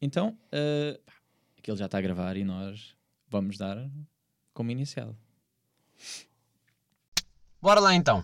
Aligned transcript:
Então, 0.00 0.38
uh, 0.52 1.00
aquilo 1.58 1.76
já 1.76 1.86
está 1.86 1.98
a 1.98 2.00
gravar 2.00 2.36
e 2.36 2.44
nós 2.44 2.96
vamos 3.28 3.58
dar 3.58 3.76
como 4.54 4.70
iniciado. 4.70 5.16
Bora 7.60 7.80
lá 7.80 7.94
então. 7.94 8.22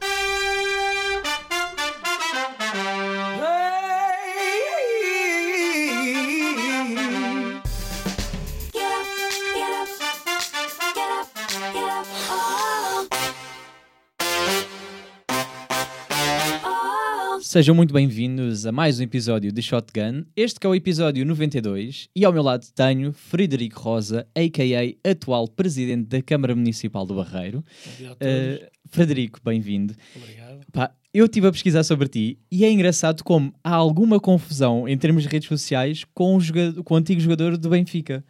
Sejam 17.57 17.75
muito 17.75 17.95
bem-vindos 17.95 18.67
a 18.67 18.71
mais 18.71 19.01
um 19.01 19.03
episódio 19.03 19.51
de 19.51 19.63
Shotgun. 19.63 20.27
Este 20.37 20.61
que 20.61 20.67
é 20.67 20.69
o 20.69 20.75
episódio 20.75 21.25
92 21.25 22.07
e 22.15 22.23
ao 22.23 22.31
meu 22.31 22.43
lado 22.43 22.67
tenho 22.75 23.15
Frederico 23.15 23.81
Rosa, 23.81 24.27
a.k.a. 24.35 25.11
atual 25.11 25.49
Presidente 25.49 26.07
da 26.07 26.21
Câmara 26.21 26.55
Municipal 26.55 27.07
do 27.07 27.15
Barreiro. 27.15 27.65
Uh, 27.99 28.67
Frederico, 28.91 29.41
bem-vindo. 29.43 29.95
Obrigado. 30.15 30.67
Pá, 30.71 30.93
eu 31.15 31.25
estive 31.25 31.47
a 31.47 31.51
pesquisar 31.51 31.83
sobre 31.83 32.09
ti 32.09 32.39
e 32.53 32.63
é 32.63 32.71
engraçado 32.71 33.25
como 33.25 33.55
há 33.65 33.75
alguma 33.75 34.21
confusão 34.21 34.87
em 34.87 34.99
termos 34.99 35.23
de 35.23 35.31
redes 35.31 35.49
sociais 35.49 36.05
com 36.13 36.37
o, 36.37 36.41
jogador, 36.41 36.85
com 36.85 36.93
o 36.93 36.97
antigo 36.99 37.23
jogador 37.23 37.57
do 37.57 37.71
Benfica. 37.71 38.23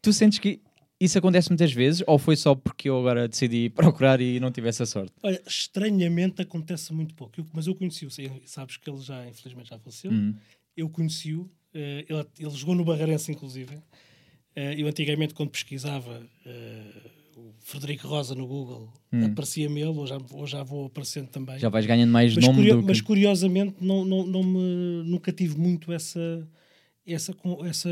Tu 0.00 0.12
sentes 0.12 0.38
que 0.38 0.60
isso 1.00 1.16
acontece 1.18 1.48
muitas 1.48 1.72
vezes 1.72 2.02
ou 2.06 2.18
foi 2.18 2.36
só 2.36 2.54
porque 2.54 2.88
eu 2.88 2.98
agora 2.98 3.28
decidi 3.28 3.70
procurar 3.74 4.20
e 4.20 4.40
não 4.40 4.50
tive 4.50 4.68
essa 4.68 4.84
sorte? 4.84 5.12
Olha, 5.22 5.40
estranhamente 5.46 6.42
acontece 6.42 6.92
muito 6.92 7.14
pouco. 7.14 7.40
Eu, 7.40 7.46
mas 7.52 7.66
eu 7.66 7.74
conheci-o, 7.74 8.10
sabes 8.44 8.76
que 8.76 8.90
ele 8.90 9.00
já, 9.00 9.26
infelizmente, 9.26 9.70
já 9.70 9.78
faleceu. 9.78 10.10
Uhum. 10.10 10.34
Eu 10.76 10.88
conheci-o, 10.88 11.42
uh, 11.42 11.50
ele, 11.74 12.26
ele, 12.38 12.50
jogou 12.50 12.74
no 12.74 12.84
Barreirense, 12.84 13.30
inclusive. 13.30 13.76
Uh, 13.76 14.74
eu 14.76 14.88
antigamente, 14.88 15.34
quando 15.34 15.50
pesquisava 15.50 16.20
uh, 16.20 17.10
o 17.38 17.54
Frederico 17.60 18.08
Rosa 18.08 18.34
no 18.34 18.46
Google, 18.46 18.92
uhum. 19.12 19.26
aparecia-me 19.26 19.80
ele, 19.80 19.90
ou 19.90 20.06
já, 20.06 20.18
ou 20.32 20.46
já 20.46 20.64
vou 20.64 20.86
aparecendo 20.86 21.28
também. 21.28 21.58
Já 21.58 21.68
vais 21.68 21.86
ganhando 21.86 22.10
mais 22.10 22.34
mas 22.34 22.44
nome 22.44 22.68
do 22.68 22.80
que... 22.80 22.86
Mas 22.86 23.00
curiosamente, 23.00 23.76
não, 23.80 24.04
não, 24.04 24.26
não 24.26 24.42
me, 24.42 25.04
nunca 25.04 25.32
tive 25.32 25.56
muito 25.56 25.92
essa, 25.92 26.48
essa, 27.06 27.32
essa, 27.64 27.88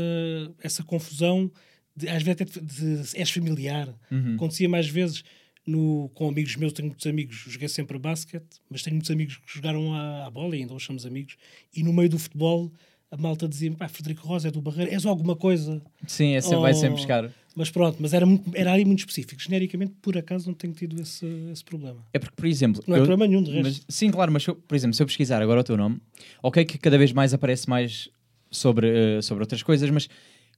essa 0.61 0.83
confusão 0.83 1.49
de, 1.97 2.07
às 2.07 2.21
vezes 2.21 2.41
até 2.41 2.45
de, 2.45 2.59
de, 2.61 3.19
és 3.19 3.29
familiar. 3.31 3.93
Uhum. 4.11 4.35
Acontecia 4.35 4.69
mais 4.69 4.87
vezes 4.87 5.23
no, 5.65 6.09
com 6.13 6.29
amigos 6.29 6.55
meus, 6.55 6.71
tenho 6.71 6.87
muitos 6.87 7.05
amigos, 7.07 7.35
joguei 7.47 7.67
sempre 7.67 7.97
basquete, 7.97 8.61
mas 8.69 8.83
tenho 8.83 8.95
muitos 8.95 9.11
amigos 9.11 9.37
que 9.37 9.53
jogaram 9.53 9.93
à, 9.93 10.25
à 10.27 10.29
bola 10.29 10.55
e 10.55 10.61
ainda 10.61 10.73
hoje 10.73 10.85
somos 10.85 11.05
amigos. 11.05 11.35
E 11.75 11.83
no 11.83 11.91
meio 11.91 12.07
do 12.07 12.19
futebol, 12.19 12.71
a 13.11 13.17
malta 13.17 13.47
dizia: 13.47 13.71
pá, 13.71 13.87
Frederico 13.87 14.25
Rosa 14.25 14.47
é 14.47 14.51
do 14.51 14.61
Barreiro, 14.61 14.91
és 14.93 15.05
alguma 15.05 15.35
coisa. 15.35 15.81
Sim, 16.05 16.35
esse 16.35 16.53
oh, 16.53 16.61
vai 16.61 16.73
sempre 16.73 16.95
buscar. 16.95 17.29
Mas 17.55 17.71
pronto, 17.71 17.97
mas 17.99 18.13
era, 18.13 18.23
muito, 18.23 18.55
era 18.55 18.71
ali 18.71 18.85
muito 18.85 18.99
específico. 18.99 19.41
Genericamente, 19.41 19.93
por 19.99 20.15
acaso, 20.15 20.47
não 20.47 20.53
tenho 20.53 20.73
tido 20.73 21.01
esse, 21.01 21.25
esse 21.51 21.63
problema. 21.63 22.05
É 22.13 22.19
porque, 22.19 22.35
por 22.35 22.45
exemplo. 22.45 22.83
Não 22.85 22.95
é 22.95 22.99
problema 22.99 23.25
nenhum 23.25 23.41
de 23.41 23.49
resto. 23.49 23.83
Mas, 23.87 23.95
sim, 23.95 24.11
claro, 24.11 24.31
mas 24.31 24.45
por 24.45 24.75
exemplo, 24.75 24.93
se 24.93 25.01
eu 25.01 25.07
pesquisar 25.07 25.41
agora 25.41 25.61
o 25.61 25.63
teu 25.63 25.75
nome, 25.75 25.99
ok, 26.43 26.63
que 26.65 26.77
cada 26.77 26.97
vez 26.99 27.11
mais 27.11 27.33
aparece 27.33 27.67
mais 27.67 28.09
sobre, 28.51 29.17
uh, 29.17 29.23
sobre 29.23 29.43
outras 29.43 29.63
coisas, 29.63 29.89
mas 29.89 30.07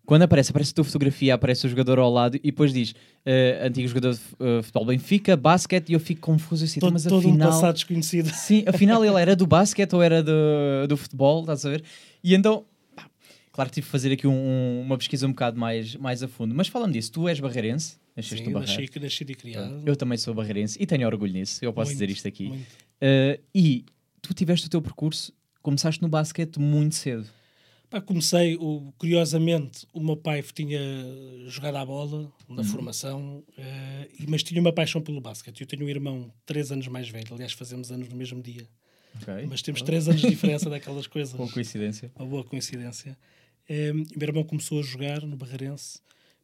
quando 0.09 0.23
aparece, 0.23 0.49
aparece 0.49 0.71
a 0.71 0.73
tua 0.73 0.83
fotografia, 0.83 1.35
aparece 1.35 1.67
o 1.67 1.69
jogador 1.69 1.99
ao 1.99 2.11
lado 2.11 2.35
e 2.37 2.39
depois 2.49 2.73
diz 2.73 2.93
uh, 2.93 3.67
antigo 3.67 3.87
jogador 3.87 4.15
de 4.15 4.19
uh, 4.39 4.63
futebol 4.63 4.85
Benfica, 4.87 5.37
basquete, 5.37 5.89
e 5.89 5.93
eu 5.93 5.99
fico 5.99 6.19
confuso 6.19 6.65
assim, 6.65 6.79
todo, 6.79 6.93
mas 6.93 7.03
todo 7.03 7.19
afinal. 7.19 7.47
Um 7.47 7.51
passado 7.51 7.75
desconhecido. 7.75 8.27
Sim, 8.33 8.63
afinal 8.65 9.05
ele 9.05 9.21
era 9.21 9.35
do 9.35 9.45
basquete 9.45 9.93
ou 9.93 10.01
era 10.01 10.23
do, 10.23 10.87
do 10.87 10.97
futebol, 10.97 11.41
estás 11.41 11.63
a 11.63 11.69
ver? 11.69 11.83
E 12.23 12.33
então, 12.33 12.65
claro 13.51 13.69
que 13.69 13.75
tive 13.75 13.85
que 13.85 13.91
fazer 13.91 14.11
aqui 14.11 14.25
um, 14.25 14.81
uma 14.81 14.97
pesquisa 14.97 15.27
um 15.27 15.29
bocado 15.29 15.59
mais, 15.59 15.95
mais 15.95 16.23
a 16.23 16.27
fundo. 16.27 16.55
Mas 16.55 16.67
falando 16.67 16.93
disso, 16.93 17.11
tu 17.11 17.27
és 17.27 17.39
barreirense? 17.39 17.97
Nasceste 18.17 18.43
Sim, 18.43 18.51
nasci, 18.51 18.89
nasci 18.99 19.23
de 19.23 19.35
criado. 19.35 19.83
Eu 19.85 19.95
também 19.95 20.17
sou 20.17 20.33
barreirense 20.33 20.75
e 20.81 20.87
tenho 20.87 21.05
orgulho 21.05 21.33
nisso, 21.33 21.63
eu 21.63 21.71
posso 21.71 21.91
muito, 21.91 21.99
dizer 21.99 22.09
isto 22.11 22.27
aqui. 22.27 22.47
Uh, 22.47 23.39
e 23.53 23.85
tu 24.23 24.33
tiveste 24.33 24.65
o 24.65 24.69
teu 24.71 24.81
percurso, 24.81 25.31
começaste 25.61 26.01
no 26.01 26.09
basquete 26.09 26.59
muito 26.59 26.95
cedo. 26.95 27.27
Pá, 27.89 27.99
comecei, 27.99 28.55
o, 28.55 28.93
curiosamente, 28.99 29.87
o 29.91 29.99
meu 29.99 30.15
pai 30.15 30.43
tinha 30.43 30.79
jogado 31.47 31.75
à 31.77 31.85
bola 31.85 32.31
na 32.47 32.57
uhum. 32.57 32.63
formação, 32.63 33.43
uh, 33.57 34.25
mas 34.27 34.43
tinha 34.43 34.61
uma 34.61 34.71
paixão 34.71 35.01
pelo 35.01 35.19
basquete. 35.19 35.61
Eu 35.61 35.67
tenho 35.67 35.85
um 35.85 35.89
irmão 35.89 36.31
três 36.45 36.71
anos 36.71 36.87
mais 36.87 37.09
velho, 37.09 37.33
aliás, 37.33 37.53
fazemos 37.53 37.91
anos 37.91 38.07
no 38.07 38.15
mesmo 38.15 38.43
dia. 38.43 38.67
Okay. 39.21 39.47
Mas 39.47 39.63
temos 39.63 39.81
três 39.81 40.07
anos 40.07 40.21
de 40.21 40.29
diferença 40.29 40.69
daquelas 40.69 41.05
coisas. 41.07 41.33
Boa 41.33 41.51
coincidência. 41.51 42.11
Uma 42.15 42.27
boa 42.27 42.43
coincidência. 42.43 43.17
Um, 43.67 43.73
eh, 43.73 43.93
meu 43.93 44.27
irmão 44.27 44.43
começou 44.43 44.79
a 44.79 44.83
jogar 44.83 45.21
no 45.23 45.35
Barreirense. 45.35 45.99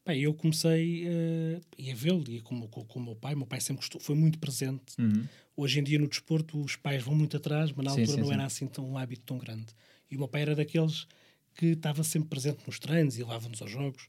Eu 0.07 0.33
comecei 0.33 1.07
uh, 1.07 1.91
a 1.91 1.95
vê-lo, 1.95 2.23
e 2.27 2.39
com, 2.39 2.67
com, 2.67 2.85
com, 2.85 2.99
o 2.99 3.03
meu 3.03 3.15
pai. 3.15 3.35
O 3.35 3.37
meu 3.37 3.47
pai 3.47 3.59
sempre 3.61 3.81
gostou, 3.81 4.01
foi 4.01 4.15
muito 4.15 4.39
presente. 4.39 4.99
Uhum. 4.99 5.25
Hoje 5.55 5.79
em 5.79 5.83
dia, 5.83 5.99
no 5.99 6.07
desporto, 6.07 6.59
os 6.59 6.75
pais 6.75 7.03
vão 7.03 7.15
muito 7.15 7.37
atrás, 7.37 7.71
mas 7.71 7.85
na 7.85 7.91
sim, 7.91 8.01
altura 8.01 8.15
sim, 8.15 8.21
não 8.21 8.27
sim. 8.27 8.33
era 8.33 8.45
assim 8.45 8.67
tão, 8.67 8.87
um 8.87 8.97
hábito 8.97 9.23
tão 9.25 9.37
grande. 9.37 9.67
E 10.09 10.15
o 10.15 10.19
meu 10.19 10.27
pai 10.27 10.43
era 10.43 10.55
daqueles 10.55 11.07
que 11.55 11.67
estava 11.67 12.03
sempre 12.03 12.29
presente 12.29 12.59
nos 12.67 12.79
treinos 12.79 13.17
e 13.17 13.23
levava-nos 13.23 13.61
aos 13.61 13.71
jogos. 13.71 14.07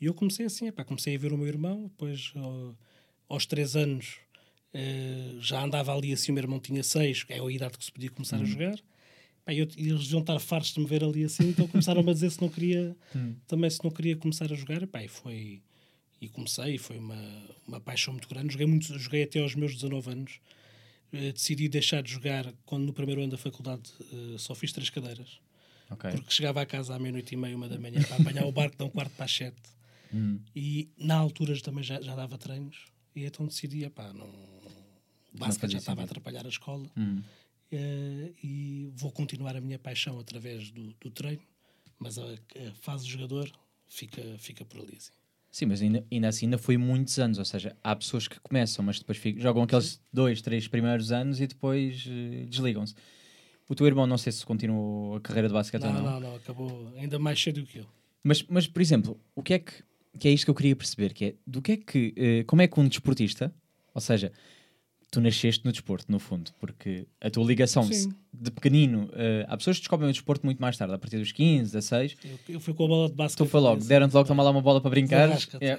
E 0.00 0.06
eu 0.06 0.14
comecei 0.14 0.46
assim, 0.46 0.66
epá, 0.66 0.84
comecei 0.84 1.14
a 1.14 1.18
ver 1.18 1.32
o 1.32 1.38
meu 1.38 1.46
irmão, 1.46 1.84
depois 1.84 2.32
aos 3.28 3.46
três 3.46 3.76
anos 3.76 4.18
uh, 4.74 5.40
já 5.40 5.62
andava 5.62 5.94
ali 5.94 6.12
assim, 6.12 6.32
o 6.32 6.34
meu 6.34 6.42
irmão 6.42 6.58
tinha 6.58 6.82
seis, 6.82 7.24
é 7.28 7.38
a 7.38 7.50
idade 7.50 7.78
que 7.78 7.84
se 7.84 7.92
podia 7.92 8.10
começar 8.10 8.36
uhum. 8.36 8.42
a 8.42 8.46
jogar. 8.46 8.74
Epá, 9.42 9.54
eu, 9.54 9.68
e 9.76 9.88
eles 9.88 10.04
deviam 10.04 10.20
estar 10.20 10.38
fartos 10.38 10.72
de 10.72 10.80
me 10.80 10.86
ver 10.86 11.04
ali 11.04 11.24
assim, 11.24 11.50
então 11.50 11.66
começaram-me 11.68 12.10
a 12.10 12.12
dizer 12.12 12.30
se 12.30 12.40
não 12.40 12.48
queria, 12.48 12.96
uhum. 13.14 13.36
também 13.46 13.70
se 13.70 13.82
não 13.84 13.90
queria 13.90 14.16
começar 14.16 14.50
a 14.52 14.56
jogar. 14.56 14.82
Epá, 14.82 15.02
e 15.04 15.08
foi, 15.08 15.62
e 16.20 16.28
comecei, 16.28 16.78
foi 16.78 16.98
uma, 16.98 17.46
uma 17.66 17.80
paixão 17.80 18.12
muito 18.14 18.28
grande. 18.28 18.52
Joguei, 18.52 18.66
muito, 18.66 18.98
joguei 18.98 19.22
até 19.22 19.40
aos 19.40 19.54
meus 19.54 19.74
19 19.74 20.10
anos. 20.10 20.40
Uh, 21.12 21.32
decidi 21.32 21.68
deixar 21.68 22.02
de 22.02 22.12
jogar 22.12 22.52
quando 22.64 22.84
no 22.84 22.92
primeiro 22.92 23.20
ano 23.20 23.32
da 23.32 23.38
faculdade 23.38 23.90
uh, 24.12 24.38
só 24.38 24.54
fiz 24.54 24.72
três 24.72 24.90
cadeiras. 24.90 25.40
Okay. 25.90 26.12
Porque 26.12 26.32
chegava 26.32 26.62
a 26.62 26.66
casa 26.66 26.94
à 26.94 26.98
meia-noite 26.98 27.34
e 27.34 27.36
meia, 27.36 27.56
uma 27.56 27.68
da 27.68 27.78
manhã, 27.78 28.02
para 28.02 28.16
apanhar 28.16 28.46
o 28.46 28.52
barco 28.52 28.76
de 28.76 28.84
um 28.84 28.88
quarto 28.88 29.12
para 29.12 29.24
as 29.24 29.32
sete. 29.32 29.60
Hum. 30.12 30.40
E 30.56 30.90
na 30.98 31.14
altura 31.14 31.56
também 31.60 31.84
já, 31.84 32.00
já 32.00 32.16
dava 32.16 32.36
treinos. 32.36 32.86
E 33.14 33.24
então 33.24 33.46
decidia, 33.46 33.88
pá, 33.90 34.12
não. 34.12 34.26
O 34.26 35.38
basquete 35.38 35.70
já 35.70 35.78
estava 35.78 36.00
a 36.00 36.04
atrapalhar 36.04 36.44
a 36.44 36.48
escola. 36.48 36.90
Hum. 36.96 37.22
Uh, 37.72 38.34
e 38.42 38.90
vou 38.96 39.12
continuar 39.12 39.54
a 39.54 39.60
minha 39.60 39.78
paixão 39.78 40.18
através 40.18 40.72
do, 40.72 40.92
do 41.00 41.08
treino, 41.08 41.42
mas 42.00 42.18
a, 42.18 42.24
a, 42.24 42.72
fase 42.80 43.04
de 43.04 43.12
jogador 43.12 43.48
fica, 43.86 44.20
fica 44.38 44.64
por 44.64 44.80
ali. 44.80 44.96
Assim. 44.96 45.12
Sim, 45.52 45.66
mas 45.66 45.80
ainda, 45.80 46.04
ainda 46.10 46.28
assim 46.28 46.46
ainda 46.46 46.58
foi 46.58 46.76
muitos 46.76 47.16
anos, 47.20 47.38
ou 47.38 47.44
seja, 47.44 47.76
há 47.82 47.94
pessoas 47.94 48.26
que 48.26 48.40
começam, 48.40 48.84
mas 48.84 48.98
depois 48.98 49.18
ficam, 49.18 49.40
jogam 49.40 49.62
aqueles 49.62 50.00
dois, 50.12 50.42
três 50.42 50.66
primeiros 50.66 51.12
anos 51.12 51.40
e 51.40 51.46
depois 51.46 52.04
uh, 52.06 52.46
desligam-se. 52.46 52.94
O 53.70 53.74
teu 53.76 53.86
irmão, 53.86 54.04
não 54.04 54.18
sei 54.18 54.32
se 54.32 54.44
continuou 54.44 55.14
a 55.14 55.20
carreira 55.20 55.46
de 55.46 55.54
basquete 55.54 55.82
não, 55.82 55.90
ou 55.90 55.94
não. 55.94 56.02
Não, 56.02 56.20
não, 56.20 56.34
acabou 56.34 56.92
ainda 56.98 57.20
mais 57.20 57.40
cedo 57.40 57.64
que 57.64 57.78
eu. 57.78 57.86
Mas, 58.20 58.42
mas 58.48 58.66
por 58.66 58.82
exemplo, 58.82 59.16
o 59.32 59.44
que 59.44 59.54
é 59.54 59.58
que, 59.60 59.72
que 60.18 60.26
é 60.26 60.32
isto 60.32 60.44
que 60.44 60.50
eu 60.50 60.56
queria 60.56 60.74
perceber? 60.74 61.14
Que 61.14 61.24
é, 61.26 61.34
do 61.46 61.62
que 61.62 61.72
é 61.72 61.76
que, 61.76 62.14
uh, 62.18 62.44
como 62.46 62.62
é 62.62 62.66
que 62.66 62.80
um 62.80 62.88
desportista, 62.88 63.54
ou 63.94 64.00
seja, 64.00 64.32
tu 65.08 65.20
nasceste 65.20 65.64
no 65.64 65.70
desporto, 65.70 66.10
no 66.10 66.18
fundo, 66.18 66.50
porque 66.58 67.06
a 67.20 67.30
tua 67.30 67.44
ligação 67.44 67.88
de 67.88 68.50
pequenino, 68.50 69.04
uh, 69.04 69.46
há 69.46 69.56
pessoas 69.56 69.76
que 69.76 69.82
descobrem 69.82 70.10
o 70.10 70.12
desporto 70.12 70.44
muito 70.44 70.58
mais 70.58 70.76
tarde, 70.76 70.92
a 70.92 70.98
partir 70.98 71.18
dos 71.18 71.30
15, 71.30 71.70
16. 71.70 72.16
Eu, 72.24 72.54
eu 72.54 72.60
fui 72.60 72.74
com 72.74 72.86
a 72.86 72.88
bola 72.88 73.08
de 73.08 73.14
basquete. 73.14 73.46
Tu 73.46 73.50
foi 73.50 73.60
logo, 73.60 73.84
deram-te 73.84 74.12
logo, 74.12 74.26
tomar 74.26 74.42
lá 74.42 74.50
uma 74.50 74.62
bola 74.62 74.80
para 74.80 74.90
brincar. 74.90 75.30
É. 75.60 75.78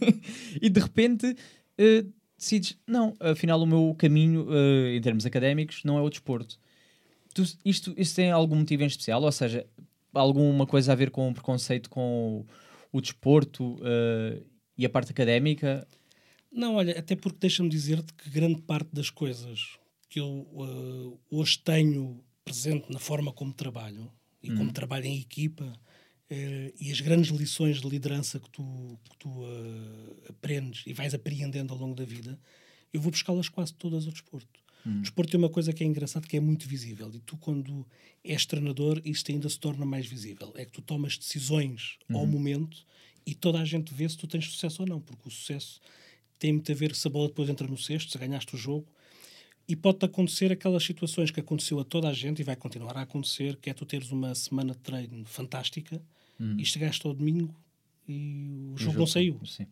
e 0.62 0.70
de 0.70 0.80
repente 0.80 1.26
uh, 1.26 2.12
decides, 2.38 2.78
não, 2.86 3.14
afinal 3.20 3.60
o 3.60 3.66
meu 3.66 3.94
caminho 3.98 4.46
uh, 4.48 4.88
em 4.96 5.00
termos 5.02 5.26
académicos 5.26 5.84
não 5.84 5.98
é 5.98 6.00
o 6.00 6.08
desporto. 6.08 6.58
Tu, 7.38 7.56
isto, 7.64 7.94
isto 7.96 8.16
tem 8.16 8.32
algum 8.32 8.56
motivo 8.56 8.82
em 8.82 8.86
especial? 8.86 9.22
Ou 9.22 9.30
seja, 9.30 9.64
alguma 10.12 10.66
coisa 10.66 10.90
a 10.90 10.96
ver 10.96 11.08
com 11.12 11.30
o 11.30 11.32
preconceito 11.32 11.88
com 11.88 12.44
o, 12.92 12.98
o 12.98 13.00
desporto 13.00 13.74
uh, 13.74 14.44
e 14.76 14.84
a 14.84 14.90
parte 14.90 15.12
académica? 15.12 15.86
Não, 16.50 16.74
olha, 16.74 16.98
até 16.98 17.14
porque 17.14 17.38
deixa-me 17.40 17.68
dizer-te 17.68 18.12
que 18.12 18.28
grande 18.28 18.60
parte 18.62 18.88
das 18.92 19.08
coisas 19.08 19.78
que 20.08 20.18
eu 20.18 20.48
uh, 20.50 21.20
hoje 21.30 21.60
tenho 21.60 22.20
presente 22.44 22.92
na 22.92 22.98
forma 22.98 23.32
como 23.32 23.52
trabalho 23.52 24.10
e 24.42 24.50
hum. 24.50 24.56
como 24.56 24.72
trabalho 24.72 25.04
em 25.04 25.20
equipa 25.20 25.62
uh, 25.64 26.74
e 26.80 26.90
as 26.90 27.00
grandes 27.00 27.30
lições 27.30 27.80
de 27.80 27.88
liderança 27.88 28.40
que 28.40 28.50
tu, 28.50 28.98
que 29.08 29.16
tu 29.16 29.44
aprendes 30.28 30.82
e 30.88 30.92
vais 30.92 31.14
apreendendo 31.14 31.72
ao 31.72 31.78
longo 31.78 31.94
da 31.94 32.04
vida, 32.04 32.36
eu 32.92 33.00
vou 33.00 33.12
buscá-las 33.12 33.48
quase 33.48 33.74
todas 33.74 34.06
ao 34.06 34.12
desporto. 34.12 34.67
Hum. 34.88 34.98
O 34.98 35.00
desporto 35.02 35.30
tem 35.30 35.38
uma 35.38 35.50
coisa 35.50 35.72
que 35.72 35.84
é 35.84 35.86
engraçada, 35.86 36.26
que 36.26 36.36
é 36.36 36.40
muito 36.40 36.66
visível. 36.66 37.10
E 37.14 37.20
tu, 37.20 37.36
quando 37.36 37.86
és 38.24 38.46
treinador, 38.46 39.00
isto 39.04 39.30
ainda 39.30 39.48
se 39.48 39.58
torna 39.58 39.84
mais 39.84 40.06
visível. 40.06 40.52
É 40.56 40.64
que 40.64 40.72
tu 40.72 40.80
tomas 40.80 41.18
decisões 41.18 41.98
ao 42.10 42.20
uhum. 42.20 42.26
momento 42.26 42.84
e 43.26 43.34
toda 43.34 43.60
a 43.60 43.64
gente 43.64 43.92
vê 43.92 44.08
se 44.08 44.16
tu 44.16 44.26
tens 44.26 44.46
sucesso 44.46 44.82
ou 44.82 44.88
não. 44.88 45.00
Porque 45.00 45.28
o 45.28 45.30
sucesso 45.30 45.80
tem 46.38 46.52
muito 46.52 46.72
a 46.72 46.74
ver 46.74 46.94
se 46.94 47.06
a 47.06 47.10
bola 47.10 47.28
depois 47.28 47.50
entra 47.50 47.66
no 47.66 47.76
cesto, 47.76 48.10
se 48.10 48.18
ganhaste 48.18 48.54
o 48.54 48.58
jogo. 48.58 48.86
E 49.68 49.76
pode-te 49.76 50.06
acontecer 50.06 50.50
aquelas 50.50 50.82
situações 50.82 51.30
que 51.30 51.40
aconteceu 51.40 51.78
a 51.78 51.84
toda 51.84 52.08
a 52.08 52.12
gente 52.14 52.40
e 52.40 52.42
vai 52.42 52.56
continuar 52.56 52.96
a 52.96 53.02
acontecer, 53.02 53.56
que 53.56 53.68
é 53.68 53.74
tu 53.74 53.84
teres 53.84 54.10
uma 54.10 54.34
semana 54.34 54.72
de 54.72 54.78
treino 54.78 55.22
fantástica 55.26 56.00
hum. 56.40 56.56
e 56.58 56.64
chegaste 56.64 57.06
ao 57.06 57.12
domingo 57.12 57.54
e 58.08 58.70
o, 58.70 58.72
o 58.72 58.78
jogo, 58.78 58.92
jogo, 58.92 58.98
não 59.00 59.06
saiu. 59.06 59.38
Sim. 59.44 59.66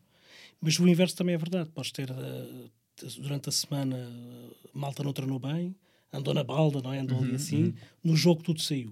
Mas 0.60 0.78
o 0.78 0.86
inverso 0.86 1.16
também 1.16 1.34
é 1.34 1.38
verdade. 1.38 1.70
Podes 1.70 1.92
ter 1.92 2.10
uh, 2.10 2.70
durante 3.18 3.48
a 3.48 3.52
semana 3.52 3.96
uh, 3.96 4.56
malta 4.72 5.02
não 5.02 5.12
treinou 5.12 5.38
bem, 5.38 5.74
andou 6.12 6.32
na 6.32 6.44
balda, 6.44 6.80
não 6.80 6.92
é? 6.92 6.98
Andou 6.98 7.18
uhum, 7.18 7.24
ali 7.24 7.34
assim. 7.34 7.64
Uhum. 7.64 7.74
No 8.04 8.16
jogo 8.16 8.42
tudo 8.42 8.60
saiu. 8.60 8.90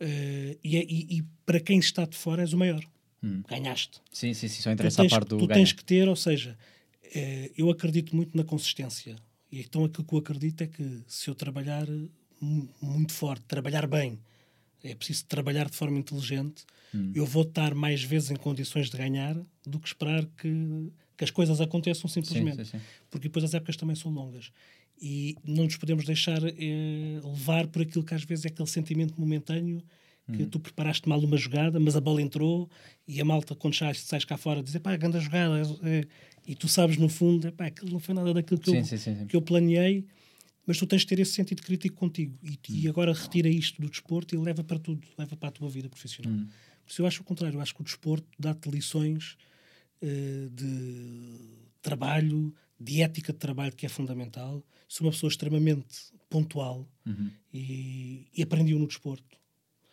Uh, 0.00 0.58
e, 0.62 0.76
é, 0.76 0.84
e, 0.84 1.18
e, 1.18 1.24
para 1.44 1.58
quem 1.60 1.78
está 1.78 2.04
de 2.04 2.16
fora 2.16 2.42
és 2.42 2.52
o 2.52 2.58
maior. 2.58 2.84
Hum. 3.22 3.42
Ganhaste. 3.48 4.00
Sim, 4.12 4.34
sim, 4.34 4.48
sim. 4.48 4.62
Só 4.62 4.70
interessa 4.70 5.02
tens, 5.02 5.12
a 5.12 5.16
parte 5.16 5.30
do 5.30 5.38
Tu 5.38 5.48
tens 5.48 5.72
que 5.72 5.84
ter, 5.84 6.08
ou 6.08 6.16
seja, 6.16 6.56
eu 7.56 7.70
acredito 7.70 8.14
muito 8.14 8.36
na 8.36 8.44
consistência. 8.44 9.16
E 9.50 9.60
então 9.60 9.84
aquilo 9.84 10.04
que 10.04 10.14
eu 10.14 10.18
acredito 10.18 10.60
é 10.60 10.66
que 10.66 11.02
se 11.06 11.30
eu 11.30 11.34
trabalhar 11.34 11.86
muito 12.40 13.12
forte, 13.12 13.42
trabalhar 13.46 13.86
bem, 13.86 14.18
é 14.84 14.94
preciso 14.94 15.24
trabalhar 15.24 15.68
de 15.68 15.76
forma 15.76 15.98
inteligente, 15.98 16.64
hum. 16.94 17.12
eu 17.14 17.24
vou 17.24 17.42
estar 17.42 17.74
mais 17.74 18.02
vezes 18.02 18.30
em 18.30 18.36
condições 18.36 18.90
de 18.90 18.96
ganhar 18.96 19.36
do 19.66 19.80
que 19.80 19.88
esperar 19.88 20.24
que, 20.36 20.92
que 21.16 21.24
as 21.24 21.30
coisas 21.30 21.60
aconteçam 21.60 22.08
simplesmente. 22.08 22.58
Sim, 22.58 22.64
sim, 22.64 22.78
sim. 22.78 22.84
Porque 23.10 23.28
depois 23.28 23.44
as 23.44 23.54
épocas 23.54 23.76
também 23.76 23.96
são 23.96 24.10
longas. 24.10 24.50
E 25.00 25.36
não 25.44 25.64
nos 25.64 25.76
podemos 25.76 26.04
deixar 26.04 26.42
eh, 26.42 27.20
levar 27.22 27.66
por 27.66 27.82
aquilo 27.82 28.04
que 28.04 28.14
às 28.14 28.24
vezes 28.24 28.44
é 28.44 28.48
aquele 28.48 28.68
sentimento 28.68 29.18
momentâneo 29.18 29.82
que 30.32 30.42
hum. 30.42 30.48
tu 30.48 30.58
preparaste 30.58 31.08
mal 31.08 31.20
uma 31.20 31.36
jogada, 31.36 31.78
mas 31.78 31.94
a 31.94 32.00
bola 32.00 32.20
entrou 32.20 32.68
e 33.06 33.20
a 33.20 33.24
malta, 33.24 33.54
quando 33.54 33.76
sais, 33.76 34.00
sais 34.00 34.24
cá 34.24 34.36
fora, 34.36 34.62
diz: 34.62 34.76
pá, 34.78 34.96
grande 34.96 35.20
jogada. 35.20 35.62
É, 35.84 36.04
e 36.46 36.54
tu 36.54 36.66
sabes 36.66 36.96
no 36.96 37.08
fundo, 37.08 37.52
pá, 37.52 37.66
aquilo 37.66 37.92
não 37.92 38.00
foi 38.00 38.14
nada 38.14 38.34
daquilo 38.34 38.58
que, 38.58 38.70
eu, 38.70 38.82
que 39.28 39.36
eu 39.36 39.42
planeei 39.42 40.04
mas 40.66 40.78
tu 40.78 40.86
tens 40.86 41.02
de 41.02 41.06
ter 41.06 41.20
esse 41.20 41.32
sentido 41.32 41.62
crítico 41.62 41.94
contigo 41.94 42.36
e, 42.42 42.50
hum. 42.50 42.56
e 42.70 42.88
agora 42.88 43.12
retira 43.12 43.48
isto 43.48 43.80
do 43.80 43.88
desporto 43.88 44.34
e 44.34 44.38
leva 44.38 44.64
para 44.64 44.78
tudo, 44.78 45.06
leva 45.16 45.36
para 45.36 45.48
a 45.48 45.52
tua 45.52 45.70
vida 45.70 45.88
profissional. 45.88 46.32
Hum. 46.32 46.48
Por 46.84 46.90
isso 46.90 47.02
eu 47.02 47.06
acho 47.06 47.22
o 47.22 47.24
contrário, 47.24 47.56
eu 47.56 47.60
acho 47.60 47.74
que 47.74 47.80
o 47.80 47.84
desporto 47.84 48.26
dá-te 48.38 48.68
lições 48.68 49.36
de 50.00 51.56
trabalho, 51.82 52.54
de 52.78 53.02
ética 53.02 53.32
de 53.32 53.38
trabalho 53.38 53.74
que 53.74 53.86
é 53.86 53.88
fundamental. 53.88 54.64
Sou 54.88 55.06
uma 55.06 55.12
pessoa 55.12 55.30
extremamente 55.30 56.12
pontual 56.28 56.88
uhum. 57.06 57.30
e, 57.52 58.28
e 58.36 58.42
aprendi-o 58.42 58.78
no 58.78 58.86
desporto. 58.86 59.36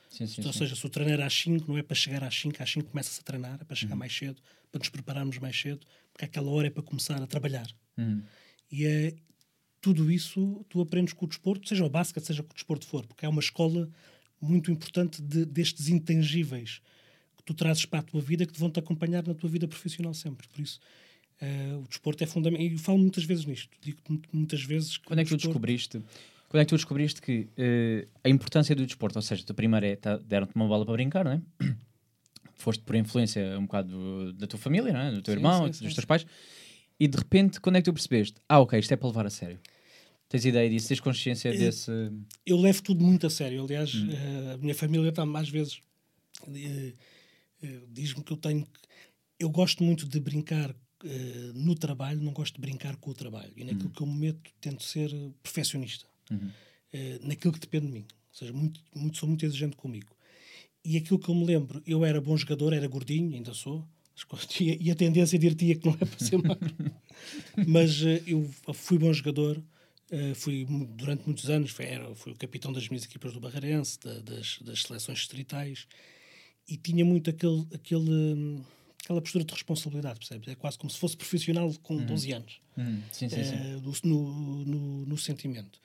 Sim, 0.09 0.27
sim, 0.27 0.45
Ou 0.45 0.53
seja, 0.53 0.75
se 0.75 0.85
o 0.85 0.89
treinar 0.89 1.21
às 1.21 1.33
5 1.33 1.67
não 1.67 1.77
é 1.77 1.81
para 1.81 1.95
chegar 1.95 2.23
às 2.23 2.35
5, 2.35 2.61
às 2.61 2.71
5 2.71 2.89
começa-se 2.89 3.19
a 3.19 3.23
treinar, 3.23 3.57
é 3.59 3.63
para 3.63 3.75
chegar 3.75 3.93
uhum. 3.93 3.99
mais 3.99 4.15
cedo, 4.15 4.41
para 4.71 4.79
nos 4.79 4.89
prepararmos 4.89 5.37
mais 5.39 5.59
cedo, 5.59 5.85
porque 6.11 6.25
aquela 6.25 6.51
hora 6.51 6.67
é 6.67 6.69
para 6.69 6.83
começar 6.83 7.21
a 7.21 7.25
trabalhar. 7.25 7.67
Uhum. 7.97 8.21
E 8.71 8.85
é, 8.85 9.15
tudo 9.81 10.11
isso 10.11 10.63
tu 10.69 10.81
aprendes 10.81 11.13
com 11.13 11.25
o 11.25 11.27
desporto, 11.27 11.67
seja 11.67 11.83
o 11.83 11.89
basquete, 11.89 12.25
seja 12.25 12.43
o 12.43 12.53
desporto 12.53 12.85
for, 12.85 13.05
porque 13.07 13.25
é 13.25 13.29
uma 13.29 13.41
escola 13.41 13.89
muito 14.39 14.71
importante 14.71 15.21
de, 15.21 15.45
destes 15.45 15.87
intangíveis 15.87 16.81
que 17.43 17.53
tu 17.53 17.53
trazes 17.53 17.85
para 17.85 17.99
a 17.99 18.03
tua 18.03 18.21
vida 18.21 18.45
que 18.45 18.53
te 18.53 18.59
vão 18.59 18.69
te 18.69 18.79
acompanhar 18.79 19.25
na 19.25 19.33
tua 19.33 19.49
vida 19.49 19.67
profissional 19.67 20.13
sempre. 20.13 20.47
Por 20.47 20.61
isso, 20.61 20.79
uh, 21.41 21.79
o 21.79 21.87
desporto 21.87 22.23
é 22.23 22.27
fundamental. 22.27 22.65
E 22.65 22.77
falo 22.77 22.97
muitas 22.97 23.25
vezes 23.25 23.45
nisto. 23.45 23.69
Digo 23.81 23.99
muitas 24.31 24.63
vezes 24.63 24.97
que. 24.97 25.05
Quando 25.05 25.19
é 25.19 25.23
que 25.23 25.29
tu 25.29 25.35
desporto... 25.35 25.59
descobriste? 25.59 26.01
Quando 26.47 26.61
é 26.61 26.65
que 26.65 26.69
tu 26.69 26.75
descobriste 26.75 27.21
que 27.21 27.47
uh, 27.57 28.07
a 28.23 28.29
importância 28.29 28.75
do 28.75 28.85
desporto, 28.85 29.17
ou 29.17 29.21
seja, 29.21 29.43
tu 29.43 29.53
primeiro 29.53 29.85
é, 29.85 29.95
tá, 29.95 30.17
deram-te 30.17 30.55
uma 30.55 30.67
bola 30.67 30.85
para 30.85 30.93
brincar, 30.93 31.25
não 31.25 31.31
é? 31.31 31.41
Foste 32.55 32.83
por 32.83 32.95
influência 32.95 33.57
um 33.57 33.63
bocado 33.63 34.31
da 34.33 34.47
tua 34.47 34.59
família, 34.59 34.93
não 34.93 34.99
é? 34.99 35.11
Do 35.11 35.21
teu 35.21 35.33
sim, 35.33 35.39
irmão, 35.39 35.63
sim, 35.65 35.69
dos 35.69 35.77
sim, 35.79 35.95
teus 35.95 36.05
pais. 36.05 36.25
E 36.99 37.07
de 37.07 37.17
repente, 37.17 37.59
quando 37.59 37.75
é 37.75 37.81
que 37.81 37.85
tu 37.85 37.93
percebeste? 37.93 38.35
Ah, 38.47 38.59
ok, 38.59 38.79
isto 38.79 38.93
é 38.93 38.95
para 38.95 39.07
levar 39.07 39.25
a 39.25 39.29
sério. 39.29 39.59
Tens 40.29 40.45
ideia 40.45 40.69
disso? 40.69 40.87
Tens 40.87 40.99
consciência 40.99 41.49
eu, 41.49 41.59
desse. 41.59 41.91
Eu 42.45 42.57
levo 42.57 42.81
tudo 42.81 43.03
muito 43.03 43.27
a 43.27 43.29
sério. 43.29 43.63
Aliás, 43.63 43.93
hum. 43.93 44.09
Eh, 44.11 44.53
a 44.53 44.57
minha 44.57 44.73
família 44.73 45.09
está 45.09 45.25
mais 45.25 45.49
vezes. 45.49 45.81
Uh, 46.47 46.51
uh, 46.51 46.93
Diz-me 47.91 48.23
que 48.23 48.33
eu 48.33 48.37
tenho. 48.37 48.67
Eu 49.39 49.49
gosto 49.49 49.83
muito 49.83 50.07
de 50.07 50.19
brincar 50.19 50.71
uh, 50.71 51.53
no 51.53 51.75
trabalho, 51.75 52.21
não 52.21 52.33
gosto 52.33 52.55
de 52.55 52.61
brincar 52.61 52.95
com 52.97 53.11
o 53.11 53.13
trabalho. 53.13 53.51
E 53.55 53.63
naquilo 53.63 53.89
hum. 53.89 53.91
que 53.91 54.01
eu 54.01 54.07
me 54.07 54.19
meto, 54.19 54.51
tento 54.61 54.83
ser 54.83 55.11
perfeccionista. 55.41 56.05
Uhum. 56.31 56.49
naquilo 57.23 57.53
que 57.53 57.59
depende 57.59 57.87
de 57.87 57.91
mim. 57.91 58.05
Ou 58.07 58.37
seja, 58.37 58.53
muito, 58.53 58.81
muito, 58.95 59.17
sou 59.17 59.27
muito 59.27 59.45
exigente 59.45 59.75
comigo. 59.75 60.15
E 60.83 60.97
aquilo 60.97 61.19
que 61.19 61.29
eu 61.29 61.35
me 61.35 61.45
lembro, 61.45 61.83
eu 61.85 62.03
era 62.03 62.19
bom 62.21 62.35
jogador, 62.35 62.73
era 62.73 62.87
gordinho, 62.87 63.35
ainda 63.35 63.53
sou. 63.53 63.87
E 64.59 64.89
a 64.89 64.95
tendência 64.95 65.37
dir-te 65.37 65.71
é 65.71 65.75
que 65.75 65.85
não 65.85 65.93
é 65.93 66.05
para 66.05 66.19
ser 66.19 66.37
magro. 66.41 66.73
Mas 67.67 68.01
eu 68.25 68.49
fui 68.73 68.97
bom 68.97 69.11
jogador 69.11 69.61
Uh, 70.13 70.35
fui 70.35 70.63
durante 70.89 71.25
muitos 71.25 71.49
anos, 71.49 71.71
fui, 71.71 71.85
era, 71.85 72.13
fui 72.13 72.33
o 72.33 72.35
capitão 72.35 72.71
das 72.71 72.87
minhas 72.87 73.03
equipas 73.03 73.33
do 73.33 73.39
Barreirense, 73.39 73.99
da, 73.99 74.19
das, 74.19 74.59
das 74.59 74.83
seleções 74.83 75.17
distritais, 75.17 75.87
e 76.67 76.77
tinha 76.77 77.03
muito 77.03 77.29
aquele, 77.29 77.67
aquele, 77.73 78.61
aquela 79.03 79.21
postura 79.21 79.43
de 79.43 79.53
responsabilidade, 79.53 80.19
percebes? 80.19 80.47
É 80.47 80.55
quase 80.55 80.77
como 80.77 80.89
se 80.89 80.97
fosse 80.97 81.17
profissional 81.17 81.71
com 81.81 81.95
uhum. 81.95 82.05
12 82.05 82.31
anos, 82.31 82.61
uhum. 82.77 83.01
sim, 83.11 83.29
sim, 83.29 83.43
sim. 83.43 83.55
Uh, 83.75 84.07
no, 84.07 84.65
no, 84.65 85.05
no, 85.05 85.17
sentimento. 85.17 85.79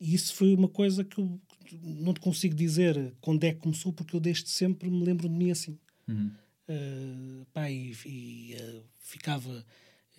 E 0.00 0.14
isso 0.14 0.34
foi 0.34 0.54
uma 0.54 0.68
coisa 0.68 1.04
que 1.04 1.18
eu 1.20 1.40
não 1.82 2.14
te 2.14 2.20
consigo 2.20 2.54
dizer 2.54 3.12
quando 3.20 3.44
é 3.44 3.52
que 3.52 3.60
começou, 3.60 3.92
porque 3.92 4.16
eu 4.16 4.20
desde 4.20 4.48
sempre 4.48 4.90
me 4.90 5.04
lembro 5.04 5.28
de 5.28 5.34
mim 5.34 5.50
assim. 5.50 5.78
Uhum. 6.08 6.32
Uh, 6.68 7.46
pá, 7.52 7.70
e, 7.70 7.96
e 8.06 8.56
ficava 9.00 9.64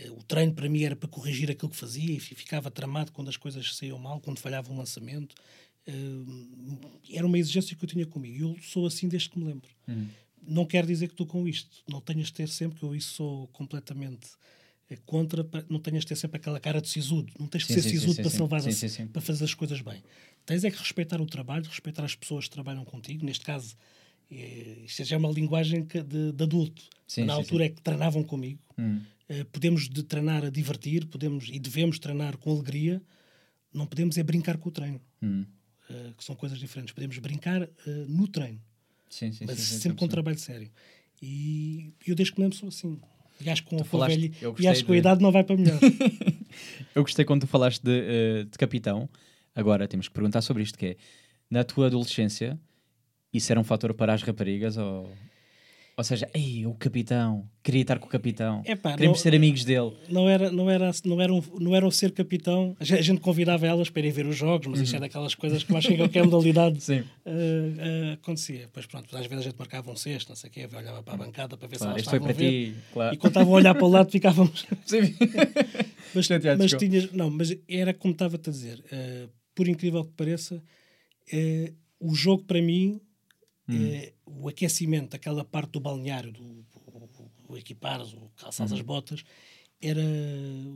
eh, 0.01 0.09
o 0.09 0.23
treino 0.23 0.53
para 0.53 0.67
mim 0.67 0.83
era 0.83 0.95
para 0.95 1.07
corrigir 1.07 1.51
aquilo 1.51 1.69
que 1.69 1.77
fazia 1.77 2.15
e 2.15 2.19
ficava 2.19 2.71
tramado 2.71 3.11
quando 3.11 3.29
as 3.29 3.37
coisas 3.37 3.75
saíam 3.75 3.99
mal, 3.99 4.19
quando 4.19 4.39
falhava 4.39 4.71
um 4.71 4.77
lançamento. 4.77 5.35
Uh, 5.87 6.79
era 7.11 7.25
uma 7.25 7.37
exigência 7.37 7.75
que 7.75 7.83
eu 7.83 7.89
tinha 7.89 8.05
comigo. 8.05 8.49
Eu 8.49 8.57
sou 8.61 8.85
assim 8.85 9.07
desde 9.07 9.29
que 9.29 9.39
me 9.39 9.45
lembro. 9.45 9.69
Uhum. 9.87 10.07
Não 10.47 10.65
quer 10.65 10.85
dizer 10.85 11.07
que 11.07 11.13
estou 11.13 11.25
com 11.25 11.47
isto. 11.47 11.83
Não 11.89 12.01
tenhas 12.01 12.27
de 12.27 12.33
ter 12.33 12.49
sempre, 12.49 12.79
que 12.79 12.85
eu 12.85 12.95
isso 12.95 13.13
sou 13.13 13.47
completamente 13.47 14.29
eh, 14.89 14.97
contra, 15.05 15.47
não 15.69 15.79
tenhas 15.79 16.03
de 16.03 16.07
ter 16.07 16.15
sempre 16.15 16.37
aquela 16.37 16.59
cara 16.59 16.81
de 16.81 16.89
sisudo. 16.89 17.31
Não 17.39 17.47
tens 17.47 17.65
de 17.65 17.73
ser 17.73 17.81
sim, 17.81 17.89
sisudo 17.89 18.13
sim, 18.13 18.21
para, 18.21 18.31
salvar 18.31 18.61
para 19.11 19.21
fazer 19.21 19.43
as 19.43 19.53
coisas 19.53 19.81
bem. 19.81 20.03
Tens 20.45 20.63
é 20.63 20.71
que 20.71 20.77
respeitar 20.77 21.21
o 21.21 21.25
trabalho, 21.25 21.65
respeitar 21.65 22.03
as 22.03 22.15
pessoas 22.15 22.45
que 22.45 22.51
trabalham 22.51 22.83
contigo. 22.83 23.25
Neste 23.25 23.45
caso, 23.45 23.75
é, 24.29 24.83
isto 24.85 25.03
já 25.03 25.15
é 25.15 25.19
uma 25.19 25.31
linguagem 25.31 25.83
de, 25.83 26.31
de 26.31 26.43
adulto. 26.43 26.83
Na 27.17 27.33
altura 27.33 27.65
é 27.65 27.69
que 27.69 27.81
treinavam 27.81 28.23
comigo. 28.23 28.59
Uhum. 28.77 29.01
Podemos 29.51 29.87
de 29.87 30.03
treinar 30.03 30.43
a 30.43 30.49
divertir, 30.49 31.05
podemos 31.05 31.47
e 31.49 31.57
devemos 31.57 31.97
treinar 31.99 32.37
com 32.37 32.51
alegria, 32.51 33.01
não 33.73 33.85
podemos 33.85 34.17
é 34.17 34.23
brincar 34.23 34.57
com 34.57 34.69
o 34.69 34.71
treino, 34.71 34.99
hum. 35.21 35.45
Uh, 35.91 36.13
que 36.15 36.23
são 36.23 36.35
coisas 36.35 36.57
diferentes. 36.59 36.93
Podemos 36.93 37.17
brincar 37.19 37.63
uh, 37.63 37.69
no 38.07 38.27
treino, 38.27 38.61
sim, 39.09 39.31
sim, 39.31 39.45
mas 39.45 39.59
sim, 39.59 39.79
sempre 39.79 39.97
com 39.97 40.05
um 40.05 40.09
trabalho 40.09 40.39
sério. 40.39 40.71
E 41.21 41.93
eu 42.05 42.15
desde 42.15 42.33
que 42.33 42.39
me 42.39 42.45
lembro 42.45 42.57
sou 42.57 42.69
assim. 42.69 42.99
E 43.39 43.49
acho 43.49 43.63
que 43.63 43.69
com, 43.69 44.03
a 44.03 44.07
velha, 44.07 44.31
e 44.59 44.67
acho 44.67 44.81
que 44.81 44.87
com 44.87 44.93
a 44.93 44.97
idade 44.97 45.21
não 45.21 45.31
vai 45.31 45.43
para 45.43 45.57
melhor. 45.57 45.79
eu 46.93 47.01
gostei 47.01 47.25
quando 47.25 47.41
tu 47.41 47.47
falaste 47.47 47.81
de, 47.81 48.45
de 48.45 48.57
capitão. 48.57 49.09
Agora 49.55 49.87
temos 49.87 50.07
que 50.07 50.13
perguntar 50.13 50.41
sobre 50.41 50.63
isto 50.63 50.77
que 50.77 50.85
é, 50.85 50.97
na 51.49 51.63
tua 51.63 51.87
adolescência, 51.87 52.59
isso 53.33 53.51
era 53.51 53.59
um 53.59 53.63
fator 53.63 53.93
para 53.93 54.13
as 54.13 54.21
raparigas 54.21 54.77
ou 54.77 55.11
ou 56.01 56.03
seja, 56.03 56.27
ei, 56.33 56.65
o 56.65 56.73
capitão, 56.73 57.47
queria 57.61 57.83
estar 57.83 57.99
com 57.99 58.07
o 58.07 58.09
capitão, 58.09 58.63
Epá, 58.65 58.93
queremos 58.93 59.19
não, 59.19 59.21
ser 59.23 59.35
amigos 59.35 59.63
dele. 59.63 59.93
Não 60.09 60.27
era, 60.27 60.49
não 60.49 60.67
era, 60.67 60.89
não 61.05 61.21
era, 61.21 61.31
um, 61.31 61.43
não 61.59 61.75
era 61.75 61.85
um 61.85 61.91
ser 61.91 62.11
capitão. 62.11 62.75
A 62.79 62.83
gente 62.83 63.21
convidava 63.21 63.67
elas 63.67 63.87
para 63.87 63.99
irem 63.99 64.11
ver 64.11 64.25
os 64.25 64.35
jogos, 64.35 64.65
mas 64.65 64.79
uhum. 64.79 64.83
isto 64.83 64.95
é 64.95 64.99
daquelas 64.99 65.35
coisas 65.35 65.63
que 65.63 65.71
eu 65.71 65.77
acho 65.77 65.89
que 65.89 65.97
qualquer 65.97 66.23
modalidade 66.23 66.79
uh, 66.91 66.95
uh, 66.95 68.13
acontecia. 68.13 68.67
Pois 68.73 68.87
pronto, 68.87 69.15
às 69.15 69.27
vezes 69.27 69.45
a 69.45 69.49
gente 69.49 69.59
marcava 69.59 69.91
um 69.91 69.95
cesto, 69.95 70.29
não 70.29 70.35
sei 70.35 70.49
o 70.49 70.53
quê, 70.53 70.67
olhava 70.75 71.03
para 71.03 71.13
a 71.13 71.17
bancada 71.17 71.55
para 71.55 71.67
ver 71.67 71.77
claro, 71.77 71.93
se 71.93 71.99
elas 71.99 72.01
estavam 72.01 72.25
foi 72.25 72.33
para 72.33 72.45
a 72.45 72.49
ver. 72.49 72.71
Ti, 72.71 72.75
claro. 72.93 73.13
E 73.13 73.17
quando 73.17 73.31
estavam 73.31 73.53
a 73.53 73.57
olhar 73.57 73.75
para 73.75 73.85
o 73.85 73.89
lado 73.89 74.11
ficávamos. 74.11 74.65
Sim. 74.87 75.15
mas, 76.15 76.27
mas 76.57 76.73
tinhas, 76.73 77.11
não, 77.11 77.29
mas 77.29 77.55
era 77.69 77.93
como 77.93 78.13
estava-te 78.13 78.49
a 78.49 78.51
dizer, 78.51 78.79
uh, 78.79 79.29
por 79.53 79.67
incrível 79.67 80.03
que 80.03 80.13
pareça, 80.13 80.63
o 81.99 82.15
jogo 82.15 82.43
para 82.45 82.59
mim 82.59 82.99
Hum. 83.69 84.01
o 84.25 84.49
aquecimento, 84.49 85.15
aquela 85.15 85.45
parte 85.45 85.71
do 85.71 85.79
balneário, 85.79 86.31
do, 86.31 86.65
o, 86.87 87.31
o 87.47 87.57
equipar, 87.57 88.01
o 88.01 88.29
calçar 88.35 88.67
uhum. 88.67 88.73
as 88.73 88.81
botas, 88.81 89.23
era 89.81 90.01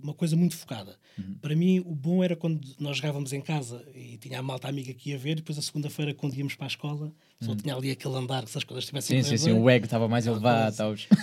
uma 0.02 0.14
coisa 0.14 0.36
muito 0.36 0.58
focada. 0.58 0.98
Uhum. 1.18 1.36
Para 1.36 1.56
mim, 1.56 1.80
o 1.80 1.94
bom 1.94 2.24
era 2.24 2.36
quando 2.36 2.68
nós 2.80 2.98
jogávamos 2.98 3.32
em 3.34 3.42
casa 3.42 3.86
e 3.94 4.18
tinha 4.18 4.40
a 4.40 4.42
malta 4.42 4.68
amiga 4.68 4.92
que 4.94 5.12
ia 5.12 5.18
ver, 5.18 5.36
depois 5.36 5.58
a 5.60 5.62
segunda-feira, 5.62 6.14
quando 6.14 6.36
íamos 6.36 6.56
para 6.56 6.66
a 6.66 6.68
escola, 6.68 7.14
só 7.40 7.52
uhum. 7.52 7.58
tinha 7.58 7.76
ali 7.76 7.92
aquele 7.92 8.16
andar, 8.16 8.48
se 8.48 8.58
as 8.58 8.64
coisas 8.64 8.84
estivessem 8.84 9.22
Sim, 9.22 9.30
sim, 9.30 9.38
sim, 9.38 9.52
o 9.52 9.70
ego 9.70 9.86
estava 9.86 10.08
mais 10.08 10.26
elevado. 10.26 10.76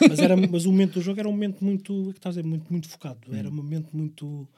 Mas, 0.08 0.18
era, 0.20 0.36
mas 0.48 0.64
o 0.64 0.70
momento 0.70 0.94
do 0.94 1.02
jogo 1.02 1.18
era 1.18 1.28
um 1.28 1.32
momento 1.32 1.64
muito, 1.64 2.10
é 2.10 2.12
que 2.12 2.18
estás 2.18 2.38
a 2.38 2.40
dizer, 2.40 2.48
muito, 2.48 2.70
muito 2.70 2.88
focado. 2.88 3.20
Era 3.34 3.48
um 3.48 3.54
momento 3.54 3.96
muito. 3.96 4.48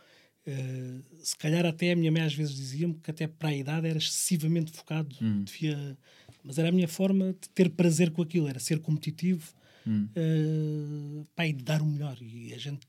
Uh, 0.47 1.03
se 1.23 1.35
calhar 1.39 1.65
até 1.65 1.93
a 1.93 1.97
minha 1.97 2.13
mãe 2.13 2.21
às 2.21 2.35
vezes 2.35 2.55
dizia-me 2.55 2.93
que 2.93 3.11
até 3.11 3.27
para 3.27 3.49
a 3.49 3.55
idade 3.55 3.89
era 3.89 3.97
excessivamente 3.97 4.71
focado. 4.73 5.17
Devia 5.43 5.97
mas 6.45 6.59
era 6.59 6.69
a 6.69 6.73
minha 6.73 6.87
forma 6.87 7.33
de 7.33 7.49
ter 7.49 7.71
prazer 7.71 8.11
com 8.11 8.21
aquilo, 8.21 8.47
era 8.47 8.61
ser 8.61 8.79
competitivo 8.79 9.53
hum. 9.87 10.07
uh, 10.15 11.27
pá, 11.35 11.47
e 11.47 11.55
dar 11.55 11.81
o 11.81 11.87
melhor. 11.87 12.21
E 12.21 12.53
a 12.53 12.59
gente 12.59 12.87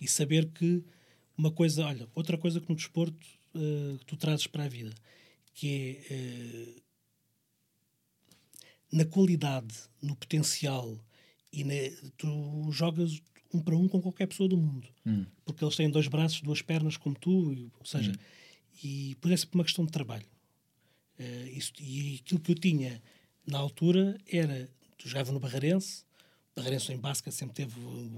e 0.00 0.08
saber 0.08 0.48
que 0.50 0.82
uma 1.36 1.50
coisa, 1.50 1.84
olha, 1.84 2.08
outra 2.14 2.38
coisa 2.38 2.60
que 2.60 2.68
no 2.68 2.76
desporto 2.76 3.26
uh, 3.54 3.98
tu 4.06 4.16
trazes 4.16 4.46
para 4.46 4.64
a 4.64 4.68
vida, 4.68 4.94
que 5.54 5.98
é 6.08 6.14
uh, 6.14 6.82
na 8.92 9.04
qualidade, 9.04 9.74
no 10.00 10.14
potencial 10.14 10.98
e 11.52 11.64
na, 11.64 11.74
tu 12.16 12.70
jogas 12.70 13.20
um 13.52 13.60
para 13.60 13.76
um 13.76 13.88
com 13.88 14.00
qualquer 14.00 14.26
pessoa 14.26 14.48
do 14.48 14.56
mundo. 14.56 14.88
Hum. 15.04 15.26
Porque 15.44 15.64
eles 15.64 15.76
têm 15.76 15.90
dois 15.90 16.08
braços, 16.08 16.40
duas 16.40 16.62
pernas 16.62 16.96
como 16.96 17.16
tu, 17.18 17.70
ou 17.78 17.86
seja, 17.86 18.12
hum. 18.12 18.14
e 18.82 19.16
por 19.20 19.30
isso 19.30 19.46
é 19.46 19.54
uma 19.54 19.64
questão 19.64 19.84
de 19.84 19.92
trabalho. 19.92 20.26
Uh, 21.18 21.48
isso, 21.48 21.72
e 21.80 22.20
aquilo 22.22 22.40
que 22.40 22.52
eu 22.52 22.54
tinha 22.56 23.02
na 23.46 23.58
altura 23.58 24.18
era, 24.30 24.70
tu 24.96 25.08
jogava 25.08 25.32
no 25.32 25.40
Barreirense, 25.40 26.04
Barreirense 26.54 26.92
em 26.92 26.98
basquete 26.98 27.34
sempre 27.34 27.54
teve 27.54 27.74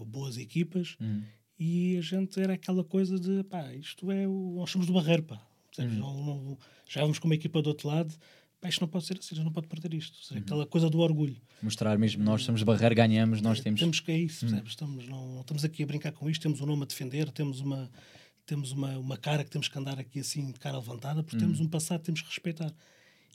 boas 0.06 0.36
equipas, 0.36 0.96
hum. 1.00 1.22
e 1.58 1.96
a 1.96 2.00
gente 2.00 2.40
era 2.40 2.54
aquela 2.54 2.84
coisa 2.84 3.18
de, 3.18 3.44
pá, 3.44 3.72
isto 3.74 4.10
é 4.10 4.26
o, 4.26 4.54
nós 4.56 4.70
somos 4.70 4.86
do 4.86 4.92
Barreiro, 4.92 5.22
pá. 5.22 5.40
Hum. 5.78 5.88
Não, 5.88 6.24
não, 6.24 6.58
jogávamos 6.86 7.18
com 7.18 7.26
uma 7.26 7.34
equipa 7.34 7.60
do 7.62 7.68
outro 7.68 7.88
lado, 7.88 8.14
pá, 8.60 8.68
isto 8.68 8.80
não 8.80 8.88
pode 8.88 9.06
ser 9.06 9.18
assim, 9.18 9.34
não 9.42 9.52
pode 9.52 9.66
perder 9.66 9.94
isto. 9.94 10.16
Seja, 10.22 10.40
uhum. 10.40 10.44
Aquela 10.44 10.66
coisa 10.66 10.90
do 10.90 10.98
orgulho. 11.00 11.36
Mostrar 11.62 11.98
mesmo, 11.98 12.22
nós 12.22 12.42
somos 12.42 12.62
barreira, 12.62 12.94
ganhamos, 12.94 13.40
nós 13.40 13.60
temos. 13.60 13.80
Temos 13.80 14.00
que 14.00 14.10
é 14.10 14.18
isso, 14.18 14.46
uhum. 14.46 14.62
Estamos, 14.66 15.08
não, 15.08 15.40
estamos 15.40 15.64
aqui 15.64 15.82
a 15.82 15.86
brincar 15.86 16.12
com 16.12 16.28
isto, 16.28 16.42
temos 16.42 16.60
um 16.60 16.66
nome 16.66 16.82
a 16.82 16.86
defender, 16.86 17.30
temos 17.30 17.60
uma, 17.60 17.90
temos 18.46 18.72
uma, 18.72 18.98
uma 18.98 19.16
cara 19.16 19.44
que 19.44 19.50
temos 19.50 19.68
que 19.68 19.78
andar 19.78 19.98
aqui 19.98 20.20
assim, 20.20 20.52
cara 20.52 20.78
levantada, 20.78 21.22
porque 21.22 21.36
uhum. 21.36 21.42
temos 21.42 21.60
um 21.60 21.68
passado 21.68 22.00
que 22.00 22.06
temos 22.06 22.22
que 22.22 22.28
respeitar. 22.28 22.72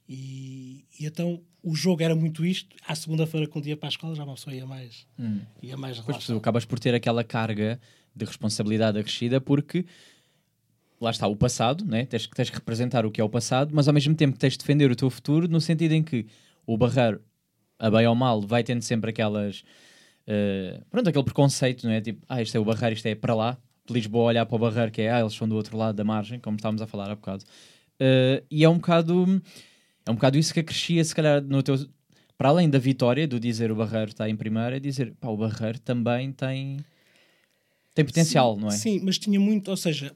E, 0.07 0.85
e, 0.99 1.05
então 1.05 1.41
o 1.61 1.75
jogo 1.75 2.01
era 2.01 2.15
muito 2.15 2.45
isto. 2.45 2.75
À 2.87 2.95
segunda-feira, 2.95 3.47
com 3.47 3.59
o 3.59 3.61
dia 3.61 3.77
para 3.77 3.87
a 3.87 3.91
escola, 3.91 4.15
já 4.15 4.23
uma 4.23 4.33
pessoa 4.33 4.55
ia 4.55 4.65
mais, 4.65 5.05
hum. 5.19 5.39
ia 5.61 5.77
mais 5.77 5.99
Pois 5.99 6.25
tu 6.25 6.35
acabas 6.35 6.65
por 6.65 6.79
ter 6.79 6.95
aquela 6.95 7.23
carga 7.23 7.79
de 8.15 8.25
responsabilidade 8.25 8.97
acrescida 8.97 9.39
porque 9.39 9.85
lá 10.99 11.11
está 11.11 11.27
o 11.27 11.35
passado, 11.35 11.85
né? 11.85 12.05
tens, 12.05 12.27
tens 12.27 12.49
que 12.49 12.55
representar 12.55 13.05
o 13.05 13.11
que 13.11 13.21
é 13.21 13.23
o 13.23 13.29
passado, 13.29 13.71
mas 13.73 13.87
ao 13.87 13.93
mesmo 13.93 14.15
tempo 14.15 14.37
tens 14.37 14.53
de 14.53 14.59
defender 14.59 14.91
o 14.91 14.95
teu 14.95 15.09
futuro, 15.09 15.47
no 15.47 15.61
sentido 15.61 15.93
em 15.93 16.03
que 16.03 16.25
o 16.65 16.77
Barreiro, 16.77 17.21
a 17.77 17.89
bem 17.89 18.05
ou 18.05 18.15
mal, 18.15 18.41
vai 18.41 18.63
tendo 18.63 18.81
sempre 18.81 19.11
aquelas. 19.11 19.63
Uh, 20.27 20.83
pronto, 20.89 21.07
aquele 21.07 21.23
preconceito, 21.23 21.85
não 21.85 21.93
é? 21.93 22.01
Tipo, 22.01 22.23
ah, 22.27 22.41
isto 22.41 22.55
é 22.55 22.59
o 22.59 22.65
Barreiro, 22.65 22.95
isto 22.95 23.05
é 23.05 23.15
para 23.15 23.33
lá. 23.33 23.57
De 23.93 23.99
Lisboa 23.99 24.25
olhar 24.25 24.45
para 24.45 24.55
o 24.55 24.59
Barreiro, 24.59 24.91
que 24.91 25.01
é, 25.01 25.11
ah, 25.11 25.19
eles 25.19 25.33
são 25.33 25.47
do 25.47 25.55
outro 25.55 25.77
lado 25.77 25.95
da 25.95 26.03
margem, 26.03 26.39
como 26.39 26.55
estávamos 26.55 26.81
a 26.81 26.87
falar 26.87 27.09
há 27.09 27.15
bocado. 27.15 27.43
Uh, 27.99 28.45
e 28.49 28.63
é 28.63 28.69
um 28.69 28.75
bocado. 28.75 29.41
É 30.05 30.11
um 30.11 30.15
bocado 30.15 30.37
isso 30.37 30.53
que 30.53 30.59
acrescia, 30.59 31.03
se 31.03 31.13
calhar, 31.13 31.41
no 31.41 31.61
teu. 31.61 31.75
Para 32.37 32.49
além 32.49 32.69
da 32.69 32.79
vitória, 32.79 33.27
do 33.27 33.39
dizer 33.39 33.71
o 33.71 33.75
Barreiro 33.75 34.11
está 34.11 34.29
em 34.29 34.35
primeiro, 34.35 34.75
é 34.75 34.79
dizer, 34.79 35.13
pá, 35.19 35.27
o 35.27 35.35
Barreiro 35.35 35.79
também 35.79 36.31
tem. 36.31 36.77
Tem 37.93 38.05
potencial, 38.05 38.55
sim, 38.55 38.61
não 38.61 38.67
é? 38.69 38.71
Sim, 38.71 39.01
mas 39.03 39.17
tinha 39.17 39.39
muito, 39.39 39.69
ou 39.69 39.75
seja, 39.75 40.15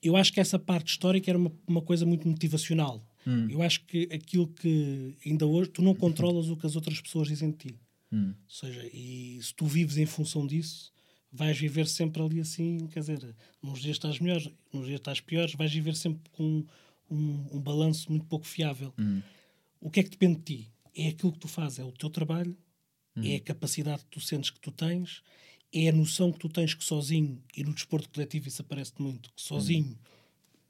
eu 0.00 0.16
acho 0.16 0.32
que 0.32 0.38
essa 0.38 0.58
parte 0.58 0.92
histórica 0.92 1.30
era 1.30 1.38
uma, 1.38 1.50
uma 1.66 1.82
coisa 1.82 2.06
muito 2.06 2.28
motivacional. 2.28 3.04
Hum. 3.26 3.48
Eu 3.50 3.62
acho 3.62 3.84
que 3.84 4.08
aquilo 4.12 4.46
que 4.46 5.16
ainda 5.26 5.46
hoje 5.46 5.70
tu 5.70 5.82
não 5.82 5.94
controlas 5.94 6.48
o 6.48 6.56
que 6.56 6.66
as 6.66 6.76
outras 6.76 7.00
pessoas 7.00 7.26
dizem 7.26 7.50
de 7.50 7.56
ti. 7.56 7.80
Hum. 8.12 8.34
Ou 8.44 8.54
seja, 8.54 8.88
e 8.92 9.40
se 9.42 9.52
tu 9.54 9.66
vives 9.66 9.96
em 9.96 10.06
função 10.06 10.46
disso, 10.46 10.92
vais 11.34 11.58
viver 11.58 11.88
sempre 11.88 12.22
ali 12.22 12.40
assim, 12.40 12.86
quer 12.86 13.00
dizer, 13.00 13.34
nos 13.60 13.80
dias 13.80 13.96
estás 13.96 14.20
melhores, 14.20 14.48
nos 14.72 14.86
dias 14.86 15.00
estás 15.00 15.20
piores, 15.20 15.54
vais 15.54 15.72
viver 15.72 15.96
sempre 15.96 16.30
com 16.30 16.64
um, 17.10 17.46
um 17.52 17.60
balanço 17.60 18.08
muito 18.08 18.24
pouco 18.26 18.46
fiável. 18.46 18.94
Hum. 18.96 19.20
O 19.80 19.90
que 19.90 20.00
é 20.00 20.02
que 20.04 20.10
depende 20.10 20.36
de 20.36 20.42
ti? 20.42 20.72
É 20.96 21.08
aquilo 21.08 21.32
que 21.32 21.40
tu 21.40 21.48
fazes, 21.48 21.80
é 21.80 21.84
o 21.84 21.90
teu 21.90 22.08
trabalho, 22.08 22.56
hum. 23.16 23.22
é 23.24 23.34
a 23.34 23.40
capacidade 23.40 24.04
que 24.04 24.10
tu 24.10 24.20
sentes 24.20 24.50
que 24.50 24.60
tu 24.60 24.70
tens 24.70 25.22
é 25.74 25.88
a 25.88 25.92
noção 25.92 26.30
que 26.30 26.38
tu 26.38 26.48
tens 26.48 26.72
que 26.72 26.84
sozinho, 26.84 27.42
e 27.56 27.64
no 27.64 27.74
desporto 27.74 28.08
coletivo 28.08 28.46
isso 28.46 28.62
aparece 28.62 28.92
muito, 28.96 29.32
que 29.34 29.42
sozinho 29.42 29.86
hum. 29.86 29.96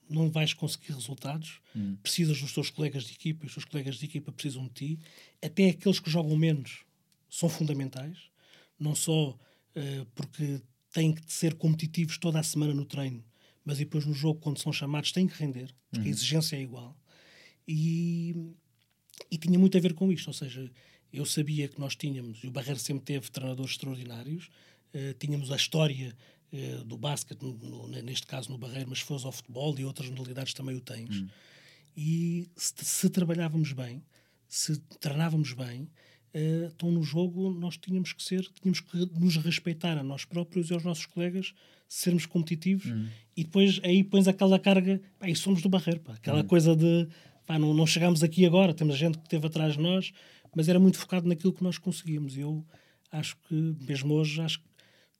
não 0.08 0.30
vais 0.30 0.54
conseguir 0.54 0.94
resultados, 0.94 1.60
hum. 1.76 1.96
precisas 2.02 2.40
dos 2.40 2.54
teus 2.54 2.70
colegas 2.70 3.04
de 3.04 3.12
equipa, 3.12 3.44
os 3.44 3.52
teus 3.52 3.66
colegas 3.66 3.96
de 3.96 4.06
equipa 4.06 4.32
precisam 4.32 4.64
de 4.64 4.70
ti, 4.70 4.98
até 5.42 5.68
aqueles 5.68 6.00
que 6.00 6.08
jogam 6.08 6.34
menos 6.34 6.86
são 7.28 7.50
fundamentais, 7.50 8.30
não 8.80 8.94
só 8.94 9.38
porque 10.14 10.60
têm 10.92 11.12
que 11.12 11.32
ser 11.32 11.54
competitivos 11.54 12.18
toda 12.18 12.38
a 12.38 12.42
semana 12.42 12.72
no 12.72 12.84
treino, 12.84 13.24
mas 13.64 13.78
depois 13.78 14.06
no 14.06 14.14
jogo, 14.14 14.40
quando 14.40 14.58
são 14.58 14.72
chamados, 14.72 15.10
têm 15.10 15.26
que 15.26 15.36
render, 15.36 15.74
porque 15.90 16.00
a 16.00 16.02
uhum. 16.02 16.08
exigência 16.08 16.56
é 16.56 16.62
igual. 16.62 16.96
E, 17.66 18.52
e 19.30 19.38
tinha 19.38 19.58
muito 19.58 19.76
a 19.76 19.80
ver 19.80 19.94
com 19.94 20.12
isto, 20.12 20.28
ou 20.28 20.34
seja, 20.34 20.70
eu 21.12 21.24
sabia 21.24 21.68
que 21.68 21.80
nós 21.80 21.96
tínhamos, 21.96 22.42
e 22.44 22.46
o 22.46 22.50
Barreiro 22.50 22.78
sempre 22.78 23.04
teve 23.04 23.30
treinadores 23.30 23.72
extraordinários, 23.72 24.50
eh, 24.94 25.12
tínhamos 25.18 25.50
a 25.50 25.56
história 25.56 26.16
uh, 26.52 26.84
do 26.84 26.96
basquete, 26.96 27.42
no, 27.42 27.52
no, 27.54 27.88
neste 27.88 28.28
caso 28.28 28.48
no 28.50 28.56
Barreiro, 28.56 28.88
mas 28.90 29.00
se 29.00 29.04
fosse 29.04 29.26
ao 29.26 29.32
futebol 29.32 29.76
e 29.76 29.84
outras 29.84 30.08
modalidades 30.08 30.54
também 30.54 30.76
o 30.76 30.80
tens. 30.80 31.16
Hum. 31.16 31.28
E 31.96 32.48
se, 32.56 32.72
se, 32.76 33.10
trabalhávamos 33.10 33.72
bem, 33.72 34.04
se 34.48 34.78
treinávamos 35.00 35.52
bem, 35.52 35.90
uh, 36.34 36.72
então 36.74 36.90
no 36.90 37.02
jogo 37.02 37.50
nós 37.50 37.76
tínhamos 37.76 38.12
que 38.12 38.22
ser, 38.22 38.46
tínhamos 38.60 38.80
que 38.80 38.96
nos 39.18 39.36
respeitar 39.36 39.96
a 39.96 40.02
nós 40.02 40.24
próprios 40.24 40.70
e 40.70 40.74
aos 40.74 40.84
nossos 40.84 41.06
colegas, 41.06 41.54
sermos 41.88 42.26
competitivos 42.26 42.86
hum. 42.86 43.06
e 43.36 43.44
depois 43.44 43.80
aí 43.82 44.02
pões 44.02 44.26
aquela 44.26 44.58
carga, 44.58 45.00
pá, 45.18 45.28
e 45.28 45.36
somos 45.36 45.62
do 45.62 45.68
Barreiro, 45.68 46.00
pá, 46.00 46.14
aquela 46.14 46.40
hum. 46.40 46.46
coisa 46.46 46.74
de 46.74 47.08
pá, 47.46 47.58
não, 47.58 47.72
não 47.74 47.86
chegamos 47.86 48.22
aqui 48.22 48.44
agora, 48.44 48.74
temos 48.74 48.96
gente 48.96 49.18
que 49.18 49.24
esteve 49.24 49.46
atrás 49.46 49.74
de 49.74 49.80
nós, 49.80 50.12
mas 50.54 50.68
era 50.68 50.78
muito 50.78 50.98
focado 50.98 51.28
naquilo 51.28 51.52
que 51.52 51.62
nós 51.62 51.78
conseguíamos. 51.78 52.36
E 52.36 52.40
eu 52.40 52.64
acho 53.10 53.36
que, 53.48 53.54
mesmo 53.54 54.14
hoje, 54.14 54.40
acho 54.40 54.60
que 54.60 54.66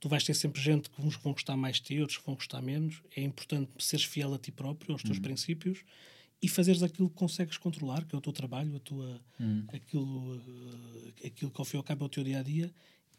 tu 0.01 0.09
vais 0.09 0.25
ter 0.25 0.35
sempre 0.35 0.61
gente 0.61 0.89
que 0.91 1.03
uns 1.03 1.17
vão 1.17 1.33
gostar 1.33 1.57
mais 1.57 1.77
de 1.77 1.83
ti, 1.83 2.01
outros 2.01 2.21
vão 2.25 2.35
gostar 2.35 2.63
menos. 2.63 3.03
É 3.17 3.23
importante 3.23 3.71
seres 3.79 4.05
fiel 4.05 4.33
a 4.35 4.39
ti 4.39 4.53
próprio, 4.53 4.93
aos 4.93 5.03
teus 5.03 5.17
uhum. 5.17 5.23
princípios 5.23 5.85
e 6.45 6.49
fazeres 6.49 6.83
aquilo 6.83 7.09
que 7.09 7.15
consegues 7.15 7.57
controlar, 7.57 8.05
que 8.05 8.15
é 8.15 8.19
o 8.19 8.21
teu 8.21 8.31
trabalho, 8.33 8.77
a 8.77 8.79
tua, 8.79 9.19
uhum. 9.41 9.65
aquilo, 9.73 10.37
uh, 10.37 11.13
aquilo 11.25 11.51
que 11.51 11.59
ao 11.59 11.65
fim 11.65 11.77
e 11.77 11.79
ao 11.79 11.83
cabo 11.83 12.05
é 12.05 12.07
o 12.07 12.09
teu 12.11 12.23
dia 12.23 12.41
a 12.41 12.43
dia. 12.43 12.71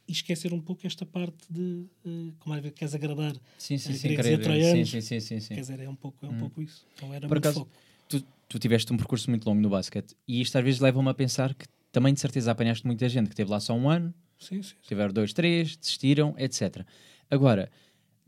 E 0.08 0.12
esquecer 0.12 0.54
um 0.54 0.62
pouco 0.62 0.86
esta 0.86 1.04
parte 1.04 1.44
de 1.50 1.88
uh, 2.06 2.34
como 2.38 2.54
é 2.56 2.62
que 2.62 2.70
queres 2.70 2.94
agradar 2.94 3.34
sim, 3.58 3.80
sim, 3.80 3.94
sim, 3.94 4.10
querer, 4.10 4.44
sim, 4.44 5.02
sim, 5.02 5.20
sim, 5.20 5.40
sim, 5.40 5.56
Quer 5.56 5.62
dizer, 5.62 5.80
é 5.80 5.90
um 5.90 5.96
pouco, 5.96 6.24
é 6.24 6.30
um 6.30 6.34
uhum. 6.34 6.40
pouco 6.42 6.62
isso. 6.62 6.86
Então 6.94 7.12
era 7.12 7.28
Por 7.28 7.40
acaso, 7.40 7.68
tu, 8.08 8.24
tu 8.48 8.60
tiveste 8.60 8.94
um 8.94 8.98
percurso 8.98 9.28
muito 9.32 9.44
longo 9.50 9.60
no 9.60 9.70
basquete 9.72 10.16
e 10.28 10.42
isto 10.42 10.56
às 10.56 10.64
vezes 10.64 10.80
leva-me 10.80 11.10
a 11.10 11.14
pensar 11.16 11.56
que 11.56 11.66
também 11.92 12.14
de 12.14 12.20
certeza 12.20 12.52
apanhaste 12.52 12.86
muita 12.86 13.10
gente 13.10 13.28
que 13.28 13.36
teve 13.36 13.50
lá 13.50 13.60
só 13.60 13.74
um 13.74 13.90
ano, 13.90 14.14
Sim, 14.40 14.62
sim. 14.62 14.76
Tiveram 14.84 15.14
dois, 15.14 15.34
três, 15.34 15.76
desistiram, 15.76 16.36
etc. 16.38 16.86
Agora, 17.32 17.72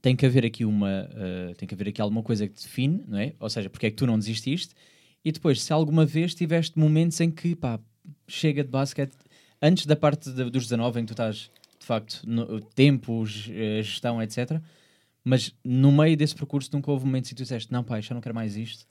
tem 0.07 0.15
que 0.15 0.25
haver 0.25 0.45
aqui 0.45 0.63
uma 0.63 1.09
uh, 1.11 1.53
tem 1.55 1.67
que 1.67 1.75
haver 1.75 1.89
aqui 1.89 2.01
alguma 2.01 2.23
coisa 2.23 2.47
que 2.47 2.53
te 2.53 2.63
define, 2.63 3.03
não 3.05 3.19
é? 3.19 3.33
Ou 3.41 3.49
seja, 3.49 3.69
porque 3.69 3.87
é 3.87 3.89
que 3.89 3.97
tu 3.97 4.07
não 4.07 4.17
desististe? 4.17 4.73
E 5.23 5.33
depois, 5.33 5.61
se 5.61 5.73
alguma 5.73 6.05
vez 6.05 6.33
tiveste 6.33 6.79
momentos 6.79 7.19
em 7.19 7.29
que, 7.29 7.53
pá, 7.57 7.77
chega 8.25 8.63
de 8.63 8.69
basquete, 8.69 9.17
antes 9.61 9.85
da 9.85 9.97
parte 9.97 10.31
de, 10.31 10.49
dos 10.49 10.63
19, 10.63 11.01
em 11.01 11.03
que 11.03 11.07
tu 11.07 11.11
estás, 11.13 11.51
de 11.77 11.85
facto, 11.85 12.21
no, 12.25 12.61
tempos, 12.61 13.49
eh, 13.51 13.83
gestão, 13.83 14.21
etc. 14.23 14.61
Mas 15.25 15.53
no 15.61 15.91
meio 15.91 16.15
desse 16.15 16.33
percurso 16.33 16.69
nunca 16.71 16.89
houve 16.89 17.05
momentos 17.05 17.29
em 17.29 17.35
que 17.35 17.35
tu 17.35 17.43
disseste, 17.43 17.69
não, 17.69 17.83
pá, 17.83 17.99
já 17.99 18.15
não 18.15 18.21
quero 18.21 18.33
mais 18.33 18.55
isto. 18.55 18.87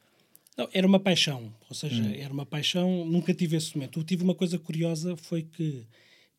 Não, 0.55 0.69
era 0.71 0.87
uma 0.87 1.01
paixão, 1.01 1.51
ou 1.67 1.75
seja, 1.75 2.03
hum. 2.03 2.13
era 2.15 2.33
uma 2.33 2.45
paixão, 2.45 3.07
nunca 3.07 3.33
tive 3.33 3.57
esse 3.57 3.75
momento. 3.75 4.01
Eu 4.01 4.05
tive 4.05 4.23
uma 4.23 4.35
coisa 4.35 4.59
curiosa, 4.59 5.17
foi 5.17 5.45
que 5.45 5.87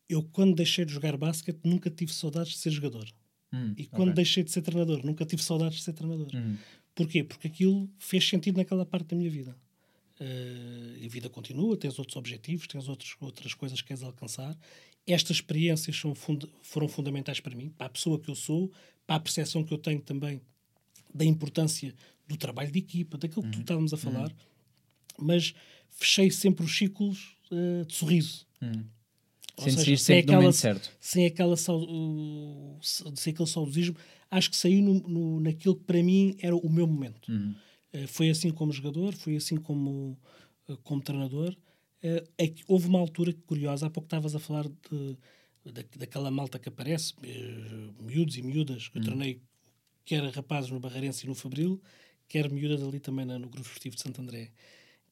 eu, 0.08 0.22
quando 0.22 0.54
deixei 0.54 0.84
de 0.84 0.92
jogar 0.92 1.16
basquete, 1.16 1.58
nunca 1.64 1.90
tive 1.90 2.12
saudades 2.12 2.52
de 2.52 2.58
ser 2.58 2.70
jogador. 2.70 3.08
Hum, 3.52 3.74
e 3.76 3.86
quando 3.86 4.10
okay. 4.10 4.14
deixei 4.14 4.42
de 4.44 4.50
ser 4.50 4.62
treinador, 4.62 5.04
nunca 5.04 5.24
tive 5.24 5.42
saudades 5.42 5.78
de 5.78 5.84
ser 5.84 5.92
treinador. 5.92 6.28
Hum. 6.34 6.56
Porquê? 6.94 7.22
Porque 7.22 7.46
aquilo 7.46 7.88
fez 7.98 8.28
sentido 8.28 8.56
naquela 8.56 8.84
parte 8.84 9.08
da 9.08 9.16
minha 9.16 9.30
vida. 9.30 9.56
Uh, 10.20 11.04
a 11.04 11.08
vida 11.08 11.28
continua, 11.28 11.76
tens 11.76 11.98
outros 11.98 12.16
objetivos, 12.16 12.66
tens 12.66 12.88
outros, 12.88 13.14
outras 13.20 13.54
coisas 13.54 13.80
que 13.80 13.88
queres 13.88 14.02
alcançar. 14.02 14.58
Estas 15.06 15.36
experiências 15.36 15.96
são 15.96 16.14
fund 16.14 16.44
foram 16.60 16.88
fundamentais 16.88 17.40
para 17.40 17.54
mim, 17.54 17.70
para 17.70 17.86
a 17.86 17.90
pessoa 17.90 18.18
que 18.18 18.28
eu 18.28 18.34
sou, 18.34 18.70
para 19.06 19.16
a 19.16 19.20
percepção 19.20 19.64
que 19.64 19.72
eu 19.72 19.78
tenho 19.78 20.00
também 20.00 20.40
da 21.14 21.24
importância 21.24 21.94
do 22.26 22.36
trabalho 22.36 22.70
de 22.70 22.80
equipa, 22.80 23.16
daquilo 23.16 23.44
que 23.44 23.50
tu 23.50 23.56
uhum. 23.56 23.60
estávamos 23.62 23.94
a 23.94 23.96
falar. 23.96 24.28
Uhum. 24.28 25.26
Mas 25.26 25.54
fechei 25.88 26.30
sempre 26.30 26.64
os 26.64 26.76
ciclos 26.76 27.36
uh, 27.50 27.86
de 27.86 27.94
sorriso. 27.94 28.46
Uhum. 28.60 28.84
Sentes 29.58 29.84
seja, 29.84 29.96
sem 29.96 30.18
aquela, 30.18 30.52
certo. 30.52 30.96
Sem, 31.00 31.26
aquela, 31.26 31.56
sem 31.56 33.32
aquele 33.32 33.48
saudosismo, 33.48 33.96
acho 34.30 34.50
que 34.50 34.56
saí 34.56 34.80
no, 34.80 34.94
no, 35.00 35.40
naquilo 35.40 35.74
que 35.74 35.84
para 35.84 36.02
mim 36.02 36.36
era 36.40 36.54
o 36.54 36.70
meu 36.70 36.86
momento. 36.86 37.30
Uhum. 37.30 37.54
Uh, 37.92 38.06
foi 38.06 38.30
assim 38.30 38.50
como 38.50 38.72
jogador, 38.72 39.14
foi 39.14 39.36
assim 39.36 39.56
como, 39.56 40.18
uh, 40.68 40.76
como 40.78 41.02
treinador. 41.02 41.56
Uh, 42.02 42.28
é 42.38 42.46
que 42.46 42.62
houve 42.68 42.86
uma 42.86 43.00
altura 43.00 43.32
curiosa, 43.46 43.86
há 43.86 43.90
pouco 43.90 44.06
estavas 44.06 44.34
a 44.34 44.38
falar 44.38 44.68
de, 44.68 45.18
da, 45.64 45.82
daquela 45.96 46.30
malta 46.30 46.58
que 46.58 46.68
aparece, 46.68 47.14
miúdos 48.00 48.36
e 48.36 48.42
miúdas, 48.42 48.88
que 48.88 48.98
uhum. 48.98 49.04
eu 49.04 49.06
treinei, 49.06 49.40
quer 50.04 50.22
rapazes 50.30 50.70
no 50.70 50.78
Barreirense 50.78 51.26
e 51.26 51.28
no 51.28 51.34
Fabril, 51.34 51.82
quer 52.28 52.48
miúdas 52.50 52.82
ali 52.82 53.00
também 53.00 53.26
na, 53.26 53.38
no 53.38 53.48
Grupo 53.48 53.66
Esportivo 53.66 53.96
de 53.96 54.02
Santo 54.02 54.20
André. 54.20 54.52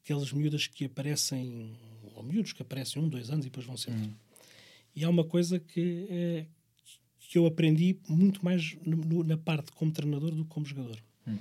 Aquelas 0.05 0.33
miúdas 0.33 0.69
que 0.69 0.85
aparecem, 0.85 1.76
ou 2.15 2.23
miúdos 2.23 2.53
que 2.53 2.62
aparecem 2.62 3.03
um, 3.03 3.09
dois 3.09 3.29
anos 3.29 3.45
e 3.45 3.49
depois 3.49 3.67
vão 3.67 3.76
sempre. 3.76 4.03
Uhum 4.03 4.25
e 4.97 5.05
há 5.05 5.11
uma 5.11 5.25
coisa 5.25 5.61
que, 5.61 6.07
é, 6.09 6.47
que 7.21 7.37
eu 7.37 7.45
aprendi 7.45 8.00
muito 8.09 8.43
mais 8.43 8.76
no, 8.85 9.23
na 9.23 9.37
parte 9.37 9.71
como 9.73 9.93
treinador 9.93 10.31
do 10.35 10.43
que 10.43 10.50
como 10.50 10.65
jogador. 10.65 10.99
Hum. 11.29 11.37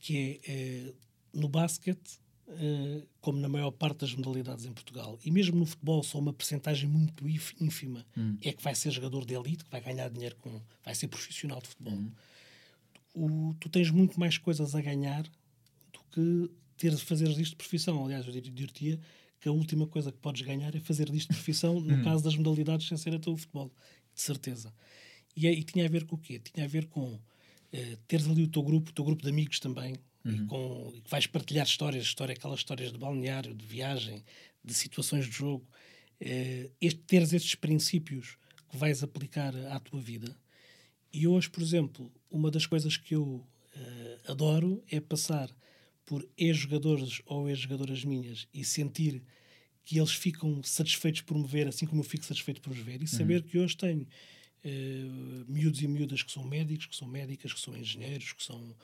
Que 0.00 0.40
é, 0.46 0.50
é, 0.50 0.94
no 1.34 1.46
basquete, 1.46 2.18
uh, 2.48 3.06
como 3.20 3.38
na 3.38 3.50
maior 3.50 3.70
parte 3.70 3.98
das 3.98 4.14
modalidades 4.14 4.64
em 4.64 4.72
Portugal. 4.72 5.18
E 5.22 5.30
mesmo 5.30 5.58
no 5.58 5.66
futebol, 5.66 6.02
só 6.02 6.18
uma 6.18 6.32
percentagem 6.32 6.88
muito 6.88 7.28
ínfima 7.28 8.06
hum. 8.16 8.38
é 8.40 8.50
que 8.50 8.62
vai 8.62 8.74
ser 8.74 8.90
jogador 8.90 9.26
de 9.26 9.34
elite, 9.34 9.62
que 9.62 9.70
vai 9.70 9.82
ganhar 9.82 10.08
dinheiro 10.08 10.36
com. 10.36 10.60
vai 10.82 10.94
ser 10.94 11.08
profissional 11.08 11.60
de 11.60 11.68
futebol. 11.68 11.92
Hum. 11.92 12.10
O, 13.12 13.54
tu 13.60 13.68
tens 13.68 13.90
muito 13.90 14.18
mais 14.18 14.38
coisas 14.38 14.74
a 14.74 14.80
ganhar 14.80 15.24
do 15.24 16.00
que 16.12 16.50
ter 16.78 16.94
de 16.94 17.04
fazer 17.04 17.28
disto 17.28 17.50
de 17.50 17.56
profissão. 17.56 18.02
Aliás, 18.02 18.26
eu 18.26 18.32
diria 18.32 18.98
que 19.40 19.48
a 19.48 19.52
última 19.52 19.86
coisa 19.86 20.12
que 20.12 20.18
podes 20.18 20.42
ganhar 20.42 20.74
é 20.74 20.80
fazer 20.80 21.10
disto 21.10 21.28
profissão, 21.28 21.80
no 21.80 21.94
hum. 21.94 22.04
caso 22.04 22.22
das 22.22 22.36
modalidades 22.36 22.86
sem 22.86 22.96
ser 22.96 23.14
até 23.14 23.30
o 23.30 23.36
futebol, 23.36 23.72
de 24.14 24.20
certeza. 24.20 24.72
E, 25.34 25.46
e, 25.46 25.62
tinha 25.64 25.86
a 25.86 25.88
ver 25.88 26.04
com 26.04 26.16
o 26.16 26.18
quê? 26.18 26.38
Tinha 26.38 26.66
a 26.66 26.68
ver 26.68 26.86
com 26.86 27.14
uh, 27.14 27.96
teres 28.06 28.28
ali 28.28 28.42
o 28.42 28.48
teu 28.48 28.62
grupo, 28.62 28.90
o 28.90 28.92
teu 28.92 29.04
grupo 29.04 29.22
de 29.22 29.30
amigos 29.30 29.58
também, 29.58 29.94
uhum. 30.24 30.32
e 30.32 30.46
com, 30.46 30.92
e 30.94 31.02
vais 31.08 31.26
partilhar 31.26 31.66
histórias, 31.66 32.04
história, 32.04 32.34
aquelas 32.34 32.58
histórias 32.58 32.92
de 32.92 32.98
balneário, 32.98 33.54
de 33.54 33.64
viagem, 33.64 34.22
de 34.62 34.74
situações 34.74 35.24
de 35.24 35.32
jogo. 35.32 35.66
Uh, 36.20 36.70
este, 36.80 37.00
teres 37.00 37.32
estes 37.32 37.54
princípios 37.54 38.36
que 38.68 38.76
vais 38.76 39.02
aplicar 39.02 39.56
à 39.56 39.80
tua 39.80 40.00
vida. 40.00 40.36
E 41.12 41.26
hoje, 41.26 41.48
por 41.48 41.62
exemplo, 41.62 42.12
uma 42.30 42.50
das 42.50 42.66
coisas 42.66 42.96
que 42.96 43.14
eu 43.14 43.24
uh, 43.24 44.30
adoro 44.30 44.84
é 44.90 45.00
passar 45.00 45.50
por 46.10 46.28
ex-jogadores 46.36 47.22
ou 47.24 47.48
ex-jogadoras 47.48 48.04
minhas 48.04 48.48
e 48.52 48.64
sentir 48.64 49.22
que 49.84 49.96
eles 49.96 50.10
ficam 50.10 50.60
satisfeitos 50.60 51.20
por 51.20 51.38
me 51.38 51.46
ver, 51.46 51.68
assim 51.68 51.86
como 51.86 52.00
eu 52.00 52.04
fico 52.04 52.24
satisfeito 52.24 52.60
por 52.60 52.72
os 52.72 52.80
ver, 52.80 52.96
e 52.96 53.02
uhum. 53.02 53.06
saber 53.06 53.44
que 53.44 53.56
hoje 53.56 53.76
tenho 53.76 54.00
uh, 54.00 55.44
miúdos 55.46 55.80
e 55.80 55.86
miúdas 55.86 56.24
que 56.24 56.32
são 56.32 56.42
médicos, 56.42 56.86
que 56.86 56.96
são 56.96 57.06
médicas, 57.06 57.52
que 57.52 57.60
são 57.60 57.76
engenheiros, 57.76 58.32
que 58.32 58.42
são, 58.42 58.74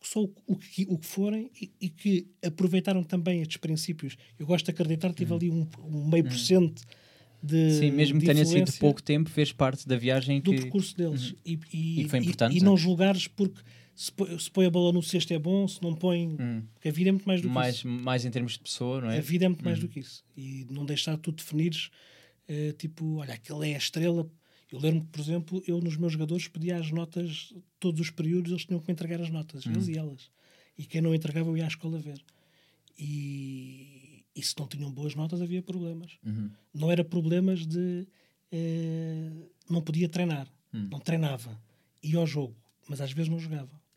que 0.00 0.06
são 0.06 0.32
o, 0.46 0.54
que, 0.54 0.86
o 0.88 0.96
que 0.96 1.06
forem 1.06 1.50
e, 1.60 1.72
e, 1.80 1.88
que 1.88 2.28
aproveitaram 2.44 3.02
também 3.02 3.40
estes 3.40 3.56
princípios. 3.56 4.16
Eu 4.38 4.46
gosto 4.46 4.66
de 4.66 4.70
acreditar 4.70 5.08
que 5.08 5.16
tive 5.16 5.32
uhum. 5.32 5.36
ali 5.36 5.50
um, 5.50 5.68
um 5.82 6.08
meio 6.08 6.22
por 6.22 6.32
uhum. 6.32 6.38
cento 6.38 6.82
de. 7.42 7.72
Sim, 7.72 7.90
mesmo 7.90 8.20
que 8.20 8.26
tenha 8.26 8.44
sido 8.44 8.72
pouco 8.74 9.02
tempo, 9.02 9.28
fez 9.30 9.50
parte 9.50 9.84
da 9.88 9.96
viagem 9.96 10.40
do 10.40 10.52
que... 10.52 10.58
percurso 10.58 10.96
deles. 10.96 11.32
Uhum. 11.32 11.36
E, 11.44 11.58
e, 11.72 12.00
e, 12.02 12.08
foi 12.08 12.20
importante. 12.20 12.54
E, 12.54 12.58
e 12.58 12.62
não 12.62 12.76
julgares 12.76 13.26
porque 13.26 13.60
se 13.98 14.12
põe, 14.12 14.38
se 14.38 14.48
põe, 14.48 14.66
a 14.66 14.70
bola 14.70 14.92
no 14.92 15.02
cesto 15.02 15.34
é 15.34 15.38
bom, 15.40 15.66
se 15.66 15.82
não 15.82 15.92
põe. 15.92 16.36
Hum. 16.40 16.62
Porque 16.74 16.88
a 16.88 16.92
vida 16.92 17.08
é 17.08 17.12
muito 17.12 17.26
mais 17.26 17.42
do 17.42 17.48
que 17.48 17.54
mais, 17.54 17.74
isso. 17.74 17.88
Mais 17.88 18.24
em 18.24 18.30
termos 18.30 18.52
de 18.52 18.60
pessoa, 18.60 19.00
não 19.00 19.10
é? 19.10 19.18
A 19.18 19.20
vida 19.20 19.44
é 19.44 19.48
muito 19.48 19.64
mais 19.64 19.78
hum. 19.78 19.80
do 19.80 19.88
que 19.88 19.98
isso. 19.98 20.24
E 20.36 20.64
não 20.70 20.86
deixar 20.86 21.16
tu 21.16 21.32
definires, 21.32 21.90
uh, 22.48 22.72
tipo, 22.74 23.16
olha, 23.16 23.34
aquele 23.34 23.72
é 23.72 23.74
a 23.74 23.78
estrela. 23.78 24.30
Eu 24.70 24.78
lembro 24.78 25.00
que, 25.00 25.08
por 25.08 25.20
exemplo, 25.20 25.62
eu 25.66 25.80
nos 25.80 25.96
meus 25.96 26.12
jogadores 26.12 26.46
pedia 26.46 26.78
as 26.78 26.92
notas, 26.92 27.52
todos 27.80 28.00
os 28.00 28.10
períodos 28.10 28.52
eles 28.52 28.64
tinham 28.64 28.78
que 28.78 28.86
me 28.86 28.92
entregar 28.92 29.20
as 29.20 29.30
notas, 29.30 29.66
hum. 29.66 29.72
eles 29.72 29.88
e 29.88 29.98
elas. 29.98 30.30
E 30.78 30.84
quem 30.84 31.00
não 31.00 31.12
entregava 31.12 31.48
eu 31.48 31.56
ia 31.56 31.64
à 31.64 31.68
escola 31.68 31.98
ver. 31.98 32.22
E, 32.96 34.24
e 34.32 34.42
se 34.44 34.54
não 34.56 34.68
tinham 34.68 34.92
boas 34.92 35.16
notas 35.16 35.42
havia 35.42 35.60
problemas. 35.60 36.18
Uhum. 36.24 36.50
Não 36.72 36.92
era 36.92 37.04
problemas 37.04 37.66
de. 37.66 38.06
Uh, 38.52 39.50
não 39.68 39.82
podia 39.82 40.08
treinar. 40.08 40.46
Hum. 40.72 40.86
Não 40.88 41.00
treinava. 41.00 41.60
Ia 42.00 42.18
ao 42.18 42.26
jogo, 42.28 42.54
mas 42.88 43.00
às 43.00 43.10
vezes 43.10 43.28
não 43.28 43.40
jogava. 43.40 43.87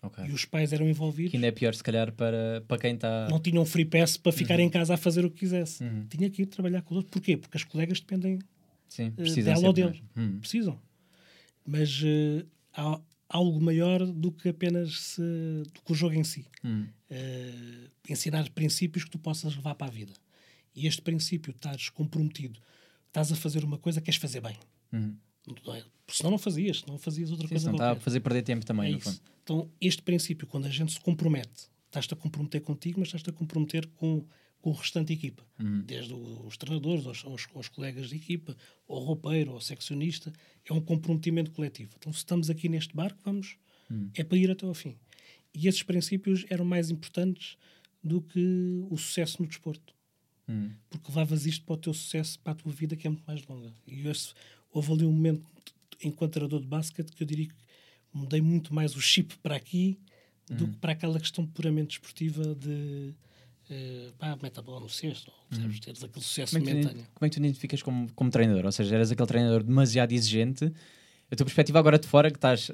Okay. 0.00 0.26
E 0.26 0.32
os 0.32 0.44
pais 0.44 0.72
eram 0.72 0.88
envolvidos. 0.88 1.32
Que 1.32 1.36
ainda 1.36 1.48
é 1.48 1.50
pior, 1.50 1.74
se 1.74 1.82
calhar, 1.82 2.12
para, 2.12 2.62
para 2.68 2.78
quem 2.78 2.94
está. 2.94 3.28
Não 3.28 3.40
tinham 3.40 3.64
free 3.64 3.84
pass 3.84 4.16
para 4.16 4.30
ficar 4.30 4.58
uhum. 4.58 4.66
em 4.66 4.70
casa 4.70 4.94
a 4.94 4.96
fazer 4.96 5.24
o 5.24 5.30
que 5.30 5.40
quisesse. 5.40 5.82
Uhum. 5.82 6.06
Tinha 6.08 6.30
que 6.30 6.42
ir 6.42 6.46
trabalhar 6.46 6.82
com 6.82 6.94
os 6.94 6.98
outros. 6.98 7.12
Porquê? 7.12 7.36
Porque 7.36 7.56
as 7.56 7.64
colegas 7.64 7.98
dependem 8.00 8.38
Sim, 8.88 9.12
uh, 9.18 9.44
dela 9.44 9.66
ou 9.66 9.72
dele. 9.72 10.02
Uhum. 10.16 10.38
Precisam. 10.38 10.80
Mas 11.66 12.00
uh, 12.02 12.46
há 12.72 13.00
algo 13.28 13.60
maior 13.60 14.06
do 14.06 14.30
que 14.30 14.48
apenas 14.48 15.00
se, 15.00 15.22
do 15.74 15.82
que 15.82 15.92
o 15.92 15.94
jogo 15.94 16.14
em 16.14 16.24
si. 16.24 16.46
Uh, 16.64 17.90
ensinar 18.08 18.48
princípios 18.50 19.04
que 19.04 19.10
tu 19.10 19.18
possas 19.18 19.56
levar 19.56 19.74
para 19.74 19.88
a 19.88 19.90
vida. 19.90 20.12
E 20.74 20.86
este 20.86 21.02
princípio, 21.02 21.50
estás 21.50 21.88
comprometido, 21.88 22.60
estás 23.08 23.32
a 23.32 23.36
fazer 23.36 23.64
uma 23.64 23.78
coisa, 23.78 24.00
queres 24.00 24.20
fazer 24.20 24.40
bem. 24.40 24.56
Senão 26.08 26.30
não 26.30 26.38
fazias, 26.38 26.84
não 26.86 26.98
fazias 26.98 27.30
outra 27.30 27.46
Sim, 27.46 27.54
coisa. 27.54 27.66
Não 27.68 27.74
está 27.74 27.92
a 27.92 27.96
fazer 27.96 28.20
perder 28.20 28.42
tempo 28.42 28.64
também, 28.64 28.92
é 28.92 28.94
no 28.94 29.00
fundo. 29.00 29.20
Então, 29.42 29.70
este 29.80 30.02
princípio, 30.02 30.46
quando 30.46 30.66
a 30.66 30.70
gente 30.70 30.92
se 30.92 31.00
compromete, 31.00 31.68
estás-te 31.86 32.14
a 32.14 32.16
comprometer 32.16 32.60
contigo, 32.60 33.00
mas 33.00 33.08
estás-te 33.08 33.30
a 33.30 33.32
comprometer 33.32 33.86
com, 33.96 34.24
com 34.60 34.70
o 34.70 34.72
restante 34.72 35.12
equipa. 35.12 35.42
Uhum. 35.58 35.82
Desde 35.82 36.14
os 36.14 36.56
treinadores, 36.56 37.06
aos, 37.06 37.24
aos, 37.24 37.46
aos, 37.54 37.68
colegas 37.68 38.08
de 38.08 38.16
equipa, 38.16 38.56
ao 38.88 38.98
roupeiro, 38.98 39.52
ao 39.52 39.60
seccionista. 39.60 40.32
É 40.64 40.72
um 40.72 40.80
comprometimento 40.80 41.50
coletivo. 41.50 41.92
Então, 41.98 42.12
se 42.12 42.18
estamos 42.18 42.50
aqui 42.50 42.68
neste 42.68 42.94
barco, 42.94 43.18
vamos. 43.24 43.56
Uhum. 43.90 44.10
É 44.14 44.22
para 44.22 44.38
ir 44.38 44.50
até 44.50 44.66
ao 44.66 44.74
fim. 44.74 44.96
E 45.54 45.66
esses 45.66 45.82
princípios 45.82 46.44
eram 46.50 46.64
mais 46.64 46.90
importantes 46.90 47.56
do 48.02 48.20
que 48.20 48.86
o 48.90 48.96
sucesso 48.96 49.42
no 49.42 49.48
desporto. 49.48 49.94
Uhum. 50.46 50.72
Porque 50.88 51.08
levavas 51.08 51.46
isto 51.46 51.64
para 51.64 51.74
o 51.74 51.78
teu 51.78 51.92
sucesso, 51.92 52.38
para 52.40 52.52
a 52.52 52.56
tua 52.56 52.72
vida, 52.72 52.96
que 52.96 53.06
é 53.06 53.10
muito 53.10 53.24
mais 53.26 53.46
longa. 53.46 53.72
E 53.86 54.06
esse, 54.08 54.32
houve 54.72 54.92
ali 54.92 55.04
um 55.04 55.12
momento, 55.12 55.42
enquanto 56.02 56.32
treinador 56.32 56.60
de 56.60 56.66
basquete, 56.66 57.12
que 57.12 57.22
eu 57.22 57.26
diria 57.26 57.46
que 57.46 57.54
mudei 58.12 58.40
muito 58.40 58.74
mais 58.74 58.96
o 58.96 59.00
chip 59.00 59.36
para 59.38 59.56
aqui 59.56 59.98
do 60.50 60.64
uhum. 60.64 60.72
que 60.72 60.78
para 60.78 60.92
aquela 60.92 61.18
questão 61.20 61.46
puramente 61.46 61.88
desportiva 61.88 62.54
de 62.54 63.14
uh, 63.70 64.12
pá, 64.18 64.36
mete 64.42 64.58
a 64.58 64.62
bola 64.62 64.80
no 64.80 64.88
cesto, 64.88 65.30
uhum. 65.52 65.70
teres 65.80 66.02
aquele 66.02 66.24
sucesso 66.24 66.56
como 66.56 66.68
é 66.68 66.72
momentâneo. 66.72 67.06
Como 67.14 67.26
é 67.26 67.28
que 67.28 67.34
tu 67.36 67.38
identificas 67.38 67.82
como, 67.82 68.12
como 68.14 68.30
treinador? 68.30 68.64
Ou 68.64 68.72
seja, 68.72 68.94
eras 68.94 69.10
aquele 69.10 69.28
treinador 69.28 69.62
demasiado 69.62 70.12
exigente. 70.12 70.72
A 71.30 71.36
tua 71.36 71.44
perspectiva 71.44 71.78
agora 71.78 71.98
de 71.98 72.06
fora 72.06 72.30
que 72.30 72.38
estás. 72.38 72.70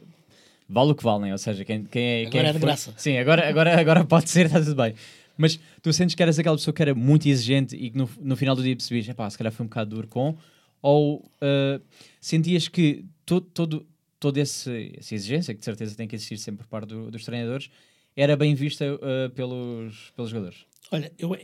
Vale 0.68 0.92
o 0.92 0.94
que 0.94 1.02
vale, 1.02 1.24
né? 1.24 1.32
Ou 1.32 1.38
seja, 1.38 1.64
quem, 1.64 1.84
quem 1.84 2.02
é. 2.02 2.20
Agora 2.26 2.30
quem 2.30 2.48
é 2.48 2.52
de 2.52 2.58
graça. 2.58 2.94
Sim, 2.96 3.18
agora, 3.18 3.48
agora, 3.48 3.78
agora 3.78 4.04
pode 4.04 4.30
ser, 4.30 4.46
está 4.46 4.60
tudo 4.60 4.76
bem. 4.76 4.94
Mas 5.36 5.58
tu 5.82 5.92
sentes 5.92 6.14
que 6.14 6.22
eras 6.22 6.38
aquela 6.38 6.56
pessoa 6.56 6.72
que 6.72 6.80
era 6.80 6.94
muito 6.94 7.28
exigente 7.28 7.74
e 7.74 7.90
que 7.90 7.98
no, 7.98 8.08
no 8.20 8.36
final 8.36 8.54
do 8.54 8.62
dia 8.62 8.74
percebias, 8.74 9.12
pá, 9.14 9.28
se 9.28 9.36
calhar 9.36 9.52
foi 9.52 9.64
um 9.64 9.68
bocado 9.68 9.90
duro 9.90 10.06
com, 10.06 10.38
ou 10.84 11.16
uh, 11.16 11.82
sentias 12.20 12.68
que 12.68 13.06
todo, 13.24 13.46
todo, 13.46 13.86
toda 14.20 14.38
essa 14.38 14.70
exigência, 14.70 15.54
que 15.54 15.60
de 15.60 15.64
certeza 15.64 15.96
tem 15.96 16.06
que 16.06 16.14
existir 16.14 16.36
sempre 16.36 16.62
por 16.62 16.68
parte 16.68 16.88
do, 16.88 17.10
dos 17.10 17.24
treinadores, 17.24 17.70
era 18.14 18.36
bem 18.36 18.54
vista 18.54 18.84
uh, 18.94 19.30
pelos, 19.30 20.12
pelos 20.14 20.30
jogadores? 20.30 20.66
Olha, 20.92 21.10
eu 21.18 21.34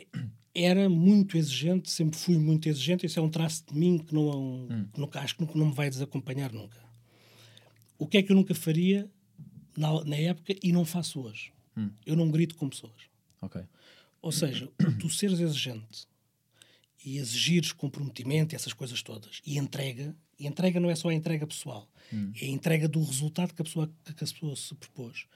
era 0.55 0.91
muito 0.91 1.39
exigente, 1.39 1.91
sempre 1.91 2.19
fui 2.19 2.37
muito 2.37 2.69
exigente, 2.69 3.07
isso 3.07 3.19
é 3.19 3.23
um 3.23 3.31
traço 3.31 3.65
de 3.67 3.75
mim 3.75 3.97
que 3.97 4.15
não, 4.15 4.67
hum. 4.71 4.87
que 4.93 5.01
nunca, 5.01 5.21
acho 5.21 5.35
que 5.35 5.57
não 5.57 5.69
me 5.69 5.75
vai 5.75 5.89
desacompanhar 5.89 6.53
nunca. 6.53 6.79
O 7.99 8.07
que 8.07 8.19
é 8.19 8.23
que 8.23 8.33
eu 8.33 8.37
nunca 8.37 8.55
faria 8.55 9.11
na, 9.75 10.05
na 10.05 10.17
época 10.17 10.55
e 10.63 10.71
não 10.71 10.85
faço 10.85 11.19
hoje? 11.19 11.51
Hum. 11.75 11.89
Eu 12.05 12.15
não 12.15 12.31
grito 12.31 12.57
com 12.57 12.69
pessoas. 12.69 13.09
Ok. 13.41 13.63
Ou 14.21 14.33
seja, 14.33 14.69
tu 15.01 15.09
seres 15.09 15.41
exigente 15.41 16.10
e 17.05 17.19
exigires 17.19 17.73
comprometimento, 17.73 18.55
essas 18.55 18.73
coisas 18.73 19.03
todas, 19.03 19.41
e 19.47 19.59
entrega, 19.59 20.15
e 20.39 20.47
entrega 20.47 20.79
não 20.79 20.91
é 20.91 20.95
só 20.95 21.09
a 21.09 21.15
entrega 21.15 21.47
pessoal, 21.47 21.89
hum. 22.13 22.33
é 22.41 22.45
a 22.45 22.49
entrega 22.49 22.89
do 22.89 23.03
resultado 23.03 23.55
que 23.55 23.63
a, 23.63 23.65
pessoa, 23.65 23.91
que 24.05 24.13
a 24.13 24.15
pessoa 24.15 24.57
se 24.57 24.75
propôs. 24.75 25.27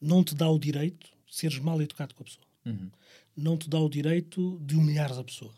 Não 0.00 0.24
te 0.24 0.34
dá 0.34 0.48
o 0.48 0.58
direito 0.58 1.06
de 1.26 1.34
seres 1.34 1.58
mal 1.58 1.80
educado 1.80 2.14
com 2.14 2.22
a 2.22 2.26
pessoa. 2.26 2.46
Uhum. 2.64 2.90
Não 3.36 3.56
te 3.56 3.68
dá 3.68 3.78
o 3.78 3.88
direito 3.88 4.58
de 4.64 4.76
humilhares 4.76 5.18
a 5.18 5.24
pessoa. 5.24 5.52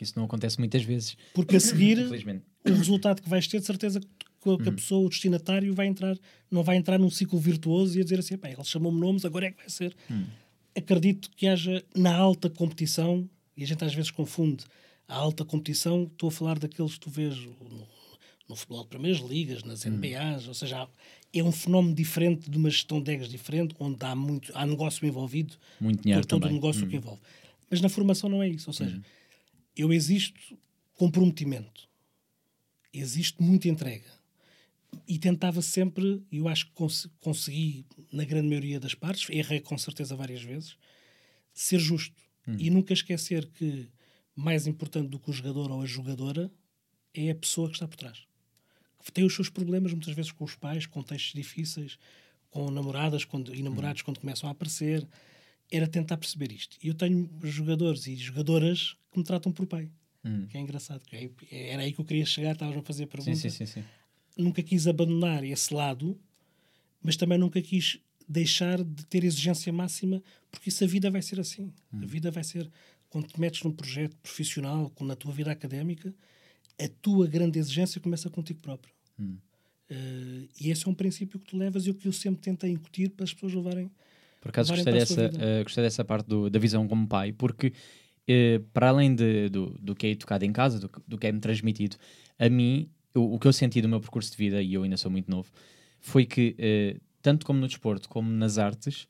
Isso 0.00 0.14
não 0.16 0.24
acontece 0.24 0.58
muitas 0.58 0.82
vezes. 0.82 1.16
Porque 1.34 1.56
a 1.56 1.60
seguir, 1.60 1.98
o 1.98 2.72
resultado 2.72 3.20
que 3.20 3.28
vais 3.28 3.46
ter, 3.46 3.60
de 3.60 3.66
certeza 3.66 4.00
que 4.00 4.06
a, 4.48 4.50
uhum. 4.50 4.74
pessoa, 4.74 5.06
o 5.06 5.08
destinatário, 5.08 5.74
vai 5.74 5.86
entrar, 5.86 6.16
não 6.50 6.62
vai 6.62 6.76
entrar 6.76 6.98
num 6.98 7.10
ciclo 7.10 7.38
virtuoso 7.38 7.98
e 7.98 8.00
a 8.00 8.04
dizer 8.04 8.20
assim: 8.20 8.34
ele 8.42 8.64
chamou-me 8.64 9.00
nomes, 9.00 9.24
agora 9.24 9.46
é 9.46 9.50
que 9.50 9.58
vai 9.58 9.68
ser. 9.68 9.94
Uhum. 10.08 10.26
Acredito 10.76 11.30
que 11.34 11.46
haja 11.46 11.84
na 11.94 12.14
alta 12.14 12.48
competição 12.48 13.28
e 13.58 13.64
a 13.64 13.66
gente 13.66 13.84
às 13.84 13.92
vezes 13.92 14.12
confunde 14.12 14.64
a 15.08 15.16
alta 15.16 15.44
competição, 15.44 16.04
estou 16.04 16.28
a 16.28 16.32
falar 16.32 16.60
daqueles 16.60 16.92
que 16.94 17.00
tu 17.00 17.10
vês 17.10 17.36
no, 17.36 17.88
no 18.48 18.54
futebol 18.54 18.84
de 18.84 18.88
primeiras 18.88 19.20
ligas, 19.20 19.64
nas 19.64 19.84
hum. 19.84 19.90
NBAs, 19.90 20.46
ou 20.46 20.54
seja, 20.54 20.88
é 21.34 21.42
um 21.42 21.50
fenómeno 21.50 21.92
diferente 21.92 22.48
de 22.48 22.56
uma 22.56 22.70
gestão 22.70 23.02
de 23.02 23.10
egos 23.10 23.28
diferente, 23.28 23.74
onde 23.80 23.98
há, 24.04 24.14
muito, 24.14 24.52
há 24.54 24.64
negócio 24.64 25.04
envolvido, 25.04 25.56
muito 25.80 26.02
dinheiro 26.02 26.24
todo 26.24 26.42
também. 26.42 26.56
o 26.56 26.60
negócio 26.60 26.86
hum. 26.86 26.88
que 26.88 26.96
envolve. 26.96 27.20
Mas 27.68 27.80
na 27.80 27.88
formação 27.88 28.30
não 28.30 28.40
é 28.40 28.48
isso, 28.48 28.70
ou 28.70 28.72
seja, 28.72 28.96
hum. 28.96 29.02
eu 29.76 29.92
existo 29.92 30.56
comprometimento, 30.94 31.88
existe 32.94 33.42
muita 33.42 33.68
entrega. 33.68 34.16
E 35.06 35.18
tentava 35.18 35.60
sempre, 35.60 36.22
e 36.30 36.38
eu 36.38 36.46
acho 36.48 36.66
que 36.66 36.72
cons 36.72 37.08
consegui, 37.20 37.84
na 38.12 38.24
grande 38.24 38.46
maioria 38.46 38.78
das 38.78 38.94
partes, 38.94 39.28
errei 39.30 39.58
com 39.58 39.76
certeza 39.76 40.14
várias 40.14 40.42
vezes, 40.42 40.76
ser 41.52 41.80
justo 41.80 42.27
Hum. 42.48 42.56
E 42.58 42.70
nunca 42.70 42.94
esquecer 42.94 43.46
que 43.46 43.86
mais 44.34 44.66
importante 44.66 45.08
do 45.08 45.18
que 45.18 45.28
o 45.28 45.32
jogador 45.32 45.70
ou 45.70 45.82
a 45.82 45.86
jogadora 45.86 46.50
é 47.12 47.30
a 47.30 47.34
pessoa 47.34 47.68
que 47.68 47.74
está 47.74 47.86
por 47.86 47.96
trás. 47.96 48.26
Que 49.04 49.12
tem 49.12 49.24
os 49.24 49.34
seus 49.34 49.50
problemas, 49.50 49.92
muitas 49.92 50.14
vezes, 50.14 50.32
com 50.32 50.44
os 50.44 50.54
pais, 50.54 50.86
com 50.86 51.02
textos 51.02 51.34
difíceis, 51.34 51.98
com 52.50 52.70
namoradas 52.70 53.24
quando, 53.24 53.54
e 53.54 53.62
namorados 53.62 54.00
hum. 54.00 54.06
quando 54.06 54.20
começam 54.20 54.48
a 54.48 54.52
aparecer. 54.52 55.06
Era 55.70 55.86
tentar 55.86 56.16
perceber 56.16 56.50
isto. 56.50 56.78
E 56.82 56.88
eu 56.88 56.94
tenho 56.94 57.28
jogadores 57.42 58.06
e 58.06 58.16
jogadoras 58.16 58.96
que 59.12 59.18
me 59.18 59.24
tratam 59.24 59.52
por 59.52 59.66
pai. 59.66 59.90
Hum. 60.24 60.46
Que 60.46 60.56
é 60.56 60.60
engraçado. 60.60 61.02
Que 61.04 61.30
é, 61.50 61.72
era 61.72 61.82
aí 61.82 61.92
que 61.92 62.00
eu 62.00 62.04
queria 62.04 62.24
chegar, 62.24 62.52
estavas 62.52 62.76
a 62.76 62.82
fazer 62.82 63.04
a 63.04 63.06
pergunta. 63.06 63.36
Sim, 63.36 63.50
sim, 63.50 63.66
sim, 63.66 63.80
sim. 63.80 63.84
Nunca 64.36 64.62
quis 64.62 64.86
abandonar 64.86 65.44
esse 65.44 65.74
lado, 65.74 66.18
mas 67.02 67.16
também 67.16 67.36
nunca 67.36 67.60
quis 67.60 68.00
deixar 68.28 68.82
de 68.84 69.06
ter 69.06 69.24
exigência 69.24 69.72
máxima, 69.72 70.22
porque 70.50 70.68
isso 70.68 70.84
a 70.84 70.86
vida 70.86 71.10
vai 71.10 71.22
ser 71.22 71.40
assim. 71.40 71.72
Hum. 71.92 72.00
A 72.02 72.06
vida 72.06 72.30
vai 72.30 72.44
ser, 72.44 72.70
quando 73.08 73.26
te 73.26 73.40
metes 73.40 73.62
num 73.62 73.72
projeto 73.72 74.16
profissional, 74.22 74.92
na 75.00 75.16
tua 75.16 75.32
vida 75.32 75.50
académica, 75.50 76.14
a 76.78 76.88
tua 77.00 77.26
grande 77.26 77.58
exigência 77.58 78.00
começa 78.00 78.28
contigo 78.28 78.60
próprio. 78.60 78.92
Hum. 79.18 79.36
Uh, 79.90 80.46
e 80.60 80.70
esse 80.70 80.86
é 80.86 80.90
um 80.90 80.94
princípio 80.94 81.40
que 81.40 81.46
tu 81.46 81.56
levas 81.56 81.86
e 81.86 81.90
o 81.90 81.94
que 81.94 82.06
eu 82.06 82.12
sempre 82.12 82.42
tentei 82.42 82.70
incutir 82.70 83.08
para 83.10 83.24
as 83.24 83.32
pessoas 83.32 83.54
levarem. 83.54 83.90
Por 84.40 84.50
acaso 84.50 84.74
gostei 84.74 84.92
dessa, 84.92 85.26
uh, 85.26 85.62
gostei 85.62 85.82
dessa 85.82 86.04
parte 86.04 86.26
do, 86.26 86.50
da 86.50 86.58
visão 86.58 86.86
como 86.86 87.08
pai, 87.08 87.32
porque 87.32 87.68
uh, 88.28 88.60
para 88.74 88.90
além 88.90 89.14
de, 89.14 89.48
do, 89.48 89.70
do 89.80 89.94
que 89.94 90.06
é 90.06 90.10
educado 90.10 90.44
em 90.44 90.52
casa, 90.52 90.78
do, 90.78 90.90
do 91.06 91.16
que 91.16 91.26
é-me 91.26 91.40
transmitido, 91.40 91.96
a 92.38 92.48
mim, 92.50 92.90
o, 93.14 93.34
o, 93.34 93.38
que 93.38 93.48
eu 93.48 93.52
senti 93.52 93.80
do 93.80 93.88
meu 93.88 93.98
percurso 93.98 94.30
de 94.30 94.36
vida, 94.36 94.60
e 94.62 94.74
eu 94.74 94.82
ainda 94.82 94.98
sou 94.98 95.10
muito 95.10 95.30
novo, 95.30 95.50
foi 96.00 96.26
que, 96.26 96.54
tanto 97.28 97.44
como 97.44 97.60
no 97.60 97.66
desporto 97.66 98.08
como 98.08 98.30
nas 98.30 98.56
artes, 98.56 99.06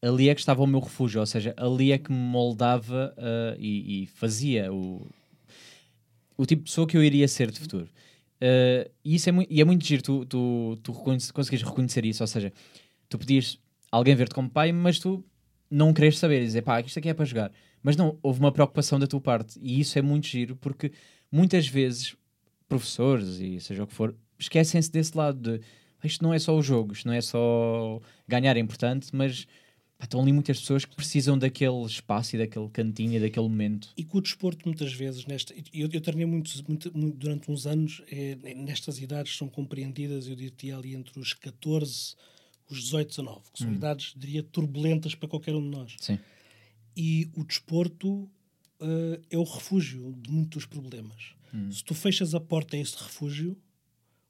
ali 0.00 0.28
é 0.28 0.34
que 0.34 0.40
estava 0.40 0.62
o 0.62 0.66
meu 0.66 0.80
refúgio, 0.80 1.20
ou 1.20 1.26
seja, 1.26 1.54
ali 1.56 1.90
é 1.90 1.98
que 1.98 2.12
me 2.12 2.18
moldava 2.18 3.14
e, 3.58 4.02
e 4.02 4.06
fazia 4.06 4.72
o, 4.72 5.04
o 6.36 6.46
tipo 6.46 6.62
de 6.62 6.70
pessoa 6.70 6.86
que 6.86 6.96
eu 6.96 7.02
iria 7.02 7.26
ser 7.26 7.50
de 7.50 7.58
futuro. 7.58 7.88
Uh, 8.34 8.90
e, 9.04 9.14
isso 9.14 9.28
é 9.28 9.32
muito, 9.32 9.52
e 9.52 9.60
é 9.60 9.64
muito 9.64 9.84
giro 9.84 10.02
tu, 10.02 10.26
tu, 10.26 10.78
tu 10.82 10.92
conseguires 10.92 11.62
reconhecer 11.62 12.04
isso. 12.04 12.22
Ou 12.22 12.26
seja, 12.26 12.52
tu 13.08 13.18
pedias 13.18 13.58
alguém 13.90 14.14
ver-te 14.14 14.34
como 14.34 14.50
pai, 14.50 14.72
mas 14.72 14.98
tu 14.98 15.24
não 15.70 15.92
queres 15.92 16.18
saber 16.18 16.40
dizer 16.40 16.62
pá, 16.62 16.80
isto 16.80 16.98
aqui 16.98 17.08
é 17.08 17.14
para 17.14 17.24
jogar. 17.24 17.52
Mas 17.82 17.96
não, 17.96 18.18
houve 18.22 18.40
uma 18.40 18.52
preocupação 18.52 18.98
da 18.98 19.06
tua 19.06 19.20
parte. 19.20 19.58
E 19.62 19.80
isso 19.80 19.98
é 19.98 20.02
muito 20.02 20.26
giro 20.26 20.56
porque 20.56 20.92
muitas 21.30 21.66
vezes 21.66 22.16
professores 22.68 23.40
e 23.40 23.60
seja 23.60 23.84
o 23.84 23.86
que 23.86 23.94
for 23.94 24.14
esquecem-se 24.38 24.90
desse 24.90 25.16
lado 25.16 25.38
de 25.38 25.64
isto 26.06 26.22
não 26.22 26.32
é 26.32 26.38
só 26.38 26.56
o 26.56 26.62
jogo, 26.62 26.92
isto 26.92 27.06
não 27.06 27.14
é 27.14 27.20
só 27.20 28.00
ganhar 28.28 28.56
é 28.56 28.60
importante, 28.60 29.08
mas 29.12 29.46
estão 30.04 30.20
ali 30.20 30.32
muitas 30.32 30.60
pessoas 30.60 30.84
que 30.84 30.94
precisam 30.94 31.38
daquele 31.38 31.84
espaço 31.84 32.36
e 32.36 32.38
daquele 32.38 32.68
cantinho 32.68 33.14
e 33.14 33.20
daquele 33.20 33.48
momento. 33.48 33.92
E 33.96 34.04
que 34.04 34.16
o 34.16 34.20
desporto, 34.20 34.66
muitas 34.66 34.92
vezes, 34.92 35.26
nesta, 35.26 35.54
eu, 35.72 35.88
eu 35.92 36.00
treinei 36.00 36.26
muito, 36.26 36.50
muito, 36.68 36.96
muito, 36.96 37.16
durante 37.16 37.50
uns 37.50 37.66
anos, 37.66 38.02
é, 38.10 38.36
nestas 38.54 38.98
idades 39.00 39.36
são 39.36 39.48
compreendidas, 39.48 40.26
eu 40.26 40.36
diria 40.36 40.76
ali 40.76 40.94
entre 40.94 41.18
os 41.18 41.32
14, 41.34 42.14
os 42.70 42.82
18, 42.82 43.08
19, 43.08 43.40
que 43.52 43.58
são 43.58 43.70
hum. 43.70 43.74
idades, 43.74 44.12
diria, 44.16 44.42
turbulentas 44.42 45.14
para 45.14 45.28
qualquer 45.28 45.54
um 45.54 45.62
de 45.62 45.76
nós. 45.76 45.96
Sim. 46.00 46.18
E 46.96 47.28
o 47.34 47.44
desporto 47.44 48.08
uh, 48.10 49.20
é 49.30 49.38
o 49.38 49.44
refúgio 49.44 50.14
de 50.18 50.30
muitos 50.30 50.66
problemas. 50.66 51.34
Hum. 51.52 51.70
Se 51.70 51.82
tu 51.82 51.94
fechas 51.94 52.34
a 52.34 52.40
porta 52.40 52.76
a 52.76 52.80
esse 52.80 52.96
refúgio, 52.96 53.56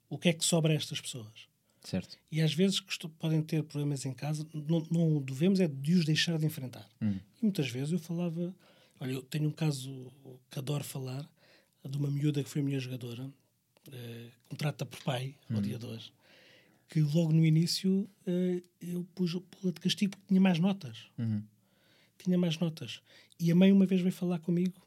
o 0.09 0.17
que 0.17 0.29
é 0.29 0.33
que 0.33 0.45
sobra 0.45 0.73
a 0.73 0.75
estas 0.75 1.01
pessoas? 1.01 1.47
Certo. 1.85 2.17
E 2.31 2.41
às 2.41 2.53
vezes 2.53 2.81
podem 3.19 3.41
ter 3.41 3.63
problemas 3.63 4.05
em 4.05 4.13
casa, 4.13 4.45
não, 4.53 4.85
não 4.89 5.21
devemos 5.21 5.59
é 5.59 5.67
de 5.67 5.93
os 5.93 6.03
deixar 6.03 6.37
de 6.37 6.45
enfrentar. 6.45 6.89
Hum. 7.01 7.19
E 7.39 7.43
muitas 7.43 7.69
vezes 7.69 7.93
eu 7.93 7.99
falava, 7.99 8.53
olha, 8.99 9.11
eu 9.11 9.21
tenho 9.21 9.47
um 9.47 9.51
caso 9.51 10.11
que 10.49 10.57
adoro 10.57 10.83
falar, 10.83 11.29
de 11.87 11.97
uma 11.97 12.09
miúda 12.09 12.43
que 12.43 12.49
foi 12.49 12.63
minha 12.63 12.79
jogadora, 12.79 13.29
eh, 13.91 14.29
contrata 14.49 14.83
por 14.83 14.99
pai, 15.03 15.35
hum. 15.49 15.57
ao 15.57 15.61
dia 15.61 15.77
de 15.77 15.85
hoje, 15.85 16.11
que 16.89 17.01
logo 17.01 17.31
no 17.31 17.45
início 17.45 18.09
eh, 18.25 18.63
eu 18.81 19.05
pus 19.13 19.33
pula 19.33 19.71
de 19.71 19.79
castigo 19.79 20.11
porque 20.11 20.27
tinha 20.27 20.41
mais 20.41 20.57
notas. 20.57 21.05
Uhum. 21.17 21.43
Tinha 22.17 22.37
mais 22.37 22.57
notas. 22.57 23.01
E 23.39 23.51
a 23.51 23.55
mãe 23.55 23.71
uma 23.71 23.85
vez 23.85 24.01
veio 24.01 24.13
falar 24.13 24.39
comigo 24.39 24.81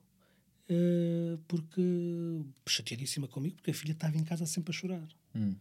eh, 0.69 1.39
porque 1.47 2.41
chateadíssima 2.67 3.29
comigo, 3.29 3.57
porque 3.57 3.71
a 3.71 3.75
filha 3.75 3.93
estava 3.93 4.17
em 4.17 4.25
casa 4.25 4.47
sempre 4.47 4.71
a 4.71 4.79
chorar. 4.79 5.09
Hum. 5.35 5.55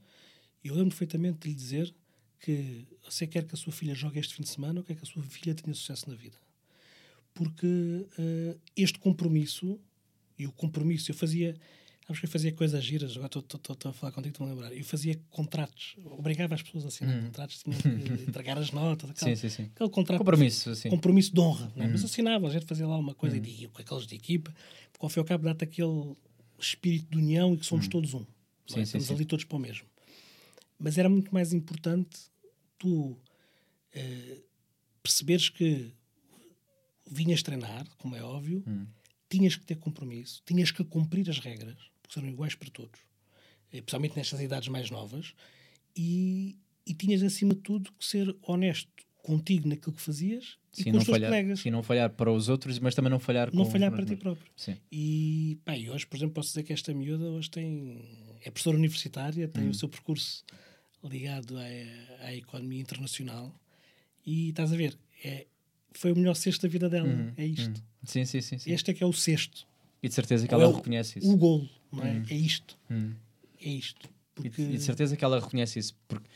Eu 0.63 0.73
lembro 0.75 0.89
perfeitamente 0.89 1.39
de 1.39 1.49
lhe 1.49 1.55
dizer 1.55 1.93
que 2.39 2.85
você 3.03 3.25
quer 3.25 3.45
que 3.45 3.55
a 3.55 3.57
sua 3.57 3.73
filha 3.73 3.95
jogue 3.95 4.19
este 4.19 4.33
fim 4.33 4.43
de 4.43 4.49
semana 4.49 4.79
ou 4.79 4.83
quer 4.83 4.95
que 4.95 5.03
a 5.03 5.05
sua 5.05 5.23
filha 5.23 5.55
tenha 5.55 5.73
sucesso 5.73 6.09
na 6.09 6.15
vida. 6.15 6.37
Porque 7.33 7.67
uh, 7.67 8.59
este 8.75 8.99
compromisso, 8.99 9.79
e 10.37 10.45
o 10.45 10.51
compromisso, 10.51 11.11
eu 11.11 11.15
fazia. 11.15 11.55
Acho 12.09 12.21
que 12.21 12.25
eu 12.25 12.31
fazia 12.31 12.53
coisas 12.53 12.81
giras, 12.85 13.17
agora 13.17 13.27
estou 13.37 13.89
a 13.89 13.93
falar 13.93 14.13
contigo, 14.13 14.31
estou 14.31 14.47
a 14.47 14.49
lembrar. 14.49 14.73
Eu 14.73 14.83
fazia 14.85 15.19
contratos, 15.29 15.97
obrigava 16.05 16.55
as 16.55 16.61
pessoas 16.61 16.85
a 16.85 16.87
assinar 16.87 17.17
uhum. 17.17 17.25
contratos, 17.25 17.61
tinham 17.61 17.77
que 17.77 17.89
entregar 18.29 18.57
as 18.57 18.71
notas, 18.71 19.09
aquele, 19.09 19.35
sim, 19.35 19.49
sim, 19.49 19.63
sim. 19.63 19.71
aquele 19.75 19.89
contrato. 19.89 20.19
Compromisso, 20.19 20.73
sim. 20.73 20.89
Compromisso 20.89 21.33
de 21.33 21.39
honra. 21.41 21.65
Uhum. 21.75 21.91
Mas 21.91 22.05
assinava, 22.05 22.47
a 22.47 22.49
gente 22.49 22.65
fazia 22.65 22.87
lá 22.87 22.97
uma 22.97 23.13
coisa 23.13 23.35
uhum. 23.35 23.43
e 23.43 23.67
com 23.67 23.81
aqueles 23.81 24.07
de 24.07 24.15
equipa, 24.15 24.53
porque 24.93 25.05
ao 25.05 25.09
fim 25.09 25.19
e 25.19 25.21
ao 25.21 25.25
cabo 25.25 25.43
dá-te 25.43 25.65
aquele 25.65 26.15
espírito 26.57 27.11
de 27.11 27.17
união 27.17 27.53
e 27.53 27.57
que 27.57 27.65
somos 27.65 27.85
uhum. 27.85 27.91
todos 27.91 28.13
um. 28.13 28.25
Sim, 28.67 28.79
é? 28.79 28.83
Estamos 28.83 29.11
ali 29.11 29.25
todos 29.25 29.43
para 29.43 29.57
o 29.57 29.59
mesmo. 29.59 29.85
Mas 30.79 30.97
era 30.97 31.09
muito 31.09 31.33
mais 31.33 31.53
importante 31.53 32.19
tu 32.77 33.11
uh, 33.11 34.43
perceberes 35.01 35.49
que 35.49 35.91
vinhas 37.09 37.41
treinar, 37.41 37.87
como 37.97 38.15
é 38.15 38.23
óbvio, 38.23 38.63
hum. 38.67 38.85
tinhas 39.29 39.55
que 39.55 39.65
ter 39.65 39.75
compromisso, 39.75 40.41
tinhas 40.45 40.71
que 40.71 40.83
cumprir 40.83 41.29
as 41.29 41.39
regras, 41.39 41.77
porque 42.01 42.19
são 42.19 42.27
iguais 42.27 42.55
para 42.55 42.69
todos, 42.69 42.99
especialmente 43.71 44.15
nestas 44.15 44.41
idades 44.41 44.67
mais 44.67 44.91
novas, 44.91 45.33
e, 45.95 46.57
e 46.85 46.93
tinhas 46.93 47.23
acima 47.23 47.55
de 47.55 47.61
tudo 47.61 47.91
que 47.93 48.05
ser 48.05 48.35
honesto 48.41 48.91
contigo 49.23 49.67
naquilo 49.67 49.93
que 49.93 50.01
fazias 50.01 50.57
sim, 50.71 50.83
e 50.83 50.91
com 50.91 50.97
os 50.97 51.05
teus 51.05 51.17
falhar, 51.17 51.29
colegas. 51.29 51.59
Sim, 51.59 51.71
não 51.71 51.83
falhar 51.83 52.09
para 52.11 52.31
os 52.31 52.47
outros, 52.47 52.79
mas 52.79 52.95
também 52.95 53.09
não 53.09 53.19
falhar 53.19 53.53
não 53.53 53.65
falhar 53.65 53.91
para 53.91 54.05
ti 54.05 54.15
próprio. 54.15 54.49
Sim. 54.55 54.77
E, 54.91 55.59
pá, 55.65 55.73
hoje, 55.73 56.05
por 56.05 56.15
exemplo, 56.15 56.35
posso 56.35 56.49
dizer 56.49 56.63
que 56.63 56.71
esta 56.71 56.93
miúda 56.93 57.25
hoje 57.25 57.49
tem... 57.49 58.05
é 58.41 58.49
professora 58.51 58.77
universitária, 58.77 59.47
tem 59.47 59.65
hum. 59.65 59.69
o 59.69 59.73
seu 59.73 59.89
percurso 59.89 60.45
ligado 61.07 61.57
à, 61.57 62.25
à 62.25 62.35
economia 62.35 62.81
internacional. 62.81 63.53
E 64.25 64.49
estás 64.49 64.73
a 64.73 64.75
ver, 64.75 64.97
é, 65.23 65.45
foi 65.93 66.11
o 66.11 66.15
melhor 66.15 66.35
sexto 66.35 66.63
da 66.63 66.67
vida 66.67 66.89
dela. 66.89 67.07
Uhum, 67.07 67.31
é 67.37 67.45
isto. 67.45 67.77
Uhum. 67.77 67.83
Sim, 68.03 68.25
sim, 68.25 68.41
sim, 68.41 68.57
sim, 68.59 68.71
Este 68.71 68.91
é 68.91 68.93
que 68.93 69.03
é 69.03 69.07
o 69.07 69.13
sexto. 69.13 69.65
E 70.01 70.07
de 70.07 70.13
certeza 70.13 70.47
que 70.47 70.53
ela 70.53 70.63
é 70.63 70.71
reconhece 70.71 71.19
isso. 71.19 71.31
O 71.31 71.37
golo, 71.37 71.67
não 71.91 72.03
é? 72.03 72.11
Uhum. 72.11 72.25
É 72.29 72.35
isto. 72.35 72.77
Uhum. 72.89 73.13
É 73.61 73.69
isto. 73.69 74.09
Porque... 74.35 74.61
E, 74.61 74.77
de 74.77 74.79
certeza 74.79 75.17
que 75.17 75.25
ela 75.25 75.39
reconhece 75.39 75.79
isso. 75.79 75.95
Porque 76.07 76.29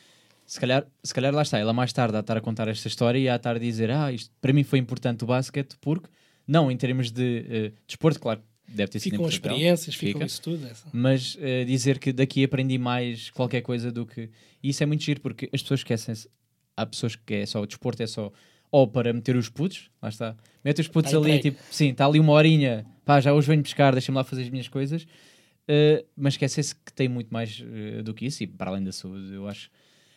se 0.47 0.59
calhar, 0.59 0.85
se 1.03 1.13
calhar 1.13 1.33
lá 1.33 1.43
está, 1.43 1.57
ela 1.59 1.71
mais 1.71 1.93
tarde 1.93 2.17
a 2.17 2.19
estar 2.19 2.35
a 2.35 2.41
contar 2.41 2.67
esta 2.67 2.87
história 2.87 3.17
e 3.19 3.29
a 3.29 3.35
estar 3.35 3.55
a 3.55 3.59
dizer: 3.59 3.91
Ah, 3.91 4.11
isto 4.11 4.31
para 4.41 4.51
mim 4.51 4.63
foi 4.63 4.79
importante 4.79 5.23
o 5.23 5.27
basquete, 5.27 5.77
porque, 5.79 6.09
não 6.47 6.71
em 6.71 6.75
termos 6.75 7.11
de 7.11 7.71
uh, 7.73 7.81
desporto, 7.87 8.19
claro, 8.19 8.41
deve 8.73 8.91
ter 8.91 8.99
sido 8.99 9.13
ficam 9.13 9.25
as 9.25 9.33
experiências, 9.33 9.95
ficam 9.95 10.13
fica, 10.13 10.25
isso 10.25 10.41
tudo. 10.41 10.65
Essa. 10.65 10.87
Mas 10.91 11.35
uh, 11.35 11.65
dizer 11.65 11.99
que 11.99 12.11
daqui 12.11 12.43
aprendi 12.43 12.77
mais 12.77 13.29
qualquer 13.29 13.61
coisa 13.61 13.91
do 13.91 14.05
que. 14.05 14.29
E 14.61 14.69
isso 14.69 14.83
é 14.83 14.85
muito 14.85 15.03
giro 15.03 15.21
porque 15.21 15.49
as 15.53 15.61
pessoas 15.61 15.81
esquecem-se. 15.81 16.29
Há 16.75 16.85
pessoas 16.85 17.15
que 17.15 17.33
é 17.33 17.45
só 17.45 17.61
o 17.61 17.67
desporto, 17.67 18.01
é 18.01 18.07
só. 18.07 18.31
Ou 18.71 18.87
para 18.87 19.11
meter 19.11 19.35
os 19.35 19.49
putos, 19.49 19.89
lá 20.01 20.09
está. 20.09 20.35
Mete 20.63 20.79
os 20.79 20.87
putos 20.87 21.13
ali, 21.13 21.39
tipo, 21.39 21.59
sim, 21.69 21.89
está 21.89 22.05
ali 22.05 22.19
uma 22.19 22.31
horinha, 22.31 22.85
pá, 23.03 23.19
já 23.19 23.33
hoje 23.33 23.47
venho 23.47 23.61
pescar, 23.61 23.91
deixa-me 23.91 24.15
lá 24.15 24.23
fazer 24.23 24.43
as 24.43 24.49
minhas 24.49 24.69
coisas. 24.69 25.03
Uh, 25.03 26.05
mas 26.15 26.33
esquecem-se 26.33 26.73
que 26.73 26.93
tem 26.93 27.09
muito 27.09 27.31
mais 27.33 27.59
uh, 27.59 28.01
do 28.01 28.13
que 28.13 28.25
isso, 28.25 28.43
e 28.43 28.47
para 28.47 28.71
além 28.71 28.83
da 28.83 28.91
saúde, 28.91 29.33
eu 29.33 29.47
acho. 29.47 29.69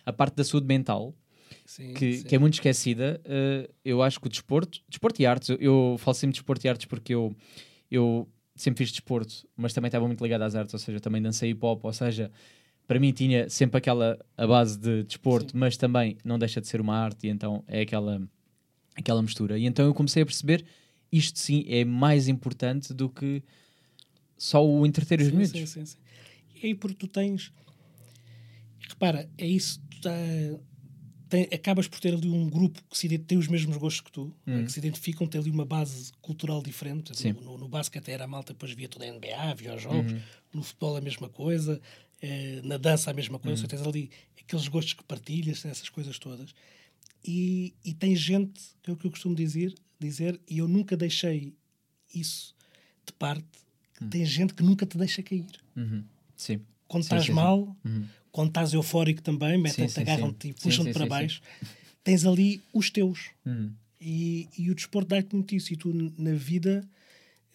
A 0.07 0.13
parte 0.13 0.37
da 0.37 0.45
saúde 0.45 0.67
mental, 0.67 1.15
Sim, 1.65 1.95
que, 1.95 2.15
sim. 2.15 2.25
que, 2.25 2.35
é 2.35 2.39
muito 2.39 2.55
esquecida. 2.55 3.21
Uh, 3.25 3.73
eu 3.85 4.03
acho 4.03 4.21
que 4.21 4.27
o 4.27 4.31
desporto, 4.31 4.81
desporto 4.89 5.21
e 5.21 5.27
artes, 5.27 5.49
eu, 5.49 5.57
eu 5.61 5.97
falo 5.99 6.15
sempre 6.15 6.33
de 6.33 6.41
desporto 6.41 6.67
e 6.67 6.69
artes 6.69 6.87
porque 6.87 7.15
eu, 7.15 7.35
eu 7.91 8.29
sempre 8.55 8.85
fiz 8.85 8.91
desporto, 8.91 9.49
mas 9.57 9.73
também 9.73 9.89
estava 9.89 10.07
muito 10.07 10.23
ligado 10.23 10.43
às 10.43 10.55
artes, 10.55 10.73
ou 10.73 10.81
seja, 10.81 11.01
também 11.01 11.21
dancei 11.21 11.51
hip 11.51 11.65
hop, 11.65 11.85
ou 11.85 11.93
seja, 11.93 12.31
para 12.87 13.01
mim 13.01 13.13
tinha 13.13 13.49
sempre 13.49 13.79
aquela 13.79 14.19
a 14.37 14.47
base 14.47 14.79
de 14.79 15.03
desporto, 15.05 15.53
Sim. 15.53 15.59
mas 15.59 15.77
também 15.77 16.17
não 16.25 16.39
deixa 16.39 16.61
de 16.61 16.69
ser 16.69 16.81
uma 16.81 16.97
arte, 16.97 17.27
e 17.27 17.31
então 17.31 17.65
é 17.67 17.81
aquela, 17.81 18.23
aquela 18.95 19.23
mistura. 19.23 19.59
E 19.59 19.67
então 19.67 19.85
eu 19.85 19.95
comecei 19.95 20.23
a 20.23 20.27
perceber 20.27 20.65
isto 21.11 21.39
sim 21.39 21.65
é 21.69 21.85
mais 21.85 22.27
importante 22.27 22.93
do 22.93 23.09
que 23.09 23.43
só 24.37 24.67
o 24.67 24.85
entreter 24.85 25.21
os 25.21 25.31
miúdos. 25.31 25.51
Sim, 25.51 25.67
sim, 25.67 25.87
sim. 25.87 25.99
E 26.61 26.67
aí 26.67 26.75
porque 26.75 26.95
tu 26.95 27.07
tens. 27.07 27.53
Repara, 28.89 29.29
é 29.39 29.47
isso. 29.47 29.81
Tu 29.91 30.01
tá, 30.01 30.11
tem, 31.35 31.49
acabas 31.53 31.89
por 31.89 31.99
ter 31.99 32.15
ali 32.15 32.29
um 32.29 32.49
grupo 32.49 32.81
que 32.89 32.97
se, 32.97 33.19
tem 33.19 33.37
os 33.37 33.49
mesmos 33.49 33.77
gostos 33.77 34.03
que 34.03 34.13
tu, 34.13 34.33
uhum. 34.47 34.65
que 34.65 34.71
se 34.71 34.79
identificam, 34.79 35.27
tem 35.27 35.41
ali 35.41 35.51
uma 35.51 35.65
base 35.65 36.13
cultural 36.23 36.63
diferente. 36.63 37.13
No, 37.35 37.41
no, 37.41 37.59
no 37.59 37.69
basquete 37.69 38.09
era 38.11 38.23
a 38.23 38.29
malta, 38.29 38.53
depois 38.53 38.71
via 38.71 38.89
tudo 38.89 39.03
a 39.03 39.07
NBA, 39.11 39.55
via 39.57 39.75
os 39.75 39.83
jogos, 39.83 40.13
uhum. 40.13 40.21
no 40.53 40.63
futebol 40.63 40.97
a 40.97 41.01
mesma 41.01 41.29
coisa, 41.29 41.81
eh, 42.23 42.61
na 42.63 42.77
dança 42.77 43.11
a 43.11 43.15
mesma 43.15 43.41
coisa, 43.41 43.63
uhum. 43.63 43.69
tens 43.69 43.83
ali 43.83 44.11
aqueles 44.41 44.69
gostos 44.69 44.95
que 44.95 45.03
partilhas, 45.03 45.65
essas 45.65 45.89
coisas 45.89 46.21
todas. 46.21 46.55
E, 47.25 47.75
e 47.85 47.93
tem 47.93 48.15
gente, 48.15 48.61
que 48.81 48.91
é 48.91 48.93
o 48.93 48.97
que 48.97 49.07
eu 49.07 49.11
costumo 49.11 49.35
dizer, 49.35 49.75
dizer, 49.99 50.41
e 50.49 50.59
eu 50.59 50.69
nunca 50.69 50.97
deixei 50.97 51.53
isso 52.15 52.55
de 53.05 53.13
parte, 53.13 53.45
uhum. 54.01 54.09
tem 54.09 54.25
gente 54.25 54.55
que 54.55 54.63
nunca 54.63 54.87
te 54.87 54.97
deixa 54.97 55.21
cair. 55.21 55.47
Uhum. 55.75 56.05
Sim. 56.37 56.61
Quando 56.87 57.03
sim, 57.03 57.07
estás 57.07 57.25
sim, 57.25 57.33
mal, 57.33 57.77
uhum 57.85 58.07
quando 58.35 58.49
estás 58.49 58.73
eufórico 58.73 59.23
também, 59.23 59.57
metem-te, 59.57 60.01
agarram-te 60.01 60.49
e 60.49 60.53
puxam-te 60.55 60.93
para 60.93 61.07
baixo. 61.07 61.41
Tens 62.03 62.27
ali 62.27 62.61
os 62.73 62.91
teus. 62.91 63.31
Uhum. 63.47 63.73
E, 64.01 64.49
e, 64.59 64.73
o 64.73 64.75
desporto 64.75 65.11
dá-te 65.11 65.33
muito 65.37 65.55
isso. 65.55 65.73
E 65.73 65.77
tu, 65.77 65.95
na 66.19 66.35
vida, 66.35 66.85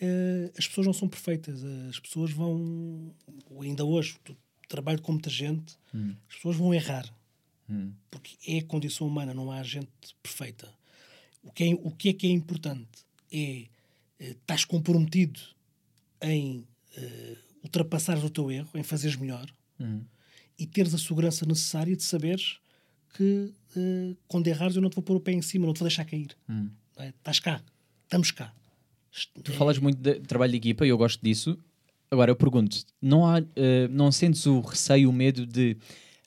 uh, 0.02 0.54
as 0.58 0.70
pessoas 0.70 0.88
não 0.88 0.94
são 0.94 1.10
perfeitas. 1.10 1.62
As 1.90 2.00
pessoas 2.00 2.32
vão. 2.32 3.14
Ainda 3.60 3.84
hoje, 3.84 4.16
tu 4.24 4.38
trabalho 4.70 5.02
com 5.02 5.12
muita 5.12 5.30
gente, 5.30 5.76
uhum. 5.94 6.16
as 6.30 6.36
pessoas 6.36 6.56
vão 6.56 6.74
errar. 6.74 7.14
Hum. 7.70 7.92
Porque 8.10 8.38
é 8.48 8.60
a 8.60 8.64
condição 8.64 9.06
humana, 9.06 9.34
não 9.34 9.52
há 9.52 9.62
gente 9.62 9.90
perfeita. 10.24 10.74
O 11.44 11.52
que 11.52 11.66
é, 11.66 11.74
o 11.74 11.92
que, 11.92 12.08
é 12.08 12.14
que 12.14 12.26
é 12.26 12.30
importante 12.30 13.06
é 13.34 13.66
uh, 14.22 14.32
estás 14.32 14.64
comprometido 14.64 15.42
em 16.22 16.66
uh, 16.98 17.38
ultrapassares 17.64 18.24
o 18.24 18.30
teu 18.30 18.50
erro, 18.50 18.70
em 18.76 18.84
fazeres 18.84 19.18
melhor 19.18 19.46
hum. 19.78 20.04
E 20.60 20.68
teres 20.68 20.94
a 20.94 20.98
segurança 20.98 21.46
necessária 21.46 21.96
de 21.96 22.04
saberes 22.04 22.60
que 23.16 23.52
uh, 23.76 24.18
quando 24.28 24.48
errares 24.48 24.76
eu 24.76 24.82
não 24.82 24.90
te 24.90 24.96
vou 24.96 25.04
pôr 25.04 25.16
o 25.16 25.20
pé 25.20 25.32
em 25.32 25.42
cima, 25.42 25.66
não 25.66 25.74
te 25.74 25.80
vou 25.80 25.88
deixar 25.88 26.06
cair. 26.06 26.36
Hum. 26.50 26.70
É? 26.98 27.10
Estás 27.10 27.40
cá, 27.40 27.62
estamos 28.04 28.32
cá. 28.32 28.54
Tu 29.44 29.52
falas 29.54 29.80
muito 29.80 29.98
de 29.98 30.20
trabalho 30.20 30.52
de 30.52 30.58
equipa 30.58 30.86
e 30.86 30.90
eu 30.90 30.98
gosto 30.98 31.22
disso. 31.24 31.58
Agora 32.12 32.30
eu 32.30 32.36
pergunto, 32.36 32.78
não 33.02 33.26
há, 33.26 33.40
uh, 33.40 33.44
não 33.90 34.12
sentes 34.12 34.46
o 34.46 34.60
receio, 34.60 35.10
o 35.10 35.14
medo 35.14 35.46
de 35.46 35.78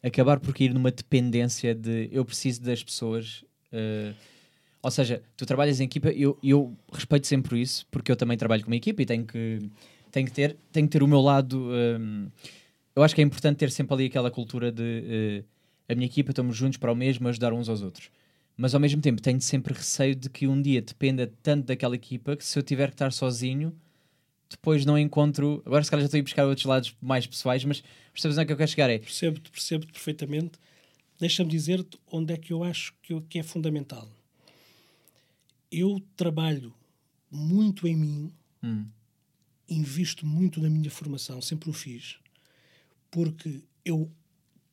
acabar 0.02 0.40
por 0.40 0.54
cair 0.54 0.72
numa 0.72 0.90
dependência 0.90 1.74
de 1.74 2.08
eu 2.10 2.24
preciso 2.24 2.62
das 2.62 2.82
pessoas? 2.82 3.44
Uh, 3.72 4.14
ou 4.82 4.90
seja, 4.90 5.22
tu 5.36 5.46
trabalhas 5.46 5.80
em 5.80 5.84
equipa, 5.84 6.08
eu, 6.10 6.36
eu 6.42 6.76
respeito 6.92 7.26
sempre 7.26 7.60
isso, 7.60 7.86
porque 7.90 8.10
eu 8.10 8.16
também 8.16 8.36
trabalho 8.36 8.62
com 8.62 8.70
uma 8.70 8.76
equipa 8.76 9.02
e 9.02 9.06
tenho 9.06 9.24
que, 9.24 9.70
tenho 10.10 10.26
que, 10.26 10.32
ter, 10.32 10.56
tenho 10.72 10.88
que 10.88 10.92
ter 10.92 11.02
o 11.02 11.06
meu 11.06 11.20
lado. 11.20 11.70
Um, 11.70 12.28
eu 12.94 13.02
acho 13.02 13.14
que 13.14 13.20
é 13.20 13.24
importante 13.24 13.58
ter 13.58 13.70
sempre 13.70 13.94
ali 13.94 14.06
aquela 14.06 14.30
cultura 14.30 14.70
de 14.70 15.42
uh, 15.42 15.92
a 15.92 15.94
minha 15.94 16.06
equipa, 16.06 16.30
estamos 16.30 16.56
juntos 16.56 16.78
para 16.78 16.92
o 16.92 16.96
mesmo, 16.96 17.28
ajudar 17.28 17.52
uns 17.52 17.68
aos 17.68 17.82
outros. 17.82 18.10
Mas 18.56 18.74
ao 18.74 18.80
mesmo 18.80 19.00
tempo 19.00 19.20
tenho 19.20 19.40
sempre 19.40 19.74
receio 19.74 20.14
de 20.14 20.28
que 20.28 20.46
um 20.46 20.60
dia 20.60 20.82
dependa 20.82 21.32
tanto 21.42 21.66
daquela 21.66 21.94
equipa 21.94 22.36
que 22.36 22.44
se 22.44 22.58
eu 22.58 22.62
tiver 22.62 22.88
que 22.88 22.94
estar 22.94 23.12
sozinho, 23.12 23.74
depois 24.50 24.84
não 24.84 24.98
encontro. 24.98 25.62
Agora, 25.64 25.82
se 25.82 25.90
calhar, 25.90 26.02
já 26.02 26.06
estou 26.06 26.18
a 26.18 26.20
ir 26.20 26.22
buscar 26.22 26.46
outros 26.46 26.66
lados 26.66 26.94
mais 27.00 27.26
pessoais, 27.26 27.64
mas 27.64 27.82
percebes 28.12 28.36
onde 28.36 28.44
é 28.44 28.46
que 28.46 28.52
eu 28.52 28.56
quero 28.56 28.70
chegar? 28.70 28.90
É... 28.90 28.98
Percebo-te, 28.98 29.50
percebo-te 29.50 29.92
perfeitamente. 29.92 30.58
Deixa-me 31.18 31.50
dizer-te 31.50 31.98
onde 32.10 32.34
é 32.34 32.36
que 32.36 32.52
eu 32.52 32.62
acho 32.62 32.94
que, 33.02 33.12
eu, 33.12 33.22
que 33.22 33.38
é 33.38 33.42
fundamental. 33.42 34.08
Eu 35.70 36.02
trabalho 36.16 36.74
muito 37.30 37.86
em 37.86 37.96
mim, 37.96 38.32
hum. 38.62 38.84
invisto 39.68 40.26
muito 40.26 40.60
na 40.60 40.68
minha 40.68 40.90
formação, 40.90 41.40
sempre 41.40 41.70
o 41.70 41.72
fiz, 41.72 42.18
porque 43.12 43.62
eu, 43.84 44.10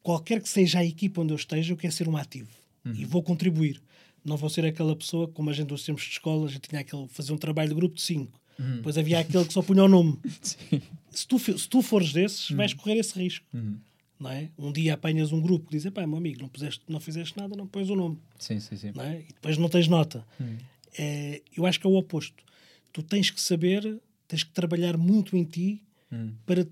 qualquer 0.01 0.41
que 0.41 0.49
seja 0.49 0.79
a 0.79 0.85
equipa 0.85 1.21
onde 1.21 1.33
eu 1.33 1.35
esteja, 1.35 1.71
eu 1.71 1.77
quero 1.77 1.93
ser 1.93 2.07
um 2.07 2.17
ativo 2.17 2.49
uhum. 2.83 2.93
e 2.95 3.05
vou 3.05 3.21
contribuir. 3.21 3.79
Não 4.25 4.37
vou 4.37 4.49
ser 4.49 4.65
aquela 4.65 4.95
pessoa, 4.95 5.27
como 5.27 5.49
a 5.49 5.53
gente 5.53 5.69
nos 5.69 5.83
tempos 5.83 6.03
de 6.03 6.11
escola, 6.11 6.47
a 6.47 6.49
gente 6.49 6.67
tinha 6.67 6.81
aquele, 6.81 7.07
fazer 7.09 7.33
um 7.33 7.37
trabalho 7.37 7.69
de 7.69 7.75
grupo 7.75 7.95
de 7.95 8.01
cinco. 8.01 8.39
Uhum. 8.57 8.77
Depois 8.77 8.97
havia 8.97 9.19
aquele 9.19 9.45
que 9.45 9.53
só 9.53 9.61
punha 9.61 9.83
o 9.83 9.87
nome. 9.87 10.17
se, 11.11 11.27
tu, 11.27 11.37
se 11.37 11.67
tu 11.67 11.81
fores 11.81 12.11
desses, 12.11 12.49
uhum. 12.49 12.57
vais 12.57 12.73
correr 12.73 12.97
esse 12.97 13.17
risco. 13.19 13.45
Uhum. 13.53 13.77
Não 14.19 14.29
é? 14.29 14.49
Um 14.57 14.71
dia 14.71 14.95
apanhas 14.95 15.31
um 15.31 15.41
grupo 15.41 15.69
que 15.69 15.77
diz: 15.77 15.89
pá, 15.91 16.05
meu 16.05 16.17
amigo, 16.17 16.41
não, 16.41 16.49
puseste, 16.49 16.81
não 16.87 16.99
fizeste 16.99 17.37
nada, 17.37 17.55
não 17.55 17.67
pões 17.67 17.89
o 17.89 17.95
nome. 17.95 18.17
Sim, 18.37 18.59
sim, 18.59 18.75
sim. 18.75 18.91
Não 18.93 19.03
é? 19.03 19.21
E 19.21 19.27
depois 19.27 19.57
não 19.57 19.69
tens 19.69 19.87
nota. 19.87 20.25
Uhum. 20.39 20.57
É, 20.97 21.41
eu 21.55 21.65
acho 21.65 21.79
que 21.79 21.87
é 21.87 21.89
o 21.89 21.95
oposto. 21.95 22.43
Tu 22.91 23.01
tens 23.03 23.29
que 23.29 23.39
saber, 23.39 23.99
tens 24.27 24.43
que 24.43 24.51
trabalhar 24.51 24.97
muito 24.97 25.37
em 25.37 25.45
ti 25.45 25.81
uhum. 26.11 26.33
para 26.45 26.67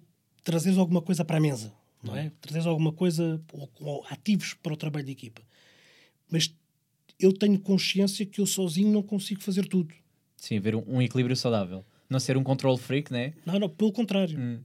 trazeres 0.47 0.77
alguma 0.77 1.01
coisa 1.01 1.25
para 1.25 1.37
a 1.37 1.39
mesa. 1.41 1.73
Não 2.01 2.13
Uhum. 2.13 2.19
é? 2.19 2.31
Trazeres 2.39 2.65
alguma 2.65 2.93
coisa, 2.93 3.41
ou, 3.51 3.69
ou 3.81 4.05
ativos 4.09 4.53
para 4.53 4.71
o 4.73 4.77
trabalho 4.77 5.05
de 5.05 5.11
equipa. 5.11 5.41
Mas 6.31 6.53
eu 7.19 7.33
tenho 7.33 7.59
consciência 7.59 8.25
que 8.25 8.39
eu 8.39 8.45
sozinho 8.45 8.89
não 8.91 9.03
consigo 9.03 9.41
fazer 9.41 9.67
tudo. 9.67 9.93
Sim, 10.37 10.57
ver 10.61 10.73
um, 10.75 10.83
um 10.87 11.01
equilíbrio 11.01 11.35
saudável. 11.35 11.83
Não 12.09 12.19
ser 12.19 12.37
um 12.37 12.43
control 12.43 12.77
freak, 12.77 13.11
né? 13.11 13.33
Não, 13.45 13.59
não, 13.59 13.67
pelo 13.69 13.91
contrário. 13.91 14.39
Hum. 14.39 14.59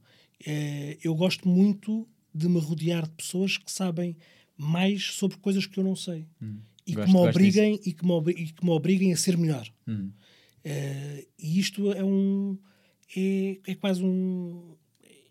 É, 0.46 0.98
eu 1.02 1.14
gosto 1.16 1.48
muito 1.48 2.06
de 2.32 2.48
me 2.48 2.60
rodear 2.60 3.02
de 3.08 3.14
pessoas 3.14 3.56
que 3.56 3.70
sabem 3.72 4.16
mais 4.56 5.04
sobre 5.14 5.36
coisas 5.38 5.66
que 5.66 5.78
eu 5.80 5.84
não 5.84 5.96
sei. 5.96 6.26
Hum. 6.40 6.58
E, 6.86 6.94
Gosto- 6.94 7.06
que 7.06 7.12
me 7.12 7.18
obriguem, 7.28 7.80
e, 7.84 7.92
que 7.92 8.04
me 8.04 8.12
obri- 8.12 8.34
e 8.40 8.46
que 8.52 8.64
me 8.64 8.70
obriguem 8.70 9.12
a 9.12 9.16
ser 9.16 9.36
melhor. 9.36 9.68
Hum. 9.88 10.10
É, 10.64 11.26
e 11.38 11.58
isto 11.58 11.90
é 11.92 12.04
um. 12.04 12.56
É, 13.16 13.58
é 13.66 13.74
quase 13.74 14.04
um. 14.04 14.76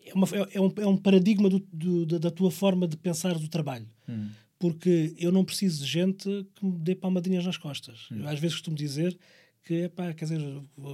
É, 0.06 0.14
uma, 0.14 0.28
é, 0.52 0.60
um, 0.62 0.74
é 0.78 0.88
um 0.88 0.98
paradigma 0.98 1.50
do, 1.50 1.60
do- 1.72 2.06
da, 2.06 2.18
da 2.18 2.32
tua 2.32 2.52
forma 2.52 2.88
de 2.88 2.98
pensar 2.98 3.38
do 3.38 3.48
trabalho. 3.48 3.88
Hum. 4.08 4.30
Porque 4.60 5.14
eu 5.18 5.32
não 5.32 5.44
preciso 5.44 5.84
de 5.84 5.90
gente 5.90 6.28
que 6.56 6.66
me 6.66 6.78
dê 6.80 6.94
palmadinhas 6.96 7.46
nas 7.46 7.58
costas. 7.58 8.08
Eu, 8.12 8.28
às 8.28 8.40
vezes 8.40 8.56
costumo 8.56 8.76
dizer 8.78 9.18
que, 9.64 9.74
epá, 9.86 10.14
quer 10.14 10.26
dizer, 10.26 10.40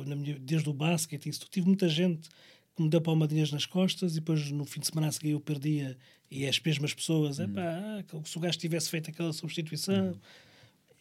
na 0.05 0.15
minha- 0.15 0.39
desde 0.39 0.69
o 0.69 0.73
basquete, 0.73 1.27
isso, 1.29 1.45
tive 1.49 1.67
muita 1.67 1.87
gente 1.89 2.29
que 2.75 2.83
me 2.83 2.89
deu 2.89 3.01
palmadinhas 3.01 3.51
nas 3.51 3.65
costas 3.65 4.11
e 4.13 4.15
depois 4.15 4.51
no 4.51 4.63
fim 4.63 4.79
de 4.79 4.87
semana 4.87 5.07
a 5.07 5.11
seguir 5.11 5.31
eu 5.31 5.39
perdia 5.39 5.97
e 6.29 6.45
as 6.45 6.59
mesmas 6.59 6.93
pessoas, 6.93 7.39
epá, 7.39 7.61
ah, 7.61 8.03
se 8.23 8.37
o 8.37 8.39
gajo 8.39 8.57
tivesse 8.57 8.89
feito 8.89 9.09
aquela 9.09 9.33
substituição, 9.33 10.17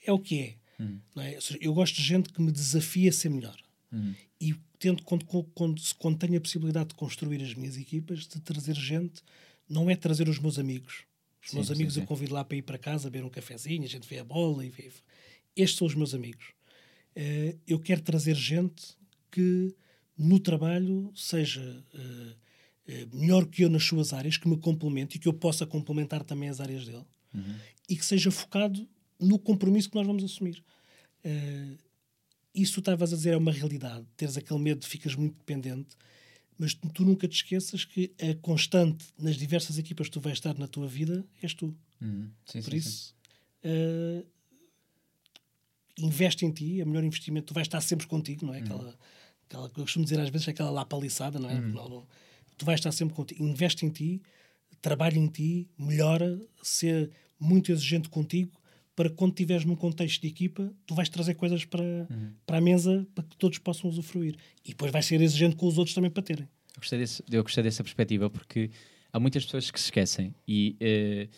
é 0.05 0.13
o 0.13 0.19
que 0.19 0.41
é. 0.41 0.55
Não 1.15 1.23
é? 1.23 1.39
Eu 1.61 1.73
gosto 1.75 1.95
de 1.97 2.03
gente 2.03 2.33
que 2.33 2.41
me 2.41 2.51
desafia 2.53 3.11
a 3.11 3.13
ser 3.13 3.29
melhor. 3.29 3.57
Hum. 3.93 4.15
E 4.41 4.55
tento, 4.79 5.03
quando, 5.03 5.25
quando, 5.25 5.81
quando 5.99 6.19
tenho 6.19 6.37
a 6.37 6.41
possibilidade 6.41 6.91
de 6.91 6.95
construir 6.95 7.43
as 7.43 7.55
minhas 7.55 7.77
equipas, 7.77 8.27
de 8.27 8.41
trazer 8.41 8.75
gente, 8.75 9.23
não 9.69 9.89
é 9.89 9.97
trazer 9.97 10.29
os 10.29 10.39
meus 10.39 10.59
amigos. 10.59 11.05
Os 11.43 11.51
Sim, 11.51 11.57
meus 11.57 11.69
sim, 11.69 11.75
amigos 11.75 11.95
sim. 11.95 12.01
eu 12.01 12.07
convido 12.07 12.35
lá 12.35 12.45
para 12.45 12.57
ir 12.57 12.63
para 12.63 12.79
casa, 12.79 13.11
beber 13.11 13.25
um 13.25 13.31
cafezinho, 13.31 13.85
a 13.85 13.89
gente 13.89 14.09
vê 14.09 14.19
a 14.19 14.25
bola 14.25 14.65
e 14.65 14.69
vê. 14.69 14.91
Estes 15.55 15.79
são 15.79 15.87
os 15.87 15.95
meus 15.95 16.15
amigos. 16.15 16.47
Eh, 17.15 17.57
eu 17.67 17.79
quero 17.79 18.03
trazer 18.03 18.35
gente 18.35 18.97
que 19.31 19.75
no 20.19 20.39
trabalho 20.39 21.11
seja 21.15 21.85
eh, 21.95 22.35
eh, 22.89 23.07
melhor 23.13 23.47
que 23.47 23.63
eu 23.63 23.71
nas 23.71 23.85
suas 23.85 24.13
áreas, 24.13 24.37
que 24.37 24.49
me 24.49 24.59
complemente 24.59 25.17
e 25.17 25.21
que 25.21 25.29
eu 25.29 25.33
possa 25.33 25.67
complementar 25.67 26.23
também 26.25 26.49
as 26.49 26.61
áreas 26.61 26.85
dele 26.85 27.05
e 27.89 27.97
que 27.97 28.05
seja 28.05 28.31
focado 28.31 28.89
no 29.19 29.39
compromisso 29.39 29.89
que 29.91 29.97
nós 29.97 30.07
vamos 30.07 30.25
assumir. 30.25 30.63
Eh, 31.25 31.77
isso 32.57 32.75
tu 32.75 32.81
estavas 32.81 33.13
a 33.13 33.17
dizer 33.17 33.31
é 33.35 33.37
uma 33.37 33.53
realidade. 33.53 34.07
Teres 34.17 34.37
aquele 34.37 34.59
medo 34.61 34.87
ficas 34.87 35.15
muito 35.15 35.37
dependente, 35.37 35.97
mas 36.59 36.75
tu, 36.75 36.89
tu 36.89 37.05
nunca 37.05 37.29
te 37.29 37.35
esqueças 37.37 37.85
que 37.85 38.13
a 38.21 38.35
constante 38.41 39.05
nas 39.19 39.37
diversas 39.37 39.79
equipas 39.79 40.07
que 40.09 40.13
tu 40.13 40.21
vais 40.21 40.39
estar 40.39 40.57
na 40.59 40.67
tua 40.67 40.87
vida 40.89 41.25
és 41.43 41.53
tu. 41.55 41.77
Hum. 42.01 42.31
Sim, 42.47 42.63
Por 42.63 42.71
sim, 42.71 42.77
isso, 42.77 43.15
eh, 43.63 44.25
investe 45.99 46.45
em 46.45 46.51
ti, 46.53 46.81
é 46.81 46.85
o 46.85 46.87
melhor 46.87 47.05
investimento. 47.05 47.47
Tu 47.49 47.55
vais 47.55 47.67
estar 47.67 47.81
sempre 47.81 48.07
contigo, 48.07 48.47
não 48.47 48.55
é? 48.55 48.59
Aquela, 48.59 48.95
aquela 49.49 49.71
que 49.71 49.81
eu 49.81 49.85
costumo 49.85 50.05
dizer 50.05 50.21
às 50.21 50.29
vezes, 50.29 50.49
é 50.49 50.51
aquela 50.51 50.71
lá 50.71 50.85
paliçada, 50.85 51.39
não 51.39 51.49
é? 51.51 51.61
Não- 51.61 51.89
não- 51.89 52.07
tu 52.57 52.65
vais 52.65 52.79
estar 52.81 52.93
sempre 52.93 53.15
contigo. 53.15 53.43
Investe 53.45 53.85
em 53.85 53.91
ti, 53.91 54.23
trabalha 54.81 55.19
em 55.19 55.27
ti, 55.27 55.69
melhora, 55.79 56.41
ser 56.63 57.11
muito 57.39 57.71
exigente 57.73 58.09
contigo 58.09 58.56
para 58.97 59.11
quando 59.11 59.33
estiveres 59.33 59.65
num 59.65 59.77
contexto 59.77 60.23
de 60.23 60.29
equipa, 60.29 60.73
tu 60.87 60.95
vais 60.95 61.09
trazer 61.09 61.35
coisas 61.35 61.65
para, 61.67 61.85
para 62.47 62.57
a 62.59 62.61
mesa 62.61 63.07
para 63.15 63.23
que 63.25 63.37
todos 63.37 63.59
possam 63.59 63.89
usufruir. 63.91 64.37
E 64.65 64.71
depois 64.71 64.91
vais 64.91 65.05
ser 65.07 65.21
exigente 65.21 65.55
com 65.55 65.67
os 65.69 65.77
outros 65.79 65.95
também 65.95 66.11
para 66.11 66.23
terem. 66.23 66.45
Eu 66.75 66.81
gostei, 66.81 66.99
desse- 66.99 67.23
eu 67.31 67.43
gostei 67.43 67.63
dessa 67.63 67.85
perspectiva 67.85 68.29
porque 68.31 68.71
há 69.13 69.21
muitas 69.21 69.45
pessoas 69.45 69.71
que 69.71 69.79
se 69.79 69.87
esquecem 69.87 70.35
e 70.49 70.77
eh, 70.81 71.29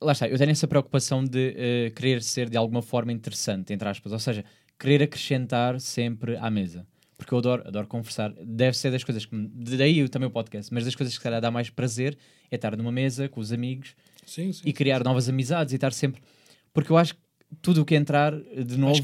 lá 0.00 0.12
está, 0.12 0.28
eu 0.28 0.38
tenho 0.38 0.50
essa 0.50 0.68
preocupação 0.68 1.24
de 1.24 1.54
eh, 1.56 1.90
querer 1.96 2.22
ser 2.22 2.48
de 2.48 2.56
alguma 2.56 2.82
forma 2.82 3.12
interessante, 3.12 3.72
entre 3.72 3.88
aspas, 3.88 4.12
ou 4.12 4.18
seja, 4.18 4.44
querer 4.78 5.02
acrescentar 5.02 5.80
sempre 5.80 6.36
à 6.36 6.50
mesa. 6.50 6.86
Porque 7.16 7.34
eu 7.34 7.38
adoro, 7.38 7.66
adoro 7.66 7.86
conversar. 7.88 8.32
Deve 8.44 8.76
ser 8.76 8.92
das 8.92 9.02
coisas 9.02 9.24
que. 9.26 9.34
me- 9.34 9.48
Daí 9.48 9.98
eu 9.98 10.08
também 10.08 10.28
o 10.28 10.30
podcast, 10.30 10.72
mas 10.72 10.84
das 10.84 10.94
coisas 10.94 11.12
que 11.14 11.18
se 11.18 11.22
calhar 11.24 11.40
dá 11.40 11.50
mais 11.50 11.68
prazer 11.68 12.16
é 12.48 12.54
estar 12.54 12.76
numa 12.76 12.92
mesa 12.92 13.28
com 13.28 13.40
os 13.40 13.50
amigos 13.52 13.96
Sim, 14.24 14.52
sim. 14.52 14.62
e 14.64 14.72
criar 14.72 15.02
novas 15.02 15.28
amizades 15.28 15.72
e 15.72 15.76
estar 15.76 15.92
sempre. 15.92 16.22
Porque 16.72 16.90
eu 16.92 16.96
acho 16.96 17.14
que 17.14 17.20
tudo 17.62 17.82
o 17.82 17.84
que 17.84 17.94
entrar 17.94 18.32
de 18.38 18.76
novo 18.76 18.94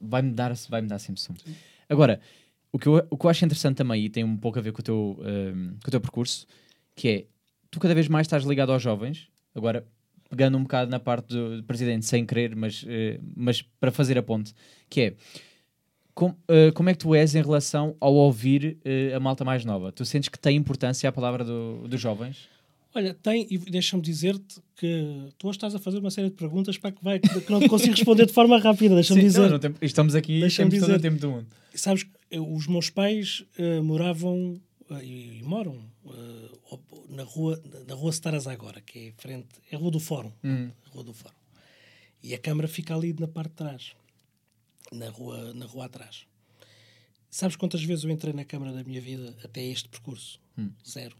vai-me 0.00 0.32
dar, 0.32 0.52
vai 0.68 0.82
dar 0.82 0.98
sempre 0.98 1.20
sumo. 1.20 1.38
Agora, 1.88 2.20
o 2.72 2.78
que, 2.78 2.86
eu, 2.86 3.06
o 3.10 3.16
que 3.16 3.24
eu 3.26 3.30
acho 3.30 3.44
interessante 3.44 3.76
também, 3.76 4.04
e 4.04 4.10
tem 4.10 4.24
um 4.24 4.36
pouco 4.36 4.58
a 4.58 4.62
ver 4.62 4.72
com 4.72 4.80
o 4.80 4.82
teu, 4.84 5.18
ehm, 5.24 5.70
com 5.82 5.88
o 5.88 5.90
teu 5.90 6.00
percurso, 6.00 6.46
que 6.94 7.08
é, 7.08 7.26
tu 7.70 7.80
cada 7.80 7.94
vez 7.94 8.08
mais 8.08 8.26
estás 8.26 8.44
ligado 8.44 8.72
aos 8.72 8.82
jovens, 8.82 9.28
agora 9.54 9.86
pegando 10.30 10.58
um 10.58 10.62
bocado 10.62 10.90
na 10.90 11.00
parte 11.00 11.28
do 11.28 11.62
presidente, 11.64 12.04
sem 12.04 12.26
querer, 12.26 12.54
mas, 12.54 12.84
eh, 12.86 13.18
mas 13.34 13.62
para 13.62 13.90
fazer 13.90 14.18
a 14.18 14.22
ponte, 14.22 14.52
que 14.90 15.00
é, 15.00 15.14
com, 16.14 16.34
eh, 16.48 16.70
como 16.72 16.90
é 16.90 16.92
que 16.92 16.98
tu 16.98 17.14
és 17.14 17.34
em 17.34 17.42
relação 17.42 17.96
ao 18.00 18.12
ouvir 18.14 18.76
eh, 18.84 19.12
a 19.14 19.20
malta 19.20 19.44
mais 19.44 19.64
nova? 19.64 19.90
Tu 19.92 20.04
sentes 20.04 20.28
que 20.28 20.38
tem 20.38 20.56
importância 20.56 21.08
a 21.08 21.12
palavra 21.12 21.44
do- 21.44 21.86
dos 21.88 22.00
jovens? 22.00 22.48
Olha, 22.98 23.14
tem, 23.14 23.46
e 23.48 23.58
deixa-me 23.58 24.02
dizer-te 24.02 24.60
que 24.74 25.32
tu 25.38 25.46
hoje 25.48 25.56
estás 25.56 25.72
a 25.74 25.78
fazer 25.78 25.98
uma 25.98 26.10
série 26.10 26.30
de 26.30 26.34
perguntas 26.34 26.76
para 26.76 26.90
que, 26.90 27.02
vai, 27.02 27.20
que 27.20 27.50
não 27.52 27.60
te 27.60 27.68
consigo 27.68 27.92
responder 27.94 28.26
de 28.26 28.32
forma 28.32 28.58
rápida. 28.58 28.94
Deixa-me 28.96 29.20
dizer. 29.22 29.48
não, 29.50 29.58
não 29.58 29.74
estamos 29.80 30.14
aqui 30.16 30.40
Deixa-me 30.40 30.70
temos 30.70 30.84
todo 30.86 30.94
o 30.94 30.96
dizer. 30.98 31.08
tempo 31.10 31.20
do 31.20 31.30
mundo. 31.30 31.46
Sabes, 31.74 32.04
os 32.32 32.66
meus 32.66 32.90
pais 32.90 33.44
eh, 33.56 33.80
moravam 33.80 34.60
eh, 34.90 35.04
e, 35.04 35.38
e 35.38 35.42
moram 35.44 35.78
op- 36.70 37.08
na 37.10 37.22
rua 37.22 37.62
na 37.86 37.94
rua 37.94 38.10
Staraza 38.10 38.50
agora, 38.50 38.80
que 38.80 39.08
é 39.08 39.12
frente, 39.16 39.46
é 39.70 39.76
a 39.76 39.78
Rua 39.78 39.90
do 39.92 40.00
Fórum, 40.00 40.32
Hum. 40.42 40.70
Rua 40.90 41.04
do 41.04 41.12
Fórum. 41.14 41.36
E 42.22 42.34
a 42.34 42.38
câmara 42.38 42.66
fica 42.66 42.96
ali 42.96 43.14
na 43.18 43.28
parte 43.28 43.50
de 43.50 43.56
trás, 43.56 43.92
na 44.92 45.08
rua 45.08 45.54
na 45.54 45.66
rua 45.66 45.84
atrás. 45.86 46.26
Sabes 47.30 47.54
quantas 47.54 47.82
vezes 47.84 48.04
eu 48.04 48.10
entrei 48.10 48.32
na 48.32 48.44
câmara 48.44 48.72
da 48.72 48.82
minha 48.82 49.00
vida 49.00 49.36
até 49.44 49.62
este 49.64 49.88
percurso? 49.88 50.40
Hum. 50.58 50.70
Zero. 50.84 51.16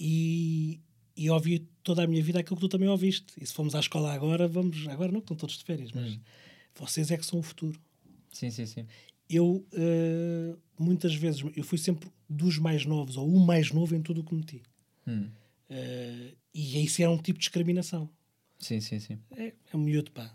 E, 0.00 0.80
e 1.14 1.28
ouvi 1.28 1.68
toda 1.82 2.04
a 2.04 2.06
minha 2.06 2.22
vida 2.22 2.40
aquilo 2.40 2.56
que 2.56 2.62
tu 2.62 2.68
também 2.68 2.88
ouviste. 2.88 3.34
E 3.38 3.44
se 3.44 3.52
formos 3.52 3.74
à 3.74 3.80
escola 3.80 4.10
agora, 4.14 4.48
vamos. 4.48 4.88
Agora 4.88 5.12
não, 5.12 5.20
estão 5.20 5.36
todos 5.36 5.58
de 5.58 5.64
férias, 5.64 5.92
mas 5.92 6.14
hum. 6.14 6.20
vocês 6.74 7.10
é 7.10 7.18
que 7.18 7.26
são 7.26 7.38
o 7.38 7.42
futuro. 7.42 7.78
Sim, 8.32 8.50
sim, 8.50 8.64
sim. 8.64 8.86
Eu, 9.28 9.66
uh, 9.74 10.58
muitas 10.78 11.14
vezes, 11.14 11.44
eu 11.54 11.62
fui 11.62 11.76
sempre 11.76 12.08
dos 12.28 12.58
mais 12.58 12.86
novos, 12.86 13.18
ou 13.18 13.28
o 13.28 13.38
mais 13.38 13.70
novo 13.70 13.94
em 13.94 14.00
tudo 14.00 14.22
o 14.22 14.24
que 14.24 14.34
meti. 14.34 14.62
Hum. 15.06 15.28
Uh, 15.68 16.34
e 16.54 16.82
isso 16.82 17.02
era 17.02 17.10
um 17.10 17.18
tipo 17.18 17.38
de 17.38 17.44
discriminação. 17.44 18.08
Sim, 18.58 18.80
sim, 18.80 18.98
sim. 18.98 19.18
É, 19.36 19.52
é 19.72 19.76
um 19.76 19.80
miúdo, 19.80 20.10
pá. 20.10 20.34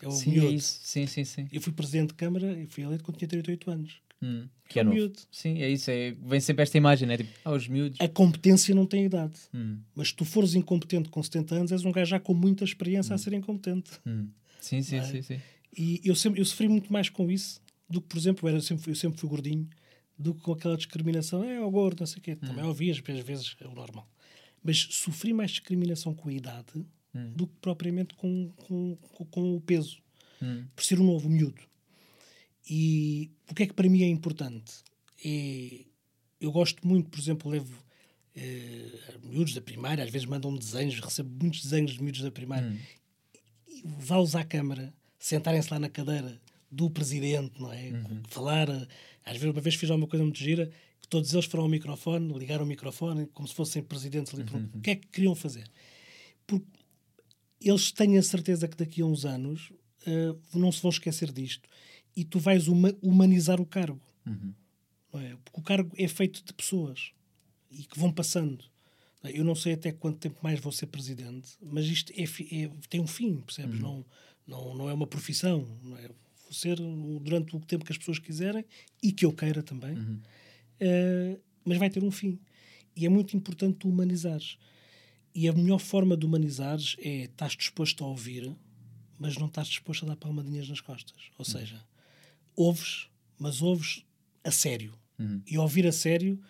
É 0.00 0.08
um 0.08 0.12
sim, 0.12 0.30
é 0.30 0.34
miúdo. 0.34 0.52
É 0.52 0.54
isso. 0.54 0.80
Sim, 0.82 1.06
sim, 1.06 1.24
sim. 1.24 1.48
Eu 1.52 1.60
fui 1.60 1.72
presidente 1.72 2.08
de 2.08 2.14
Câmara 2.14 2.58
e 2.58 2.66
fui 2.66 2.84
eleito 2.84 3.04
quando 3.04 3.18
tinha 3.18 3.28
38 3.28 3.70
anos. 3.70 4.00
Hum, 4.22 4.48
que 4.68 4.78
é, 4.78 4.82
é 4.82 4.84
um 4.84 4.90
miúdo. 4.90 5.18
Sim, 5.30 5.62
é 5.62 5.68
isso. 5.70 5.90
É, 5.90 6.12
vem 6.12 6.40
sempre 6.40 6.62
esta 6.62 6.76
imagem, 6.76 7.08
né? 7.08 7.16
Tipo, 7.16 7.30
ah, 7.44 7.52
os 7.52 7.66
miúdos. 7.66 8.00
A 8.00 8.08
competência 8.08 8.74
não 8.74 8.86
tem 8.86 9.04
idade. 9.04 9.34
Hum. 9.54 9.78
Mas 9.94 10.08
se 10.08 10.14
tu 10.14 10.24
fores 10.24 10.54
incompetente 10.54 11.08
com 11.08 11.22
70 11.22 11.54
anos, 11.54 11.72
és 11.72 11.84
um 11.84 11.92
gajo 11.92 12.10
já 12.10 12.20
com 12.20 12.34
muita 12.34 12.64
experiência 12.64 13.12
hum. 13.12 13.14
a 13.14 13.18
ser 13.18 13.32
incompetente. 13.32 13.90
Hum. 14.06 14.28
Sim, 14.60 14.82
sim, 14.82 14.96
é? 14.96 15.04
sim, 15.04 15.22
sim. 15.22 15.40
E 15.76 16.00
eu, 16.04 16.14
sempre, 16.14 16.40
eu 16.40 16.44
sofri 16.44 16.68
muito 16.68 16.92
mais 16.92 17.08
com 17.08 17.30
isso 17.30 17.60
do 17.88 18.00
que, 18.00 18.08
por 18.08 18.18
exemplo, 18.18 18.48
eu, 18.48 18.52
era, 18.52 18.60
sempre, 18.60 18.90
eu 18.90 18.94
sempre 18.94 19.18
fui 19.18 19.28
gordinho, 19.28 19.68
do 20.16 20.34
que 20.34 20.42
com 20.42 20.52
aquela 20.52 20.76
discriminação. 20.76 21.42
É, 21.42 21.60
o 21.60 21.70
gordo, 21.70 22.00
não 22.00 22.06
sei 22.06 22.18
o 22.18 22.22
quê. 22.22 22.36
Também 22.36 22.64
hum. 22.64 22.68
ouvi, 22.68 22.90
às 22.90 22.98
vezes 22.98 23.56
é 23.60 23.66
o 23.66 23.74
normal. 23.74 24.08
Mas 24.62 24.78
sofri 24.90 25.32
mais 25.32 25.50
discriminação 25.52 26.14
com 26.14 26.28
a 26.28 26.32
idade 26.32 26.86
hum. 27.14 27.32
do 27.34 27.46
que 27.46 27.54
propriamente 27.60 28.14
com, 28.14 28.52
com, 28.56 28.96
com, 28.96 29.24
com 29.24 29.56
o 29.56 29.60
peso. 29.60 29.98
Hum. 30.42 30.64
Por 30.74 30.84
ser 30.84 31.00
um 31.00 31.04
novo 31.04 31.28
miúdo. 31.28 31.62
E 32.68 33.30
o 33.50 33.54
que 33.54 33.64
é 33.64 33.66
que 33.66 33.72
para 33.74 33.88
mim 33.88 34.02
é 34.02 34.08
importante? 34.08 34.74
É, 35.24 35.84
eu 36.40 36.50
gosto 36.52 36.86
muito, 36.86 37.10
por 37.10 37.18
exemplo, 37.18 37.50
levo 37.50 37.74
eh, 38.34 39.18
miúdos 39.22 39.54
da 39.54 39.60
primária, 39.60 40.04
às 40.04 40.10
vezes 40.10 40.26
mandam-me 40.26 40.58
desenhos, 40.58 40.98
recebo 41.00 41.30
muitos 41.42 41.62
desenhos 41.62 41.92
de 41.92 42.02
miúdos 42.02 42.22
da 42.22 42.30
primária, 42.30 42.70
hum. 42.70 42.78
e 43.68 43.82
vá-los 43.84 44.34
à 44.34 44.44
câmara, 44.44 44.94
sentarem-se 45.18 45.70
lá 45.70 45.78
na 45.78 45.88
cadeira 45.88 46.40
do 46.70 46.88
presidente, 46.88 47.60
não 47.60 47.72
é? 47.72 47.88
Uhum. 47.88 48.22
Falar. 48.28 48.68
Às 49.24 49.32
vezes, 49.32 49.54
uma 49.54 49.60
vez 49.60 49.74
fiz 49.74 49.90
alguma 49.90 50.06
coisa 50.06 50.24
muito 50.24 50.38
gira, 50.38 50.70
que 51.00 51.08
todos 51.08 51.32
eles 51.34 51.46
foram 51.46 51.64
ao 51.64 51.70
microfone, 51.70 52.32
ligaram 52.38 52.64
o 52.64 52.66
microfone, 52.68 53.26
como 53.34 53.48
se 53.48 53.54
fossem 53.54 53.82
presidentes 53.82 54.32
ali. 54.32 54.44
Uhum. 54.50 54.70
O 54.74 54.80
que 54.80 54.90
é 54.90 54.94
que 54.94 55.08
queriam 55.08 55.34
fazer? 55.34 55.68
Porque 56.46 56.66
eles 57.60 57.90
têm 57.90 58.16
a 58.16 58.22
certeza 58.22 58.68
que 58.68 58.76
daqui 58.76 59.02
a 59.02 59.04
uns 59.04 59.24
anos 59.24 59.72
uh, 60.06 60.58
não 60.58 60.70
se 60.70 60.80
vão 60.80 60.90
esquecer 60.90 61.32
disto 61.32 61.68
e 62.16 62.24
tu 62.24 62.38
vais 62.38 62.68
uma, 62.68 62.94
humanizar 63.02 63.60
o 63.60 63.66
cargo. 63.66 64.00
Uhum. 64.26 64.54
Não 65.12 65.20
é? 65.20 65.36
Porque 65.44 65.60
o 65.60 65.62
cargo 65.62 65.90
é 65.96 66.08
feito 66.08 66.44
de 66.44 66.52
pessoas 66.52 67.12
e 67.70 67.84
que 67.84 67.98
vão 67.98 68.12
passando. 68.12 68.64
Eu 69.24 69.44
não 69.44 69.54
sei 69.54 69.74
até 69.74 69.92
quanto 69.92 70.18
tempo 70.18 70.38
mais 70.42 70.60
vou 70.60 70.72
ser 70.72 70.86
presidente, 70.86 71.50
mas 71.60 71.84
isto 71.86 72.12
é, 72.16 72.22
é 72.24 72.70
tem 72.88 73.00
um 73.00 73.06
fim, 73.06 73.40
percebes? 73.40 73.80
Uhum. 73.80 73.82
Não, 73.82 74.06
não, 74.46 74.74
não 74.74 74.90
é 74.90 74.94
uma 74.94 75.06
profissão. 75.06 75.66
Não 75.82 75.96
é? 75.96 76.08
Vou 76.08 76.52
ser 76.52 76.76
durante 77.20 77.54
o 77.54 77.60
tempo 77.60 77.84
que 77.84 77.92
as 77.92 77.98
pessoas 77.98 78.18
quiserem 78.18 78.64
e 79.02 79.12
que 79.12 79.24
eu 79.24 79.32
queira 79.32 79.62
também, 79.62 79.92
uhum. 79.92 80.20
uh, 80.80 81.40
mas 81.64 81.78
vai 81.78 81.90
ter 81.90 82.02
um 82.02 82.10
fim. 82.10 82.40
E 82.96 83.06
é 83.06 83.08
muito 83.08 83.36
importante 83.36 83.76
tu 83.78 83.88
humanizares. 83.88 84.58
E 85.32 85.48
a 85.48 85.52
melhor 85.52 85.78
forma 85.78 86.16
de 86.16 86.26
humanizares 86.26 86.96
é 86.98 87.24
estás 87.24 87.52
disposto 87.52 88.02
a 88.02 88.08
ouvir, 88.08 88.52
mas 89.18 89.36
não 89.36 89.46
estás 89.46 89.68
disposto 89.68 90.04
a 90.04 90.08
dar 90.08 90.16
palmadinhas 90.16 90.68
nas 90.68 90.80
costas. 90.80 91.30
Ou 91.38 91.44
uhum. 91.46 91.52
seja, 91.52 91.84
ouves, 92.56 93.08
mas 93.38 93.62
ouves 93.62 94.04
a 94.44 94.50
sério. 94.50 94.92
Uhum. 95.18 95.42
E 95.46 95.58
ouvir 95.58 95.86
a 95.86 95.92
sério 95.92 96.40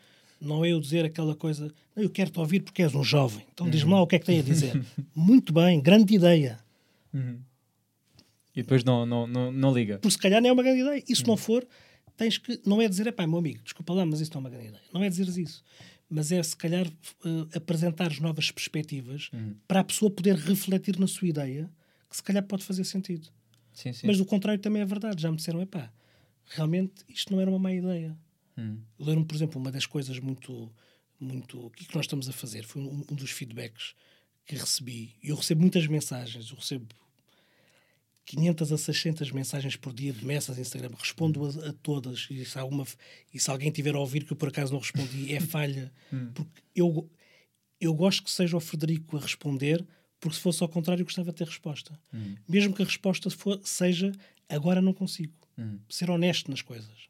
não 0.40 0.64
é 0.64 0.72
eu 0.72 0.80
dizer 0.80 1.04
aquela 1.04 1.34
coisa, 1.34 1.72
eu 1.94 2.08
quero-te 2.08 2.38
ouvir 2.38 2.60
porque 2.60 2.82
és 2.82 2.94
um 2.94 3.04
jovem, 3.04 3.44
então 3.52 3.66
uhum. 3.66 3.70
diz-me 3.70 3.92
lá 3.92 4.00
o 4.00 4.06
que 4.06 4.16
é 4.16 4.18
que 4.18 4.26
tem 4.26 4.38
a 4.38 4.42
dizer. 4.42 4.82
Muito 5.14 5.52
bem, 5.52 5.80
grande 5.80 6.14
ideia. 6.14 6.58
Uhum. 7.12 7.40
E 8.54 8.62
depois 8.62 8.82
não, 8.82 9.04
não, 9.04 9.26
não, 9.26 9.52
não 9.52 9.72
liga. 9.72 9.98
Porque 9.98 10.12
se 10.12 10.18
calhar 10.18 10.40
não 10.40 10.48
é 10.48 10.52
uma 10.52 10.62
grande 10.62 10.80
ideia. 10.80 11.04
E 11.08 11.14
se 11.14 11.22
não 11.24 11.30
uhum. 11.30 11.36
for, 11.36 11.66
tens 12.16 12.38
que. 12.38 12.60
Não 12.66 12.80
é 12.80 12.88
dizer, 12.88 13.10
pá, 13.12 13.26
meu 13.26 13.38
amigo, 13.38 13.62
desculpa 13.62 13.92
lá, 13.92 14.04
mas 14.04 14.20
isso 14.20 14.32
não 14.34 14.40
é 14.40 14.44
uma 14.44 14.50
grande 14.50 14.68
ideia. 14.68 14.82
Não 14.92 15.04
é 15.04 15.08
dizer 15.08 15.28
isso. 15.28 15.62
Mas 16.08 16.32
é, 16.32 16.42
se 16.42 16.56
calhar, 16.56 16.86
uh, 16.86 17.48
apresentar 17.54 18.10
novas 18.20 18.50
perspectivas 18.50 19.30
uhum. 19.32 19.54
para 19.68 19.80
a 19.80 19.84
pessoa 19.84 20.10
poder 20.10 20.34
refletir 20.34 20.98
na 20.98 21.06
sua 21.06 21.28
ideia, 21.28 21.70
que 22.08 22.16
se 22.16 22.22
calhar 22.22 22.42
pode 22.42 22.64
fazer 22.64 22.82
sentido. 22.84 23.28
Sim, 23.80 23.92
sim. 23.94 24.06
Mas 24.06 24.20
o 24.20 24.26
contrário 24.26 24.60
também 24.60 24.82
é 24.82 24.84
verdade. 24.84 25.22
Já 25.22 25.30
me 25.30 25.38
disseram, 25.38 25.64
pá, 25.66 25.90
realmente 26.44 27.02
isto 27.08 27.32
não 27.32 27.40
era 27.40 27.48
uma 27.48 27.58
má 27.58 27.72
ideia. 27.72 28.16
Hum. 28.58 28.78
Lembro-me, 28.98 29.26
por 29.26 29.34
exemplo, 29.34 29.60
uma 29.60 29.72
das 29.72 29.86
coisas 29.86 30.18
muito. 30.18 30.70
muito 31.18 31.66
o 31.66 31.70
que, 31.70 31.84
é 31.84 31.86
que 31.86 31.94
nós 31.94 32.04
estamos 32.04 32.28
a 32.28 32.32
fazer? 32.32 32.64
Foi 32.64 32.82
um, 32.82 33.04
um 33.10 33.14
dos 33.14 33.30
feedbacks 33.30 33.94
que 34.44 34.54
recebi. 34.54 35.16
Eu 35.22 35.36
recebo 35.36 35.62
muitas 35.62 35.86
mensagens, 35.86 36.50
eu 36.50 36.56
recebo 36.56 36.94
500 38.26 38.72
a 38.72 38.78
600 38.78 39.32
mensagens 39.32 39.76
por 39.76 39.94
dia 39.94 40.12
de 40.12 40.24
mensagens 40.26 40.66
Instagram. 40.66 40.94
Respondo 40.98 41.46
a, 41.46 41.70
a, 41.70 41.72
todas. 41.72 42.28
E 42.30 42.44
se, 42.44 42.58
alguma, 42.58 42.84
e 43.32 43.40
se 43.40 43.50
alguém 43.50 43.70
tiver 43.70 43.94
a 43.94 43.98
ouvir 43.98 44.24
que 44.24 44.32
eu 44.32 44.36
por 44.36 44.48
acaso 44.48 44.72
não 44.72 44.80
respondi, 44.80 45.32
é 45.32 45.40
falha. 45.40 45.90
Hum. 46.12 46.30
porque 46.34 46.62
eu, 46.76 47.10
eu 47.80 47.94
gosto 47.94 48.22
que 48.22 48.30
seja 48.30 48.56
o 48.56 48.60
Frederico 48.60 49.16
a 49.16 49.20
responder, 49.20 49.86
porque 50.20 50.36
se 50.36 50.42
fosse 50.42 50.62
ao 50.62 50.68
contrário, 50.68 51.00
eu 51.00 51.06
gostava 51.06 51.30
de 51.30 51.38
ter 51.38 51.46
resposta. 51.46 51.98
Hum. 52.12 52.36
Mesmo 52.46 52.74
que 52.74 52.82
a 52.82 52.84
resposta 52.84 53.30
for, 53.30 53.58
seja 53.64 54.12
agora 54.48 54.82
não 54.82 54.92
consigo. 54.92 55.32
Hum. 55.58 55.78
Ser 55.88 56.10
honesto 56.10 56.50
nas 56.50 56.60
coisas. 56.60 57.08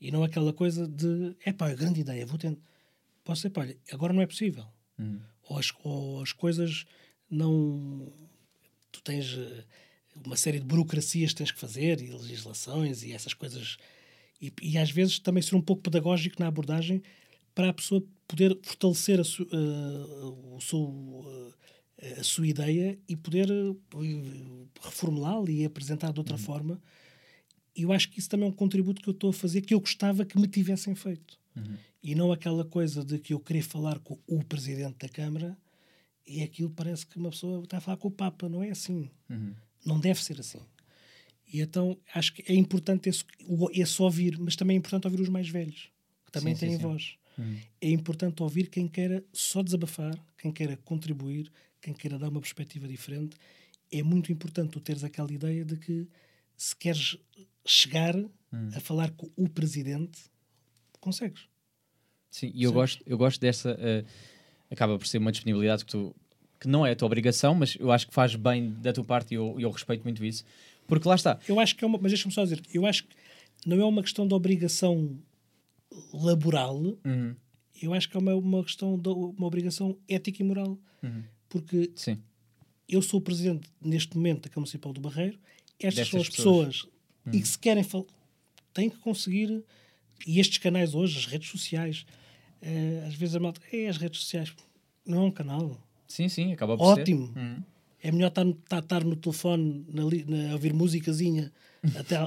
E 0.00 0.10
não 0.10 0.22
aquela 0.22 0.52
coisa 0.52 0.86
de 0.86 1.34
é 1.44 1.52
pá, 1.52 1.72
grande 1.74 2.00
ideia, 2.00 2.24
vou 2.24 2.38
tentar. 2.38 2.60
Posso 3.24 3.42
ser, 3.42 3.50
pá, 3.50 3.62
olha, 3.62 3.76
agora 3.90 4.12
não 4.12 4.22
é 4.22 4.26
possível. 4.26 4.64
Hum. 4.98 5.18
Ou, 5.48 5.58
as, 5.58 5.72
ou 5.82 6.22
as 6.22 6.32
coisas 6.32 6.86
não. 7.28 8.12
Tu 8.92 9.02
tens 9.02 9.36
eh, 9.36 9.64
uma 10.24 10.36
série 10.36 10.60
de 10.60 10.64
burocracias 10.64 11.32
que 11.32 11.38
tens 11.38 11.50
que 11.50 11.58
fazer 11.58 12.00
e 12.00 12.10
legislações 12.10 13.02
e 13.02 13.12
essas 13.12 13.34
coisas. 13.34 13.76
E, 14.40 14.52
e 14.62 14.78
às 14.78 14.90
vezes 14.90 15.18
também 15.18 15.42
ser 15.42 15.56
um 15.56 15.62
pouco 15.62 15.82
pedagógico 15.82 16.36
na 16.38 16.46
abordagem 16.46 17.02
para 17.54 17.70
a 17.70 17.72
pessoa 17.72 18.04
poder 18.28 18.56
fortalecer 18.62 19.18
a, 19.18 19.24
su, 19.24 19.42
uh, 19.44 20.56
o 20.56 20.60
seu. 20.60 20.78
Uh, 20.78 21.54
a 22.18 22.22
sua 22.22 22.46
ideia 22.46 22.98
e 23.08 23.16
poder 23.16 23.50
uh, 23.50 24.68
reformulá-la 24.82 25.50
e 25.50 25.64
apresentar 25.64 26.12
de 26.12 26.20
outra 26.20 26.36
uhum. 26.36 26.42
forma. 26.42 26.82
E 27.74 27.82
eu 27.82 27.92
acho 27.92 28.10
que 28.10 28.18
isso 28.18 28.28
também 28.28 28.46
é 28.46 28.50
um 28.50 28.54
contributo 28.54 29.02
que 29.02 29.08
eu 29.08 29.12
estou 29.12 29.30
a 29.30 29.32
fazer 29.32 29.62
que 29.62 29.74
eu 29.74 29.80
gostava 29.80 30.24
que 30.24 30.38
me 30.38 30.46
tivessem 30.46 30.94
feito. 30.94 31.38
Uhum. 31.54 31.76
E 32.02 32.14
não 32.14 32.32
aquela 32.32 32.64
coisa 32.64 33.04
de 33.04 33.18
que 33.18 33.32
eu 33.32 33.40
queria 33.40 33.62
falar 33.62 33.98
com 33.98 34.18
o 34.26 34.44
presidente 34.44 34.98
da 34.98 35.08
Câmara 35.08 35.56
e 36.26 36.42
aquilo 36.42 36.70
parece 36.70 37.06
que 37.06 37.18
uma 37.18 37.30
pessoa 37.30 37.62
está 37.62 37.78
a 37.78 37.80
falar 37.80 37.96
com 37.96 38.08
o 38.08 38.10
Papa. 38.10 38.48
Não 38.48 38.62
é 38.62 38.70
assim. 38.70 39.10
Uhum. 39.28 39.54
Não 39.84 39.98
deve 40.00 40.22
ser 40.22 40.40
assim. 40.40 40.60
E 41.52 41.60
então 41.60 41.96
acho 42.14 42.34
que 42.34 42.44
é 42.50 42.54
importante 42.54 43.08
esse, 43.08 43.24
esse 43.72 44.02
ouvir, 44.02 44.38
mas 44.38 44.56
também 44.56 44.76
é 44.76 44.78
importante 44.78 45.06
ouvir 45.06 45.20
os 45.20 45.28
mais 45.28 45.48
velhos, 45.48 45.90
que 46.24 46.32
também 46.32 46.54
sim, 46.54 46.60
têm 46.60 46.76
sim, 46.76 46.82
voz. 46.82 47.16
Sim. 47.36 47.42
Uhum. 47.42 47.58
É 47.80 47.90
importante 47.90 48.42
ouvir 48.42 48.68
quem 48.68 48.88
queira 48.88 49.24
só 49.32 49.62
desabafar, 49.62 50.18
quem 50.38 50.50
queira 50.50 50.76
contribuir, 50.78 51.52
quem 51.80 51.94
queira 51.94 52.18
dar 52.18 52.28
uma 52.28 52.40
perspectiva 52.40 52.86
diferente, 52.88 53.36
é 53.92 54.02
muito 54.02 54.32
importante 54.32 54.70
tu 54.70 54.80
teres 54.80 55.04
aquela 55.04 55.32
ideia 55.32 55.64
de 55.64 55.76
que 55.76 56.08
se 56.56 56.74
queres 56.74 57.16
chegar 57.64 58.16
hum. 58.16 58.30
a 58.74 58.80
falar 58.80 59.10
com 59.12 59.30
o 59.36 59.48
presidente, 59.48 60.20
consegues. 61.00 61.48
Sim, 62.30 62.50
e 62.54 62.64
eu 62.64 62.72
gosto, 62.72 63.02
eu 63.06 63.16
gosto 63.16 63.40
dessa. 63.40 63.72
Uh, 63.72 64.06
acaba 64.70 64.98
por 64.98 65.06
ser 65.06 65.18
uma 65.18 65.32
disponibilidade 65.32 65.84
que 65.84 65.90
tu. 65.92 66.14
que 66.60 66.68
não 66.68 66.84
é 66.84 66.92
a 66.92 66.96
tua 66.96 67.06
obrigação, 67.06 67.54
mas 67.54 67.76
eu 67.78 67.90
acho 67.92 68.06
que 68.08 68.14
faz 68.14 68.34
bem 68.34 68.72
da 68.72 68.92
tua 68.92 69.04
parte 69.04 69.32
e 69.32 69.36
eu, 69.36 69.56
eu 69.58 69.70
respeito 69.70 70.02
muito 70.02 70.24
isso. 70.24 70.44
Porque 70.86 71.08
lá 71.08 71.14
está. 71.14 71.38
Eu 71.48 71.58
acho 71.60 71.76
que 71.76 71.84
é 71.84 71.86
uma. 71.86 71.98
Mas 71.98 72.12
deixa-me 72.12 72.34
só 72.34 72.42
dizer, 72.42 72.60
eu 72.72 72.84
acho 72.84 73.04
que 73.04 73.16
não 73.64 73.80
é 73.80 73.84
uma 73.84 74.02
questão 74.02 74.26
de 74.26 74.34
obrigação 74.34 75.18
laboral, 76.12 76.76
uhum. 76.76 77.34
eu 77.80 77.94
acho 77.94 78.08
que 78.08 78.16
é 78.16 78.20
uma, 78.20 78.34
uma 78.34 78.62
questão 78.62 78.98
de 78.98 79.08
uma 79.08 79.46
obrigação 79.46 79.96
ética 80.08 80.42
e 80.42 80.46
moral. 80.46 80.78
Uhum. 81.02 81.22
Porque 81.48 81.90
Sim. 81.94 82.18
eu 82.88 83.00
sou 83.02 83.20
o 83.20 83.22
presidente 83.22 83.68
neste 83.80 84.16
momento 84.16 84.42
da 84.42 84.48
Câmara 84.48 84.60
Municipal 84.60 84.92
do 84.92 85.00
Barreiro, 85.00 85.38
estas 85.78 86.08
são 86.08 86.20
as 86.20 86.28
pessoas, 86.28 86.82
pessoas 86.82 86.92
hum. 87.26 87.30
e 87.32 87.40
que 87.40 87.48
se 87.48 87.58
querem 87.58 87.82
falar, 87.82 88.06
têm 88.72 88.90
que 88.90 88.98
conseguir. 88.98 89.62
E 90.26 90.40
estes 90.40 90.58
canais 90.58 90.94
hoje, 90.94 91.18
as 91.18 91.26
redes 91.26 91.48
sociais, 91.50 92.06
uh, 92.62 93.06
às 93.06 93.14
vezes 93.14 93.36
a 93.36 93.40
malta, 93.40 93.60
é 93.72 93.88
as 93.88 93.98
redes 93.98 94.20
sociais, 94.20 94.52
não 95.04 95.18
é 95.18 95.20
um 95.22 95.30
canal. 95.30 95.78
Sim, 96.08 96.28
sim, 96.28 96.52
acaba 96.52 96.76
por 96.76 96.84
Ótimo. 96.84 97.32
ser. 97.32 97.38
Hum. 97.38 97.62
É 98.02 98.12
melhor 98.12 98.28
estar, 98.28 98.46
estar, 98.46 98.78
estar 98.78 99.04
no 99.04 99.16
telefone, 99.16 99.84
na, 99.88 100.02
na, 100.04 100.50
a 100.50 100.52
ouvir 100.54 100.72
musicazinha 100.72 101.52
até. 101.96 102.26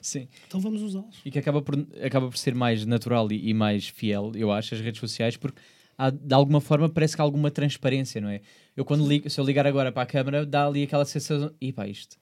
Sim. 0.00 0.28
Então 0.46 0.60
vamos 0.60 0.82
usá-los. 0.82 1.20
E 1.24 1.30
que 1.30 1.38
acaba 1.38 1.62
por, 1.62 1.74
acaba 2.02 2.28
por 2.28 2.36
ser 2.36 2.54
mais 2.54 2.84
natural 2.84 3.30
e, 3.32 3.48
e 3.48 3.54
mais 3.54 3.88
fiel, 3.88 4.32
eu 4.34 4.52
acho, 4.52 4.74
as 4.74 4.80
redes 4.80 5.00
sociais, 5.00 5.36
porque 5.36 5.60
há, 6.00 6.10
de 6.10 6.34
alguma 6.34 6.60
forma 6.60 6.88
parece 6.88 7.14
que 7.14 7.20
há 7.20 7.24
alguma 7.24 7.50
transparência, 7.50 8.20
não 8.20 8.30
é? 8.30 8.40
Eu 8.74 8.84
quando 8.84 9.06
ligo, 9.06 9.28
se 9.28 9.38
eu 9.38 9.44
ligar 9.44 9.66
agora 9.66 9.92
para 9.92 10.02
a 10.02 10.06
câmera, 10.06 10.46
dá 10.46 10.66
ali 10.66 10.84
aquela 10.84 11.04
sensação, 11.04 11.52
e 11.60 11.72
pá, 11.72 11.86
isto. 11.86 12.16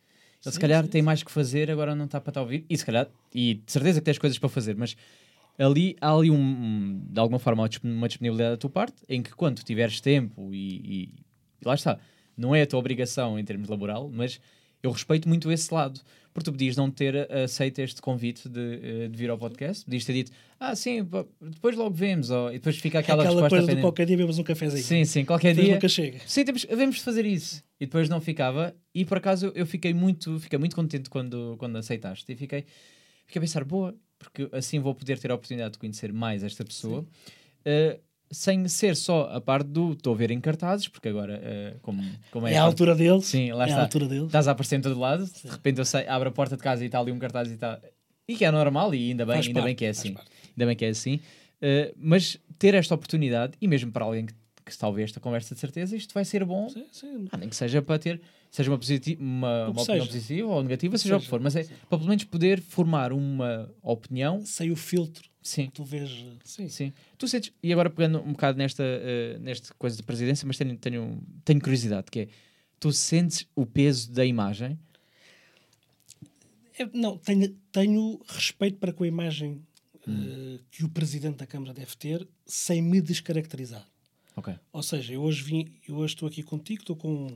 Ele 0.45 0.53
se 0.53 0.59
calhar 0.59 0.85
sim. 0.85 0.91
tem 0.91 1.03
mais 1.03 1.23
que 1.23 1.31
fazer, 1.31 1.71
agora 1.71 1.95
não 1.95 2.07
está 2.07 2.21
para 2.21 2.31
estar 2.31 2.41
a 2.41 2.43
ouvir. 2.43 2.65
E 2.69 2.77
se 2.77 2.85
calhar, 2.85 3.09
e 3.33 3.55
de 3.55 3.73
certeza 3.73 4.01
que 4.01 4.05
tens 4.05 4.19
coisas 4.19 4.39
para 4.39 4.49
fazer, 4.49 4.77
mas 4.77 4.97
ali 5.59 5.97
há 6.01 6.13
ali 6.13 6.31
um, 6.31 7.01
de 7.09 7.21
alguma 7.21 7.39
forma 7.39 7.69
uma 7.83 8.09
disponibilidade 8.09 8.51
da 8.51 8.57
tua 8.57 8.71
parte 8.71 8.97
em 9.09 9.23
que 9.23 9.35
quando 9.35 9.63
tiveres 9.63 10.01
tempo 10.01 10.53
e, 10.53 10.77
e, 10.77 11.03
e 11.61 11.65
lá 11.65 11.75
está, 11.75 11.99
não 12.37 12.55
é 12.55 12.63
a 12.63 12.67
tua 12.67 12.79
obrigação 12.79 13.39
em 13.39 13.45
termos 13.45 13.69
laboral, 13.69 14.11
mas 14.13 14.41
eu 14.83 14.91
respeito 14.91 15.29
muito 15.29 15.51
esse 15.51 15.73
lado. 15.73 16.01
Porque 16.39 16.51
tu 16.51 16.53
podias 16.53 16.77
não 16.77 16.89
ter 16.89 17.31
aceito 17.33 17.81
este 17.81 18.01
convite 18.01 18.49
de, 18.49 18.61
eh, 18.81 19.09
de 19.09 19.17
vir 19.17 19.29
ao 19.29 19.37
podcast, 19.37 19.85
podias 19.85 20.05
ter 20.05 20.13
dito, 20.13 20.33
ah, 20.61 20.75
sim, 20.77 21.05
depois 21.41 21.77
logo 21.77 21.95
vemos, 21.95 22.31
ou, 22.31 22.51
e 22.51 22.55
depois 22.55 22.77
fica 22.79 23.01
aquela, 23.01 23.25
aquela 23.25 23.43
resposta. 23.43 23.67
coisa 23.67 23.75
de 23.75 23.81
qualquer 23.81 24.07
dia 24.07 24.17
bebemos 24.17 24.39
um 24.39 24.45
cafezinho. 24.45 24.85
Sim, 24.85 25.05
sim, 25.05 25.25
qualquer 25.25 25.49
depois 25.49 25.67
dia. 25.67 25.75
nunca 25.75 25.89
chega. 25.89 26.21
Sim, 26.27 26.45
temos, 26.45 26.65
devemos 26.65 26.97
de 26.97 27.03
fazer 27.03 27.27
isso. 27.27 27.63
E 27.81 27.87
depois 27.87 28.09
não 28.09 28.21
ficava, 28.21 28.73
e 28.95 29.05
por 29.05 29.19
acaso 29.19 29.51
eu 29.55 29.67
fiquei 29.67 29.93
muito, 29.93 30.39
fiquei 30.39 30.59
muito 30.59 30.77
contente 30.77 31.11
quando, 31.11 31.57
quando 31.59 31.77
aceitaste, 31.77 32.31
e 32.33 32.37
fiquei, 32.37 32.65
fiquei 33.27 33.41
a 33.41 33.43
pensar, 33.43 33.65
boa, 33.65 33.97
porque 34.17 34.49
assim 34.53 34.79
vou 34.79 34.95
poder 34.95 35.19
ter 35.19 35.33
a 35.33 35.35
oportunidade 35.35 35.73
de 35.73 35.79
conhecer 35.79 36.13
mais 36.13 36.45
esta 36.45 36.65
pessoa. 36.65 37.01
Uh, 37.67 38.08
sem 38.31 38.67
ser 38.69 38.95
só 38.97 39.29
a 39.33 39.41
parte 39.41 39.69
do 39.69 39.93
estou 39.93 40.15
a 40.15 40.17
ver 40.17 40.31
em 40.31 40.41
cartazes, 40.41 40.89
porque 40.89 41.09
agora, 41.09 41.41
uh, 41.41 41.81
como, 41.81 42.03
como 42.31 42.47
é, 42.47 42.55
é 42.55 42.59
a, 42.59 42.63
altura 42.63 42.95
deles, 42.95 43.27
sim, 43.27 43.53
lá 43.53 43.65
é 43.65 43.69
está, 43.69 43.81
a 43.81 43.85
altura 43.85 44.07
deles. 44.07 44.27
estás 44.27 44.49
a 44.49 44.53
aparecer 44.53 44.77
em 44.77 44.81
todo 44.81 44.99
lado, 44.99 45.27
sim. 45.27 45.49
de 45.49 45.53
repente 45.53 45.79
eu 45.79 45.85
sei, 45.85 46.07
abro 46.07 46.29
a 46.29 46.33
porta 46.33 46.57
de 46.57 46.63
casa 46.63 46.83
e 46.83 46.87
está 46.87 46.99
ali 46.99 47.11
um 47.11 47.19
cartaz 47.19 47.51
e 47.51 47.55
está. 47.55 47.81
E 48.27 48.37
que 48.37 48.45
é 48.45 48.51
normal, 48.51 48.95
e 48.95 49.11
ainda 49.11 49.25
bem, 49.25 49.37
ainda 49.37 49.53
parte, 49.53 49.65
bem 49.65 49.75
que 49.75 49.85
é 49.87 49.89
assim. 49.89 50.09
Ainda 50.09 50.67
bem 50.67 50.77
que 50.77 50.85
é 50.85 50.89
assim. 50.89 51.17
Uh, 51.17 51.95
mas 51.97 52.39
ter 52.59 52.75
esta 52.75 52.95
oportunidade, 52.95 53.55
e 53.61 53.67
mesmo 53.67 53.91
para 53.91 54.05
alguém 54.05 54.27
que, 54.27 54.35
que 54.65 54.77
talvez 54.77 55.07
esta 55.07 55.21
conversa 55.21 55.55
de 55.55 55.61
certeza, 55.61 55.97
isto 55.97 56.13
vai 56.13 56.25
ser 56.25 56.45
bom, 56.45 56.69
sim, 56.69 56.87
sim. 56.93 57.29
Ah, 57.33 57.39
nem 57.39 57.49
que 57.49 57.57
seja 57.57 57.81
para 57.81 57.99
ter, 57.99 58.21
seja 58.51 58.71
uma, 58.71 58.79
uma, 59.19 59.69
uma 59.69 59.83
opinião 59.83 60.07
positiva 60.07 60.49
ou 60.49 60.63
negativa, 60.63 60.99
seja, 60.99 61.15
seja 61.15 61.17
o 61.17 61.21
que 61.21 61.29
for, 61.29 61.41
mas 61.41 61.57
é 61.57 61.65
para 61.89 61.99
pelo 61.99 62.09
menos 62.11 62.25
poder 62.25 62.61
formar 62.61 63.13
uma 63.13 63.71
opinião 63.83 64.45
sem 64.45 64.71
o 64.71 64.77
filtro 64.77 65.31
Sim. 65.49 65.71
Tu 65.73 65.83
vês. 65.83 66.11
Sim. 66.45 66.69
Sim. 66.69 66.93
Tu 67.17 67.27
sentes, 67.27 67.53
e 67.63 67.73
agora 67.73 67.89
pegando 67.89 68.21
um 68.21 68.33
bocado 68.33 68.59
nesta, 68.59 68.83
uh, 68.83 69.39
nesta 69.41 69.73
coisa 69.75 69.97
de 69.97 70.03
presidência, 70.03 70.47
mas 70.47 70.59
tenho, 70.59 70.77
tenho, 70.77 71.23
tenho 71.43 71.61
curiosidade, 71.61 72.11
que 72.11 72.21
é, 72.21 72.29
tu 72.79 72.93
sentes 72.93 73.47
o 73.57 73.65
peso 73.65 74.13
da 74.13 74.27
imagem? 74.27 74.79
Eu, 76.79 76.91
não, 76.93 77.17
tenho, 77.17 77.49
tenho 77.73 78.21
respeito 78.29 78.77
para 78.77 78.93
com 78.93 79.05
a 79.05 79.09
imagem 79.09 79.63
hum. 80.07 80.57
uh, 80.57 80.61
que 80.71 80.85
o 80.85 80.89
presidente 80.91 81.39
da 81.39 81.47
Câmara 81.47 81.73
deve 81.73 81.97
ter, 81.97 82.29
sem 82.45 82.83
me 82.83 83.01
descaracterizar. 83.01 83.89
Okay. 84.37 84.55
Ou 84.71 84.83
seja, 84.83 85.15
eu 85.15 85.23
hoje, 85.23 85.43
vim, 85.43 85.73
eu 85.89 85.97
hoje 85.97 86.13
estou 86.13 86.29
aqui 86.29 86.43
contigo, 86.43 86.83
estou 86.83 86.95
com 86.95 87.33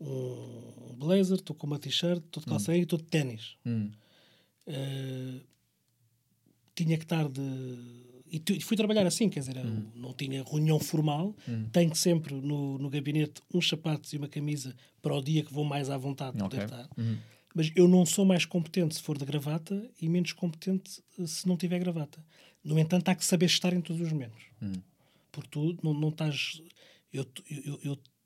um 0.00 0.94
blazer, 0.96 1.36
estou 1.36 1.54
com 1.54 1.68
uma 1.68 1.78
t-shirt, 1.78 2.18
estou 2.18 2.42
de 2.42 2.48
calça 2.48 2.72
hum. 2.72 2.74
e 2.74 2.80
estou 2.80 2.98
de 2.98 3.04
ténis. 3.04 3.56
Hum. 3.64 3.92
Uh, 4.66 5.53
tinha 6.74 6.96
que 6.96 7.04
estar 7.04 7.28
de. 7.28 7.42
E 8.30 8.60
fui 8.60 8.76
trabalhar 8.76 9.06
assim, 9.06 9.28
quer 9.28 9.40
dizer, 9.40 9.56
uhum. 9.58 9.86
não 9.94 10.12
tinha 10.12 10.42
reunião 10.42 10.80
formal, 10.80 11.36
uhum. 11.46 11.68
tenho 11.70 11.94
sempre 11.94 12.34
no, 12.34 12.78
no 12.78 12.90
gabinete 12.90 13.40
uns 13.52 13.68
sapatos 13.68 14.12
e 14.12 14.16
uma 14.16 14.26
camisa 14.26 14.74
para 15.00 15.14
o 15.14 15.22
dia 15.22 15.44
que 15.44 15.52
vou 15.52 15.64
mais 15.64 15.88
à 15.88 15.96
vontade 15.96 16.36
okay. 16.42 16.48
poder 16.48 16.64
estar. 16.64 16.88
Uhum. 16.98 17.16
Mas 17.54 17.70
eu 17.76 17.86
não 17.86 18.04
sou 18.04 18.24
mais 18.24 18.44
competente 18.44 18.96
se 18.96 19.02
for 19.02 19.16
de 19.16 19.24
gravata 19.24 19.88
e 20.00 20.08
menos 20.08 20.32
competente 20.32 21.00
eh, 21.16 21.26
se 21.26 21.46
não 21.46 21.56
tiver 21.56 21.78
gravata. 21.78 22.24
No 22.64 22.76
entanto, 22.78 23.08
há 23.08 23.14
que 23.14 23.24
saber 23.24 23.46
estar 23.46 23.72
em 23.72 23.80
todos 23.80 24.02
os 24.02 24.10
momentos. 24.10 24.42
Uhum. 24.60 24.82
Porque 25.30 25.50
tu 25.50 25.78
não, 25.82 25.94
não 25.94 26.08
estás. 26.08 26.60
Eu 27.12 27.24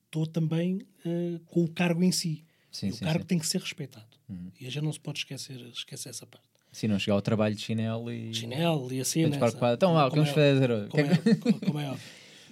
estou 0.07 0.27
também 0.27 0.87
uh, 1.05 1.39
com 1.47 1.65
o 1.65 1.69
cargo 1.69 2.03
em 2.03 2.11
si. 2.11 2.45
Sim, 2.73 2.89
o 2.89 2.95
sim, 2.95 3.05
cargo 3.05 3.21
sim. 3.21 3.27
tem 3.27 3.39
que 3.39 3.47
ser 3.47 3.61
respeitado. 3.61 4.17
Uhum. 4.29 4.51
E 4.59 4.67
a 4.67 4.71
gente 4.71 4.85
não 4.85 4.93
se 4.93 5.01
pode 5.01 5.19
esquecer, 5.19 5.61
esquecer 5.69 6.09
essa 6.09 6.27
parte. 6.27 6.48
Se 6.79 6.87
não 6.87 6.97
chegar 6.97 7.15
ao 7.15 7.23
trabalho 7.23 7.57
de 7.57 7.61
chinelo 7.61 8.13
e. 8.13 8.33
Chinelo 8.33 8.93
e 8.93 9.01
assim. 9.01 9.27
Né? 9.27 9.37
Então, 9.75 9.95
lá, 9.95 10.07
o 10.07 10.11
que 10.11 10.17
vamos 10.17 10.31
fazer? 10.31 10.89
Como 10.89 11.03
é, 11.03 11.67
como 11.67 11.81
é, 11.81 11.99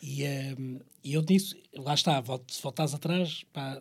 e, 0.03 0.25
um, 0.25 0.27
ehm, 0.27 0.81
eu 1.05 1.23
disse, 1.23 1.57
lá 1.73 1.95
está, 1.95 2.21
se 2.49 2.61
voltares 2.61 2.93
atrás, 2.93 3.45
pá, 3.53 3.81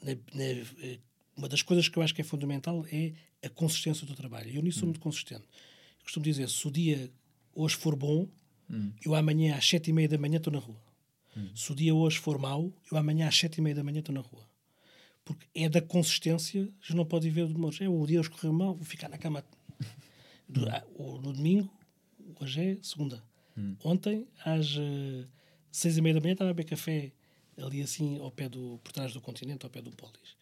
na, 0.00 0.12
na, 0.34 0.44
eh, 0.44 0.98
uma 1.36 1.48
das 1.48 1.62
coisas 1.62 1.88
que 1.88 1.98
eu 1.98 2.02
acho 2.02 2.14
que 2.14 2.20
é 2.20 2.24
fundamental 2.24 2.86
é 2.92 3.12
a 3.44 3.48
consistência 3.48 4.06
do 4.06 4.14
trabalho. 4.14 4.54
Eu 4.54 4.62
nisso 4.62 4.78
sou 4.78 4.86
hum. 4.86 4.90
muito 4.90 5.00
consistente. 5.00 5.42
Eu 5.42 6.04
costumo 6.04 6.24
dizer, 6.24 6.48
se 6.48 6.68
o 6.68 6.70
dia 6.70 7.10
hoje 7.52 7.74
for 7.74 7.96
bom, 7.96 8.28
hum. 8.70 8.92
eu 9.04 9.16
amanhã 9.16 9.56
às 9.56 9.68
sete 9.68 9.90
e 9.90 9.92
meia 9.92 10.08
da 10.08 10.16
manhã 10.16 10.36
estou 10.36 10.52
na 10.52 10.60
rua. 10.60 10.80
Hum. 11.36 11.48
Se 11.56 11.72
o 11.72 11.74
dia 11.74 11.92
hoje 11.92 12.18
for 12.18 12.38
mau, 12.38 12.72
eu 12.88 12.96
amanhã 12.96 13.26
às 13.26 13.36
sete 13.36 13.58
e 13.58 13.60
meia 13.60 13.74
da 13.74 13.82
manhã 13.82 13.98
estou 13.98 14.14
na 14.14 14.20
rua. 14.20 14.46
Porque 15.24 15.46
é 15.54 15.68
da 15.68 15.80
consistência, 15.80 16.68
já 16.80 16.94
não 16.94 17.04
pode 17.04 17.28
ver 17.30 17.48
de 17.48 17.84
É 17.84 17.88
o 17.88 18.06
dia 18.06 18.20
hoje 18.20 18.30
correu 18.30 18.52
mal, 18.52 18.74
vou 18.74 18.84
ficar 18.84 19.08
na 19.08 19.18
cama 19.18 19.44
do, 20.52 20.66
hum. 20.98 21.20
no 21.20 21.32
domingo, 21.32 21.70
hoje 22.40 22.60
é 22.60 22.78
segunda. 22.82 23.22
Hum. 23.56 23.76
Ontem, 23.84 24.26
às 24.44 24.76
uh, 24.76 25.26
seis 25.70 25.96
e 25.96 26.00
meia 26.00 26.14
da 26.14 26.20
manhã, 26.20 26.32
estava 26.32 26.50
a 26.50 26.54
beber 26.54 26.68
café 26.68 27.12
ali 27.56 27.82
assim, 27.82 28.18
ao 28.18 28.30
pé 28.30 28.48
do, 28.48 28.78
por 28.82 28.92
trás 28.92 29.12
do 29.12 29.20
continente, 29.20 29.64
ao 29.64 29.70
pé 29.70 29.82
do 29.82 29.90
Polis. 29.92 30.36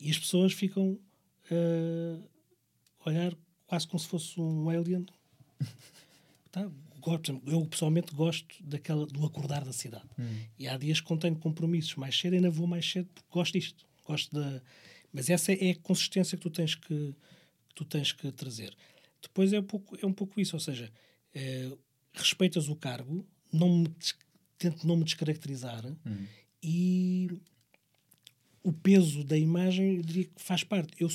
E 0.00 0.10
as 0.10 0.18
pessoas 0.18 0.52
ficam 0.52 0.98
uh, 1.50 2.28
a 3.00 3.08
olhar 3.08 3.36
quase 3.66 3.86
como 3.86 3.98
se 3.98 4.08
fosse 4.08 4.40
um 4.40 4.68
alien. 4.68 5.06
tá? 6.50 6.70
Eu 7.46 7.64
pessoalmente 7.66 8.14
gosto 8.14 8.54
daquela, 8.62 9.06
do 9.06 9.24
acordar 9.24 9.64
da 9.64 9.72
cidade. 9.72 10.04
Hum. 10.18 10.40
E 10.58 10.68
há 10.68 10.76
dias 10.76 11.00
que 11.00 11.16
tenho 11.16 11.36
compromissos 11.36 11.94
mais 11.94 12.18
cedo, 12.18 12.34
ainda 12.34 12.50
vou 12.50 12.66
mais 12.66 12.90
cedo 12.90 13.08
porque 13.14 13.28
gosto 13.32 13.52
disto. 13.52 13.86
Gosto 14.04 14.34
da... 14.34 14.60
Mas 15.12 15.30
essa 15.30 15.52
é 15.52 15.70
a 15.70 15.76
consistência 15.76 16.36
que 16.36 16.42
tu 16.42 16.50
tens 16.50 16.74
que, 16.74 17.14
que 17.68 17.74
tu 17.74 17.84
tens 17.84 18.12
que 18.12 18.30
trazer. 18.32 18.76
Depois 19.20 19.52
é 19.52 19.60
um 19.60 19.64
pouco, 19.64 19.96
é 20.00 20.06
um 20.06 20.12
pouco 20.12 20.40
isso, 20.40 20.56
ou 20.56 20.60
seja, 20.60 20.92
é, 21.34 21.70
respeitas 22.12 22.68
o 22.68 22.76
cargo, 22.76 23.26
não 23.52 23.78
me, 23.78 23.94
tento 24.58 24.86
não 24.86 24.96
me 24.96 25.04
descaracterizar 25.04 25.84
uhum. 25.86 26.26
e 26.62 27.28
o 28.62 28.72
peso 28.72 29.24
da 29.24 29.36
imagem 29.36 29.96
eu 29.96 30.02
diria 30.02 30.24
que 30.24 30.42
faz 30.42 30.62
parte. 30.62 30.92
Eu 30.98 31.08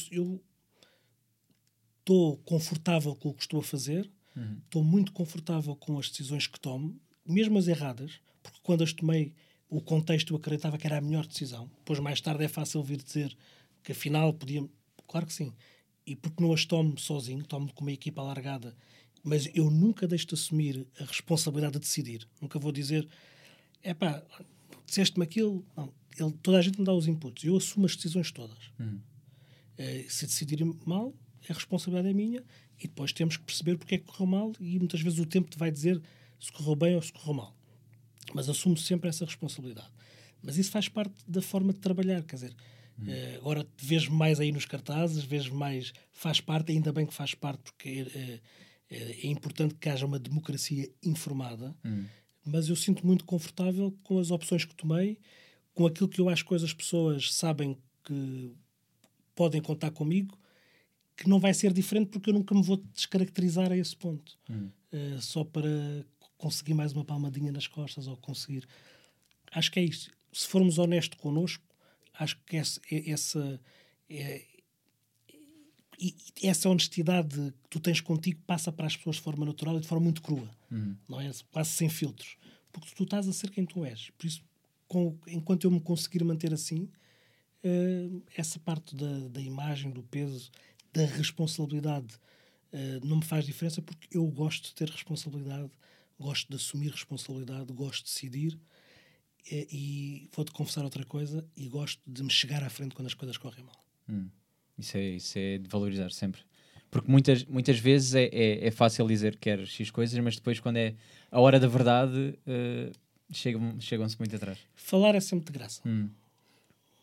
estou 2.00 2.38
confortável 2.40 3.16
com 3.16 3.30
o 3.30 3.34
que 3.34 3.44
estou 3.44 3.60
a 3.60 3.64
fazer, 3.64 4.10
estou 4.66 4.82
uhum. 4.82 4.88
muito 4.88 5.12
confortável 5.12 5.76
com 5.76 6.00
as 6.00 6.10
decisões 6.10 6.48
que 6.48 6.60
tomo, 6.60 7.00
mesmo 7.26 7.58
as 7.58 7.68
erradas, 7.68 8.20
porque 8.42 8.60
quando 8.64 8.84
as 8.84 8.92
tomei, 8.92 9.34
o 9.70 9.80
contexto 9.82 10.34
eu 10.34 10.38
acreditava 10.38 10.78
que 10.78 10.88
era 10.88 10.98
a 10.98 11.02
melhor 11.02 11.26
decisão. 11.26 11.70
Depois, 11.78 12.00
mais 12.00 12.20
tarde, 12.20 12.44
é 12.44 12.48
fácil 12.48 12.84
vir 12.84 13.02
dizer 13.02 13.36
que 13.84 13.92
afinal 13.92 14.34
podia. 14.34 14.68
Claro 15.08 15.26
que 15.26 15.34
sim 15.34 15.54
e 16.06 16.16
porque 16.16 16.44
não 16.44 16.54
as 16.54 16.66
tomo 16.66 16.98
sozinho, 17.00 17.44
tomo 17.44 17.72
com 17.74 17.82
uma 17.82 17.92
equipa 17.92 18.22
alargada, 18.22 18.76
mas 19.24 19.50
eu 19.54 19.70
nunca 19.72 20.08
deixo 20.08 20.28
de 20.28 20.34
assumir 20.34 20.86
a 21.00 21.06
responsabilidade 21.06 21.74
de 21.74 21.80
decidir. 21.80 22.28
Nunca 22.42 22.60
vou 22.60 22.72
dizer, 22.72 23.08
é 23.82 23.94
pá, 23.94 24.22
disseste-me 24.86 25.24
aquilo. 25.24 25.66
Não, 25.76 25.94
ele, 26.20 26.32
toda 26.44 26.58
a 26.58 26.62
gente 26.62 26.80
me 26.80 26.86
dá 26.86 26.94
os 26.94 27.08
inputs. 27.08 27.44
Eu 27.46 27.56
assumo 27.56 27.86
as 27.86 27.96
decisões 27.96 28.32
todas. 28.32 28.72
Uhum. 28.80 29.00
Uh, 29.80 30.10
se 30.10 30.26
decidir 30.26 30.64
mal, 30.86 31.14
a 31.50 31.54
responsabilidade 31.54 32.10
é 32.10 32.14
minha 32.14 32.44
e 32.78 32.88
depois 32.88 33.14
temos 33.14 33.38
que 33.38 33.44
perceber 33.44 33.78
porque 33.78 33.96
é 33.96 33.98
que 33.98 34.06
correu 34.06 34.28
mal 34.28 34.52
e 34.60 34.78
muitas 34.78 35.02
vezes 35.02 35.20
o 35.20 35.26
tempo 35.26 35.50
te 35.50 35.58
vai 35.58 35.72
dizer 35.72 36.02
se 36.40 36.52
correu 36.52 36.76
bem 36.76 36.96
ou 36.96 37.02
se 37.02 37.12
correu 37.12 37.34
mal. 37.34 37.56
Mas 38.34 38.50
assumo 38.50 38.78
sempre 38.78 39.10
essa 39.10 39.26
responsabilidade. 39.26 39.90
Mas 40.42 40.58
isso 40.58 40.70
faz 40.70 40.90
parte 40.90 41.14
da 41.28 41.42
forma 41.42 41.72
de 41.72 41.80
trabalhar, 41.80 42.22
quer 42.24 42.36
dizer, 42.36 42.56
Uh, 43.00 43.38
agora 43.38 43.68
vejo 43.78 44.12
mais 44.12 44.40
aí 44.40 44.52
nos 44.52 44.66
cartazes, 44.66 45.24
vejo 45.24 45.54
mais. 45.54 45.94
Faz 46.12 46.40
parte, 46.40 46.72
ainda 46.72 46.92
bem 46.92 47.06
que 47.06 47.14
faz 47.14 47.34
parte, 47.34 47.64
porque 47.64 48.04
uh, 48.04 48.42
é 48.90 49.28
importante 49.28 49.76
que 49.76 49.90
haja 49.90 50.06
uma 50.06 50.20
democracia 50.20 50.90
informada. 51.04 51.76
Hum. 51.84 52.06
Mas 52.46 52.70
eu 52.70 52.76
sinto 52.76 53.06
muito 53.06 53.26
confortável 53.26 53.96
com 54.04 54.20
as 54.20 54.30
opções 54.30 54.66
que 54.66 54.76
tomei, 54.76 55.18
com 55.74 55.86
aquilo 55.86 56.10
que 56.10 56.20
eu 56.20 56.30
acho 56.30 56.46
que 56.46 56.54
as 56.54 56.74
pessoas 56.74 57.34
sabem 57.34 57.78
que 58.04 58.52
podem 59.34 59.62
contar 59.62 59.92
comigo, 59.92 60.38
que 61.16 61.28
não 61.28 61.40
vai 61.40 61.54
ser 61.54 61.74
diferente 61.74 62.10
porque 62.10 62.30
eu 62.30 62.34
nunca 62.34 62.54
me 62.54 62.62
vou 62.62 62.78
descaracterizar 62.94 63.72
a 63.72 63.78
esse 63.78 63.96
ponto. 63.96 64.38
Hum. 64.50 64.70
Uh, 64.92 65.22
só 65.22 65.44
para 65.44 66.06
conseguir 66.38 66.74
mais 66.74 66.92
uma 66.92 67.06
palmadinha 67.06 67.52
nas 67.52 67.68
costas 67.68 68.08
ou 68.08 68.18
conseguir. 68.18 68.68
Acho 69.52 69.72
que 69.72 69.80
é 69.80 69.84
isso. 69.84 70.12
Se 70.32 70.48
formos 70.48 70.78
honestos 70.78 71.20
connosco, 71.20 71.64
acho 72.14 72.40
que 72.46 72.58
essa, 72.58 72.82
essa, 72.90 73.62
é, 74.10 74.46
essa 76.42 76.70
honestidade 76.70 77.54
que 77.64 77.70
tu 77.70 77.80
tens 77.80 78.02
contigo 78.02 78.42
passa 78.46 78.72
para 78.72 78.88
as 78.88 78.96
pessoas 78.96 79.18
de 79.18 79.22
forma 79.22 79.46
natural 79.46 79.78
e 79.78 79.82
de 79.82 79.88
forma 79.88 80.04
muito 80.04 80.22
crua, 80.22 80.50
uhum. 80.72 80.96
não 81.08 81.20
é? 81.20 81.32
Quase 81.52 81.72
sem 81.72 81.90
filtros, 81.90 82.38
porque 82.72 82.94
tu 82.96 83.04
estás 83.04 83.28
a 83.28 83.34
ser 83.34 83.50
quem 83.50 83.66
tu 83.66 83.86
és. 83.86 84.10
Por 84.12 84.26
isso, 84.26 84.44
com, 84.88 85.18
enquanto 85.28 85.66
eu 85.66 85.72
me 85.72 85.80
conseguir 85.80 86.24
manter 86.24 86.54
assim, 86.54 86.90
uh, 87.64 88.24
essa 88.36 88.60
parte 88.60 88.96
da, 88.96 89.28
da 89.30 89.42
imagem, 89.42 89.92
do 89.92 90.04
peso, 90.04 90.52
da 90.92 91.06
responsabilidade 91.06 92.16
uh, 92.72 93.06
não 93.06 93.18
me 93.18 93.26
faz 93.26 93.46
diferença 93.46 93.82
porque 93.82 94.16
eu 94.16 94.26
gosto 94.28 94.66
de 94.66 94.76
ter 94.76 94.90
responsabilidade, 94.90 95.72
gosto 96.20 96.50
de 96.50 96.56
assumir 96.56 96.92
responsabilidade, 96.92 97.74
gosto 97.74 98.06
de 98.06 98.12
decidir 98.12 98.60
e, 99.52 100.30
vou-te 100.34 100.52
confessar 100.52 100.84
outra 100.84 101.04
coisa 101.06 101.46
e 101.56 101.68
gosto 101.68 102.02
de 102.06 102.24
me 102.24 102.30
chegar 102.30 102.64
à 102.64 102.70
frente 102.70 102.96
quando 102.96 103.08
as 103.08 103.14
coisas 103.14 103.38
correm 103.38 103.64
mal. 103.64 103.80
Hum. 104.10 104.28
Isso, 104.78 104.98
é, 104.98 105.04
isso 105.04 105.38
é 105.38 105.58
de 105.58 105.68
valorizar 105.70 106.12
sempre. 106.12 106.42
Porque 106.90 107.10
muitas, 107.12 107.44
muitas 107.46 107.80
vezes 107.80 108.14
é, 108.14 108.26
é, 108.26 108.68
é 108.68 108.72
fácil 108.72 109.08
dizer 109.08 109.34
que 109.34 109.50
quer 109.50 109.66
X 109.66 109.90
coisas, 109.90 110.18
mas 110.20 110.36
depois, 110.36 110.60
quando 110.60 110.78
é 110.78 110.94
a 111.32 111.40
hora 111.40 111.60
da 111.60 111.68
verdade, 111.68 112.38
uh, 112.48 112.92
chegam, 113.32 113.80
chegam-se 113.80 114.18
muito 114.20 114.36
atrás. 114.36 114.60
Falar 114.76 115.16
é 115.16 115.20
sempre 115.20 115.46
de 115.46 115.58
graça. 115.58 115.82
Hum. 115.86 116.10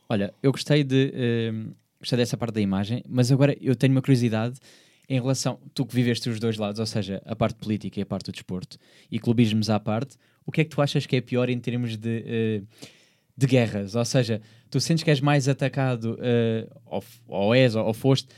Olha, 0.08 0.32
eu 0.42 0.52
gostei 0.52 0.84
de. 0.84 1.12
Uh, 1.12 1.74
gostei 1.98 2.16
dessa 2.16 2.36
parte 2.36 2.54
da 2.54 2.60
imagem, 2.60 3.02
mas 3.08 3.30
agora 3.30 3.56
eu 3.60 3.74
tenho 3.74 3.92
uma 3.92 4.00
curiosidade 4.00 4.58
em 5.10 5.20
relação. 5.20 5.58
Tu 5.74 5.84
que 5.84 5.94
viveste 5.94 6.30
os 6.30 6.38
dois 6.38 6.56
lados, 6.56 6.78
ou 6.78 6.86
seja, 6.86 7.20
a 7.26 7.34
parte 7.34 7.56
política 7.56 7.98
e 7.98 8.02
a 8.02 8.06
parte 8.06 8.26
do 8.26 8.32
desporto, 8.32 8.78
e 9.10 9.18
clubismos 9.18 9.68
à 9.68 9.80
parte, 9.80 10.16
o 10.46 10.52
que 10.52 10.60
é 10.60 10.64
que 10.64 10.70
tu 10.70 10.80
achas 10.80 11.04
que 11.04 11.16
é 11.16 11.20
pior 11.20 11.50
em 11.50 11.58
termos 11.58 11.96
de. 11.96 12.62
Uh, 12.62 12.66
de 13.36 13.46
guerras, 13.46 13.94
ou 13.94 14.04
seja, 14.04 14.42
tu 14.70 14.78
sentes 14.78 15.02
que 15.02 15.08
és 15.08 15.18
mais 15.18 15.48
atacado, 15.48 16.12
uh, 16.16 16.80
ou, 16.84 17.04
ou 17.26 17.54
és, 17.54 17.74
ou, 17.74 17.86
ou 17.86 17.94
foste, 17.94 18.28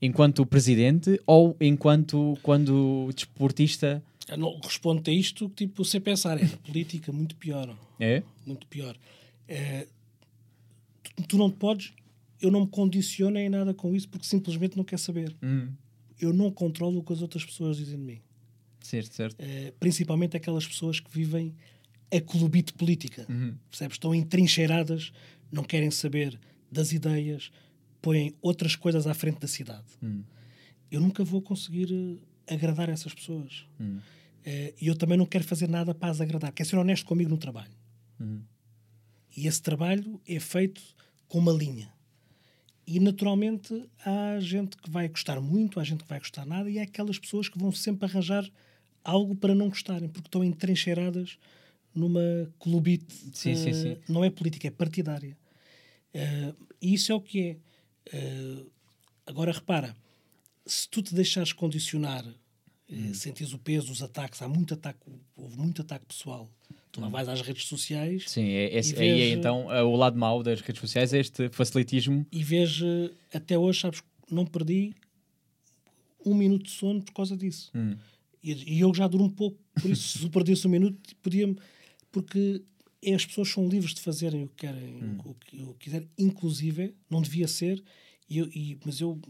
enquanto 0.00 0.46
presidente 0.46 1.20
ou 1.26 1.54
enquanto 1.60 2.38
quando 2.42 3.10
desportista? 3.14 4.02
Não 4.38 4.58
respondo 4.58 5.02
a 5.10 5.12
isto, 5.12 5.50
tipo, 5.50 5.84
sem 5.84 6.00
pensar, 6.00 6.42
é 6.42 6.46
política 6.66 7.12
muito 7.12 7.36
pior. 7.36 7.76
É? 8.00 8.22
Muito 8.46 8.66
pior. 8.68 8.96
É, 9.46 9.86
tu, 11.02 11.22
tu, 11.28 11.36
não 11.36 11.50
podes, 11.50 11.92
eu 12.40 12.50
não 12.50 12.60
me 12.60 12.68
condiciono 12.68 13.36
em 13.36 13.50
nada 13.50 13.74
com 13.74 13.94
isso 13.94 14.08
porque 14.08 14.26
simplesmente 14.26 14.78
não 14.78 14.84
quer 14.84 14.98
saber. 14.98 15.36
Hum. 15.42 15.68
Eu 16.20 16.32
não 16.32 16.50
controlo 16.50 16.98
o 16.98 17.02
que 17.02 17.12
as 17.12 17.22
outras 17.22 17.44
pessoas 17.44 17.76
dizem 17.76 17.98
de 17.98 18.04
mim. 18.04 18.20
Certo, 18.80 19.14
certo. 19.14 19.36
É, 19.38 19.72
principalmente 19.78 20.36
aquelas 20.36 20.66
pessoas 20.66 21.00
que 21.00 21.10
vivem 21.10 21.54
a 22.10 22.20
clubite 22.20 22.72
política. 22.72 23.26
Uhum. 23.28 23.54
Percebes? 23.70 23.94
Estão 23.94 24.14
entrincheiradas, 24.14 25.12
não 25.52 25.62
querem 25.62 25.90
saber 25.90 26.38
das 26.70 26.92
ideias, 26.92 27.50
põem 28.00 28.34
outras 28.40 28.76
coisas 28.76 29.06
à 29.06 29.14
frente 29.14 29.40
da 29.40 29.48
cidade. 29.48 29.86
Uhum. 30.02 30.24
Eu 30.90 31.00
nunca 31.00 31.22
vou 31.22 31.42
conseguir 31.42 31.92
uh, 31.92 32.18
agradar 32.46 32.88
essas 32.88 33.12
pessoas. 33.12 33.66
Uhum. 33.78 33.98
Uh, 33.98 34.74
e 34.80 34.86
eu 34.86 34.96
também 34.96 35.18
não 35.18 35.26
quero 35.26 35.44
fazer 35.44 35.68
nada 35.68 35.94
para 35.94 36.10
as 36.10 36.20
agradar. 36.20 36.52
Quero 36.52 36.68
ser 36.68 36.76
honesto 36.76 37.04
comigo 37.04 37.28
no 37.28 37.36
trabalho. 37.36 37.74
Uhum. 38.18 38.42
E 39.36 39.46
esse 39.46 39.60
trabalho 39.60 40.20
é 40.26 40.40
feito 40.40 40.80
com 41.26 41.38
uma 41.38 41.52
linha. 41.52 41.92
E 42.90 42.98
naturalmente 42.98 43.86
há 44.02 44.40
gente 44.40 44.78
que 44.78 44.88
vai 44.88 45.06
gostar 45.10 45.38
muito, 45.42 45.78
há 45.78 45.84
gente 45.84 46.04
que 46.04 46.08
vai 46.08 46.18
gostar 46.18 46.46
nada, 46.46 46.70
e 46.70 46.78
há 46.78 46.84
aquelas 46.84 47.18
pessoas 47.18 47.46
que 47.46 47.58
vão 47.58 47.70
sempre 47.70 48.08
arranjar 48.08 48.50
algo 49.04 49.36
para 49.36 49.54
não 49.54 49.68
gostarem, 49.68 50.08
porque 50.08 50.26
estão 50.26 50.42
entrincheiradas 50.42 51.38
numa 51.94 52.50
clubite. 52.58 53.14
Sim, 53.34 53.54
sim, 53.54 53.74
sim. 53.74 53.98
Não 54.08 54.24
é 54.24 54.30
política, 54.30 54.68
é 54.68 54.70
partidária. 54.70 55.36
Uh, 56.14 56.66
e 56.80 56.94
isso 56.94 57.12
é 57.12 57.14
o 57.14 57.20
que 57.20 57.58
é. 58.10 58.16
Uh, 58.16 58.70
agora 59.26 59.52
repara, 59.52 59.94
se 60.64 60.88
tu 60.88 61.02
te 61.02 61.14
deixares 61.14 61.52
condicionar, 61.52 62.24
hum. 62.90 63.12
sentes 63.12 63.52
o 63.52 63.58
peso, 63.58 63.92
os 63.92 64.02
ataques, 64.02 64.40
há 64.40 64.48
muito 64.48 64.72
ataque, 64.72 65.00
houve 65.36 65.58
muito 65.58 65.82
ataque 65.82 66.06
pessoal. 66.06 66.50
Tu 66.90 67.00
lá 67.00 67.08
hum. 67.08 67.10
vais 67.10 67.28
às 67.28 67.40
redes 67.40 67.64
sociais. 67.64 68.24
Sim, 68.26 68.48
é, 68.48 68.76
é, 68.76 68.80
aí 68.98 69.20
é, 69.20 69.30
então 69.30 69.66
o 69.66 69.96
lado 69.96 70.18
mau 70.18 70.42
das 70.42 70.60
redes 70.60 70.80
sociais 70.80 71.12
é 71.12 71.20
este 71.20 71.48
facilitismo. 71.50 72.26
E 72.32 72.42
vejo, 72.42 72.86
até 73.32 73.58
hoje, 73.58 73.80
sabes, 73.80 74.02
não 74.30 74.46
perdi 74.46 74.94
um 76.24 76.34
minuto 76.34 76.64
de 76.64 76.70
sono 76.70 77.02
por 77.02 77.12
causa 77.12 77.36
disso. 77.36 77.70
Hum. 77.74 77.96
E, 78.42 78.76
e, 78.76 78.80
eu 78.80 78.94
já 78.94 79.06
durmo 79.06 79.26
um 79.26 79.30
pouco, 79.30 79.58
por 79.80 79.90
isso, 79.90 80.18
se 80.18 80.28
perdesse 80.30 80.66
um 80.66 80.70
minuto, 80.70 81.14
podia-me 81.22 81.56
porque 82.10 82.62
as 83.14 83.24
pessoas 83.24 83.48
são 83.48 83.68
livres 83.68 83.94
de 83.94 84.00
fazerem 84.00 84.44
o 84.44 84.48
que 84.48 84.66
querem, 84.66 85.02
hum. 85.02 85.18
o, 85.24 85.34
que, 85.34 85.62
o 85.62 85.74
que 85.74 85.84
quiserem, 85.84 86.08
inclusive, 86.18 86.94
não 87.10 87.22
devia 87.22 87.48
ser, 87.48 87.82
e, 88.28 88.40
e, 88.40 88.78
mas 88.84 89.00
eu 89.00 89.20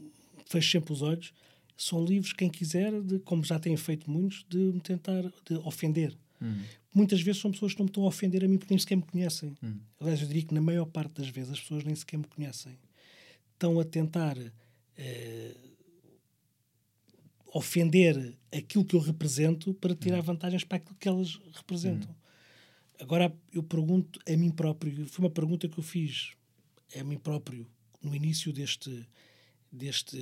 fecho 0.46 0.70
sempre 0.70 0.92
os 0.92 1.02
olhos, 1.02 1.32
são 1.76 2.04
livres 2.04 2.32
quem 2.32 2.48
quiser, 2.48 3.00
de, 3.02 3.18
como 3.20 3.44
já 3.44 3.58
têm 3.58 3.76
feito 3.76 4.10
muitos, 4.10 4.44
de 4.48 4.58
me 4.58 4.80
tentar 4.80 5.22
de 5.22 5.54
ofender. 5.64 6.16
Hum. 6.40 6.60
Muitas 6.94 7.20
vezes 7.20 7.40
são 7.40 7.50
pessoas 7.50 7.72
que 7.72 7.78
não 7.78 7.84
me 7.84 7.90
estão 7.90 8.04
a 8.04 8.06
ofender 8.06 8.44
a 8.44 8.48
mim 8.48 8.56
porque 8.56 8.72
nem 8.72 8.78
sequer 8.78 8.96
me 8.96 9.02
conhecem. 9.02 9.54
Hum. 9.62 9.78
Aliás, 10.00 10.20
eu 10.20 10.26
diria 10.26 10.42
que 10.42 10.54
na 10.54 10.60
maior 10.60 10.86
parte 10.86 11.14
das 11.14 11.28
vezes 11.28 11.52
as 11.52 11.60
pessoas 11.60 11.84
nem 11.84 11.94
sequer 11.94 12.16
me 12.16 12.26
conhecem. 12.26 12.78
Estão 13.52 13.78
a 13.78 13.84
tentar 13.84 14.36
eh, 14.96 15.56
ofender 17.52 18.36
aquilo 18.52 18.84
que 18.84 18.96
eu 18.96 19.00
represento 19.00 19.74
para 19.74 19.94
tirar 19.94 20.20
hum. 20.20 20.22
vantagens 20.22 20.64
para 20.64 20.78
aquilo 20.78 20.96
que 20.96 21.08
elas 21.08 21.38
representam. 21.54 22.10
Hum. 22.10 22.14
Agora 23.00 23.32
eu 23.52 23.62
pergunto 23.62 24.18
a 24.28 24.36
mim 24.36 24.50
próprio, 24.50 25.06
foi 25.06 25.24
uma 25.24 25.30
pergunta 25.30 25.68
que 25.68 25.78
eu 25.78 25.84
fiz 25.84 26.32
a 26.98 27.04
mim 27.04 27.18
próprio 27.18 27.66
no 28.02 28.14
início 28.14 28.52
deste, 28.52 29.06
deste, 29.70 30.16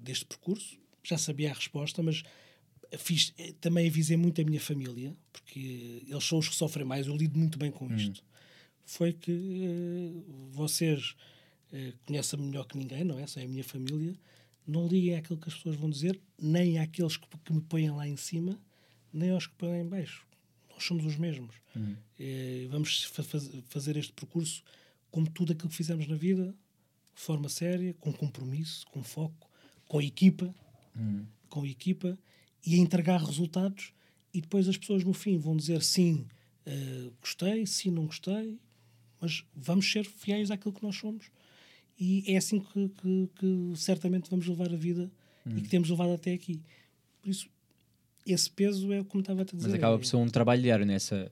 deste 0.00 0.24
percurso. 0.24 0.78
Já 1.02 1.18
sabia 1.18 1.50
a 1.50 1.54
resposta, 1.54 2.02
mas 2.02 2.22
fiz, 2.98 3.34
também 3.60 3.88
avisei 3.88 4.16
muito 4.16 4.40
a 4.40 4.44
minha 4.44 4.60
família, 4.60 5.14
porque 5.54 6.02
eles 6.08 6.24
são 6.24 6.38
os 6.38 6.48
que 6.48 6.56
sofrem 6.56 6.84
mais, 6.84 7.06
eu 7.06 7.16
lido 7.16 7.38
muito 7.38 7.56
bem 7.58 7.70
com 7.70 7.86
hum. 7.86 7.94
isto. 7.94 8.20
Hum. 8.20 8.34
Foi 8.84 9.12
que 9.12 9.32
uh, 9.32 10.24
vocês 10.50 11.14
uh, 11.72 11.92
conhecem-me 12.04 12.46
melhor 12.46 12.66
que 12.66 12.76
ninguém, 12.76 13.04
não 13.04 13.18
é? 13.18 13.26
São 13.26 13.42
a 13.42 13.46
minha 13.46 13.64
família. 13.64 14.14
Não 14.66 14.86
liguem 14.86 15.16
àquilo 15.16 15.38
que 15.38 15.48
as 15.48 15.54
pessoas 15.54 15.76
vão 15.76 15.88
dizer, 15.88 16.20
nem 16.40 16.78
àqueles 16.78 17.16
que, 17.16 17.26
que 17.44 17.52
me 17.52 17.60
põem 17.60 17.90
lá 17.90 18.08
em 18.08 18.16
cima, 18.16 18.58
nem 19.12 19.30
aos 19.30 19.46
que 19.46 19.54
põem 19.54 19.70
lá 19.70 19.78
em 19.78 19.86
baixo 19.86 20.26
nós 20.74 20.84
somos 20.84 21.06
os 21.06 21.16
mesmos. 21.16 21.54
Uhum. 21.76 21.96
É, 22.18 22.66
vamos 22.68 23.04
fa 23.04 23.22
fazer 23.68 23.96
este 23.96 24.12
percurso 24.12 24.62
como 25.08 25.30
tudo 25.30 25.52
aquilo 25.52 25.68
que 25.68 25.76
fizemos 25.76 26.08
na 26.08 26.16
vida, 26.16 26.52
de 27.14 27.22
forma 27.22 27.48
séria, 27.48 27.94
com 28.00 28.12
compromisso, 28.12 28.84
com 28.90 29.02
foco, 29.02 29.48
com 29.86 30.02
equipa, 30.02 30.52
uhum. 30.96 31.24
com 31.48 31.64
equipa 31.64 32.18
e 32.66 32.74
a 32.74 32.78
entregar 32.78 33.22
resultados. 33.22 33.92
E 34.34 34.40
depois 34.40 34.68
as 34.68 34.76
pessoas 34.76 35.04
no 35.04 35.12
fim 35.12 35.38
vão 35.38 35.56
dizer 35.56 35.80
sim, 35.80 36.26
uh, 36.66 37.12
gostei, 37.20 37.64
sim, 37.66 37.92
não 37.92 38.06
gostei, 38.06 38.58
mas 39.20 39.44
vamos 39.54 39.90
ser 39.90 40.04
fiéis 40.04 40.50
àquilo 40.50 40.74
que 40.74 40.82
nós 40.82 40.96
somos. 40.96 41.30
E 41.98 42.24
é 42.26 42.36
assim 42.36 42.58
que, 42.58 42.88
que, 42.88 43.28
que 43.36 43.72
certamente 43.76 44.28
vamos 44.28 44.46
levar 44.48 44.72
a 44.72 44.76
vida 44.76 45.08
uhum. 45.46 45.56
e 45.56 45.62
que 45.62 45.68
temos 45.68 45.88
levado 45.88 46.12
até 46.12 46.32
aqui. 46.32 46.60
Por 47.22 47.30
isso, 47.30 47.48
esse 48.26 48.50
peso 48.50 48.92
é 48.92 49.04
como 49.04 49.20
estava 49.20 49.42
a 49.42 49.44
dizer. 49.44 49.68
Mas 49.68 49.74
acaba 49.74 49.96
por 49.96 50.04
ser 50.04 50.16
um 50.16 50.26
trabalho 50.26 50.60
diário 50.60 50.84
nessa. 50.84 51.30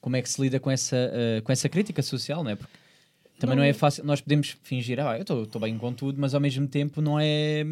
Como 0.00 0.16
é 0.16 0.22
que 0.22 0.30
se 0.30 0.40
lida 0.40 0.58
com 0.58 0.70
essa, 0.70 0.96
uh, 0.96 1.42
com 1.42 1.52
essa 1.52 1.68
crítica 1.68 2.02
social, 2.02 2.42
não 2.42 2.50
é? 2.50 2.56
Porque 2.56 2.72
também 3.38 3.56
não, 3.56 3.62
não 3.62 3.68
é 3.68 3.74
fácil. 3.74 4.02
Nós 4.04 4.22
podemos 4.22 4.56
fingir, 4.62 4.98
ah, 4.98 5.18
eu 5.18 5.42
estou 5.42 5.60
bem 5.60 5.76
com 5.76 5.92
tudo, 5.92 6.18
mas 6.18 6.34
ao 6.34 6.40
mesmo 6.40 6.66
tempo 6.66 7.02
não 7.02 7.20
é 7.20 7.64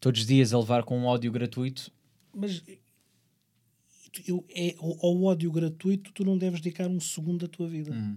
todos 0.00 0.20
os 0.20 0.26
dias 0.26 0.52
a 0.52 0.58
levar 0.58 0.82
com 0.82 0.98
um 0.98 1.04
ódio 1.04 1.30
gratuito. 1.30 1.92
Mas 2.34 2.62
eu, 4.26 4.44
é, 4.50 4.74
ao, 4.78 5.22
ódio 5.24 5.50
gratuito 5.50 6.12
tu 6.12 6.24
não 6.24 6.36
deves 6.38 6.60
dedicar 6.60 6.88
um 6.88 7.00
segundo 7.00 7.46
da 7.46 7.48
tua 7.48 7.68
vida. 7.68 7.92
Hum. 7.92 8.16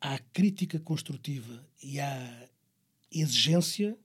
À 0.00 0.18
crítica 0.18 0.78
construtiva 0.78 1.66
e 1.82 1.98
à 1.98 2.48
exigência, 3.10 3.98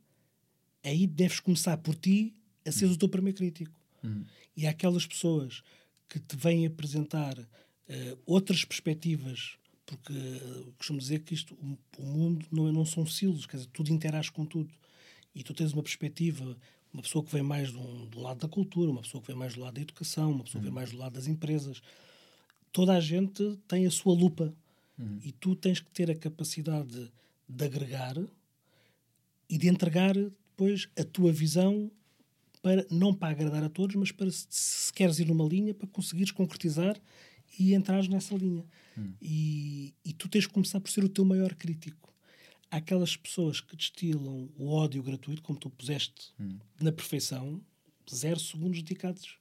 aí 0.83 1.05
deves 1.05 1.39
começar 1.39 1.77
por 1.77 1.95
ti 1.95 2.33
a 2.65 2.71
ser 2.71 2.87
hum. 2.87 2.91
o 2.91 2.97
teu 2.97 3.09
primeiro 3.09 3.37
crítico. 3.37 3.79
Uhum. 4.03 4.25
E 4.55 4.67
há 4.67 4.71
aquelas 4.71 5.05
pessoas 5.05 5.63
que 6.09 6.19
te 6.19 6.35
vêm 6.35 6.65
apresentar 6.65 7.37
uh, 7.39 8.19
outras 8.25 8.65
perspectivas, 8.65 9.57
porque 9.85 10.13
uh, 10.13 10.73
costumo 10.77 10.99
dizer 10.99 11.19
que 11.19 11.33
isto, 11.33 11.55
o, 11.55 11.77
o 11.97 12.05
mundo 12.05 12.45
não, 12.51 12.67
é, 12.67 12.71
não 12.71 12.85
são 12.85 13.05
silos, 13.05 13.45
quer 13.45 13.57
dizer, 13.57 13.69
tudo 13.71 13.91
interage 13.91 14.31
com 14.31 14.45
tudo. 14.45 14.71
E 15.33 15.41
tu 15.41 15.53
tens 15.53 15.73
uma 15.73 15.81
perspectiva, 15.81 16.55
uma 16.93 17.01
pessoa 17.01 17.23
que 17.23 17.31
vem 17.31 17.41
mais 17.41 17.71
do, 17.71 18.05
do 18.05 18.19
lado 18.19 18.39
da 18.39 18.47
cultura, 18.47 18.91
uma 18.91 19.01
pessoa 19.01 19.19
que 19.21 19.27
vem 19.27 19.35
mais 19.35 19.55
do 19.55 19.61
lado 19.61 19.73
da 19.73 19.81
educação, 19.81 20.31
uma 20.31 20.43
pessoa 20.43 20.59
que 20.59 20.65
vem 20.65 20.69
uhum. 20.69 20.75
mais 20.75 20.91
do 20.91 20.97
lado 20.97 21.13
das 21.13 21.27
empresas. 21.27 21.81
Toda 22.71 22.93
a 22.93 22.99
gente 22.99 23.57
tem 23.67 23.85
a 23.85 23.91
sua 23.91 24.13
lupa. 24.13 24.53
Uhum. 24.97 25.19
E 25.23 25.31
tu 25.31 25.55
tens 25.55 25.79
que 25.79 25.89
ter 25.89 26.11
a 26.11 26.15
capacidade 26.15 26.87
de, 26.87 27.11
de 27.49 27.65
agregar 27.65 28.15
e 29.49 29.57
de 29.57 29.67
entregar 29.67 30.13
depois 30.13 30.87
a 30.97 31.03
tua 31.03 31.31
visão 31.31 31.91
para 32.61 32.85
não 32.89 33.13
para 33.13 33.31
agradar 33.31 33.63
a 33.63 33.69
todos, 33.69 33.95
mas 33.95 34.11
para 34.11 34.29
se, 34.29 34.47
se 34.49 34.93
queres 34.93 35.19
ir 35.19 35.27
numa 35.27 35.45
linha 35.45 35.73
para 35.73 35.87
conseguires 35.87 36.31
concretizar 36.31 36.95
e 37.59 37.73
entrares 37.73 38.07
nessa 38.07 38.35
linha. 38.35 38.63
Hum. 38.97 39.13
E, 39.21 39.93
e 40.05 40.13
tu 40.13 40.29
tens 40.29 40.45
que 40.45 40.53
começar 40.53 40.79
por 40.79 40.89
ser 40.89 41.03
o 41.03 41.09
teu 41.09 41.25
maior 41.25 41.53
crítico. 41.55 42.12
Aquelas 42.71 43.15
pessoas 43.15 43.61
que 43.61 43.75
destilam 43.75 44.49
o 44.57 44.71
ódio 44.71 45.03
gratuito, 45.03 45.41
como 45.41 45.59
tu 45.59 45.69
puseste 45.69 46.33
hum. 46.39 46.57
na 46.81 46.91
perfeição, 46.91 47.61
zero 48.13 48.39
segundos 48.39 48.81
dedicados, 48.81 49.37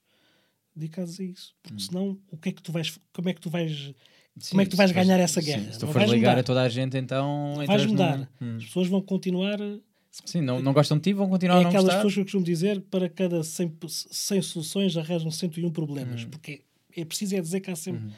dedicados 0.75 1.19
a 1.19 1.23
isso. 1.23 1.55
Porque 1.61 1.75
hum. 1.75 1.79
senão, 1.79 2.19
o 2.29 2.37
que 2.37 2.49
é 2.49 2.51
que 2.51 2.61
tu 2.61 2.71
vais, 2.71 2.99
como 3.11 3.29
é 3.29 3.33
que 3.33 3.41
tu 3.41 3.49
vais 3.49 3.93
Sim, 4.37 4.49
como 4.49 4.61
é 4.61 4.65
que 4.65 4.71
tu 4.71 4.77
vais 4.77 4.91
ganhar 4.91 5.19
essa 5.19 5.41
guerra? 5.41 5.65
Sim, 5.65 5.73
se 5.73 5.79
tu 5.79 5.87
fores 5.87 6.09
ligar 6.09 6.31
mudar. 6.31 6.39
a 6.39 6.43
toda 6.43 6.61
a 6.63 6.69
gente, 6.69 6.97
então. 6.97 7.53
Vais 7.67 7.85
mudar. 7.85 8.29
Hum. 8.41 8.57
As 8.57 8.65
pessoas 8.65 8.87
vão 8.87 9.01
continuar 9.01 9.59
Sim, 10.25 10.41
não, 10.41 10.61
não 10.61 10.73
gostam 10.73 10.97
de 10.97 11.03
ti, 11.03 11.13
vão 11.13 11.27
continuar 11.27 11.55
é 11.55 11.59
a 11.59 11.61
não 11.63 11.69
aquelas 11.69 11.85
gostar. 11.85 11.97
pessoas 11.97 12.13
que 12.13 12.19
eu 12.19 12.25
costumo 12.25 12.45
dizer, 12.45 12.81
para 12.81 13.09
cada 13.09 13.43
100, 13.43 13.77
100 13.87 14.41
soluções 14.43 14.95
arranjam 14.95 15.31
101 15.31 15.71
problemas. 15.71 16.23
Uhum. 16.23 16.29
Porque 16.29 16.61
é 16.95 17.03
preciso 17.03 17.35
é 17.35 17.41
dizer 17.41 17.61
que 17.61 17.71
há 17.71 17.75
sempre... 17.75 18.03
Uhum. 18.03 18.11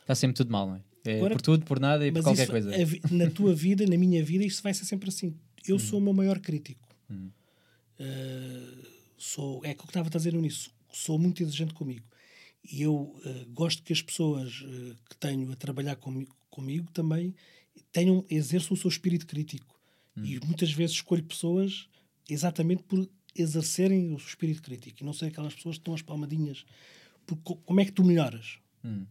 Está 0.00 0.14
sempre 0.16 0.36
tudo 0.36 0.50
mal, 0.50 0.66
não 0.66 0.76
é? 0.76 0.80
É 1.04 1.16
Agora, 1.16 1.34
por 1.34 1.42
tudo, 1.42 1.64
por 1.66 1.78
nada 1.78 2.06
e 2.06 2.12
por 2.12 2.22
qualquer 2.22 2.42
isso, 2.42 2.50
coisa. 2.50 2.70
na 3.10 3.30
tua 3.30 3.54
vida, 3.54 3.86
na 3.86 3.96
minha 3.96 4.24
vida, 4.24 4.44
isto 4.44 4.62
vai 4.62 4.72
ser 4.72 4.84
sempre 4.84 5.08
assim. 5.08 5.34
Eu 5.66 5.74
uhum. 5.74 5.78
sou 5.78 5.98
o 5.98 6.02
meu 6.02 6.12
maior 6.12 6.38
crítico. 6.38 6.88
Uhum. 7.10 7.30
uh, 8.00 8.86
sou, 9.18 9.60
é 9.64 9.74
que 9.74 9.80
eu 9.82 9.86
estava 9.86 10.08
a 10.08 10.10
dizer 10.10 10.32
nisso, 10.32 10.70
sou 10.90 11.18
muito 11.18 11.42
exigente 11.42 11.74
comigo. 11.74 12.06
E 12.64 12.82
eu 12.82 12.94
uh, 12.94 13.46
gosto 13.52 13.82
que 13.82 13.92
as 13.92 14.00
pessoas 14.00 14.62
uh, 14.62 14.96
que 15.10 15.16
tenho 15.18 15.52
a 15.52 15.56
trabalhar 15.56 15.96
comigo, 15.96 16.34
comigo 16.48 16.90
também 16.92 17.34
tenham, 17.92 18.24
exerçam 18.30 18.74
o 18.74 18.76
seu 18.76 18.88
espírito 18.88 19.26
crítico. 19.26 19.78
Hum. 20.16 20.24
E 20.24 20.40
muitas 20.40 20.72
vezes 20.72 20.96
escolho 20.96 21.22
pessoas 21.22 21.88
exatamente 22.28 22.82
por 22.84 23.06
exercerem 23.34 24.14
o 24.14 24.18
seu 24.18 24.28
espírito 24.28 24.62
crítico 24.62 25.02
e 25.02 25.04
não 25.04 25.12
ser 25.12 25.26
aquelas 25.26 25.54
pessoas 25.54 25.76
que 25.76 25.80
estão 25.80 25.94
as 25.94 26.02
palmadinhas. 26.02 26.64
Porque 27.26 27.56
como 27.64 27.80
é 27.80 27.84
que 27.84 27.92
tu 27.92 28.04
melhoras? 28.04 28.58
Hum. 28.84 29.04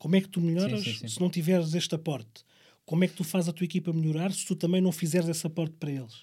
Como 0.00 0.16
é 0.16 0.20
que 0.22 0.28
tu 0.30 0.40
melhoras 0.40 0.82
sim, 0.82 0.92
sim, 0.92 0.98
sim. 1.00 1.08
se 1.08 1.20
não 1.20 1.28
tiveres 1.28 1.74
este 1.74 1.94
aporte? 1.94 2.42
Como 2.86 3.04
é 3.04 3.06
que 3.06 3.14
tu 3.14 3.22
fazes 3.22 3.50
a 3.50 3.52
tua 3.52 3.66
equipa 3.66 3.92
melhorar 3.92 4.32
se 4.32 4.46
tu 4.46 4.56
também 4.56 4.80
não 4.80 4.90
fizeres 4.90 5.28
esse 5.28 5.46
aporte 5.46 5.74
para 5.78 5.92
eles? 5.92 6.22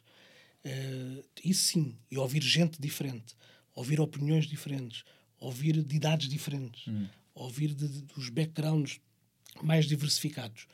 Uh, 0.65 1.23
isso 1.45 1.65
sim, 1.65 1.95
e 2.09 2.17
ouvir 2.17 2.41
gente 2.41 2.81
diferente, 2.81 3.35
ouvir 3.75 4.01
opiniões 4.01 4.47
diferentes, 4.47 5.03
ouvir 5.39 5.83
de 5.83 5.95
idades 5.95 6.27
diferentes, 6.27 6.87
hum. 6.87 7.05
ouvir 7.35 7.75
de, 7.75 7.87
de, 7.87 8.01
dos 8.01 8.29
backgrounds 8.29 8.99
mais 9.61 9.85
diversificados, 9.85 10.65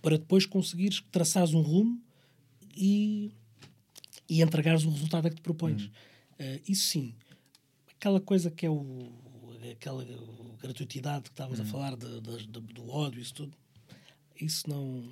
para 0.00 0.16
depois 0.18 0.46
conseguires 0.46 1.02
traçares 1.10 1.52
um 1.52 1.62
rumo 1.62 2.00
e, 2.76 3.32
e 4.28 4.40
entregares 4.40 4.84
o 4.84 4.90
resultado 4.90 5.26
a 5.26 5.30
que 5.30 5.36
te 5.36 5.42
propões. 5.42 5.82
Hum. 5.82 5.90
Uh, 6.38 6.60
isso 6.68 6.86
sim, 6.86 7.12
aquela 7.88 8.20
coisa 8.20 8.52
que 8.52 8.64
é 8.64 8.70
o, 8.70 9.12
aquela 9.72 10.04
gratuitidade 10.60 11.24
que 11.24 11.30
estávamos 11.30 11.60
hum. 11.60 11.62
a 11.62 11.66
falar 11.66 11.96
de, 11.96 12.20
de, 12.20 12.60
do 12.60 12.88
ódio, 12.90 13.20
isso 13.20 13.34
tudo, 13.34 13.56
isso 14.40 14.68
não. 14.68 15.04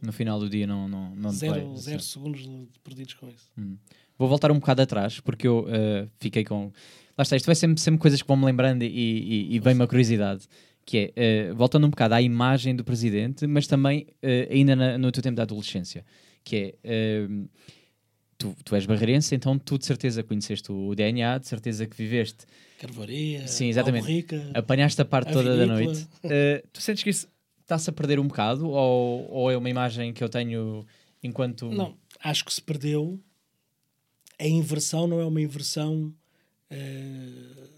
No 0.00 0.12
final 0.12 0.38
do 0.38 0.48
dia 0.48 0.66
não, 0.66 0.88
não, 0.88 1.14
não 1.16 1.30
zero, 1.30 1.68
vai, 1.68 1.76
zero 1.76 2.02
segundos 2.02 2.46
perdidos 2.84 3.14
com 3.14 3.28
isso. 3.28 3.50
Hum. 3.58 3.76
Vou 4.18 4.28
voltar 4.28 4.50
um 4.50 4.58
bocado 4.58 4.82
atrás, 4.82 5.20
porque 5.20 5.46
eu 5.46 5.60
uh, 5.60 6.10
fiquei 6.18 6.44
com. 6.44 6.72
Lá 7.16 7.22
está, 7.22 7.36
isto 7.36 7.46
vai 7.46 7.54
sempre, 7.54 7.80
sempre 7.80 8.00
coisas 8.00 8.20
que 8.20 8.28
vão 8.28 8.36
me 8.36 8.44
lembrando 8.44 8.82
e, 8.82 8.86
e, 8.86 9.54
e 9.54 9.58
vem 9.58 9.74
uma 9.74 9.86
curiosidade. 9.86 10.46
Que 10.84 11.12
é, 11.16 11.50
uh, 11.50 11.56
voltando 11.56 11.86
um 11.86 11.90
bocado 11.90 12.14
à 12.14 12.22
imagem 12.22 12.74
do 12.76 12.84
presidente, 12.84 13.46
mas 13.46 13.66
também 13.66 14.06
uh, 14.22 14.52
ainda 14.52 14.76
na, 14.76 14.98
no 14.98 15.10
teu 15.10 15.22
tempo 15.22 15.36
da 15.36 15.42
adolescência, 15.42 16.04
que 16.44 16.74
é. 16.84 17.28
Tu, 18.38 18.54
tu, 18.66 18.74
és 18.74 18.84
barreirense, 18.84 19.34
então 19.34 19.58
tu 19.58 19.78
de 19.78 19.86
certeza 19.86 20.22
conheceste 20.22 20.70
o 20.70 20.94
DNA, 20.94 21.38
de 21.38 21.48
certeza 21.48 21.86
que 21.86 21.96
viveste. 21.96 22.44
Carvaria, 22.78 23.46
Sim, 23.48 23.68
exatamente. 23.68 24.06
Rica, 24.06 24.50
Apanhaste 24.54 25.00
a 25.00 25.04
parte 25.04 25.30
a 25.30 25.32
toda 25.32 25.56
vinícola. 25.56 25.78
da 25.78 25.84
noite. 25.84 26.08
Uh, 26.24 26.68
tu 26.72 26.80
sentes 26.80 27.02
que 27.02 27.10
isso 27.10 27.28
está-se 27.60 27.88
a 27.88 27.92
perder 27.92 28.18
um 28.18 28.26
bocado? 28.26 28.68
Ou, 28.68 29.30
ou 29.30 29.50
é 29.50 29.56
uma 29.56 29.70
imagem 29.70 30.12
que 30.12 30.22
eu 30.22 30.28
tenho 30.28 30.86
enquanto. 31.22 31.70
Não, 31.70 31.96
acho 32.20 32.44
que 32.44 32.52
se 32.52 32.60
perdeu. 32.60 33.20
A 34.38 34.46
inversão 34.46 35.06
não 35.06 35.20
é 35.20 35.24
uma 35.24 35.40
inversão 35.40 36.14
uh, 36.70 37.68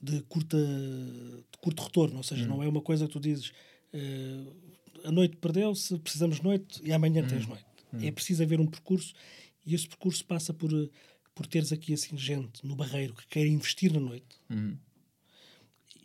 de, 0.00 0.20
curta, 0.22 0.58
de 0.58 1.58
curto 1.58 1.82
retorno, 1.82 2.18
ou 2.18 2.22
seja, 2.22 2.44
hum. 2.44 2.48
não 2.48 2.62
é 2.62 2.68
uma 2.68 2.82
coisa 2.82 3.06
que 3.06 3.12
tu 3.12 3.20
dizes 3.20 3.48
uh, 3.94 4.64
a 5.04 5.12
noite 5.12 5.36
perdeu-se, 5.36 5.98
precisamos 5.98 6.36
de 6.36 6.44
noite 6.44 6.80
e 6.82 6.92
amanhã 6.92 7.22
hum. 7.22 7.28
tens 7.28 7.46
noite. 7.46 7.64
Hum. 7.92 7.98
É 8.02 8.10
preciso 8.10 8.42
haver 8.42 8.58
um 8.58 8.66
percurso 8.66 9.14
e 9.64 9.74
esse 9.74 9.86
percurso 9.86 10.24
passa 10.24 10.52
por, 10.52 10.70
por 11.34 11.46
teres 11.46 11.72
aqui 11.72 11.94
assim 11.94 12.16
gente 12.16 12.64
no 12.66 12.76
barreiro 12.76 13.14
que 13.14 13.26
quer 13.26 13.46
investir 13.46 13.92
na 13.92 14.00
noite. 14.00 14.36
Hum 14.50 14.76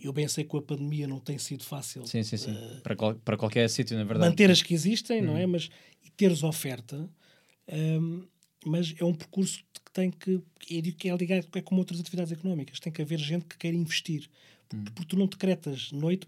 eu 0.01 0.13
bem 0.13 0.27
sei 0.27 0.43
que 0.43 0.49
com 0.49 0.57
a 0.57 0.61
pandemia 0.61 1.07
não 1.07 1.19
tem 1.19 1.37
sido 1.37 1.63
fácil. 1.63 2.05
Sim, 2.07 2.23
sim, 2.23 2.37
sim. 2.37 2.51
Uh, 2.51 2.81
para, 2.81 2.95
qual, 2.95 3.15
para 3.15 3.37
qualquer 3.37 3.69
sítio, 3.69 3.97
na 3.97 4.03
verdade. 4.03 4.29
Manter 4.29 4.49
as 4.49 4.61
que 4.61 4.73
existem, 4.73 5.21
não 5.21 5.37
é? 5.37 5.45
Uhum. 5.45 5.51
Mas 5.51 5.69
e 6.03 6.09
teres 6.09 6.41
oferta. 6.41 6.97
Um, 6.97 7.07
ehm, 7.67 8.23
mas 8.65 8.93
é 8.97 9.05
um 9.05 9.13
percurso 9.13 9.59
que 9.85 9.91
tem 9.91 10.09
que. 10.09 10.41
que 10.97 11.09
é 11.09 11.15
ligado 11.15 11.47
é 11.53 11.61
como 11.61 11.81
outras 11.81 11.99
atividades 11.99 12.31
económicas. 12.31 12.79
Tem 12.79 12.91
que 12.91 13.01
haver 13.01 13.19
gente 13.19 13.45
que 13.45 13.57
quer 13.57 13.73
investir. 13.73 14.29
Porque, 14.67 14.75
uhum. 14.75 14.93
porque 14.95 15.05
tu 15.05 15.17
não 15.17 15.27
decretas 15.27 15.91
noite, 15.91 16.27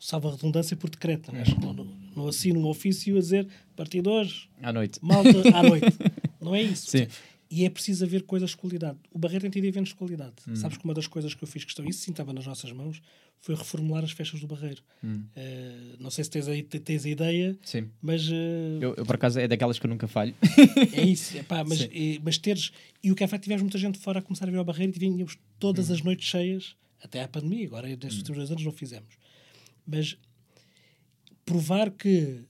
salva 0.00 0.28
a 0.28 0.32
redundância, 0.32 0.76
por 0.76 0.88
decreta. 0.88 1.32
Não, 1.32 1.40
é? 1.40 1.44
não, 1.60 1.72
não, 1.72 1.84
não 2.16 2.28
assino 2.28 2.60
um 2.60 2.66
ofício 2.66 3.16
a 3.16 3.20
dizer 3.20 3.48
a 3.72 3.76
partir 3.76 4.00
de 4.00 4.08
hoje. 4.08 4.48
À 4.62 4.72
noite. 4.72 5.00
Malta, 5.02 5.30
à 5.54 5.62
noite. 5.62 5.96
não 6.40 6.54
é 6.54 6.62
isso. 6.62 6.90
Sim. 6.90 7.08
E 7.48 7.64
é 7.64 7.70
preciso 7.70 8.04
haver 8.04 8.22
coisas 8.22 8.50
de 8.50 8.56
qualidade. 8.56 8.98
O 9.10 9.18
Barreiro 9.18 9.42
tem 9.42 9.50
tido 9.50 9.64
eventos 9.64 9.90
de 9.90 9.94
qualidade. 9.94 10.34
Hum. 10.48 10.56
Sabes 10.56 10.76
que 10.76 10.84
uma 10.84 10.94
das 10.94 11.06
coisas 11.06 11.32
que 11.32 11.44
eu 11.44 11.48
fiz 11.48 11.64
questão, 11.64 11.84
isso 11.86 12.00
sim 12.00 12.10
estava 12.10 12.32
nas 12.32 12.44
nossas 12.44 12.72
mãos, 12.72 13.00
foi 13.40 13.54
reformular 13.54 14.02
as 14.02 14.10
festas 14.10 14.40
do 14.40 14.46
Barreiro. 14.46 14.82
Hum. 15.04 15.24
Uh, 15.36 16.02
não 16.02 16.10
sei 16.10 16.24
se 16.24 16.30
tens, 16.30 16.48
aí, 16.48 16.62
tens 16.62 17.06
a 17.06 17.08
ideia, 17.08 17.56
sim. 17.62 17.88
mas. 18.02 18.28
Uh, 18.28 18.80
eu, 18.80 18.94
eu, 18.96 19.06
por 19.06 19.14
acaso, 19.14 19.38
é 19.38 19.46
daquelas 19.46 19.78
que 19.78 19.86
eu 19.86 19.90
nunca 19.90 20.08
falho. 20.08 20.34
é 20.92 21.04
isso, 21.04 21.36
epá, 21.38 21.62
mas, 21.62 21.82
e, 21.92 22.20
mas 22.24 22.38
teres. 22.38 22.72
E 23.02 23.12
o 23.12 23.14
que 23.14 23.22
é 23.22 23.28
facto, 23.28 23.44
tivemos 23.44 23.62
muita 23.62 23.78
gente 23.78 23.98
fora 23.98 24.18
a 24.18 24.22
começar 24.22 24.48
a 24.48 24.50
vir 24.50 24.56
ao 24.56 24.64
Barreiro 24.64 24.92
e 24.96 24.98
vínhamos 24.98 25.38
todas 25.60 25.90
hum. 25.90 25.94
as 25.94 26.02
noites 26.02 26.28
cheias, 26.28 26.74
até 27.00 27.22
à 27.22 27.28
pandemia, 27.28 27.66
agora 27.66 27.86
nestes 27.88 28.14
hum. 28.14 28.18
últimos 28.18 28.38
dois 28.38 28.50
anos 28.50 28.64
não 28.64 28.72
fizemos. 28.72 29.14
Mas 29.86 30.18
provar 31.44 31.90
que 31.92 32.40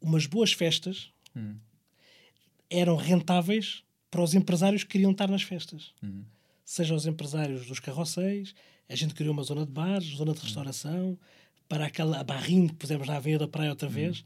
umas 0.00 0.26
boas 0.26 0.52
festas 0.52 1.10
hum. 1.34 1.54
Eram 2.70 2.96
rentáveis 2.96 3.82
para 4.10 4.22
os 4.22 4.34
empresários 4.34 4.82
que 4.84 4.90
queriam 4.90 5.12
estar 5.12 5.28
nas 5.28 5.42
festas. 5.42 5.92
Uhum. 6.02 6.24
Sejam 6.64 6.96
os 6.96 7.06
empresários 7.06 7.66
dos 7.66 7.80
carroceiros, 7.80 8.54
a 8.88 8.94
gente 8.94 9.14
criou 9.14 9.32
uma 9.32 9.42
zona 9.42 9.64
de 9.64 9.72
bares, 9.72 10.16
zona 10.16 10.32
de 10.32 10.40
restauração, 10.40 11.10
uhum. 11.10 11.18
para 11.68 11.86
aquela 11.86 12.22
barrinho 12.24 12.68
que 12.68 12.74
pusemos 12.74 13.06
na 13.06 13.16
Avenida 13.16 13.46
da 13.46 13.48
Praia 13.48 13.70
outra 13.70 13.88
vez, 13.88 14.20
uhum. 14.20 14.24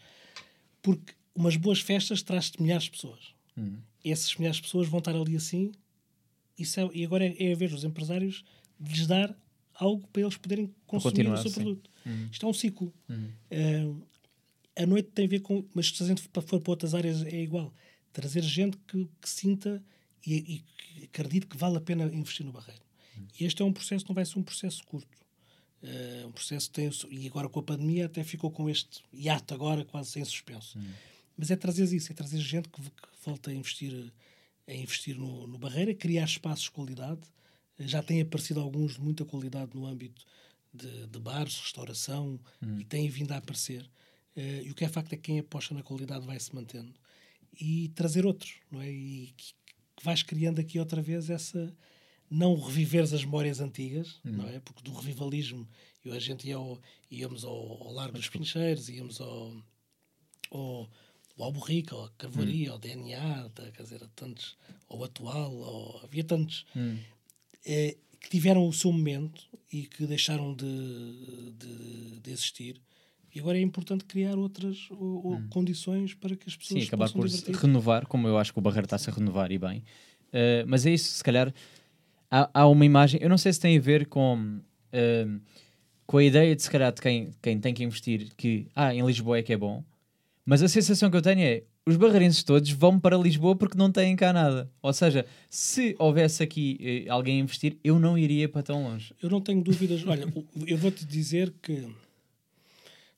porque 0.82 1.12
umas 1.34 1.56
boas 1.56 1.80
festas 1.80 2.22
traz-te 2.22 2.60
milhares 2.62 2.84
de 2.84 2.90
pessoas. 2.90 3.34
Uhum. 3.56 3.78
Essas 4.04 4.34
milhares 4.36 4.56
de 4.56 4.62
pessoas 4.62 4.88
vão 4.88 4.98
estar 4.98 5.14
ali 5.14 5.36
assim, 5.36 5.72
isso 6.58 6.78
é, 6.78 6.88
e 6.92 7.04
agora 7.04 7.26
é, 7.26 7.34
é 7.38 7.52
a 7.52 7.56
ver 7.56 7.72
os 7.72 7.84
empresários 7.84 8.44
de 8.78 8.92
lhes 8.92 9.06
dar 9.06 9.34
algo 9.74 10.06
para 10.08 10.22
eles 10.22 10.36
poderem 10.36 10.74
consumir 10.86 11.28
o 11.30 11.36
seu 11.36 11.50
produto. 11.50 11.90
Uhum. 12.04 12.28
Isto 12.30 12.46
é 12.46 12.48
um 12.48 12.52
ciclo. 12.52 12.92
Uh, 13.08 14.02
a 14.76 14.86
noite 14.86 15.10
tem 15.10 15.24
a 15.24 15.28
ver 15.28 15.40
com. 15.40 15.64
Mas 15.74 15.88
se 15.88 16.02
a 16.02 16.06
gente 16.06 16.22
for 16.22 16.60
para 16.60 16.70
outras 16.70 16.94
áreas, 16.94 17.22
é 17.24 17.42
igual 17.42 17.72
trazer 18.12 18.42
gente 18.42 18.76
que, 18.86 19.08
que 19.20 19.28
sinta 19.28 19.82
e, 20.26 20.34
e, 20.34 20.58
que 20.58 21.04
acredite 21.04 21.46
que 21.46 21.56
vale 21.56 21.76
a 21.76 21.80
pena 21.80 22.04
investir 22.04 22.44
no 22.44 22.52
Barreiro. 22.52 22.82
Hum. 23.16 23.26
E 23.38 23.44
este 23.44 23.62
é 23.62 23.64
um 23.64 23.72
processo, 23.72 24.04
não 24.08 24.14
vai 24.14 24.24
ser 24.24 24.38
um 24.38 24.42
processo 24.42 24.84
curto. 24.84 25.18
Uh, 25.82 26.26
um 26.26 26.32
processo 26.32 26.70
tem, 26.70 26.90
e 27.10 27.26
agora 27.26 27.48
com 27.48 27.60
a 27.60 27.62
pandemia 27.62 28.04
até 28.04 28.22
ficou 28.22 28.50
com 28.50 28.68
este 28.68 29.02
hiato 29.14 29.54
agora 29.54 29.84
quase 29.84 30.10
sem 30.10 30.24
suspenso. 30.24 30.78
Hum. 30.78 30.92
Mas 31.36 31.50
é 31.50 31.56
trazer 31.56 31.84
isso, 31.84 32.12
é 32.12 32.14
trazer 32.14 32.38
gente 32.38 32.68
que, 32.68 32.82
que 32.82 33.08
volta 33.24 33.50
a 33.50 33.54
investir, 33.54 34.12
a 34.68 34.74
investir 34.74 35.16
no, 35.16 35.46
no 35.46 35.58
Barreira, 35.58 35.94
criar 35.94 36.24
espaços 36.24 36.64
de 36.64 36.70
qualidade. 36.70 37.20
Já 37.78 38.02
têm 38.02 38.20
aparecido 38.20 38.60
alguns 38.60 38.94
de 38.94 39.00
muita 39.00 39.24
qualidade 39.24 39.70
no 39.74 39.86
âmbito 39.86 40.22
de, 40.72 41.06
de 41.06 41.18
bares, 41.18 41.58
restauração, 41.58 42.38
hum. 42.62 42.78
e 42.78 42.84
têm 42.84 43.08
vindo 43.08 43.32
a 43.32 43.38
aparecer. 43.38 43.82
Uh, 44.36 44.62
e 44.64 44.70
o 44.70 44.74
que 44.74 44.84
é 44.84 44.88
facto 44.88 45.14
é 45.14 45.16
que 45.16 45.22
quem 45.22 45.38
aposta 45.38 45.72
na 45.72 45.82
qualidade 45.82 46.26
vai 46.26 46.38
se 46.38 46.54
mantendo 46.54 46.92
e 47.58 47.88
trazer 47.94 48.26
outros, 48.26 48.54
não 48.70 48.80
é? 48.80 48.90
E 48.90 49.32
que, 49.36 49.52
que 49.96 50.04
vais 50.04 50.22
criando 50.22 50.60
aqui 50.60 50.78
outra 50.78 51.00
vez 51.02 51.30
essa 51.30 51.72
não 52.30 52.54
reviveres 52.54 53.12
as 53.12 53.24
memórias 53.24 53.60
antigas, 53.60 54.20
uhum. 54.24 54.32
não 54.32 54.48
é? 54.48 54.60
Porque 54.60 54.82
do 54.82 54.94
revivalismo, 54.94 55.68
eu, 56.04 56.12
a 56.12 56.18
gente 56.18 56.46
ia 56.46 56.56
ao, 56.56 56.80
íamos 57.10 57.44
ao, 57.44 57.82
ao 57.82 57.92
Largo 57.92 58.16
dos 58.16 58.28
Pincheiros, 58.28 58.88
íamos 58.88 59.20
ao, 59.20 59.56
ao, 60.50 60.88
ao 61.36 61.52
Borrica, 61.52 61.94
ao 61.96 62.08
Carvaria, 62.10 62.68
uhum. 62.68 62.74
ao 62.74 62.78
DNA, 62.78 63.50
quer 63.74 63.82
dizer, 63.82 64.06
tantos, 64.14 64.56
ao 64.88 65.02
Atual, 65.02 65.64
ao, 65.64 66.04
havia 66.04 66.22
tantos 66.22 66.64
uhum. 66.74 66.98
é, 67.66 67.96
que 68.20 68.30
tiveram 68.30 68.68
o 68.68 68.72
seu 68.72 68.92
momento 68.92 69.44
e 69.72 69.86
que 69.86 70.06
deixaram 70.06 70.54
de, 70.54 71.52
de, 71.52 72.20
de 72.20 72.30
existir 72.30 72.80
e 73.34 73.40
agora 73.40 73.58
é 73.58 73.60
importante 73.60 74.04
criar 74.04 74.36
outras 74.36 74.88
ou, 74.90 75.26
ou 75.26 75.34
hum. 75.34 75.46
condições 75.50 76.14
para 76.14 76.34
que 76.36 76.48
as 76.48 76.56
pessoas 76.56 76.82
Sim, 76.82 76.88
acabar 76.88 77.10
por 77.10 77.26
renovar, 77.28 78.06
como 78.06 78.26
eu 78.26 78.36
acho 78.36 78.52
que 78.52 78.58
o 78.58 78.62
Barreiro 78.62 78.86
está-se 78.86 79.08
a 79.10 79.12
renovar 79.12 79.52
e 79.52 79.58
bem. 79.58 79.78
Uh, 80.28 80.66
mas 80.66 80.86
é 80.86 80.90
isso, 80.90 81.14
se 81.14 81.24
calhar 81.24 81.52
há, 82.30 82.50
há, 82.52 82.66
uma 82.66 82.84
imagem, 82.84 83.20
eu 83.22 83.28
não 83.28 83.38
sei 83.38 83.52
se 83.52 83.60
tem 83.60 83.76
a 83.76 83.80
ver 83.80 84.06
com, 84.06 84.60
uh, 84.92 85.40
com 86.06 86.16
a 86.18 86.24
ideia 86.24 86.54
de 86.54 86.62
se 86.62 86.70
calhar 86.70 86.92
de 86.92 87.00
quem, 87.00 87.32
quem 87.42 87.58
tem 87.58 87.74
que 87.74 87.82
investir 87.82 88.28
que 88.36 88.66
ah, 88.74 88.94
em 88.94 89.04
Lisboa 89.04 89.38
é 89.38 89.42
que 89.42 89.52
é 89.52 89.56
bom, 89.56 89.84
mas 90.44 90.62
a 90.62 90.68
sensação 90.68 91.10
que 91.10 91.16
eu 91.16 91.22
tenho 91.22 91.40
é 91.40 91.62
os 91.86 91.96
barreirenses 91.96 92.42
todos 92.42 92.70
vão 92.70 93.00
para 93.00 93.16
Lisboa 93.16 93.56
porque 93.56 93.76
não 93.76 93.90
têm 93.90 94.14
cá 94.14 94.32
nada. 94.32 94.70
Ou 94.82 94.92
seja, 94.92 95.26
se 95.48 95.96
houvesse 95.98 96.42
aqui 96.42 96.78
eh, 96.80 97.10
alguém 97.10 97.40
a 97.40 97.42
investir, 97.42 97.78
eu 97.82 97.98
não 97.98 98.16
iria 98.16 98.48
para 98.48 98.62
tão 98.62 98.84
longe. 98.84 99.14
Eu 99.22 99.30
não 99.30 99.40
tenho 99.40 99.62
dúvidas. 99.62 100.06
Olha, 100.06 100.26
eu 100.66 100.76
vou-te 100.76 101.04
dizer 101.04 101.52
que 101.62 101.88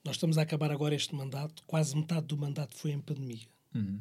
nós 0.05 0.17
estamos 0.17 0.39
a 0.39 0.43
acabar 0.43 0.71
agora 0.71 0.95
este 0.95 1.15
mandato, 1.15 1.63
quase 1.67 1.97
metade 1.97 2.27
do 2.27 2.37
mandato 2.37 2.77
foi 2.77 2.91
em 2.91 3.01
pandemia. 3.01 3.47
Uhum. 3.75 3.99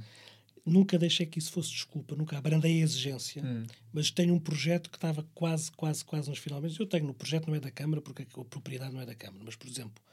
Nunca 0.66 0.98
deixei 0.98 1.26
que 1.26 1.40
isso 1.40 1.52
fosse 1.52 1.72
desculpa, 1.72 2.16
nunca 2.16 2.38
abrandei 2.38 2.82
a 2.82 2.84
exigência, 2.84 3.44
uhum. 3.44 3.66
mas 3.92 4.12
tenho 4.12 4.34
um 4.34 4.40
projeto 4.40 4.90
que 4.90 4.98
estava 4.98 5.26
quase, 5.34 5.72
quase, 5.72 6.06
quase 6.06 6.30
nos 6.30 6.38
finalmente. 6.40 6.80
Eu 6.80 6.86
tenho, 6.86 7.10
o 7.10 7.14
projeto 7.14 7.48
não 7.48 7.56
é 7.56 7.60
da 7.60 7.72
Câmara, 7.72 8.02
porque 8.02 8.24
a 8.24 8.46
propriedade 8.46 8.94
não 8.94 9.02
é 9.02 9.06
da 9.06 9.16
Câmara, 9.16 9.44
mas, 9.44 9.56
por 9.56 9.68
exemplo, 9.68 10.04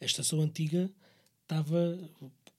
a 0.00 0.04
estação 0.04 0.40
antiga 0.40 0.90
estava 1.42 1.98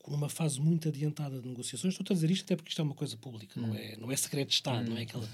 numa 0.07 0.27
fase 0.27 0.59
muito 0.59 0.87
adiantada 0.87 1.39
de 1.39 1.47
negociações. 1.47 1.93
Estou 1.93 2.13
a 2.13 2.15
dizer 2.15 2.31
isto 2.31 2.43
até 2.43 2.55
porque 2.55 2.69
isto 2.69 2.81
é 2.81 2.83
uma 2.83 2.95
coisa 2.95 3.15
pública, 3.15 3.59
não, 3.59 3.71
hum. 3.71 3.75
é, 3.75 3.95
não 3.97 4.11
é 4.11 4.15
segredo 4.15 4.47
de 4.47 4.55
Estado, 4.55 4.89
não 4.89 4.97
é 4.97 5.03
aquela. 5.03 5.27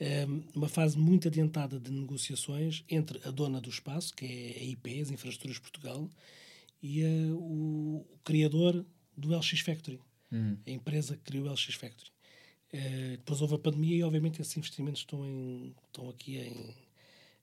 É, 0.00 0.26
uma 0.54 0.68
fase 0.68 0.98
muito 0.98 1.28
adiantada 1.28 1.78
de 1.78 1.90
negociações 1.90 2.84
entre 2.88 3.20
a 3.26 3.30
dona 3.30 3.60
do 3.60 3.70
espaço, 3.70 4.12
que 4.12 4.24
é 4.24 4.60
a 4.60 4.64
IP, 4.64 5.00
as 5.00 5.10
Infraestruturas 5.10 5.58
Portugal, 5.58 6.10
e 6.84 7.02
a, 7.02 7.34
o, 7.34 8.04
o, 8.12 8.18
criador 8.22 8.84
do 9.16 9.34
LX 9.34 9.60
Factory, 9.60 9.98
hum. 10.30 10.58
a 10.66 10.70
empresa 10.70 11.16
que 11.16 11.22
criou 11.22 11.46
o 11.46 11.50
LX 11.50 11.74
Factory. 11.76 12.10
É, 12.70 13.10
depois 13.12 13.40
houve 13.40 13.54
a 13.54 13.58
pandemia 13.58 13.96
e, 13.96 14.02
obviamente, 14.02 14.42
esses 14.42 14.54
investimentos 14.54 15.00
estão, 15.00 15.24
em, 15.24 15.74
estão 15.86 16.10
aqui 16.10 16.36
em, 16.36 16.74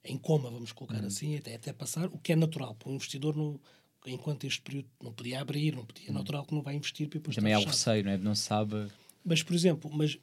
em 0.05 0.17
coma, 0.19 0.51
vamos 0.51 0.71
colocar 0.71 1.01
hum. 1.01 1.07
assim, 1.07 1.35
até, 1.35 1.55
até 1.55 1.73
passar, 1.73 2.05
o 2.09 2.19
que 2.19 2.33
é 2.33 2.35
natural 2.35 2.75
para 2.75 2.91
um 2.91 2.95
investidor 2.95 3.35
no, 3.35 3.59
enquanto 4.05 4.43
este 4.43 4.61
período 4.61 4.89
não 5.01 5.11
podia 5.11 5.41
abrir, 5.41 5.75
não 5.75 5.85
podia, 5.85 6.09
é 6.09 6.11
natural 6.11 6.45
que 6.45 6.53
não 6.53 6.61
vai 6.61 6.75
investir 6.75 7.09
depois 7.09 7.35
Também 7.35 7.53
há 7.53 7.59
o 7.59 7.65
receio, 7.65 8.03
não 8.03 8.11
é? 8.11 8.17
Não 8.19 8.35
sabe. 8.35 8.91
Mas, 9.25 9.41
por 9.41 9.55
exemplo, 9.55 9.89
mas 9.91 10.19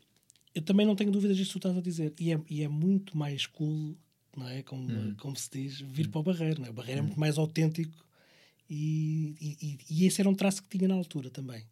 eu 0.55 0.63
também 0.63 0.87
não 0.87 0.95
tenho 0.95 1.11
dúvidas 1.11 1.37
disso 1.37 1.55
que 1.55 1.59
tu 1.59 1.69
estás 1.69 1.77
a 1.77 1.81
dizer. 1.81 2.15
E 2.21 2.33
é, 2.33 2.41
e 2.49 2.63
é 2.63 2.69
muito 2.69 3.19
mais 3.19 3.47
cool, 3.47 3.97
não 4.37 4.47
é? 4.49 4.63
Como, 4.63 4.89
hum. 4.89 5.17
como 5.19 5.35
se 5.35 5.51
diz, 5.51 5.81
vir 5.81 6.07
hum. 6.07 6.11
para 6.11 6.21
o 6.21 6.23
Barreiro. 6.23 6.61
Não 6.61 6.69
é? 6.69 6.71
O 6.71 6.75
Barreiro 6.75 7.01
hum. 7.01 7.05
é 7.05 7.07
muito 7.09 7.19
mais 7.19 7.37
autêntico 7.37 8.08
e, 8.69 9.35
e, 9.41 9.79
e, 9.89 10.07
esse 10.07 10.21
era 10.21 10.29
um 10.29 10.35
traço 10.35 10.63
que 10.63 10.69
tinha 10.69 10.89
na 10.89 10.95
altura 10.95 11.31
também. 11.31 11.65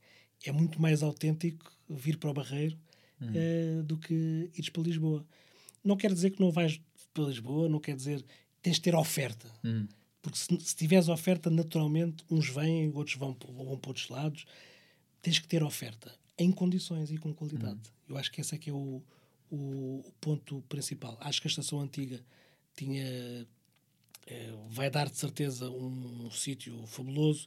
É 0.45 0.53
muito 0.53 0.81
mais 0.81 1.03
autêntico 1.03 1.71
vir 1.89 2.17
para 2.17 2.31
o 2.31 2.35
Barreiro 2.35 2.79
uh, 3.21 3.83
do 3.83 3.99
que 3.99 4.51
ires 4.55 4.71
para 4.71 4.83
Lisboa. 4.83 5.27
Não 5.85 5.97
quer 5.97 6.13
dizer 6.13 6.31
que 6.31 6.41
não 6.41 6.51
vais 6.51 6.81
para 7.13 7.25
Lisboa, 7.25 7.69
não 7.69 7.81
quer 7.81 7.97
dizer 7.97 8.25
tens 8.63 8.77
de 8.77 8.83
ter 8.83 8.95
oferta. 8.95 9.49
Hum. 9.65 9.87
Porque 10.23 10.39
se, 10.39 10.61
se 10.61 10.75
tiveres 10.75 11.09
oferta, 11.09 11.51
naturalmente, 11.51 12.25
uns 12.31 12.49
vêm, 12.49 12.91
outros 12.95 13.17
vão, 13.17 13.37
vão 13.49 13.79
para 13.79 13.91
outros 13.91 14.09
lados. 14.09 14.45
Tens 15.23 15.39
que 15.39 15.47
ter 15.47 15.63
oferta 15.63 16.13
em 16.39 16.51
condições 16.51 17.11
e 17.11 17.19
com 17.19 17.33
qualidade. 17.33 17.79
Hum. 17.79 18.11
Eu 18.11 18.17
acho 18.17 18.33
que 18.33 18.41
esse 18.41 18.55
é 18.55 18.59
que 18.59 18.71
é 18.71 18.73
o, 18.73 19.03
o, 19.51 19.57
o 20.05 20.13
ponto 20.21 20.63
principal. 20.69 21.17
Acho 21.21 21.41
que 21.41 21.49
a 21.49 21.51
estação 21.51 21.81
antiga 21.81 22.21
tinha 22.75 23.47
vai 24.69 24.91
dar 24.91 25.09
de 25.09 25.17
certeza 25.17 25.71
um, 25.71 26.27
um 26.27 26.31
sítio 26.31 26.87
fabuloso. 26.87 27.47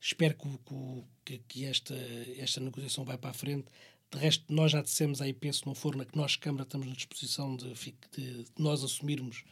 Espero 0.00 0.34
que, 0.34 1.02
que, 1.24 1.38
que, 1.46 1.64
esta, 1.64 1.94
esta 2.38 2.60
negociação 2.60 3.04
vai 3.04 3.18
para 3.18 3.30
a 3.30 3.34
frente. 3.34 3.66
De 4.10 4.18
resto, 4.18 4.44
nós 4.52 4.72
já 4.72 4.82
dissemos 4.82 5.20
aí, 5.20 5.32
penso, 5.32 5.62
não 5.66 5.74
for 5.74 5.94
na 5.94 6.04
que 6.04 6.16
nós, 6.16 6.36
Câmara, 6.36 6.64
estamos 6.64 6.86
na 6.86 6.94
disposição 6.94 7.54
de, 7.56 7.72
de, 7.74 8.44
de 8.44 8.46
nós 8.58 8.82
assumirmos 8.82 9.44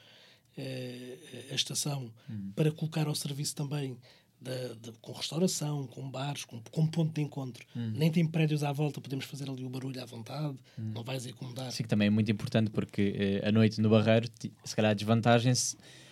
eh, 0.57 1.17
a 1.53 1.55
estação 1.55 2.13
hum. 2.29 2.51
para 2.57 2.73
colocar 2.73 3.07
ao 3.07 3.15
serviço 3.15 3.55
também 3.55 3.97
da, 4.41 4.75
da, 4.75 4.93
com 5.01 5.13
restauração, 5.13 5.87
com 5.87 6.11
bares, 6.11 6.45
com, 6.45 6.61
com 6.73 6.87
ponto 6.87 7.13
de 7.15 7.21
encontro. 7.21 7.65
Hum. 7.77 7.93
Nem 7.95 8.11
tem 8.11 8.27
prédios 8.27 8.65
à 8.65 8.73
volta, 8.73 9.01
podemos 9.01 9.25
fazer 9.25 9.49
ali 9.49 9.65
o 9.65 9.69
barulho 9.69 10.03
à 10.03 10.05
vontade, 10.05 10.59
hum. 10.77 10.93
não 10.95 11.05
vais 11.05 11.27
incomodar. 11.27 11.71
Sim, 11.71 11.85
que 11.85 11.89
também 11.89 12.09
é 12.09 12.11
muito 12.11 12.31
importante 12.31 12.71
porque 12.71 13.41
eh, 13.43 13.49
a 13.49 13.53
noite 13.53 13.81
no 13.81 13.89
Barreiro, 13.89 14.29
se 14.65 14.75
calhar 14.75 14.91
a 14.91 14.95
desvantagem, 14.95 15.53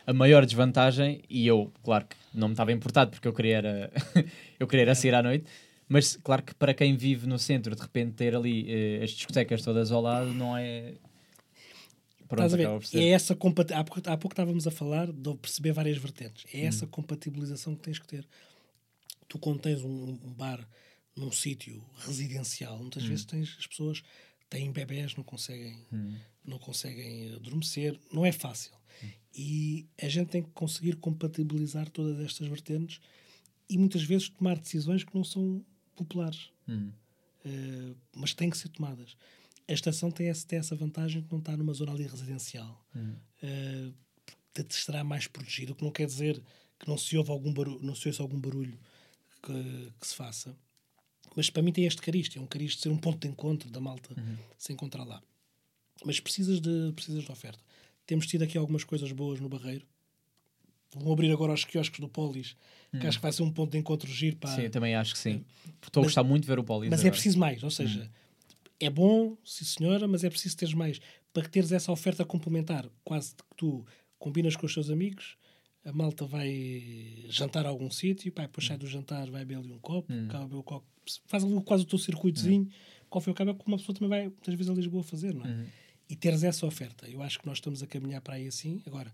a 0.06 0.12
maior 0.12 0.46
desvantagem, 0.46 1.20
e 1.28 1.46
eu, 1.46 1.72
claro 1.82 2.06
que 2.06 2.16
não 2.32 2.48
me 2.48 2.54
estava 2.54 2.72
importado 2.72 3.10
porque 3.10 3.26
eu 3.26 3.32
queria 3.32 3.56
era, 3.56 3.92
eu 4.58 4.66
queria 4.66 4.84
era 4.84 4.94
sair 4.94 5.14
à 5.14 5.22
noite, 5.22 5.46
mas 5.88 6.16
claro 6.16 6.42
que 6.42 6.54
para 6.54 6.72
quem 6.72 6.96
vive 6.96 7.26
no 7.26 7.38
centro, 7.38 7.74
de 7.74 7.82
repente 7.82 8.12
ter 8.12 8.34
ali 8.34 8.66
eh, 8.68 9.02
as 9.02 9.10
discotecas 9.10 9.62
todas 9.62 9.90
ao 9.90 10.00
lado 10.00 10.32
não 10.32 10.56
é. 10.56 10.94
Pronto, 12.28 12.44
Estás 12.44 12.54
a 12.54 12.56
ver? 12.56 13.04
É 13.04 13.10
essa 13.10 13.36
compat... 13.36 13.72
há, 13.72 13.84
pouco, 13.84 14.00
há 14.08 14.16
pouco 14.16 14.32
estávamos 14.32 14.66
a 14.66 14.70
falar 14.70 15.12
de 15.12 15.34
perceber 15.36 15.72
várias 15.72 15.96
vertentes. 15.96 16.44
É 16.52 16.64
essa 16.64 16.84
hum. 16.84 16.88
compatibilização 16.88 17.76
que 17.76 17.82
tens 17.82 18.00
que 18.00 18.06
ter. 18.06 18.26
Tu, 19.28 19.38
quando 19.38 19.60
tens 19.60 19.82
um, 19.82 20.18
um 20.24 20.32
bar 20.34 20.66
num 21.16 21.30
sítio 21.30 21.84
residencial, 21.98 22.78
muitas 22.78 23.04
hum. 23.04 23.08
vezes 23.08 23.24
tens 23.24 23.56
as 23.58 23.66
pessoas 23.66 24.02
têm 24.50 24.72
bebés, 24.72 25.14
não 25.16 25.24
conseguem, 25.24 25.86
hum. 25.92 26.14
Não 26.46 26.58
conseguem 26.58 27.34
adormecer. 27.34 27.98
Não 28.12 28.24
é 28.24 28.32
fácil. 28.32 28.72
Hum. 29.02 29.08
E 29.34 29.86
a 30.00 30.08
gente 30.08 30.28
tem 30.28 30.42
que 30.42 30.50
conseguir 30.50 30.96
compatibilizar 30.96 31.88
todas 31.90 32.18
estas 32.20 32.46
vertentes 32.48 33.00
e 33.68 33.76
muitas 33.76 34.02
vezes 34.02 34.28
tomar 34.28 34.58
decisões 34.58 35.04
que 35.04 35.14
não 35.14 35.24
são 35.24 35.64
populares, 35.94 36.50
hum. 36.68 36.90
uh, 37.44 37.96
mas 38.14 38.34
têm 38.34 38.50
que 38.50 38.58
ser 38.58 38.68
tomadas 38.68 39.16
a 39.68 39.72
estação 39.72 40.10
tem, 40.10 40.28
esse, 40.28 40.46
tem, 40.46 40.58
essa 40.58 40.76
vantagem 40.76 41.22
de 41.22 41.30
não 41.30 41.38
estar 41.38 41.56
numa 41.56 41.72
zona 41.72 41.92
ali 41.92 42.06
residencial. 42.06 42.84
Hum. 42.94 43.14
Uh, 43.42 43.94
estará 44.70 45.04
mais 45.04 45.26
protegido, 45.26 45.72
o 45.72 45.76
que 45.76 45.84
não 45.84 45.90
quer 45.90 46.06
dizer 46.06 46.42
que 46.78 46.88
não 46.88 46.96
se 46.96 47.16
ouve 47.16 47.30
algum 47.30 47.52
barulho, 47.52 47.80
não 47.82 47.94
se 47.94 48.08
ouça 48.08 48.22
algum 48.22 48.40
barulho 48.40 48.78
que, 49.42 49.92
que, 50.00 50.06
se 50.06 50.14
faça. 50.14 50.56
Mas 51.34 51.50
para 51.50 51.62
mim 51.62 51.72
tem 51.72 51.84
este 51.84 52.00
cariz, 52.00 52.34
é 52.34 52.40
um 52.40 52.46
cariz 52.46 52.72
de 52.72 52.82
ser 52.82 52.88
um 52.88 52.96
ponto 52.96 53.18
de 53.18 53.28
encontro 53.28 53.70
da 53.70 53.80
malta 53.80 54.14
uhum. 54.18 54.36
se 54.56 54.72
encontrar 54.72 55.04
lá. 55.04 55.22
Mas 56.04 56.20
precisas 56.20 56.60
de, 56.60 56.92
precisas 56.94 57.24
de 57.24 57.32
oferta. 57.32 57.58
Temos 58.06 58.26
tido 58.26 58.42
aqui 58.42 58.56
algumas 58.56 58.84
coisas 58.84 59.10
boas 59.12 59.40
no 59.40 59.48
Barreiro. 59.48 59.86
Vão 60.94 61.12
abrir 61.12 61.30
agora 61.32 61.52
os 61.52 61.64
quiosques 61.64 62.00
do 62.00 62.08
Polis, 62.08 62.56
que 62.90 63.04
hum. 63.04 63.08
acho 63.08 63.18
que 63.18 63.22
vai 63.22 63.32
ser 63.32 63.42
um 63.42 63.50
ponto 63.50 63.72
de 63.72 63.78
encontro 63.78 64.08
giro 64.10 64.36
para. 64.36 64.54
Sim, 64.54 64.70
também 64.70 64.94
acho 64.94 65.12
que 65.12 65.18
sim. 65.18 65.44
Estou 65.82 66.02
a 66.02 66.04
gostar 66.04 66.22
muito 66.22 66.42
de 66.42 66.48
ver 66.48 66.58
o 66.58 66.64
Polis. 66.64 66.90
Mas 66.90 67.00
é 67.00 67.02
agora. 67.02 67.08
é 67.08 67.12
preciso 67.12 67.38
mais, 67.38 67.62
ou 67.62 67.70
seja, 67.70 68.04
hum 68.04 68.26
é 68.78 68.90
bom, 68.90 69.36
sim 69.44 69.64
senhora, 69.64 70.06
mas 70.06 70.24
é 70.24 70.30
preciso 70.30 70.56
teres 70.56 70.74
mais. 70.74 71.00
Para 71.32 71.48
teres 71.48 71.72
essa 71.72 71.92
oferta 71.92 72.24
complementar, 72.24 72.88
quase 73.04 73.34
que 73.34 73.56
tu 73.56 73.84
combinas 74.18 74.56
com 74.56 74.66
os 74.66 74.74
teus 74.74 74.90
amigos, 74.90 75.36
a 75.84 75.92
malta 75.92 76.24
vai 76.24 77.24
jantar 77.28 77.66
a 77.66 77.68
algum 77.68 77.90
sítio, 77.90 78.32
pá, 78.32 78.42
depois 78.42 78.66
sai 78.66 78.76
do 78.76 78.86
jantar, 78.86 79.30
vai 79.30 79.44
beber 79.44 79.60
ali 79.60 79.72
um 79.72 79.78
copo, 79.78 80.12
hum. 80.12 80.28
o 80.52 80.62
copo, 80.62 80.86
faz 81.26 81.44
ali 81.44 81.60
quase 81.62 81.84
o 81.84 81.86
teu 81.86 81.98
circuitozinho, 81.98 82.64
hum. 82.64 82.70
qual 83.08 83.20
foi 83.20 83.32
o 83.32 83.36
cabo, 83.36 83.50
é 83.50 83.54
como 83.54 83.68
uma 83.68 83.78
pessoa 83.78 83.94
também 83.94 84.08
vai 84.08 84.22
muitas 84.24 84.54
vezes 84.54 84.70
a 84.70 84.74
Lisboa 84.74 85.02
fazer, 85.02 85.34
não 85.34 85.44
é? 85.44 85.48
Hum. 85.48 85.66
E 86.08 86.14
teres 86.14 86.42
essa 86.42 86.66
oferta. 86.66 87.08
Eu 87.08 87.22
acho 87.22 87.38
que 87.38 87.46
nós 87.46 87.58
estamos 87.58 87.82
a 87.82 87.86
caminhar 87.86 88.20
para 88.20 88.34
aí 88.34 88.46
assim. 88.46 88.82
Agora, 88.86 89.12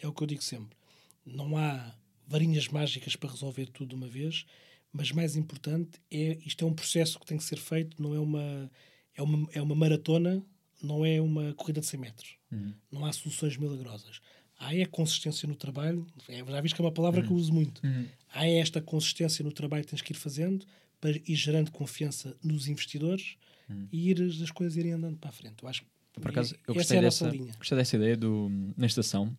é 0.00 0.06
o 0.06 0.12
que 0.12 0.22
eu 0.22 0.26
digo 0.26 0.42
sempre: 0.42 0.76
não 1.24 1.56
há 1.56 1.94
varinhas 2.26 2.68
mágicas 2.68 3.16
para 3.16 3.30
resolver 3.30 3.66
tudo 3.66 3.90
de 3.90 3.94
uma 3.94 4.08
vez, 4.08 4.44
mas 4.92 5.12
mais 5.12 5.36
importante 5.36 6.00
é 6.10 6.38
isto 6.44 6.64
é 6.64 6.68
um 6.68 6.74
processo 6.74 7.18
que 7.18 7.26
tem 7.26 7.36
que 7.36 7.44
ser 7.44 7.58
feito, 7.58 8.00
não 8.02 8.14
é 8.14 8.18
uma 8.18 8.70
é 9.14 9.22
uma, 9.22 9.48
é 9.52 9.62
uma 9.62 9.74
maratona, 9.74 10.42
não 10.82 11.04
é 11.04 11.20
uma 11.20 11.52
corrida 11.54 11.80
de 11.80 11.86
100 11.86 12.00
metros. 12.00 12.36
Uhum. 12.50 12.74
Não 12.90 13.04
há 13.04 13.12
soluções 13.12 13.56
milagrosas. 13.56 14.20
Há 14.58 14.74
é 14.74 14.86
consistência 14.86 15.48
no 15.48 15.56
trabalho, 15.56 16.06
é, 16.28 16.38
já 16.38 16.60
viste 16.60 16.74
que 16.74 16.80
é 16.80 16.84
uma 16.84 16.92
palavra 16.92 17.20
uhum. 17.20 17.26
que 17.26 17.32
eu 17.32 17.36
uso 17.36 17.52
muito. 17.52 17.84
Uhum. 17.84 18.06
Há 18.32 18.46
esta 18.46 18.80
consistência 18.80 19.44
no 19.44 19.52
trabalho 19.52 19.84
que 19.84 19.90
tens 19.90 20.02
que 20.02 20.12
ir 20.12 20.16
fazendo 20.16 20.64
para 21.00 21.10
ir 21.10 21.34
gerando 21.34 21.72
confiança 21.72 22.36
nos 22.42 22.68
investidores 22.68 23.36
uhum. 23.68 23.88
e 23.90 24.10
ir, 24.10 24.22
as 24.22 24.50
coisas 24.50 24.76
irem 24.76 24.92
andando 24.92 25.18
para 25.18 25.30
a 25.30 25.32
frente. 25.32 25.62
Eu 25.62 25.68
acho 25.68 25.84
Por 26.20 26.30
acaso, 26.30 26.54
eu 26.66 26.74
gostei, 26.74 26.98
é 26.98 27.00
dessa, 27.00 27.30
gostei 27.58 27.78
dessa 27.78 27.96
ideia 27.96 28.16
do, 28.16 28.50
na 28.76 28.86
estação, 28.86 29.36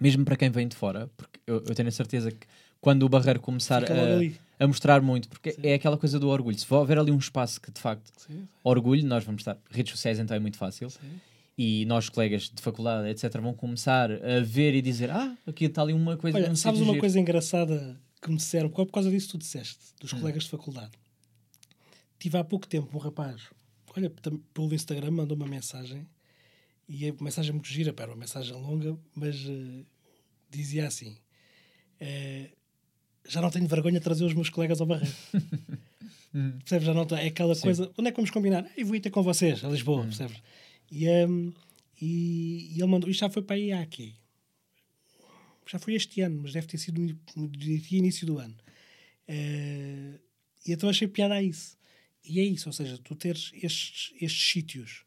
mesmo 0.00 0.24
para 0.24 0.36
quem 0.36 0.50
vem 0.50 0.66
de 0.66 0.74
fora, 0.74 1.10
porque 1.16 1.38
eu, 1.46 1.56
eu 1.56 1.74
tenho 1.74 1.88
a 1.88 1.92
certeza 1.92 2.30
que 2.30 2.46
quando 2.80 3.02
o 3.02 3.08
Barreiro 3.08 3.40
começar 3.40 3.84
a, 3.84 4.64
a, 4.64 4.66
mostrar 4.66 5.02
muito, 5.02 5.28
porque 5.28 5.52
Sim. 5.52 5.60
é 5.62 5.74
aquela 5.74 5.98
coisa 5.98 6.18
do 6.18 6.28
orgulho. 6.28 6.58
Se 6.58 6.72
houver 6.72 6.98
ali 6.98 7.10
um 7.10 7.18
espaço 7.18 7.60
que 7.60 7.70
de 7.70 7.80
facto 7.80 8.10
Sim. 8.16 8.48
orgulho, 8.64 9.06
nós 9.06 9.22
vamos 9.22 9.42
estar. 9.42 9.58
Redes 9.70 9.92
sociais 9.92 10.18
então 10.18 10.34
é 10.36 10.40
muito 10.40 10.56
fácil. 10.56 10.88
Sim. 10.88 11.20
E 11.58 11.84
nós, 11.84 12.08
colegas 12.08 12.44
de 12.44 12.62
faculdade, 12.62 13.06
etc., 13.08 13.38
vão 13.38 13.52
começar 13.52 14.10
a 14.10 14.40
ver 14.40 14.74
e 14.74 14.80
dizer: 14.80 15.10
Ah, 15.10 15.36
aqui 15.46 15.66
está 15.66 15.82
ali 15.82 15.92
uma 15.92 16.16
coisa. 16.16 16.38
Olha, 16.38 16.56
sabes 16.56 16.80
uma 16.80 16.96
coisa 16.96 17.20
engraçada 17.20 18.00
que 18.22 18.30
me 18.30 18.36
disseram, 18.36 18.70
por 18.70 18.86
causa 18.86 19.10
disso 19.10 19.26
que 19.26 19.32
tu 19.32 19.38
disseste, 19.38 19.78
dos 20.00 20.12
hum. 20.12 20.20
colegas 20.20 20.44
de 20.44 20.50
faculdade. 20.50 20.92
Tive 22.18 22.38
há 22.38 22.44
pouco 22.44 22.66
tempo 22.66 22.88
um 22.96 23.00
rapaz, 23.00 23.42
olha, 23.96 24.10
pelo 24.54 24.74
Instagram, 24.74 25.10
mandou 25.10 25.36
uma 25.36 25.46
mensagem 25.46 26.06
e 26.88 27.08
a 27.08 27.14
mensagem 27.20 27.52
muito 27.52 27.68
gira, 27.68 27.92
para 27.92 28.10
uma 28.10 28.16
mensagem 28.16 28.52
longa, 28.52 28.98
mas 29.14 29.36
uh, 29.46 29.86
dizia 30.50 30.86
assim: 30.86 31.16
uh, 32.00 32.56
já 33.28 33.40
não 33.40 33.50
tenho 33.50 33.68
vergonha 33.68 33.98
de 33.98 34.04
trazer 34.04 34.24
os 34.24 34.34
meus 34.34 34.50
colegas 34.50 34.80
ao 34.80 34.86
barreiro. 34.86 35.14
Hum. 36.32 36.52
percebes? 36.60 36.86
Já 36.86 36.94
não 36.94 37.04
é 37.18 37.26
aquela 37.26 37.56
Sim. 37.56 37.62
coisa. 37.62 37.90
Onde 37.98 38.08
é 38.08 38.12
que 38.12 38.16
vamos 38.16 38.30
combinar? 38.30 38.64
Eu 38.76 38.86
vou 38.86 38.94
ir 38.94 39.00
ter 39.00 39.10
com 39.10 39.20
vocês, 39.20 39.64
a 39.64 39.68
Lisboa, 39.68 40.02
hum. 40.02 40.04
percebes? 40.04 40.40
E, 40.88 41.08
um, 41.08 41.52
e, 42.00 42.70
e, 42.72 42.74
ele 42.74 42.86
mandou. 42.86 43.10
Isto 43.10 43.20
já 43.20 43.30
foi 43.30 43.42
para 43.42 43.56
aí 43.56 43.72
aqui. 43.72 44.14
Já 45.66 45.80
foi 45.80 45.94
este 45.94 46.20
ano, 46.20 46.40
mas 46.42 46.52
deve 46.52 46.68
ter 46.68 46.78
sido 46.78 47.00
no, 47.00 47.18
no 47.36 47.50
início 47.90 48.24
do 48.26 48.38
ano. 48.38 48.54
Uh, 49.28 50.20
e 50.64 50.72
então 50.72 50.88
achei 50.88 51.08
piada 51.08 51.34
a 51.34 51.42
isso. 51.42 51.76
E 52.24 52.40
é 52.40 52.44
isso, 52.44 52.68
ou 52.68 52.72
seja, 52.72 52.98
tu 52.98 53.14
teres 53.14 53.50
estes, 53.54 54.12
estes 54.20 54.50
sítios, 54.50 55.04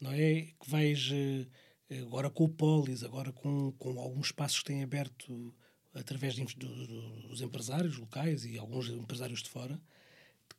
não 0.00 0.12
é? 0.12 0.42
Que 0.60 0.68
vais 0.68 1.10
uh, 1.10 2.02
agora 2.02 2.30
com 2.30 2.44
o 2.44 2.48
Polis, 2.48 3.02
agora 3.02 3.32
com, 3.32 3.72
com 3.72 3.98
alguns 3.98 4.26
espaços 4.26 4.58
que 4.58 4.66
têm 4.66 4.82
aberto 4.82 5.54
através 5.94 6.34
de, 6.34 6.44
dos 6.44 7.40
empresários 7.40 7.98
locais 7.98 8.44
e 8.44 8.58
alguns 8.58 8.88
empresários 8.88 9.42
de 9.42 9.48
fora, 9.48 9.80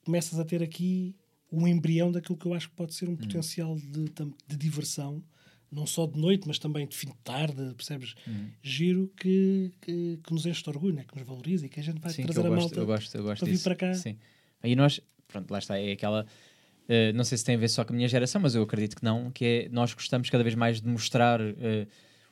começas 0.04 0.40
a 0.40 0.46
ter 0.46 0.62
aqui 0.62 1.16
um 1.52 1.68
embrião 1.68 2.12
daquilo 2.12 2.38
que 2.38 2.46
eu 2.46 2.54
acho 2.54 2.70
que 2.70 2.76
pode 2.76 2.94
ser 2.94 3.08
um 3.08 3.14
hum. 3.14 3.18
potencial 3.18 3.76
de, 3.76 4.10
de, 4.48 4.58
diversão, 4.58 5.24
não 5.72 5.86
só 5.86 6.06
de 6.06 6.20
noite, 6.20 6.48
mas 6.48 6.60
também 6.60 6.88
de 6.88 6.96
fim 6.96 7.08
de 7.08 7.18
tarde, 7.24 7.74
percebes? 7.76 8.16
Hum. 8.28 8.50
Giro 8.62 9.12
que, 9.18 9.72
que, 9.82 10.20
que, 10.24 10.34
nos 10.34 10.46
enche 10.46 10.64
de 10.64 10.70
orgulho, 10.70 10.96
né? 10.96 11.04
que 11.04 11.18
nos 11.18 11.28
valoriza 11.28 11.66
e 11.66 11.70
que 11.70 11.80
a 11.80 11.84
gente 11.84 12.00
vai 12.00 12.12
Sim, 12.12 12.24
trazer 12.24 12.42
a 12.42 12.50
gosto, 12.50 12.60
malta 12.60 12.80
eu 12.80 12.86
gosto, 12.86 13.16
eu 13.16 13.24
gosto 13.24 13.40
para 13.40 13.52
disso. 13.52 13.64
vir 13.64 13.64
para 13.64 13.76
cá. 13.76 13.94
Sim. 13.94 14.18
Aí 14.62 14.76
nós, 14.76 15.02
pronto, 15.34 15.52
lá 15.52 15.60
está, 15.60 15.78
é 15.78 15.92
aquela. 15.92 16.26
Uh, 16.84 17.16
não 17.16 17.24
sei 17.24 17.38
se 17.38 17.46
tem 17.46 17.56
a 17.56 17.58
ver 17.58 17.70
só 17.70 17.84
com 17.84 17.94
a 17.94 17.96
minha 17.96 18.08
geração, 18.08 18.42
mas 18.42 18.56
eu 18.56 18.64
acredito 18.64 18.96
que 18.96 19.04
não, 19.04 19.32
que 19.32 19.46
é 19.46 19.70
nós 19.70 19.94
gostamos 19.94 20.30
cada 20.30 20.44
vez 20.44 20.56
mais 20.56 20.82
de 20.82 20.88
mostrar 20.88 21.42
uh, 21.42 21.54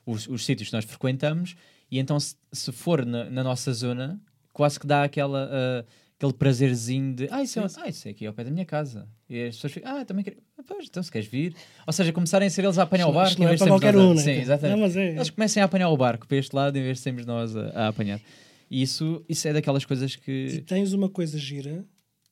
os, 0.05 0.27
os 0.27 0.45
sítios 0.45 0.69
que 0.69 0.75
nós 0.75 0.85
frequentamos 0.85 1.55
e 1.91 1.99
então 1.99 2.19
se, 2.19 2.35
se 2.51 2.71
for 2.71 3.05
na, 3.05 3.29
na, 3.29 3.43
nossa 3.43 3.73
zona, 3.73 4.19
quase 4.53 4.79
que 4.79 4.87
dá 4.87 5.03
aquela, 5.03 5.45
uh, 5.45 5.87
aquele 6.17 6.31
prazerzinho 6.31 7.13
de 7.13 7.27
ah 7.29 7.43
isso, 7.43 7.59
é, 7.59 7.63
ah, 7.63 7.89
isso 7.89 8.07
é 8.07 8.11
aqui 8.11 8.25
ao 8.25 8.33
pé 8.33 8.45
da 8.45 8.51
minha 8.51 8.65
casa. 8.65 9.07
E 9.29 9.47
as 9.47 9.55
pessoas 9.55 9.73
ficam, 9.73 9.97
ah, 9.97 10.05
também 10.05 10.23
quero. 10.23 10.37
Ah, 10.57 10.63
pois, 10.65 10.87
então 10.87 11.03
se 11.03 11.11
queres 11.11 11.27
vir. 11.27 11.53
Ou 11.85 11.91
seja, 11.91 12.13
começarem 12.13 12.47
a 12.47 12.49
ser 12.49 12.63
eles 12.63 12.77
a 12.77 12.83
apanhar 12.83 13.07
o 13.07 13.11
barco. 13.11 13.41
Não 13.41 13.49
é 13.49 13.57
para 13.57 13.67
qualquer 13.67 13.95
um, 13.97 14.13
né? 14.13 14.21
Sim, 14.21 14.31
exatamente. 14.31 14.95
Não, 14.95 15.01
é, 15.01 15.15
eles 15.15 15.29
comecem 15.29 15.61
a 15.61 15.65
apanhar 15.65 15.89
o 15.89 15.97
barco 15.97 16.25
para 16.25 16.37
este 16.37 16.55
lado 16.55 16.77
em 16.77 16.81
vez 16.81 16.97
de 16.97 17.03
sermos 17.03 17.25
nós 17.25 17.55
a, 17.57 17.69
a 17.71 17.87
apanhar. 17.89 18.21
E 18.69 18.81
isso, 18.81 19.21
isso 19.27 19.45
é 19.49 19.53
daquelas 19.53 19.83
coisas 19.83 20.15
que. 20.15 20.31
E 20.31 20.61
tens 20.61 20.93
uma 20.93 21.09
coisa 21.09 21.37
gira 21.37 21.83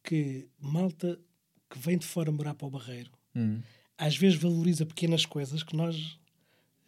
que 0.04 0.48
malta 0.60 1.20
que 1.70 1.78
vem 1.78 1.98
de 1.98 2.06
fora 2.06 2.32
morar 2.32 2.54
para 2.56 2.68
o 2.68 2.72
Barreiro 2.72 3.12
hum. 3.36 3.62
às 3.98 4.16
vezes 4.18 4.40
valoriza 4.40 4.86
pequenas 4.86 5.26
coisas 5.26 5.64
que 5.64 5.76
nós 5.76 6.20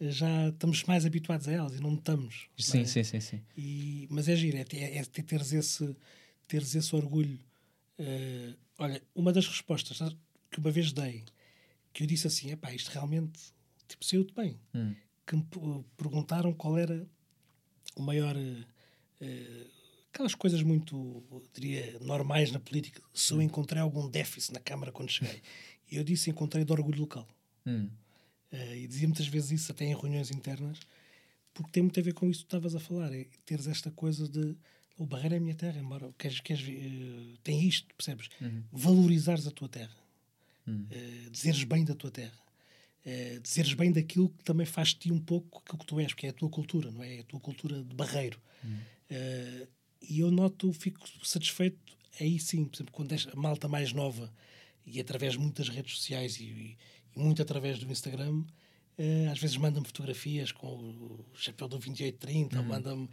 já 0.00 0.48
estamos 0.48 0.82
mais 0.84 1.06
habituados 1.06 1.46
a 1.46 1.52
elas 1.52 1.74
e 1.74 1.80
não 1.80 1.94
estamos. 1.94 2.48
Sim, 2.58 2.80
é? 2.80 2.84
sim, 2.84 3.04
sim, 3.04 3.20
sim. 3.20 3.40
E, 3.56 4.08
mas 4.10 4.28
é 4.28 4.34
giro, 4.34 4.56
é, 4.56 4.66
é, 4.72 4.98
é 4.98 5.04
teres, 5.04 5.52
esse, 5.52 5.96
teres 6.48 6.74
esse 6.74 6.94
orgulho. 6.96 7.38
Uh, 7.98 8.56
olha, 8.78 9.00
uma 9.14 9.32
das 9.32 9.46
respostas 9.46 9.98
que 10.50 10.58
uma 10.58 10.70
vez 10.70 10.92
dei, 10.92 11.24
que 11.92 12.02
eu 12.02 12.06
disse 12.06 12.26
assim, 12.26 12.50
é 12.50 12.56
pá, 12.56 12.74
isto 12.74 12.88
realmente 12.88 13.38
tipo, 13.86 14.04
saiu-te 14.04 14.34
bem. 14.34 14.58
Hum. 14.74 14.94
Que 15.24 15.36
me 15.36 15.46
perguntaram 15.96 16.52
qual 16.52 16.76
era 16.76 17.06
o 17.94 18.02
maior. 18.02 18.34
Uh, 18.36 19.81
aquelas 20.12 20.34
coisas 20.34 20.62
muito, 20.62 21.22
diria, 21.54 21.98
normais 22.00 22.52
na 22.52 22.60
política. 22.60 23.02
Se 23.14 23.32
eu 23.32 23.38
hum. 23.38 23.42
encontrei 23.42 23.80
algum 23.80 24.08
déficit 24.08 24.52
na 24.52 24.60
Câmara 24.60 24.92
quando 24.92 25.10
cheguei. 25.10 25.42
Eu 25.90 26.04
disse 26.04 26.30
encontrei 26.30 26.64
de 26.64 26.72
orgulho 26.72 27.00
local. 27.00 27.26
Hum. 27.66 27.88
Uh, 28.52 28.74
e 28.74 28.86
dizia 28.86 29.08
muitas 29.08 29.26
vezes 29.26 29.50
isso, 29.50 29.72
até 29.72 29.86
em 29.86 29.94
reuniões 29.94 30.30
internas, 30.30 30.78
porque 31.54 31.70
tem 31.70 31.82
muito 31.82 31.98
a 31.98 32.02
ver 32.02 32.12
com 32.12 32.28
isso 32.28 32.40
que 32.40 32.46
tu 32.46 32.56
estavas 32.56 32.74
a 32.74 32.80
falar. 32.80 33.12
É 33.14 33.26
teres 33.46 33.66
esta 33.66 33.90
coisa 33.90 34.28
de 34.28 34.54
o 34.98 35.06
Barreiro 35.06 35.34
é 35.34 35.38
a 35.38 35.40
minha 35.40 35.54
terra, 35.54 35.80
embora 35.80 36.12
queres, 36.18 36.40
queres, 36.40 36.62
uh, 36.62 37.38
tem 37.42 37.66
isto, 37.66 37.94
percebes? 37.94 38.28
Uhum. 38.40 38.62
Valorizares 38.70 39.46
a 39.46 39.50
tua 39.50 39.68
terra, 39.68 39.96
uhum. 40.66 40.86
uh, 40.90 41.30
dizeres 41.30 41.64
bem 41.64 41.84
da 41.84 41.94
tua 41.94 42.10
terra, 42.10 42.38
uh, 43.06 43.40
dizeres 43.40 43.72
bem 43.72 43.90
daquilo 43.90 44.28
que 44.28 44.44
também 44.44 44.66
faz 44.66 44.88
de 44.88 44.96
ti 44.96 45.12
um 45.12 45.18
pouco 45.18 45.62
aquilo 45.64 45.78
que 45.78 45.86
tu 45.86 45.98
és, 45.98 46.08
porque 46.08 46.26
é 46.26 46.30
a 46.30 46.34
tua 46.34 46.50
cultura, 46.50 46.90
não 46.90 47.02
é? 47.02 47.16
é 47.16 47.20
a 47.20 47.24
tua 47.24 47.40
cultura 47.40 47.82
de 47.82 47.94
barreiro. 47.94 48.38
Uhum. 48.62 48.78
E 50.08 50.20
eu 50.20 50.30
noto, 50.30 50.72
fico 50.72 51.00
satisfeito 51.24 51.96
aí 52.20 52.38
sim, 52.38 52.64
por 52.64 52.76
exemplo, 52.76 52.92
quando 52.92 53.12
a 53.12 53.36
malta 53.36 53.68
mais 53.68 53.92
nova 53.92 54.32
e 54.84 55.00
através 55.00 55.34
de 55.34 55.38
muitas 55.38 55.68
redes 55.68 55.96
sociais 55.96 56.38
e, 56.38 56.44
e, 56.44 56.78
e 57.16 57.18
muito 57.18 57.40
através 57.40 57.78
do 57.78 57.90
Instagram, 57.90 58.44
às 59.30 59.38
vezes 59.38 59.56
manda-me 59.56 59.86
fotografias 59.86 60.52
com 60.52 60.66
o 60.66 61.24
chapéu 61.34 61.66
do 61.66 61.78
2830, 61.78 62.58
uhum. 62.58 62.66
manda-me 62.66 63.08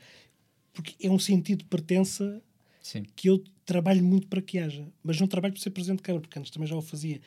porque 0.73 0.95
é 1.05 1.09
um 1.09 1.19
sentido 1.19 1.59
de 1.59 1.65
pertença 1.65 2.41
Sim. 2.81 3.03
que 3.15 3.29
eu 3.29 3.43
trabalho 3.65 4.03
muito 4.03 4.27
para 4.27 4.41
que 4.41 4.59
haja. 4.59 4.87
Mas 5.03 5.19
não 5.19 5.27
trabalho 5.27 5.53
por 5.53 5.59
ser 5.59 5.71
presidente 5.71 5.97
de 5.97 6.03
Câmara, 6.03 6.21
porque 6.21 6.39
antes 6.39 6.51
também 6.51 6.67
já 6.67 6.75
o 6.75 6.81
fazia. 6.81 7.19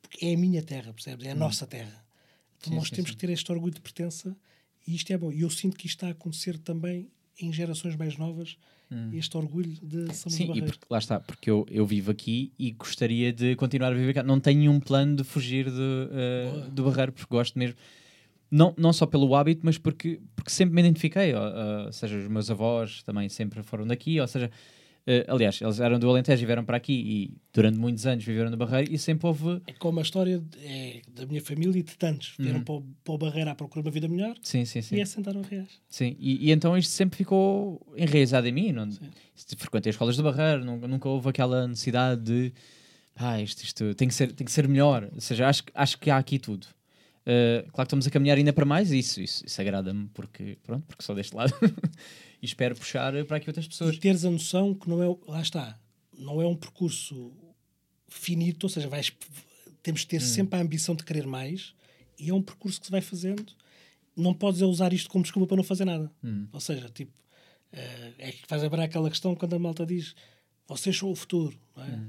Porque 0.00 0.24
é 0.24 0.34
a 0.34 0.38
minha 0.38 0.62
terra, 0.62 0.92
percebes? 0.92 1.26
É 1.26 1.32
a 1.32 1.34
hum. 1.34 1.38
nossa 1.38 1.66
terra. 1.66 2.04
Então 2.58 2.70
sim, 2.70 2.76
nós 2.78 2.88
sim, 2.88 2.96
temos 2.96 3.10
que 3.10 3.16
ter 3.16 3.30
este 3.30 3.50
orgulho 3.50 3.74
de 3.74 3.80
pertença 3.80 4.36
e 4.86 4.94
isto 4.94 5.12
é 5.12 5.18
bom. 5.18 5.32
E 5.32 5.40
eu 5.40 5.50
sinto 5.50 5.76
que 5.76 5.86
isto 5.86 5.96
está 5.96 6.08
a 6.08 6.10
acontecer 6.10 6.58
também 6.58 7.10
em 7.40 7.52
gerações 7.52 7.96
mais 7.96 8.16
novas, 8.16 8.56
hum. 8.92 9.10
este 9.12 9.36
orgulho 9.36 9.72
de 9.82 10.14
São 10.14 10.30
Sim, 10.30 10.52
e 10.54 10.62
porque, 10.62 10.86
lá 10.90 10.98
está, 10.98 11.18
porque 11.18 11.50
eu, 11.50 11.66
eu 11.70 11.86
vivo 11.86 12.10
aqui 12.10 12.52
e 12.58 12.70
gostaria 12.72 13.32
de 13.32 13.56
continuar 13.56 13.88
a 13.88 13.94
viver 13.94 14.12
cá. 14.12 14.22
Não 14.22 14.38
tenho 14.38 14.60
nenhum 14.60 14.78
plano 14.78 15.16
de 15.16 15.24
fugir 15.24 15.70
de, 15.70 15.70
uh, 15.72 16.70
do 16.70 16.84
Barreiro, 16.84 17.12
porque 17.12 17.34
gosto 17.34 17.58
mesmo 17.58 17.76
não, 18.52 18.74
não 18.76 18.92
só 18.92 19.06
pelo 19.06 19.34
hábito, 19.34 19.62
mas 19.64 19.78
porque, 19.78 20.20
porque 20.36 20.50
sempre 20.50 20.74
me 20.74 20.82
identifiquei, 20.82 21.34
ou, 21.34 21.86
ou 21.86 21.92
seja, 21.92 22.18
os 22.18 22.28
meus 22.28 22.50
avós 22.50 23.02
também 23.02 23.26
sempre 23.30 23.62
foram 23.62 23.86
daqui, 23.86 24.20
ou 24.20 24.28
seja, 24.28 24.50
uh, 25.06 25.34
aliás, 25.34 25.60
eles 25.60 25.80
eram 25.80 25.98
do 25.98 26.08
Alentejo 26.08 26.42
e 26.42 26.46
vieram 26.46 26.64
para 26.64 26.76
aqui 26.76 26.92
e 26.92 27.36
durante 27.52 27.78
muitos 27.78 28.06
anos 28.06 28.24
viveram 28.24 28.50
no 28.50 28.56
Barreiro 28.56 28.92
e 28.92 28.98
sempre 28.98 29.26
houve... 29.26 29.60
É 29.66 29.72
como 29.72 29.98
a 29.98 30.02
história 30.02 30.38
de, 30.38 30.58
é, 30.64 31.02
da 31.14 31.26
minha 31.26 31.40
família 31.40 31.78
e 31.78 31.82
de 31.82 31.96
tantos, 31.96 32.34
vieram 32.38 32.58
uhum. 32.58 32.64
para, 32.64 32.74
o, 32.74 32.82
para 33.04 33.14
o 33.14 33.18
Barreiro 33.18 33.50
à 33.50 33.54
procura 33.54 33.82
de 33.82 33.88
uma 33.88 33.92
vida 33.92 34.08
melhor 34.08 34.36
sim, 34.42 34.64
sim, 34.64 34.82
sim. 34.82 34.96
e 34.96 35.00
assentaram 35.00 35.42
reais. 35.42 35.80
Sim, 35.88 36.16
e, 36.18 36.48
e, 36.48 36.50
então 36.52 36.76
isto 36.76 36.90
sempre 36.90 37.16
ficou 37.16 37.80
enraizado 37.96 38.46
em 38.46 38.52
mim, 38.52 38.72
não, 38.72 38.88
frequentei 39.56 39.90
as 39.90 39.94
escolas 39.94 40.16
do 40.16 40.22
Barreiro, 40.22 40.64
nunca, 40.64 40.88
nunca 40.88 41.08
houve 41.08 41.28
aquela 41.28 41.66
necessidade 41.66 42.22
de 42.22 42.52
ah, 43.16 43.40
isto, 43.40 43.62
isto 43.62 43.94
tem, 43.94 44.08
que 44.08 44.14
ser, 44.14 44.32
tem 44.32 44.44
que 44.44 44.52
ser 44.52 44.66
melhor, 44.66 45.08
ou 45.12 45.20
seja, 45.20 45.48
acho, 45.48 45.62
acho 45.74 45.98
que 45.98 46.10
há 46.10 46.16
aqui 46.16 46.38
tudo. 46.38 46.66
Uh, 47.22 47.62
claro 47.70 47.74
que 47.74 47.82
estamos 47.82 48.06
a 48.06 48.10
caminhar 48.10 48.36
ainda 48.36 48.52
para 48.52 48.64
mais, 48.64 48.90
isso, 48.90 49.20
isso, 49.20 49.46
isso 49.46 49.60
agrada-me 49.60 50.08
porque, 50.12 50.58
pronto, 50.64 50.84
porque 50.88 51.04
sou 51.04 51.14
deste 51.14 51.36
lado 51.36 51.54
e 52.42 52.46
espero 52.46 52.74
puxar 52.74 53.12
para 53.24 53.36
aqui 53.36 53.48
outras 53.48 53.68
pessoas. 53.68 53.94
E 53.94 53.98
teres 53.98 54.24
a 54.24 54.30
noção 54.30 54.74
que 54.74 54.88
não 54.90 55.00
é, 55.00 55.16
lá 55.28 55.40
está, 55.40 55.78
não 56.18 56.42
é 56.42 56.46
um 56.46 56.56
percurso 56.56 57.32
finito, 58.08 58.64
ou 58.64 58.68
seja, 58.68 58.88
vais, 58.88 59.12
temos 59.82 60.00
de 60.00 60.08
ter 60.08 60.18
hum. 60.18 60.20
sempre 60.20 60.58
a 60.58 60.62
ambição 60.62 60.94
de 60.94 61.04
querer 61.04 61.26
mais 61.26 61.72
e 62.18 62.30
é 62.30 62.34
um 62.34 62.42
percurso 62.42 62.80
que 62.80 62.86
se 62.86 62.92
vai 62.92 63.00
fazendo. 63.00 63.46
Não 64.14 64.34
podes 64.34 64.60
usar 64.60 64.92
isto 64.92 65.08
como 65.08 65.22
desculpa 65.22 65.48
para 65.48 65.56
não 65.56 65.64
fazer 65.64 65.84
nada. 65.84 66.10
Hum. 66.22 66.46
Ou 66.52 66.60
seja, 66.60 66.90
tipo, 66.90 67.12
uh, 67.72 68.14
é 68.18 68.32
que 68.32 68.46
faz 68.46 68.60
lembrar 68.60 68.84
aquela 68.84 69.08
questão 69.08 69.34
quando 69.34 69.54
a 69.54 69.58
malta 69.58 69.86
diz 69.86 70.14
vocês 70.66 70.96
são 70.96 71.10
o 71.10 71.16
futuro, 71.16 71.58
não 71.76 71.84
é? 71.84 72.02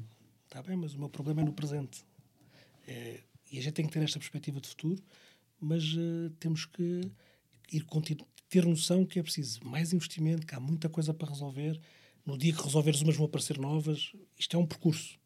Está 0.45 0.59
hum. 0.59 0.63
bem, 0.63 0.75
mas 0.77 0.93
o 0.93 0.99
meu 0.99 1.09
problema 1.09 1.41
é 1.41 1.45
no 1.45 1.53
presente. 1.53 2.01
Uh, 2.87 3.21
e 3.51 3.59
a 3.59 3.61
gente 3.61 3.73
tem 3.73 3.85
que 3.85 3.91
ter 3.91 4.03
esta 4.03 4.19
perspectiva 4.19 4.59
de 4.59 4.67
futuro, 4.67 5.01
mas 5.59 5.93
uh, 5.93 6.29
temos 6.39 6.65
que 6.65 7.01
ir 7.71 7.83
ter 8.53 8.67
noção 8.67 9.03
que 9.03 9.17
é 9.17 9.23
preciso 9.23 9.65
mais 9.65 9.93
investimento, 9.93 10.45
que 10.45 10.53
há 10.53 10.59
muita 10.59 10.87
coisa 10.87 11.11
para 11.11 11.27
resolver. 11.27 11.79
No 12.23 12.37
dia 12.37 12.53
que 12.53 12.61
resolveres 12.61 13.01
umas 13.01 13.15
vão 13.15 13.25
aparecer 13.25 13.57
novas. 13.57 14.13
Isto 14.37 14.55
é 14.55 14.59
um 14.59 14.65
percurso. 14.67 15.17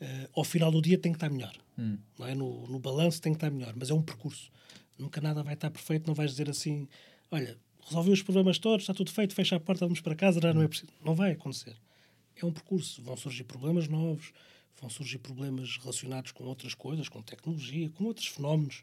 Uh, 0.00 0.28
ao 0.34 0.42
final 0.42 0.72
do 0.72 0.80
dia 0.80 0.96
tem 0.96 1.12
que 1.12 1.16
estar 1.16 1.28
melhor. 1.28 1.54
Hum. 1.78 1.98
Não 2.18 2.26
é? 2.26 2.34
No, 2.34 2.66
no 2.66 2.78
balanço 2.78 3.20
tem 3.20 3.34
que 3.34 3.36
estar 3.36 3.50
melhor, 3.50 3.74
mas 3.76 3.90
é 3.90 3.94
um 3.94 4.00
percurso. 4.00 4.50
Nunca 4.98 5.20
nada 5.20 5.42
vai 5.42 5.52
estar 5.52 5.70
perfeito, 5.70 6.06
não 6.06 6.14
vais 6.14 6.30
dizer 6.30 6.48
assim, 6.48 6.88
olha, 7.30 7.58
resolvi 7.86 8.10
os 8.10 8.22
problemas 8.22 8.58
todos, 8.58 8.84
está 8.84 8.94
tudo 8.94 9.10
feito, 9.10 9.34
fecha 9.34 9.56
a 9.56 9.60
porta, 9.60 9.84
vamos 9.84 10.00
para 10.00 10.14
casa, 10.14 10.40
já 10.40 10.54
não 10.54 10.62
é 10.62 10.68
preciso. 10.68 10.90
Não 11.04 11.14
vai 11.14 11.32
acontecer. 11.32 11.76
É 12.34 12.46
um 12.46 12.52
percurso. 12.52 13.02
Vão 13.02 13.18
surgir 13.18 13.44
problemas 13.44 13.86
novos, 13.86 14.32
vão 14.80 14.88
surgir 14.88 15.18
problemas 15.18 15.76
relacionados 15.76 16.32
com 16.32 16.44
outras 16.44 16.74
coisas, 16.74 17.06
com 17.10 17.20
tecnologia, 17.20 17.90
com 17.90 18.04
outros 18.04 18.28
fenómenos. 18.28 18.82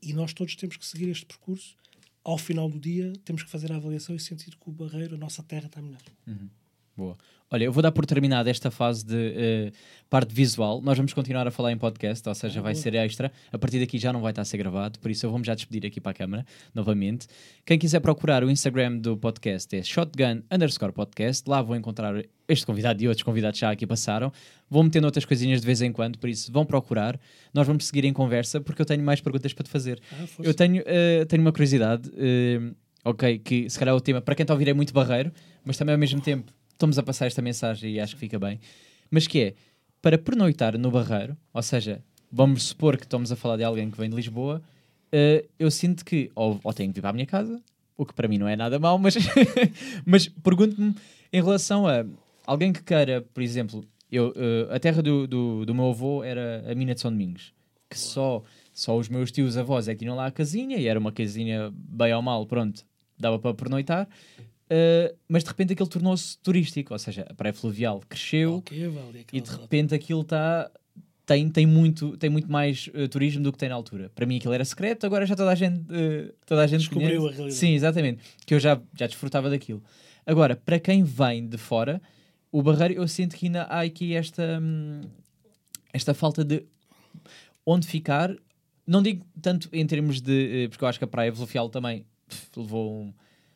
E 0.00 0.14
nós 0.14 0.32
todos 0.32 0.56
temos 0.56 0.78
que 0.78 0.86
seguir 0.86 1.10
este 1.10 1.26
percurso. 1.26 1.76
Ao 2.24 2.38
final 2.38 2.68
do 2.68 2.78
dia, 2.78 3.12
temos 3.24 3.42
que 3.42 3.50
fazer 3.50 3.72
a 3.72 3.76
avaliação 3.76 4.14
e 4.14 4.20
sentir 4.20 4.56
que 4.56 4.68
o 4.68 4.72
barreiro, 4.72 5.16
a 5.16 5.18
nossa 5.18 5.42
terra, 5.42 5.66
está 5.66 5.82
melhor. 5.82 6.02
Uhum. 6.26 6.48
Boa. 6.96 7.16
Olha, 7.52 7.64
eu 7.64 7.72
vou 7.72 7.82
dar 7.82 7.92
por 7.92 8.06
terminada 8.06 8.48
esta 8.48 8.70
fase 8.70 9.04
de 9.04 9.14
uh, 9.14 9.72
parte 10.08 10.34
visual. 10.34 10.80
Nós 10.80 10.96
vamos 10.96 11.12
continuar 11.12 11.46
a 11.46 11.50
falar 11.50 11.70
em 11.70 11.76
podcast, 11.76 12.26
ou 12.26 12.34
seja, 12.34 12.60
ah, 12.60 12.62
vai 12.62 12.72
boa. 12.72 12.82
ser 12.82 12.94
extra. 12.94 13.30
A 13.52 13.58
partir 13.58 13.78
daqui 13.78 13.98
já 13.98 14.10
não 14.10 14.22
vai 14.22 14.32
estar 14.32 14.40
a 14.40 14.44
ser 14.46 14.56
gravado, 14.56 14.98
por 14.98 15.10
isso 15.10 15.26
eu 15.26 15.30
vou-me 15.30 15.44
já 15.44 15.54
despedir 15.54 15.86
aqui 15.86 16.00
para 16.00 16.12
a 16.12 16.14
câmara 16.14 16.46
novamente. 16.74 17.26
Quem 17.66 17.78
quiser 17.78 18.00
procurar 18.00 18.42
o 18.42 18.50
Instagram 18.50 18.96
do 18.96 19.18
podcast 19.18 19.76
é 19.76 19.82
shotgun 19.82 20.42
underscore 20.50 20.92
podcast. 20.92 21.46
Lá 21.46 21.60
vou 21.60 21.76
encontrar 21.76 22.24
este 22.48 22.64
convidado 22.64 23.02
e 23.02 23.08
outros 23.08 23.22
convidados 23.22 23.60
já 23.60 23.70
aqui 23.70 23.86
passaram. 23.86 24.32
Vou 24.70 24.82
metendo 24.82 25.06
outras 25.06 25.26
coisinhas 25.26 25.60
de 25.60 25.66
vez 25.66 25.82
em 25.82 25.92
quando, 25.92 26.18
por 26.18 26.30
isso 26.30 26.50
vão 26.50 26.64
procurar. 26.64 27.20
Nós 27.52 27.66
vamos 27.66 27.86
seguir 27.86 28.06
em 28.06 28.14
conversa 28.14 28.62
porque 28.62 28.80
eu 28.80 28.86
tenho 28.86 29.04
mais 29.04 29.20
perguntas 29.20 29.52
para 29.52 29.64
te 29.64 29.70
fazer. 29.70 30.00
Ah, 30.10 30.24
eu 30.42 30.54
tenho, 30.54 30.82
uh, 30.82 31.26
tenho 31.26 31.42
uma 31.42 31.52
curiosidade, 31.52 32.08
uh, 32.08 32.74
ok, 33.04 33.38
que 33.40 33.68
se 33.68 33.78
calhar 33.78 33.94
é 33.94 33.96
o 33.96 34.00
tema 34.00 34.22
para 34.22 34.34
quem 34.34 34.44
está 34.44 34.54
a 34.54 34.56
ouvir 34.56 34.68
é 34.68 34.72
muito 34.72 34.94
barreiro, 34.94 35.30
mas 35.66 35.76
também 35.76 35.92
ao 35.92 35.98
mesmo 35.98 36.18
tempo 36.22 36.50
estamos 36.82 36.98
a 36.98 37.02
passar 37.02 37.26
esta 37.26 37.40
mensagem 37.40 37.92
e 37.92 38.00
acho 38.00 38.14
que 38.14 38.20
fica 38.20 38.40
bem, 38.40 38.58
mas 39.08 39.28
que 39.28 39.40
é 39.40 39.54
para 40.00 40.18
pernoitar 40.18 40.76
no 40.76 40.90
Barreiro, 40.90 41.36
ou 41.54 41.62
seja, 41.62 42.02
vamos 42.30 42.64
supor 42.64 42.96
que 42.96 43.04
estamos 43.04 43.30
a 43.30 43.36
falar 43.36 43.56
de 43.56 43.62
alguém 43.62 43.88
que 43.88 43.96
vem 43.96 44.10
de 44.10 44.16
Lisboa, 44.16 44.60
uh, 45.12 45.48
eu 45.60 45.70
sinto 45.70 46.04
que 46.04 46.28
ou, 46.34 46.58
ou 46.64 46.72
tenho 46.72 46.90
que 46.90 46.96
vir 46.96 47.00
para 47.02 47.10
a 47.10 47.12
minha 47.12 47.26
casa, 47.26 47.62
o 47.96 48.04
que 48.04 48.12
para 48.12 48.26
mim 48.26 48.36
não 48.36 48.48
é 48.48 48.56
nada 48.56 48.80
mau, 48.80 48.98
mas, 48.98 49.14
mas 50.04 50.26
pergunto-me 50.26 50.92
em 51.32 51.40
relação 51.40 51.86
a 51.86 52.04
alguém 52.44 52.72
que 52.72 52.82
queira, 52.82 53.20
por 53.32 53.44
exemplo, 53.44 53.84
eu, 54.10 54.30
uh, 54.30 54.74
a 54.74 54.80
terra 54.80 55.00
do, 55.00 55.28
do, 55.28 55.64
do, 55.64 55.72
meu 55.72 55.90
avô 55.90 56.24
era 56.24 56.64
a 56.68 56.74
mina 56.74 56.94
de 56.94 57.00
São 57.00 57.12
Domingos, 57.12 57.54
que 57.88 57.96
só, 57.96 58.42
só 58.72 58.98
os 58.98 59.08
meus 59.08 59.30
tios 59.30 59.56
avós 59.56 59.86
é 59.86 59.92
que 59.92 60.00
tinham 60.00 60.16
lá 60.16 60.26
a 60.26 60.32
casinha, 60.32 60.78
e 60.78 60.88
era 60.88 60.98
uma 60.98 61.12
casinha 61.12 61.72
bem 61.72 62.12
ou 62.12 62.22
mal, 62.22 62.44
pronto, 62.44 62.84
dava 63.16 63.38
para 63.38 63.54
pernoitar. 63.54 64.08
Uh, 64.72 65.14
mas 65.28 65.44
de 65.44 65.50
repente 65.50 65.74
aquilo 65.74 65.88
tornou-se 65.88 66.38
turístico, 66.38 66.94
ou 66.94 66.98
seja, 66.98 67.26
a 67.28 67.34
praia 67.34 67.52
fluvial 67.52 68.00
cresceu 68.08 68.54
okay, 68.54 68.88
vale, 68.88 69.26
e 69.30 69.38
de 69.38 69.50
repente 69.50 69.94
aquilo 69.94 70.22
está 70.22 70.70
tem, 71.26 71.50
tem, 71.50 71.66
muito, 71.66 72.16
tem 72.16 72.30
muito 72.30 72.50
mais 72.50 72.88
uh, 72.94 73.06
turismo 73.06 73.42
do 73.42 73.52
que 73.52 73.58
tem 73.58 73.68
na 73.68 73.74
altura. 73.74 74.10
Para 74.14 74.24
mim 74.24 74.38
aquilo 74.38 74.54
era 74.54 74.64
secreto, 74.64 75.04
agora 75.04 75.26
já 75.26 75.36
toda 75.36 75.50
a 75.50 75.54
gente, 75.54 75.80
uh, 75.80 76.32
toda 76.46 76.62
a 76.62 76.66
gente 76.66 76.80
descobriu 76.80 77.20
conhece. 77.20 77.26
a 77.26 77.36
realidade. 77.36 77.54
Sim, 77.54 77.74
exatamente, 77.74 78.22
que 78.46 78.54
eu 78.54 78.58
já, 78.58 78.80
já 78.98 79.06
desfrutava 79.06 79.50
daquilo. 79.50 79.82
Agora, 80.24 80.56
para 80.56 80.80
quem 80.80 81.04
vem 81.04 81.46
de 81.46 81.58
fora, 81.58 82.00
o 82.50 82.62
Barreiro, 82.62 82.94
eu 82.94 83.06
sinto 83.06 83.36
que 83.36 83.46
ainda 83.46 83.64
há 83.64 83.82
aqui 83.82 84.14
esta, 84.14 84.58
hum, 84.58 85.02
esta 85.92 86.14
falta 86.14 86.42
de 86.42 86.64
onde 87.66 87.86
ficar. 87.86 88.34
Não 88.86 89.02
digo 89.02 89.24
tanto 89.40 89.68
em 89.70 89.86
termos 89.86 90.20
de. 90.20 90.64
Eh, 90.64 90.68
porque 90.68 90.82
eu 90.82 90.88
acho 90.88 90.98
que 90.98 91.04
a 91.04 91.08
Praia 91.08 91.32
Fluvial 91.32 91.68
também 91.68 92.04
levou 92.56 93.02
um, 93.02 93.14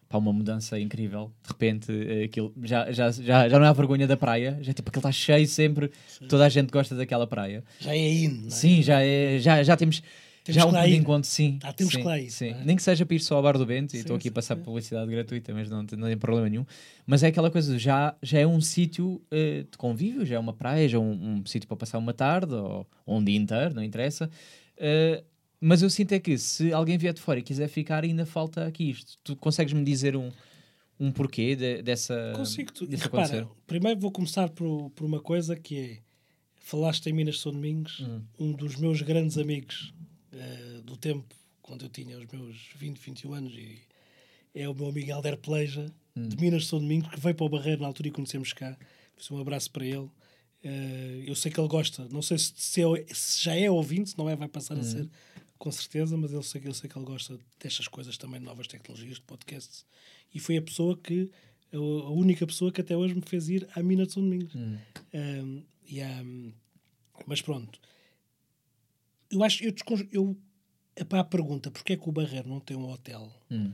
para 0.09 0.19
uma 0.19 0.33
mudança 0.33 0.79
incrível. 0.79 1.33
De 1.43 1.49
repente, 1.49 1.93
eh, 1.93 2.25
aquilo 2.25 2.53
já, 2.63 2.91
já, 2.93 3.11
já, 3.11 3.49
já 3.49 3.59
não 3.59 3.67
há 3.67 3.73
vergonha 3.73 4.07
da 4.07 4.17
praia, 4.17 4.59
já 4.61 4.73
tipo 4.73 4.89
aquilo 4.89 5.01
está 5.01 5.13
cheio 5.13 5.47
sempre, 5.47 5.91
Sim. 6.07 6.27
toda 6.29 6.47
a 6.47 6.49
gente 6.49 6.71
gosta 6.71 6.95
daquela 6.95 7.27
praia. 7.27 7.65
Já 7.81 7.93
é 7.93 7.99
in, 7.99 8.45
é? 8.47 8.51
Sim, 8.51 8.83
já, 8.83 9.03
é, 9.03 9.39
já, 9.41 9.63
já 9.63 9.77
temos. 9.77 10.01
temos 10.45 10.61
já 10.61 10.65
um 10.65 10.71
ponto 10.71 10.87
de 10.87 10.95
encontro, 10.95 11.29
sim. 11.29 11.59
Ah, 11.63 11.73
temos 11.73 11.93
sim, 11.93 12.01
que 12.01 12.07
lá 12.07 12.19
ir, 12.19 12.31
sim. 12.31 12.51
É? 12.51 12.65
Nem 12.65 12.77
que 12.77 12.83
seja 12.83 13.05
para 13.05 13.17
ir 13.17 13.21
só 13.21 13.37
ao 13.37 13.43
Bar 13.43 13.59
do 13.59 13.67
Bento, 13.67 13.97
e 13.97 13.99
estou 13.99 14.15
aqui 14.15 14.29
a 14.29 14.33
passar 14.33 14.57
publicidade 14.57 15.11
gratuita, 15.11 15.53
mas 15.53 15.69
não, 15.69 15.79
não 15.79 16.07
tem 16.07 16.17
problema 16.17 16.49
nenhum. 16.49 16.65
Mas 17.05 17.25
é 17.25 17.29
aquela 17.29 17.51
coisa, 17.51 17.77
já, 17.79 18.15
já 18.23 18.39
é 18.39 18.47
um 18.47 18.61
sítio 18.61 19.21
uh, 19.33 19.65
de 19.71 19.77
convívio, 19.77 20.25
já 20.25 20.37
é 20.37 20.39
uma 20.39 20.53
praia, 20.53 20.89
já 20.89 20.99
é 20.99 21.01
um, 21.01 21.39
um 21.39 21.47
sítio 21.47 21.67
para 21.67 21.77
passar 21.77 21.99
uma 21.99 22.13
tarde 22.13 22.55
ou, 22.55 22.87
ou 23.05 23.19
um 23.19 23.25
dia 23.25 23.37
inteiro, 23.37 23.75
não 23.75 23.83
interessa. 23.83 24.31
Uh, 24.79 25.36
mas 25.67 25.83
eu 25.83 25.91
sinto 25.91 26.12
é 26.12 26.21
que 26.21 26.39
se 26.39 26.73
alguém 26.73 26.97
vier 26.97 27.12
de 27.12 27.21
fora 27.21 27.41
e 27.41 27.43
quiser 27.43 27.67
ficar, 27.67 28.05
ainda 28.05 28.25
falta 28.25 28.64
aqui 28.64 28.89
isto. 28.89 29.19
Tu 29.25 29.35
consegues-me 29.35 29.83
dizer 29.85 30.17
um, 30.17 30.31
um 30.99 31.11
porquê 31.11 31.57
de, 31.57 31.83
dessa. 31.83 32.35
Consigo. 32.37 32.73
Tu, 32.73 32.87
repara, 32.89 33.49
primeiro 33.67 33.99
vou 33.99 34.12
começar 34.12 34.49
por, 34.51 34.91
por 34.91 35.05
uma 35.05 35.19
coisa 35.19 35.57
que 35.57 35.77
é. 35.77 35.99
Falaste 36.55 37.09
em 37.09 37.12
Minas 37.12 37.41
São 37.41 37.51
Domingos, 37.51 37.99
hum. 37.99 38.23
um 38.39 38.53
dos 38.53 38.77
meus 38.77 39.03
grandes 39.03 39.39
amigos 39.39 39.93
uh, 40.33 40.83
do 40.83 40.97
tempo, 40.97 41.35
quando 41.62 41.85
eu 41.85 41.89
tinha 41.89 42.17
os 42.17 42.27
meus 42.27 42.71
20, 42.77 42.99
21 42.99 43.35
anos, 43.35 43.53
e 43.53 43.81
é 44.55 44.69
o 44.69 44.75
meu 44.75 44.89
amigo 44.89 45.12
Alder 45.12 45.37
Pleja, 45.37 45.93
hum. 46.17 46.29
de 46.29 46.37
Minas 46.37 46.67
São 46.69 46.79
Domingos, 46.79 47.09
que 47.09 47.19
veio 47.19 47.35
para 47.35 47.47
o 47.47 47.49
Barreiro 47.49 47.83
na 47.83 47.89
altura 47.89 48.09
e 48.09 48.12
conhecemos 48.12 48.53
cá. 48.53 48.77
Um 49.33 49.39
abraço 49.39 49.71
para 49.73 49.85
ele. 49.85 50.09
Uh, 50.64 51.25
eu 51.25 51.35
sei 51.35 51.51
que 51.51 51.59
ele 51.59 51.69
gosta, 51.69 52.07
não 52.09 52.23
sei 52.23 52.39
se, 52.39 52.53
se, 52.55 52.83
é, 52.83 53.07
se, 53.12 53.43
já 53.45 53.57
é 53.57 53.69
ouvinte, 53.69 54.11
se 54.11 54.19
não 54.19 54.29
é, 54.29 54.37
vai 54.37 54.49
passar 54.49 54.75
a 54.75 54.81
hum. 54.81 54.83
ser 54.85 55.11
com 55.59 55.71
certeza, 55.73 56.17
mas 56.17 56.33
eu 56.33 56.43
sei, 56.43 56.63
eu 56.65 56.75
sei 56.75 56.89
que 56.89 56.99
ele 56.99 57.05
gosta 57.05 57.39
destas 57.61 57.89
coisas 57.89 58.17
também, 58.17 58.41
de 58.41 58.47
novas 58.47 58.67
tecnologias, 58.67 59.17
de 59.17 59.23
podcasts. 59.23 59.87
E 60.35 60.39
foi 60.39 60.57
a 60.57 60.63
pessoa 60.63 60.97
que, 60.97 61.31
a, 61.73 62.11
única 62.11 62.47
pessoa 62.47 62.71
que 62.71 62.81
até 62.81 62.97
hoje 62.97 63.15
me 63.15 63.23
fez 63.23 63.49
ir 63.49 63.69
à 63.75 63.83
Mina 63.83 64.07
de 64.07 64.13
São 64.13 64.23
Domingos. 64.23 64.55
Hum. 64.55 64.79
Um, 65.15 65.63
e, 65.89 66.03
um, 66.03 66.53
mas 67.27 67.41
pronto. 67.41 67.81
Eu 69.31 69.43
acho, 69.43 69.65
eu, 69.65 69.75
eu 70.13 70.37
para 71.09 71.21
a 71.21 71.25
pergunta, 71.25 71.71
porque 71.71 71.95
é 71.95 71.97
que 71.97 72.09
o 72.09 72.13
Barreiro 72.13 72.49
não 72.49 72.61
tem 72.61 72.77
um 72.77 72.91
hotel? 72.91 73.31
Hum. 73.51 73.73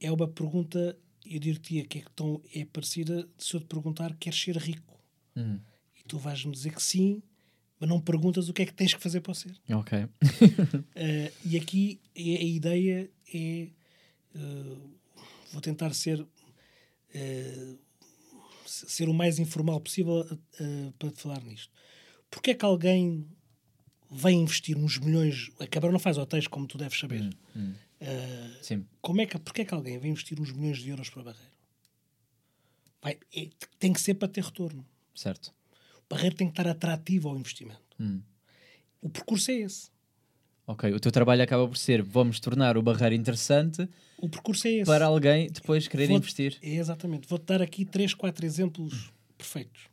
É 0.00 0.10
uma 0.10 0.28
pergunta, 0.28 0.96
eu 1.24 1.38
diria 1.38 1.84
que 1.84 1.98
é, 1.98 2.04
tão, 2.14 2.40
é 2.54 2.64
parecida 2.64 3.28
se 3.38 3.54
eu 3.54 3.60
te 3.60 3.66
perguntar, 3.66 4.14
queres 4.16 4.40
ser 4.40 4.56
rico? 4.56 4.98
Hum. 5.36 5.58
E 5.98 6.02
tu 6.06 6.18
vais-me 6.18 6.52
dizer 6.52 6.74
que 6.74 6.82
sim, 6.82 7.22
mas 7.84 7.88
não 7.88 8.00
perguntas 8.00 8.48
o 8.48 8.52
que 8.54 8.62
é 8.62 8.66
que 8.66 8.72
tens 8.72 8.94
que 8.94 9.02
fazer 9.02 9.20
para 9.20 9.34
ser. 9.34 9.54
Ok. 9.70 9.98
uh, 9.98 10.08
e 11.44 11.56
aqui 11.56 12.00
a, 12.16 12.20
a 12.20 12.44
ideia 12.44 13.10
é. 13.32 13.68
Uh, 14.34 14.90
vou 15.52 15.60
tentar 15.60 15.92
ser. 15.92 16.20
Uh, 16.20 17.78
ser 18.64 19.08
o 19.08 19.14
mais 19.14 19.38
informal 19.38 19.78
possível 19.78 20.26
para 20.98 21.10
te 21.10 21.20
falar 21.20 21.40
nisto. 21.44 21.70
Porquê 22.30 22.52
é 22.52 22.54
que 22.54 22.64
alguém 22.64 23.28
vem 24.10 24.40
investir 24.40 24.76
uns 24.76 24.98
milhões. 24.98 25.52
A 25.60 25.66
Câmara 25.66 25.92
não 25.92 26.00
faz 26.00 26.16
hotéis, 26.16 26.48
como 26.48 26.66
tu 26.66 26.76
deves 26.76 26.98
saber. 26.98 27.22
Hum, 27.22 27.30
hum. 27.54 27.74
Sim. 28.62 28.86
Como 29.00 29.20
é 29.20 29.26
que, 29.26 29.38
porquê 29.38 29.62
é 29.62 29.64
que 29.64 29.74
alguém 29.74 29.98
vem 29.98 30.10
investir 30.10 30.40
uns 30.40 30.50
milhões 30.50 30.78
de 30.78 30.88
euros 30.88 31.08
para 31.10 31.20
a 31.20 31.24
Barreiro? 31.26 31.52
Vai, 33.00 33.18
é, 33.36 33.48
tem 33.78 33.92
que 33.92 34.00
ser 34.00 34.14
para 34.14 34.28
ter 34.28 34.42
retorno. 34.42 34.84
Certo. 35.14 35.54
Barreiro 36.14 36.36
tem 36.36 36.46
que 36.46 36.52
estar 36.52 36.70
atrativo 36.70 37.28
ao 37.28 37.36
investimento. 37.36 37.80
Hum. 37.98 38.20
O 39.02 39.08
percurso 39.08 39.50
é 39.50 39.54
esse. 39.54 39.90
Ok, 40.66 40.90
o 40.92 41.00
teu 41.00 41.10
trabalho 41.10 41.42
acaba 41.42 41.66
por 41.66 41.76
ser 41.76 42.02
vamos 42.02 42.38
tornar 42.40 42.78
o 42.78 42.82
Barreiro 42.82 43.14
interessante 43.14 43.86
o 44.16 44.28
percurso 44.28 44.66
é 44.68 44.70
esse. 44.70 44.86
para 44.86 45.06
alguém 45.06 45.50
depois 45.50 45.88
querer 45.88 46.06
Vou, 46.06 46.16
investir. 46.16 46.56
É, 46.62 46.76
exatamente. 46.76 47.28
Vou-te 47.28 47.44
dar 47.44 47.60
aqui 47.60 47.84
três, 47.84 48.14
quatro 48.14 48.46
exemplos 48.46 49.12
perfeitos. 49.36 49.88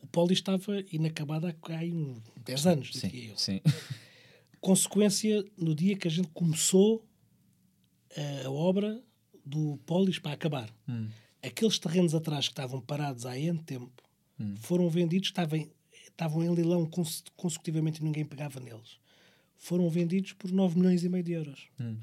O 0.00 0.06
Poli 0.06 0.32
estava 0.32 0.82
inacabado 0.92 1.46
há 1.46 1.74
uns 1.84 2.22
10 2.44 2.66
anos, 2.66 2.92
sim, 2.92 3.10
eu. 3.30 3.36
Sim. 3.36 3.60
Consequência, 4.60 5.44
no 5.56 5.74
dia 5.74 5.96
que 5.96 6.08
a 6.08 6.10
gente 6.10 6.28
começou 6.28 7.04
a, 8.16 8.46
a 8.46 8.50
obra 8.50 9.02
do 9.44 9.78
Polis 9.84 10.18
para 10.18 10.32
acabar. 10.32 10.74
Hum. 10.88 11.08
Aqueles 11.42 11.78
terrenos 11.78 12.14
atrás 12.14 12.46
que 12.46 12.52
estavam 12.52 12.80
parados 12.80 13.26
há 13.26 13.36
N 13.38 13.58
tempo 13.64 14.02
hum. 14.42 14.56
foram 14.56 14.88
vendidos, 14.88 15.28
estavam, 15.28 15.68
estavam 16.04 16.42
em 16.42 16.54
leilão 16.54 16.88
consecutivamente 17.36 18.00
e 18.00 18.04
ninguém 18.04 18.24
pegava 18.24 18.60
neles. 18.60 18.98
Foram 19.56 19.88
vendidos 19.88 20.32
por 20.32 20.50
9 20.50 20.78
milhões 20.78 21.04
e 21.04 21.08
meio 21.08 21.22
de 21.22 21.32
euros. 21.32 21.68
Hum. 21.80 21.96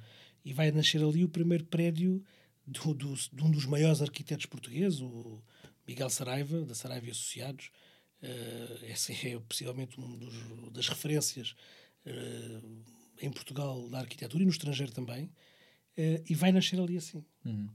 E 0.46 0.54
vai 0.54 0.72
nascer 0.72 1.04
ali 1.04 1.24
o 1.24 1.30
primeiro 1.30 1.66
prédio 1.66 2.24
do, 2.66 2.94
do, 2.94 3.14
de 3.14 3.44
um 3.44 3.52
dos 3.52 3.66
maiores 3.66 4.02
arquitetos 4.02 4.46
portugueses, 4.46 5.02
o 5.02 5.42
Miguel 5.88 6.10
Saraiva, 6.10 6.62
da 6.66 6.74
Saraiva 6.76 7.08
e 7.08 7.12
Associados. 7.12 7.72
Uh, 8.22 8.86
essa 8.86 9.12
é 9.12 9.40
possivelmente 9.40 9.98
uma 9.98 10.72
das 10.72 10.88
referências 10.88 11.56
uh, 12.06 12.84
em 13.22 13.30
Portugal 13.32 13.90
da 13.90 14.00
arquitetura 14.00 14.44
e 14.44 14.46
no 14.46 14.52
estrangeiro 14.52 14.92
também. 14.92 15.26
Uh, 15.98 16.24
e 16.30 16.36
vai 16.36 16.52
nascer 16.52 16.80
ali 16.80 16.98
assim. 16.98 17.24
Uhum. 17.44 17.70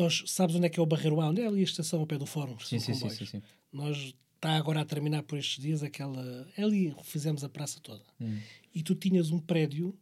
Nós, 0.00 0.24
sabes 0.26 0.56
onde 0.56 0.66
é 0.66 0.68
que 0.68 0.80
é 0.80 0.82
o 0.82 0.86
Barreiro 0.86 1.20
A? 1.20 1.28
Onde 1.28 1.42
é 1.42 1.46
ali 1.46 1.60
a 1.60 1.64
estação 1.64 2.00
ao 2.00 2.06
pé 2.06 2.16
do 2.16 2.26
Fórum? 2.26 2.58
Sim, 2.58 2.78
sim, 2.78 2.94
sim, 2.94 3.10
sim, 3.10 3.26
sim. 3.26 3.42
Nós 3.72 4.14
está 4.34 4.56
agora 4.56 4.80
a 4.80 4.84
terminar 4.84 5.22
por 5.22 5.38
estes 5.38 5.62
dias 5.62 5.82
aquela. 5.82 6.48
Ali 6.56 6.94
fizemos 7.02 7.44
a 7.44 7.48
praça 7.48 7.78
toda. 7.80 8.02
Hum. 8.20 8.38
E 8.74 8.82
tu 8.82 8.94
tinhas 8.94 9.30
um 9.30 9.38
prédio 9.38 9.94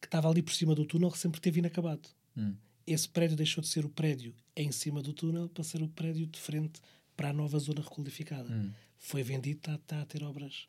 que 0.00 0.06
estava 0.06 0.28
ali 0.28 0.42
por 0.42 0.52
cima 0.52 0.74
do 0.74 0.84
túnel 0.84 1.10
que 1.10 1.18
sempre 1.18 1.40
teve 1.40 1.60
inacabado. 1.60 2.08
Hum. 2.36 2.54
Esse 2.86 3.08
prédio 3.08 3.36
deixou 3.36 3.62
de 3.62 3.68
ser 3.68 3.84
o 3.84 3.88
prédio 3.88 4.34
em 4.54 4.70
cima 4.70 5.02
do 5.02 5.12
túnel 5.12 5.48
para 5.48 5.64
ser 5.64 5.82
o 5.82 5.88
prédio 5.88 6.26
de 6.26 6.38
frente 6.38 6.80
para 7.16 7.30
a 7.30 7.32
nova 7.32 7.58
zona 7.58 7.80
requalificada. 7.80 8.52
Hum. 8.52 8.70
Foi 8.98 9.22
vendido, 9.22 9.58
está, 9.58 9.74
está, 9.74 10.02
a 10.02 10.04
ter 10.04 10.22
obras. 10.22 10.66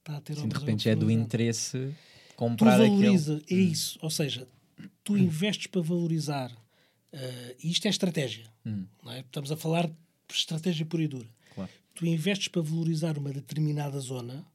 Está 0.00 0.16
a 0.16 0.20
ter 0.20 0.34
Sim, 0.34 0.42
obras 0.42 0.60
de 0.60 0.66
repente 0.66 0.88
é 0.88 0.96
do 0.96 1.10
interesse 1.10 1.94
comprar 2.34 2.76
tu 2.76 2.82
valoriza, 2.82 3.36
aquele... 3.36 3.60
é 3.60 3.64
hum. 3.64 3.72
isso. 3.72 3.98
Ou 4.02 4.10
seja, 4.10 4.48
tu 5.04 5.16
investes 5.16 5.68
para 5.68 5.80
valorizar 5.80 6.50
Uh, 7.12 7.56
isto 7.62 7.86
é 7.86 7.90
estratégia. 7.90 8.50
Hum. 8.66 8.86
É? 9.06 9.20
Estamos 9.20 9.50
a 9.50 9.56
falar 9.56 9.86
de 9.86 9.94
estratégia 10.30 10.84
pura 10.84 11.02
e 11.02 11.08
dura. 11.08 11.28
Claro. 11.54 11.70
Tu 11.94 12.06
investes 12.06 12.48
para 12.48 12.62
valorizar 12.62 13.16
uma 13.16 13.32
determinada 13.32 13.98
zona 13.98 14.46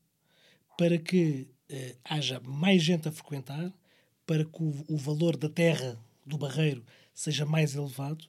para 0.78 0.98
que 0.98 1.48
uh, 1.70 1.98
haja 2.04 2.40
mais 2.42 2.84
gente 2.84 3.08
a 3.08 3.12
frequentar, 3.12 3.74
para 4.26 4.46
que 4.46 4.64
o, 4.64 4.86
o, 4.88 4.98
valor 4.98 5.36
da 5.36 5.50
terra 5.50 6.00
do 6.26 6.38
barreiro 6.38 6.84
seja 7.14 7.46
mais 7.46 7.76
elevado, 7.76 8.26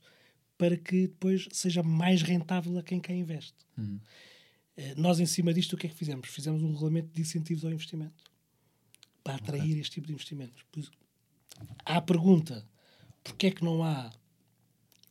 para 0.56 0.76
que 0.76 1.02
depois 1.08 1.48
seja 1.52 1.82
mais 1.82 2.22
rentável 2.22 2.78
a 2.78 2.82
quem 2.82 3.00
cá 3.00 3.12
investe. 3.12 3.54
Hum. 3.78 3.98
Uh, 4.76 5.00
nós, 5.00 5.20
em 5.20 5.26
cima 5.26 5.52
disto, 5.52 5.74
o 5.74 5.76
que 5.76 5.86
é 5.86 5.90
que 5.90 5.96
fizemos? 5.96 6.28
Fizemos 6.28 6.62
um 6.62 6.72
regulamento 6.72 7.08
de 7.12 7.20
incentivos 7.20 7.64
ao 7.64 7.72
investimento 7.72 8.24
para 9.22 9.36
atrair 9.36 9.62
okay. 9.62 9.80
este 9.80 9.94
tipo 9.94 10.06
de 10.06 10.12
investimentos. 10.14 10.64
Pois, 10.72 10.90
há 11.84 11.96
a 11.96 12.02
pergunta 12.02 12.66
porque 13.24 13.46
é 13.46 13.50
que 13.50 13.64
não 13.64 13.82
há 13.82 14.12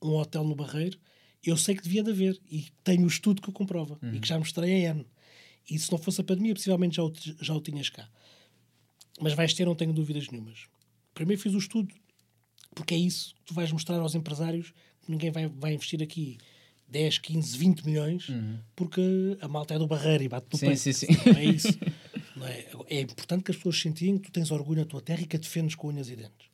um 0.01 0.13
hotel 0.15 0.43
no 0.43 0.55
Barreiro? 0.55 0.97
Eu 1.43 1.57
sei 1.57 1.75
que 1.75 1.83
devia 1.83 2.03
de 2.03 2.11
haver 2.11 2.39
e 2.49 2.67
tenho 2.83 3.03
o 3.03 3.07
estudo 3.07 3.41
que 3.41 3.49
o 3.49 3.51
comprova 3.51 3.99
uhum. 4.01 4.15
e 4.15 4.19
que 4.19 4.27
já 4.27 4.37
mostrei 4.37 4.85
a 4.85 4.91
N. 4.91 5.05
E 5.69 5.77
se 5.77 5.91
não 5.91 5.97
fosse 5.97 6.21
a 6.21 6.23
pandemia, 6.23 6.53
possivelmente 6.53 6.95
já 6.97 7.03
o, 7.03 7.13
já 7.41 7.53
o 7.53 7.59
tinhas 7.59 7.89
cá. 7.89 8.07
Mas 9.19 9.33
vais 9.33 9.53
ter, 9.53 9.65
não 9.65 9.75
tenho 9.75 9.91
dúvidas 9.91 10.29
nenhumas. 10.29 10.67
Primeiro 11.13 11.41
fiz 11.41 11.53
o 11.53 11.57
estudo, 11.57 11.93
porque 12.73 12.93
é 12.93 12.97
isso 12.97 13.33
que 13.35 13.45
tu 13.45 13.53
vais 13.53 13.71
mostrar 13.71 13.97
aos 13.97 14.15
empresários 14.15 14.73
que 15.01 15.11
ninguém 15.11 15.31
vai, 15.31 15.47
vai 15.47 15.73
investir 15.73 16.01
aqui 16.01 16.37
10, 16.87 17.17
15, 17.19 17.57
20 17.57 17.85
milhões 17.85 18.29
uhum. 18.29 18.59
porque 18.75 19.01
a 19.41 19.47
malta 19.47 19.73
é 19.73 19.79
do 19.79 19.87
Barreiro 19.87 20.23
e 20.23 20.29
bate 20.29 20.47
no 20.51 20.57
sim, 20.57 20.67
peito. 20.67 20.79
Sim, 20.79 20.93
sim. 20.93 21.07
Não 21.25 21.37
é 21.37 21.45
isso. 21.45 21.79
Não 22.35 22.47
é? 22.47 22.65
é 22.89 23.01
importante 23.01 23.43
que 23.43 23.51
as 23.51 23.57
pessoas 23.57 23.79
sentem 23.79 24.17
que 24.17 24.29
tu 24.29 24.31
tens 24.31 24.51
orgulho 24.51 24.81
na 24.81 24.85
tua 24.85 25.01
terra 25.01 25.21
e 25.21 25.25
que 25.25 25.35
a 25.35 25.39
defendes 25.39 25.75
com 25.75 25.89
unhas 25.89 26.09
e 26.09 26.15
dentes. 26.15 26.52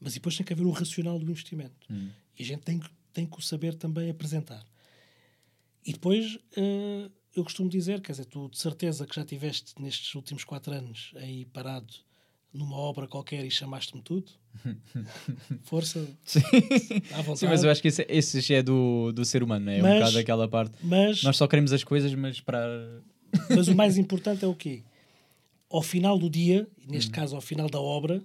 Mas 0.00 0.14
depois 0.14 0.36
tem 0.36 0.46
que 0.46 0.52
haver 0.52 0.66
o 0.66 0.70
racional 0.70 1.18
do 1.18 1.30
investimento. 1.30 1.86
Hum. 1.90 2.10
E 2.38 2.42
a 2.42 2.46
gente 2.46 2.62
tem, 2.62 2.80
tem 3.12 3.26
que 3.26 3.38
o 3.38 3.42
saber 3.42 3.74
também 3.74 4.10
apresentar. 4.10 4.64
E 5.84 5.92
depois, 5.92 6.36
uh, 6.36 7.10
eu 7.34 7.44
costumo 7.44 7.68
dizer, 7.68 8.00
quer 8.00 8.12
dizer, 8.12 8.26
tu 8.26 8.48
de 8.48 8.58
certeza 8.58 9.06
que 9.06 9.14
já 9.14 9.24
tiveste 9.24 9.74
nestes 9.80 10.14
últimos 10.14 10.44
quatro 10.44 10.72
anos 10.72 11.12
aí 11.16 11.46
parado 11.46 11.92
numa 12.52 12.76
obra 12.76 13.06
qualquer 13.06 13.44
e 13.44 13.50
chamaste-me 13.50 14.02
tudo. 14.02 14.32
Força. 15.64 16.06
Sim. 16.24 16.40
Sim, 17.36 17.46
mas 17.46 17.62
eu 17.62 17.70
acho 17.70 17.80
que 17.80 17.88
esse, 17.88 18.06
esse 18.08 18.40
já 18.40 18.56
é 18.56 18.62
do, 18.62 19.12
do 19.12 19.24
ser 19.24 19.42
humano, 19.42 19.70
é? 19.70 19.78
é 19.78 19.82
mas, 19.82 19.90
um 19.90 19.98
bocado 19.98 20.18
aquela 20.18 20.48
parte. 20.48 20.74
Mas, 20.82 21.22
Nós 21.22 21.36
só 21.36 21.46
queremos 21.46 21.72
as 21.72 21.84
coisas, 21.84 22.14
mas 22.14 22.40
para. 22.40 23.02
Mas 23.50 23.68
o 23.68 23.74
mais 23.74 23.96
importante 23.98 24.44
é 24.44 24.48
o 24.48 24.54
quê? 24.54 24.82
Ao 25.70 25.82
final 25.82 26.18
do 26.18 26.30
dia, 26.30 26.66
neste 26.86 27.10
hum. 27.10 27.14
caso 27.14 27.36
ao 27.36 27.42
final 27.42 27.68
da 27.68 27.80
obra, 27.80 28.22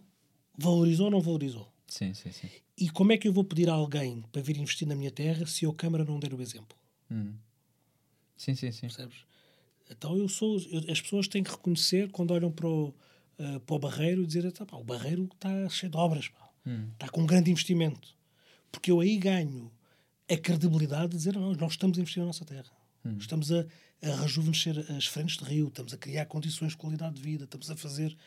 valorizou 0.58 1.06
ou 1.06 1.12
não 1.12 1.22
valorizou? 1.22 1.72
Sim, 1.88 2.14
sim, 2.14 2.32
sim. 2.32 2.50
E 2.78 2.90
como 2.90 3.12
é 3.12 3.18
que 3.18 3.28
eu 3.28 3.34
vou 3.34 3.44
pedir 3.44 3.70
a 3.70 3.74
alguém 3.74 4.24
para 4.32 4.42
vir 4.42 4.58
investir 4.58 4.88
na 4.88 4.96
minha 4.96 5.12
terra 5.12 5.46
se 5.46 5.66
eu, 5.66 5.74
Câmara, 5.74 6.04
não 6.04 6.20
der 6.20 6.34
o 6.34 6.42
exemplo? 6.42 6.78
Hum. 7.12 7.34
Sim, 8.36 8.56
sim, 8.56 8.72
sim. 8.72 8.88
Percebes? 8.88 9.18
Então 9.90 10.18
eu 10.18 10.28
sou. 10.28 10.60
Eu, 10.72 10.92
as 10.92 11.02
pessoas 11.02 11.28
têm 11.28 11.44
que 11.44 11.52
reconhecer 11.52 12.10
quando 12.12 12.32
olham 12.32 12.52
para 12.52 12.68
o, 12.68 12.88
uh, 12.88 13.60
para 13.66 13.76
o 13.76 13.80
barreiro 13.80 14.24
e 14.24 14.26
dizer: 14.26 14.52
tá, 14.52 14.66
pá, 14.66 14.78
o 14.78 14.84
barreiro 14.84 15.30
está 15.34 15.70
cheio 15.70 15.92
de 15.92 15.98
obras, 15.98 16.30
pá. 16.30 16.50
Hum. 16.66 16.90
está 16.94 17.10
com 17.10 17.22
um 17.22 17.26
grande 17.28 17.52
investimento. 17.52 18.16
Porque 18.72 18.90
eu 18.90 19.00
aí 19.00 19.18
ganho 19.18 19.72
a 20.30 20.38
credibilidade 20.38 21.10
de 21.10 21.18
dizer: 21.18 21.34
não, 21.34 21.54
nós 21.54 21.74
estamos 21.74 21.98
a 21.98 22.02
investir 22.02 22.22
na 22.22 22.28
nossa 22.28 22.46
terra. 22.46 22.72
Hum. 23.06 23.18
Estamos 23.20 23.52
a, 23.52 23.66
a 24.02 24.16
rejuvenescer 24.22 24.80
as 24.92 25.06
frentes 25.06 25.38
de 25.38 25.44
rio, 25.44 25.68
estamos 25.68 25.94
a 25.94 25.98
criar 25.98 26.26
condições 26.26 26.72
de 26.72 26.78
qualidade 26.78 27.16
de 27.16 27.22
vida, 27.22 27.44
estamos 27.44 27.70
a 27.70 27.76
fazer 27.76 28.18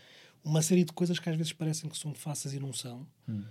uma 0.46 0.62
série 0.62 0.84
de 0.84 0.92
coisas 0.92 1.18
que 1.18 1.28
às 1.28 1.36
vezes 1.36 1.52
parecem 1.52 1.90
que 1.90 1.98
são 1.98 2.14
fáceis 2.14 2.54
e 2.54 2.60
não 2.60 2.72
são. 2.72 3.06
Hum. 3.28 3.42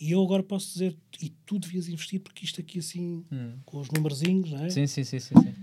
E 0.00 0.10
eu 0.10 0.22
agora 0.22 0.42
posso 0.42 0.72
dizer, 0.72 0.96
e 1.20 1.30
tu 1.46 1.58
devias 1.58 1.88
investir 1.88 2.20
porque 2.20 2.44
isto 2.44 2.60
aqui 2.60 2.78
assim, 2.78 3.24
hum. 3.30 3.58
com 3.64 3.78
os 3.78 3.90
numerzinhos, 3.90 4.50
não 4.50 4.64
é? 4.64 4.70
Sim, 4.70 4.86
sim, 4.86 5.04
sim, 5.04 5.18
sim, 5.18 5.34
sim. 5.40 5.54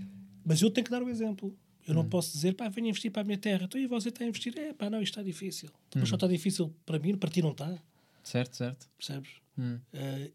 Mas 0.44 0.60
eu 0.60 0.70
tenho 0.70 0.84
que 0.84 0.90
dar 0.90 1.02
o 1.02 1.08
exemplo. 1.08 1.56
Eu 1.86 1.94
não 1.94 2.02
hum. 2.02 2.08
posso 2.08 2.32
dizer, 2.32 2.54
pá, 2.54 2.68
venha 2.68 2.88
investir 2.88 3.10
para 3.10 3.22
a 3.22 3.24
minha 3.24 3.38
terra. 3.38 3.64
Então, 3.64 3.80
e 3.80 3.86
você 3.86 4.08
está 4.08 4.24
a 4.24 4.28
investir? 4.28 4.56
É, 4.56 4.72
pá, 4.72 4.88
não, 4.88 5.02
isto 5.02 5.12
está 5.12 5.22
difícil. 5.22 5.68
Então, 5.88 6.00
mas 6.00 6.08
só 6.08 6.14
hum. 6.14 6.16
está 6.16 6.26
difícil 6.26 6.74
para 6.84 6.98
mim, 6.98 7.16
para 7.16 7.30
ti 7.30 7.42
não 7.42 7.52
está. 7.52 7.76
Certo, 8.22 8.56
certo. 8.56 8.88
Percebes? 8.96 9.30
Uh, 9.58 10.32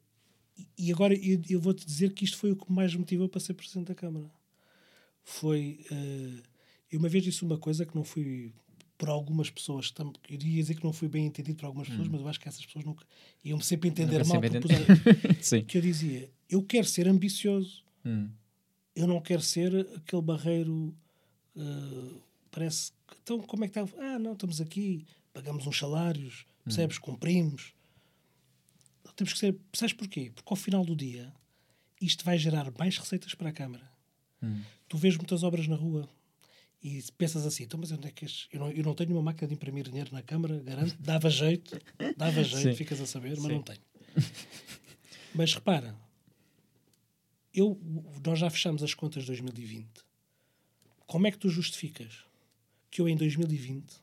e 0.78 0.92
agora 0.92 1.14
eu, 1.14 1.42
eu 1.50 1.60
vou-te 1.60 1.86
dizer 1.86 2.14
que 2.14 2.24
isto 2.24 2.38
foi 2.38 2.52
o 2.52 2.56
que 2.56 2.72
mais 2.72 2.94
me 2.94 3.00
motivou 3.00 3.28
para 3.28 3.40
ser 3.40 3.54
Presidente 3.54 3.88
da 3.88 3.96
Câmara 3.96 4.30
foi. 5.28 5.86
Uh, 5.92 6.42
eu 6.90 7.00
uma 7.00 7.10
vez 7.10 7.24
disse 7.24 7.44
uma 7.44 7.58
coisa 7.58 7.86
que 7.86 7.94
não 7.94 8.04
fui 8.04 8.54
por 8.98 9.10
algumas 9.10 9.50
pessoas, 9.50 9.94
eu 9.98 10.14
iria 10.30 10.62
dizer 10.62 10.76
que 10.76 10.84
não 10.84 10.92
fui 10.92 11.08
bem 11.08 11.26
entendido 11.26 11.58
por 11.58 11.66
algumas 11.68 11.88
pessoas, 11.88 12.08
hum. 12.08 12.12
mas 12.12 12.22
eu 12.22 12.28
acho 12.28 12.40
que 12.40 12.48
essas 12.48 12.66
pessoas 12.66 12.84
nunca 12.84 13.06
iam 13.44 13.60
sempre 13.60 13.90
entender 13.90 14.26
mal. 14.26 14.42
Sim. 15.42 15.64
Que 15.64 15.78
eu 15.78 15.82
dizia: 15.82 16.30
eu 16.50 16.64
quero 16.64 16.88
ser 16.88 17.08
ambicioso, 17.08 17.84
hum. 18.04 18.30
eu 18.96 19.08
não 19.08 19.22
quero 19.22 19.42
ser 19.42 19.88
aquele 19.96 20.22
barreiro. 20.22 20.96
Uh, 21.56 22.22
parece. 22.52 22.92
Então, 23.24 23.40
como 23.42 23.66
é 23.66 23.68
que 23.68 23.80
está? 23.80 23.98
Ah, 24.00 24.18
não, 24.18 24.34
estamos 24.34 24.60
aqui, 24.60 25.06
pagamos 25.34 25.68
uns 25.68 25.78
salários, 25.78 26.46
hum. 26.62 26.64
percebes? 26.66 26.98
Cumprimos. 26.98 27.74
Temos 29.16 29.34
que 29.34 29.40
ser. 29.40 29.56
Sabes 29.74 29.94
porquê? 29.94 30.32
Porque 30.34 30.50
ao 30.52 30.56
final 30.56 30.86
do 30.86 30.96
dia 30.96 31.34
isto 32.00 32.24
vai 32.24 32.38
gerar 32.38 32.72
mais 32.78 32.98
receitas 32.98 33.34
para 33.34 33.50
a 33.50 33.54
Câmara. 33.54 33.92
Hum 34.44 34.62
tu 34.88 34.98
vês 34.98 35.18
muitas 35.18 35.44
obras 35.44 35.68
na 35.68 35.76
rua 35.76 36.10
e 36.82 37.04
pensas 37.18 37.46
assim, 37.46 37.64
então, 37.64 37.80
mas 37.80 37.92
onde 37.92 38.08
é 38.08 38.12
que 38.12 38.26
és? 38.26 38.48
Eu 38.52 38.60
não, 38.60 38.72
eu 38.72 38.84
não 38.84 38.94
tenho 38.94 39.12
uma 39.12 39.22
máquina 39.22 39.48
de 39.48 39.54
imprimir 39.56 39.86
dinheiro 39.86 40.12
na 40.14 40.22
Câmara, 40.22 40.60
garanto, 40.60 40.96
dava 41.00 41.30
jeito, 41.30 41.80
dava 42.16 42.42
jeito, 42.44 42.70
Sim. 42.70 42.76
ficas 42.76 43.02
a 43.02 43.06
saber, 43.06 43.36
mas 43.38 43.48
Sim. 43.48 43.54
não 43.54 43.64
tenho. 43.64 43.82
Mas 45.34 45.54
repara, 45.54 45.96
eu, 47.54 47.80
nós 48.26 48.40
já 48.40 48.50
fechamos 48.50 48.84
as 48.84 48.94
contas 48.94 49.24
de 49.24 49.28
2020. 49.28 49.88
Como 51.06 51.28
é 51.28 51.32
que 51.32 51.38
tu 51.38 51.50
justificas 51.50 52.26
que 52.90 53.02
eu 53.02 53.10
em 53.10 53.16
2020 53.16 53.94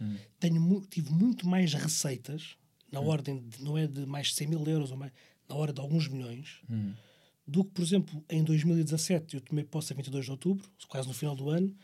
hum. 0.00 0.16
tenho, 0.38 0.86
tive 0.88 1.10
muito 1.10 1.46
mais 1.48 1.74
receitas, 1.74 2.56
na 2.90 3.00
hum. 3.00 3.06
ordem 3.06 3.40
de, 3.48 3.62
não 3.62 3.76
é 3.76 3.86
de 3.86 4.06
mais 4.06 4.28
de 4.28 4.34
100 4.34 4.46
mil 4.46 4.64
euros, 4.66 4.90
ou 4.90 4.96
mais, 4.96 5.12
na 5.48 5.56
hora 5.56 5.72
de 5.72 5.80
alguns 5.80 6.08
milhões, 6.08 6.60
hum 6.70 6.94
do 7.48 7.64
que, 7.64 7.70
por 7.70 7.82
exemplo, 7.82 8.22
em 8.28 8.44
2017, 8.44 9.36
eu 9.36 9.40
tomei 9.40 9.64
posse 9.64 9.94
a 9.94 9.96
22 9.96 10.26
de 10.26 10.30
outubro, 10.30 10.70
quase 10.86 11.08
no 11.08 11.14
final 11.14 11.34
do 11.34 11.48
ano, 11.48 11.74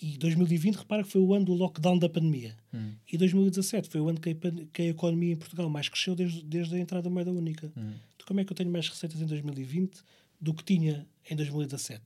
e 0.00 0.18
2020, 0.18 0.74
repara 0.74 1.02
que 1.02 1.10
foi 1.10 1.22
o 1.22 1.32
ano 1.32 1.46
do 1.46 1.54
lockdown 1.54 1.98
da 1.98 2.08
pandemia. 2.08 2.56
Hum. 2.74 2.92
E 3.10 3.16
2017 3.16 3.88
foi 3.88 4.00
o 4.00 4.08
ano 4.08 4.20
que 4.20 4.30
a, 4.30 4.34
que 4.70 4.82
a, 4.82 4.86
economia 4.86 5.32
em 5.32 5.36
Portugal 5.36 5.70
mais 5.70 5.88
cresceu 5.88 6.14
desde, 6.14 6.42
desde 6.42 6.74
a 6.74 6.78
entrada 6.78 7.04
da 7.04 7.10
moeda 7.10 7.30
única. 7.30 7.68
Hum. 7.68 7.92
Então, 8.14 8.26
como 8.26 8.40
é 8.40 8.44
que 8.44 8.52
eu 8.52 8.56
tenho 8.56 8.70
mais 8.70 8.88
receitas 8.88 9.20
em 9.20 9.26
2020 9.26 10.02
do 10.38 10.52
que 10.52 10.62
tinha 10.62 11.06
em 11.30 11.36
2017? 11.36 12.02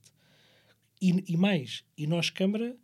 E, 1.01 1.33
e 1.33 1.35
mais, 1.35 1.83
e 1.97 2.07
nós, 2.07 2.29
Câmara, 2.29 2.77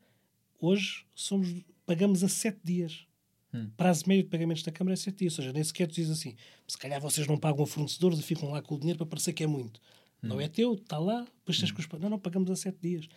hoje 0.60 1.06
somos, 1.16 1.50
pagamos 1.86 2.24
a 2.24 2.28
7 2.28 2.60
dias. 2.64 3.06
Hum. 3.54 3.70
Prazo 3.78 4.04
médio 4.08 4.24
de 4.24 4.30
pagamentos 4.30 4.64
da 4.64 4.72
Câmara 4.72 4.94
é 4.94 4.98
7 4.98 5.18
dias. 5.18 5.34
Ou 5.34 5.44
seja, 5.44 5.54
nem 5.54 5.64
sequer 5.64 5.88
tu 5.88 5.94
dizes 5.94 6.12
assim, 6.12 6.36
se 6.68 6.78
calhar 6.78 7.00
vocês 7.00 7.28
não 7.28 7.38
pagam 7.38 7.64
a 7.64 7.68
fornecedores 7.68 8.20
e 8.20 8.24
ficam 8.24 8.50
lá 8.50 8.62
com 8.62 8.76
o 8.76 8.80
dinheiro 8.80 8.98
para 8.98 9.08
parecer 9.08 9.34
que 9.34 9.44
é 9.44 9.48
muito. 9.48 9.80
Hum. 10.24 10.30
Não 10.30 10.42
é 10.42 10.48
teu, 10.48 10.74
está 10.74 10.98
lá, 10.98 11.22
depois 11.22 11.60
tens 11.60 11.72
hum. 11.72 11.76
que 11.76 11.82
os 11.82 12.00
Não, 12.00 12.10
não, 12.10 12.20
pagamos 12.20 12.50
a 12.50 12.56
7 12.56 12.78
dias. 12.82 13.08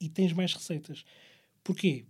E 0.00 0.08
tens 0.08 0.32
mais 0.32 0.52
receitas. 0.52 1.04
Porquê? 1.64 2.04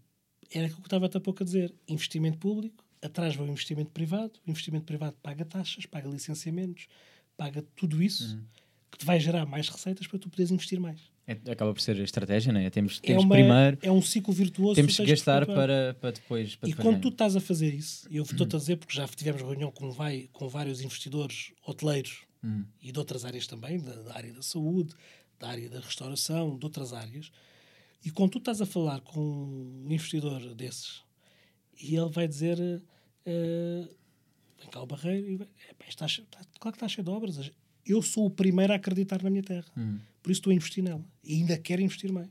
Era 0.51 0.67
aquilo 0.67 0.81
que 0.81 0.87
estava 0.87 1.07
até 1.07 1.19
há 1.19 1.21
pouco 1.21 1.43
a 1.43 1.47
dizer. 1.47 1.73
Investimento 1.87 2.39
público, 2.39 2.85
atrás 3.01 3.37
vai 3.37 3.47
o 3.47 3.51
investimento 3.51 3.91
privado, 3.91 4.33
o 4.47 4.51
investimento 4.51 4.85
privado 4.85 5.17
paga 5.23 5.45
taxas, 5.45 5.87
paga 5.87 6.09
licenciamentos, 6.09 6.89
paga 7.37 7.63
tudo 7.77 8.03
isso, 8.03 8.37
hum. 8.37 8.45
que 8.91 8.99
te 8.99 9.05
vai 9.05 9.21
gerar 9.21 9.47
mais 9.47 9.69
receitas 9.69 10.07
para 10.07 10.19
tu 10.19 10.29
poderes 10.29 10.51
investir 10.51 10.81
mais. 10.81 11.01
É, 11.27 11.33
acaba 11.51 11.75
por 11.75 11.81
ser 11.81 11.97
a 11.97 12.05
estratégia, 12.05 12.53
não 12.53 12.61
é? 12.61 12.71
Temos, 12.71 13.01
é 13.03 13.07
temos 13.07 13.25
é 13.25 13.27
uma, 13.27 13.35
primeiro. 13.35 13.79
É 13.83 13.91
um 13.91 14.01
ciclo 14.01 14.33
virtuoso. 14.33 14.77
Temos 14.77 14.97
que 14.97 15.05
gastar 15.05 15.45
para, 15.45 15.95
para 16.01 16.13
depois. 16.13 16.55
Para 16.55 16.69
e 16.69 16.73
quando 16.73 17.01
tu 17.01 17.09
estás 17.09 17.35
a 17.35 17.41
fazer 17.41 17.75
isso, 17.75 18.07
eu 18.11 18.23
estou-te 18.23 18.55
a 18.55 18.59
dizer, 18.59 18.77
porque 18.77 18.95
já 18.95 19.09
tivemos 19.09 19.43
reunião 19.43 19.73
com, 19.73 19.91
vai, 19.91 20.29
com 20.33 20.49
vários 20.49 20.81
investidores 20.81 21.53
hoteleiros 21.67 22.21
hum. 22.45 22.65
e 22.81 22.93
de 22.93 22.99
outras 22.99 23.25
áreas 23.25 23.47
também, 23.47 23.81
da, 23.81 23.93
da, 24.03 24.15
área 24.15 24.33
da 24.33 24.43
saúde, 24.43 24.95
da 25.39 25.49
área 25.49 25.69
da 25.69 25.81
restauração, 25.81 26.57
de 26.57 26.65
outras 26.65 26.93
áreas. 26.93 27.33
E 28.05 28.11
quando 28.11 28.33
tu 28.33 28.39
estás 28.39 28.61
a 28.61 28.67
falar 28.67 29.01
com 29.01 29.21
um 29.21 29.87
investidor 29.91 30.55
desses, 30.55 31.03
e 31.81 31.97
ele 31.97 32.11
vai 32.11 32.29
dizer. 32.29 32.59
Uh, 33.27 33.89
vem 34.59 34.71
cá 34.71 34.81
o 34.81 34.87
barreiro 34.87 35.27
e 35.27 35.89
está, 35.89 36.07
está, 36.07 36.39
claro 36.61 36.77
que 36.77 36.85
está 36.85 36.89
cheio 36.89 37.05
de 37.05 37.11
obras. 37.11 37.51
Eu 37.87 38.03
sou 38.03 38.27
o 38.27 38.31
primeiro 38.31 38.73
a 38.73 38.77
acreditar 38.77 39.23
na 39.23 39.31
minha 39.31 39.43
terra. 39.43 39.67
Hum 39.77 39.99
por 40.27 40.33
isso 40.33 40.41
estou 40.41 40.51
a 40.51 40.55
investir 40.55 40.83
nela. 40.83 41.05
E 41.23 41.35
ainda 41.35 41.57
quero 41.57 41.81
investir 41.81 42.13
mais. 42.13 42.29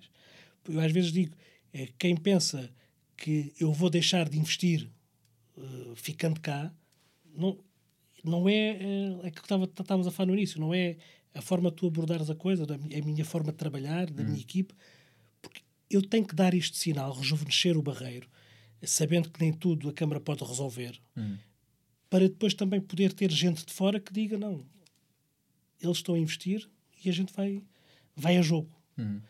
Eu 0.67 0.81
às 0.81 0.91
vezes 0.91 1.13
digo, 1.13 1.33
é, 1.71 1.87
quem 1.97 2.13
pensa 2.13 2.69
que 3.15 3.53
eu 3.57 3.71
vou 3.71 3.89
deixar 3.89 4.27
de 4.27 4.37
investir 4.37 4.89
uh, 5.55 5.95
ficando 5.95 6.41
cá, 6.41 6.73
não, 7.33 7.57
não 8.21 8.49
é, 8.49 8.53
é, 8.53 9.27
é 9.27 9.31
que 9.31 9.39
estávamos 9.39 10.07
a 10.07 10.11
falar 10.11 10.27
no 10.27 10.33
início, 10.33 10.59
não 10.59 10.73
é 10.73 10.97
a 11.33 11.41
forma 11.41 11.69
de 11.69 11.77
tu 11.77 11.87
abordares 11.87 12.29
a 12.29 12.35
coisa, 12.35 12.65
a 12.65 13.05
minha 13.05 13.23
forma 13.23 13.53
de 13.53 13.57
trabalhar, 13.57 14.09
da 14.11 14.23
hum. 14.23 14.25
minha 14.25 14.41
equipe, 14.41 14.73
porque 15.41 15.61
eu 15.89 16.01
tenho 16.01 16.27
que 16.27 16.35
dar 16.35 16.53
este 16.53 16.77
sinal, 16.77 17.13
rejuvenescer 17.13 17.77
o 17.77 17.81
barreiro, 17.81 18.27
sabendo 18.83 19.29
que 19.29 19.39
nem 19.39 19.53
tudo 19.53 19.87
a 19.87 19.93
Câmara 19.93 20.19
pode 20.19 20.43
resolver, 20.43 20.99
hum. 21.15 21.37
para 22.09 22.27
depois 22.27 22.53
também 22.53 22.81
poder 22.81 23.13
ter 23.13 23.31
gente 23.31 23.65
de 23.65 23.71
fora 23.71 24.01
que 24.01 24.11
diga, 24.11 24.37
não, 24.37 24.65
eles 25.85 25.97
estão 25.97 26.15
a 26.15 26.19
investir 26.19 26.67
e 27.03 27.09
a 27.09 27.13
gente 27.13 27.33
vai 27.33 27.61
vai 28.15 28.37
a 28.37 28.41
jogo. 28.41 28.69
Uhum. 28.97 29.21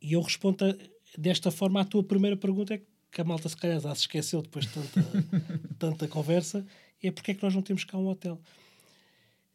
E 0.00 0.12
eu 0.12 0.20
respondo 0.20 0.64
a, 0.64 0.74
desta 1.18 1.50
forma 1.50 1.80
à 1.80 1.84
tua 1.84 2.02
primeira 2.02 2.36
pergunta, 2.36 2.74
é 2.74 2.82
que 3.10 3.20
a 3.20 3.24
malta 3.24 3.48
se 3.48 3.56
calhar 3.56 3.80
já 3.80 3.94
se 3.94 4.02
esqueceu 4.02 4.42
depois 4.42 4.66
de 4.66 4.72
tanta, 4.72 5.00
tanta 5.78 6.08
conversa, 6.08 6.66
é 7.02 7.10
porque 7.10 7.30
é 7.30 7.34
que 7.34 7.42
nós 7.42 7.54
não 7.54 7.62
temos 7.62 7.84
cá 7.84 7.98
um 7.98 8.08
hotel. 8.08 8.40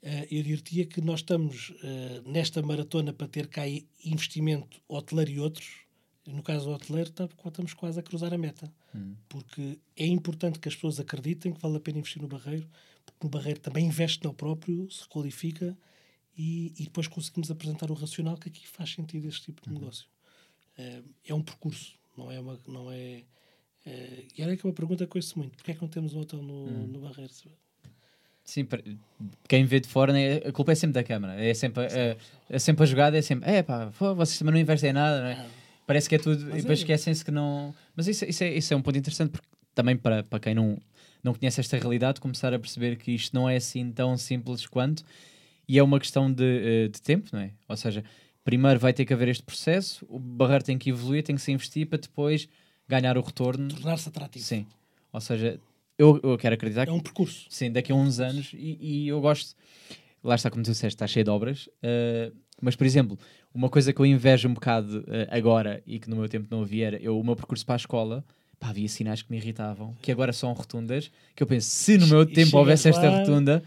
Uh, 0.01 0.25
eu 0.31 0.43
diria 0.43 0.85
que 0.85 1.01
nós 1.01 1.19
estamos 1.19 1.71
uh, 1.71 2.29
nesta 2.29 2.61
maratona 2.61 3.11
para 3.11 3.27
ter 3.27 3.47
cá 3.47 3.63
investimento 4.03 4.81
hoteleiro 4.88 5.31
e 5.31 5.39
outros. 5.39 5.81
No 6.26 6.41
caso 6.41 6.65
do 6.65 6.72
hoteleiro, 6.72 7.09
tá, 7.11 7.27
estamos 7.45 7.73
quase 7.73 7.99
a 7.99 8.03
cruzar 8.03 8.34
a 8.34 8.38
meta. 8.38 8.72
Hum. 8.95 9.15
Porque 9.27 9.80
é 9.97 10.05
importante 10.05 10.59
que 10.59 10.69
as 10.69 10.76
pessoas 10.76 10.99
acreditem 10.99 11.51
que 11.51 11.59
vale 11.59 11.77
a 11.77 11.80
pena 11.80 11.97
investir 11.97 12.22
no 12.22 12.27
Barreiro, 12.27 12.69
porque 13.05 13.19
no 13.23 13.30
Barreiro 13.30 13.59
também 13.59 13.88
investe 13.88 14.23
no 14.23 14.34
próprio, 14.34 14.89
se 14.89 15.07
qualifica 15.07 15.77
e, 16.38 16.73
e, 16.77 16.84
depois 16.84 17.07
conseguimos 17.07 17.51
apresentar 17.51 17.91
o 17.91 17.93
racional 17.93 18.38
que 18.38 18.49
aqui 18.49 18.68
faz 18.68 18.91
sentido 18.91 19.27
este 19.27 19.45
tipo 19.45 19.61
de 19.61 19.69
uhum. 19.69 19.80
negócio. 19.80 20.07
É, 20.77 21.01
é 21.27 21.34
um 21.34 21.41
percurso, 21.41 21.93
não 22.18 22.31
é 22.31 22.39
uma. 22.39 22.57
Não 22.68 22.91
é, 22.91 23.23
é, 23.85 24.26
e 24.38 24.41
era 24.41 24.56
que 24.56 24.65
uma 24.65 24.73
pergunta 24.73 25.06
que 25.06 25.18
ouço 25.18 25.38
muito: 25.38 25.56
porquê 25.57 25.72
é 25.72 25.73
que 25.73 25.81
não 25.81 25.89
temos 25.89 26.14
um 26.14 26.22
hotel 26.22 26.41
no, 26.41 26.65
uhum. 26.65 26.88
no 26.88 26.99
Barreiro? 27.01 27.34
Sim, 28.43 28.68
quem 29.47 29.64
vê 29.64 29.80
de 29.80 29.88
fora, 29.88 30.11
né, 30.11 30.38
a 30.38 30.51
culpa 30.51 30.72
é 30.72 30.76
sempre 30.76 30.93
da 30.95 31.03
Câmara. 31.03 31.39
É 31.39 31.53
sempre, 31.53 31.84
é, 31.84 32.18
é 32.49 32.57
sempre 32.57 32.84
a 32.84 32.85
jogada, 32.88 33.15
é 33.15 33.22
sempre, 33.22 33.47
é 33.47 33.61
pá, 33.61 33.85
vocês 34.15 34.39
também 34.39 34.53
não 34.53 34.60
investem 34.60 34.89
em 34.89 34.93
nada, 34.93 35.22
não 35.22 35.27
é? 35.27 35.47
Parece 35.85 36.10
que 36.10 36.15
é 36.15 36.18
tudo, 36.18 36.45
mas 36.45 36.60
e 36.60 36.61
depois 36.61 36.80
é. 36.80 36.81
esquecem-se 36.81 37.23
que 37.23 37.31
não. 37.31 37.76
Mas 37.95 38.07
isso, 38.07 38.26
isso, 38.26 38.43
é, 38.43 38.53
isso 38.53 38.73
é 38.73 38.77
um 38.77 38.81
ponto 38.81 38.97
interessante, 38.97 39.31
porque 39.31 39.47
também 39.76 39.95
para, 39.95 40.23
para 40.23 40.39
quem 40.39 40.56
não, 40.56 40.80
não 41.23 41.34
conhece 41.34 41.60
esta 41.60 41.77
realidade, 41.77 42.19
começar 42.19 42.53
a 42.53 42.60
perceber 42.60 42.95
que 42.95 43.11
isto 43.11 43.34
não 43.35 43.47
é 43.47 43.57
assim 43.57 43.91
tão 43.91 44.18
simples 44.18 44.65
quanto 44.65 45.03
e 45.69 45.77
é 45.77 45.83
uma 45.83 45.99
questão 45.99 46.33
de, 46.33 46.87
uh, 46.87 46.89
de 46.89 46.99
tempo, 46.99 47.29
não 47.31 47.39
é? 47.39 47.51
Ou 47.67 47.77
seja, 47.77 48.03
primeiro 48.43 48.79
vai 48.79 48.91
ter 48.91 49.05
que 49.05 49.13
haver 49.13 49.27
este 49.27 49.43
processo, 49.43 50.03
o 50.09 50.17
Barreiro 50.17 50.63
tem 50.63 50.79
que 50.79 50.89
evoluir, 50.89 51.23
tem 51.23 51.35
que 51.35 51.41
se 51.43 51.51
investir 51.51 51.85
para 51.85 51.99
depois 51.99 52.49
ganhar 52.87 53.15
o 53.19 53.21
retorno. 53.21 53.67
Tornar-se 53.67 54.09
atrativo. 54.09 54.43
Sim. 54.43 54.65
Ou 55.13 55.21
seja, 55.21 55.59
eu, 55.95 56.19
eu 56.23 56.35
quero 56.39 56.55
acreditar 56.55 56.85
que. 56.85 56.89
É 56.89 56.93
um 56.93 56.99
percurso. 56.99 57.45
Sim, 57.51 57.71
daqui 57.71 57.91
a 57.91 57.95
uns 57.95 58.19
anos, 58.19 58.51
e, 58.53 58.79
e, 58.81 59.07
eu 59.07 59.21
gosto. 59.21 59.55
Lá 60.23 60.33
está, 60.33 60.49
como 60.49 60.63
tu 60.63 60.71
disseste, 60.71 60.95
está 60.95 61.05
cheio 61.05 61.23
de 61.23 61.29
obras. 61.29 61.67
Uh, 61.67 62.35
mas, 62.59 62.75
por 62.75 62.87
exemplo, 62.87 63.17
uma 63.53 63.69
coisa 63.69 63.93
que 63.93 64.01
eu 64.01 64.05
invejo 64.07 64.49
um 64.49 64.53
bocado 64.55 65.01
uh, 65.01 65.27
agora 65.29 65.83
e 65.85 65.99
que 65.99 66.09
no 66.09 66.15
meu 66.15 66.27
tempo 66.27 66.47
não 66.49 66.63
havia 66.63 66.87
era 66.87 66.97
eu, 66.97 67.17
o 67.17 67.23
meu 67.23 67.35
percurso 67.35 67.63
para 67.63 67.75
a 67.75 67.77
escola. 67.77 68.25
Pá, 68.59 68.69
havia 68.69 68.89
sinais 68.89 69.21
que 69.21 69.31
me 69.31 69.37
irritavam, 69.37 69.95
que 70.01 70.11
agora 70.11 70.33
são 70.33 70.51
rotundas. 70.51 71.11
Que 71.35 71.43
eu 71.43 71.47
penso, 71.47 71.69
se 71.69 71.97
no 71.97 72.07
meu 72.07 72.25
tempo 72.25 72.57
houvesse 72.57 72.89
esta 72.89 73.07
rotunda, 73.09 73.63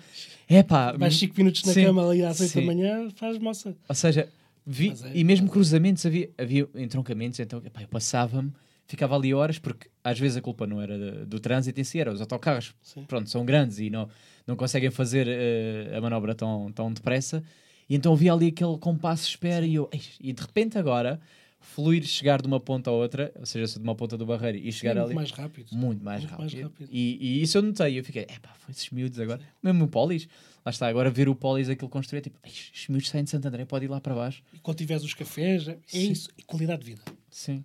é 0.48 0.62
pá. 0.62 0.94
Mais 0.98 1.16
5 1.16 1.35
minutos 1.36 1.64
na 1.64 1.73
sim, 1.73 1.85
cama 1.85 2.09
ali 2.09 2.24
às 2.24 2.40
8 2.40 2.55
da 2.55 2.62
manhã, 2.62 3.09
faz 3.16 3.39
moça. 3.39 3.77
Ou 3.89 3.94
seja, 3.94 4.28
Vi, 4.64 4.90
é, 4.90 5.10
e 5.14 5.24
mesmo 5.24 5.48
cruzamentos, 5.48 6.06
havia, 6.06 6.31
havia 6.39 6.69
entroncamentos, 6.77 7.40
então 7.40 7.60
epá, 7.64 7.82
eu 7.82 7.89
passava-me, 7.89 8.52
ficava 8.86 9.16
ali 9.16 9.35
horas, 9.35 9.59
porque 9.59 9.89
às 10.05 10.19
vezes 10.19 10.36
a 10.36 10.40
culpa 10.40 10.66
não 10.66 10.81
era 10.81 10.97
do, 10.98 11.27
do 11.27 11.40
trânsito 11.40 11.81
em 11.81 11.85
si, 11.85 11.98
era 11.98 12.12
os 12.12 12.20
autocarros. 12.20 12.74
Sim. 12.81 13.05
Pronto, 13.05 13.28
são 13.28 13.44
grandes 13.44 13.78
e 13.78 13.90
não, 13.90 14.09
não 14.47 14.55
conseguem 14.55 14.90
fazer 14.90 15.27
uh, 15.27 15.97
a 15.97 16.01
manobra 16.01 16.35
tão, 16.35 16.70
tão 16.73 16.93
depressa. 16.93 17.43
E 17.89 17.97
então 17.97 18.12
havia 18.12 18.32
ali 18.32 18.48
aquele 18.48 18.78
compasso 18.78 19.24
de 19.24 19.31
espera 19.31 19.66
e 19.66 19.74
eu, 19.74 19.90
e 20.20 20.32
de 20.32 20.40
repente 20.40 20.78
agora 20.78 21.20
fluir, 21.62 22.05
chegar 22.05 22.43
de 22.43 22.48
uma 22.48 22.60
ponta 22.60 22.90
a 22.90 22.93
outra, 22.93 23.32
ou 23.39 23.47
seja, 23.47 23.78
de 23.78 23.82
uma 23.82 23.94
ponta 23.94 24.16
do 24.18 24.26
barreiro 24.26 24.59
e 24.59 24.70
chegar 24.72 24.94
muito 24.94 25.06
ali. 25.06 25.14
Mais 25.14 25.30
rápido. 25.30 25.68
Muito 25.72 26.05
mais 26.05 26.20
muito 26.20 26.30
rápido. 26.30 26.40
Mais 26.43 26.64
rápido. 26.64 26.89
E, 26.90 27.18
e, 27.20 27.43
isso 27.43 27.56
eu 27.56 27.62
notei, 27.62 27.98
eu 27.98 28.05
fiquei, 28.05 28.22
epá, 28.22 28.52
foi 28.59 28.72
esses 28.72 28.90
miúdos 28.90 29.18
agora. 29.18 29.40
Mesmo 29.62 29.84
o 29.84 29.89
Polis, 29.89 30.28
lá 30.64 30.70
está, 30.70 30.89
agora 30.89 31.10
ver 31.10 31.28
o 31.28 31.34
Polis 31.34 31.68
aquilo 31.68 31.89
construir, 31.89 32.20
tipo, 32.20 32.39
estes 32.44 32.89
miúdos 32.89 33.09
saem 33.09 33.24
de 33.24 33.30
Santo 33.30 33.47
André, 33.48 33.64
pode 33.64 33.84
ir 33.84 33.89
lá 33.89 34.01
para 34.01 34.14
baixo. 34.14 34.43
E 34.52 34.59
quando 34.59 34.78
tiveres 34.78 35.05
os 35.05 35.14
cafés, 35.14 35.68
é 35.68 35.78
Sim. 35.86 36.10
isso, 36.10 36.28
e 36.36 36.43
qualidade 36.43 36.84
de 36.84 36.90
vida. 36.90 37.02
Sim, 37.30 37.64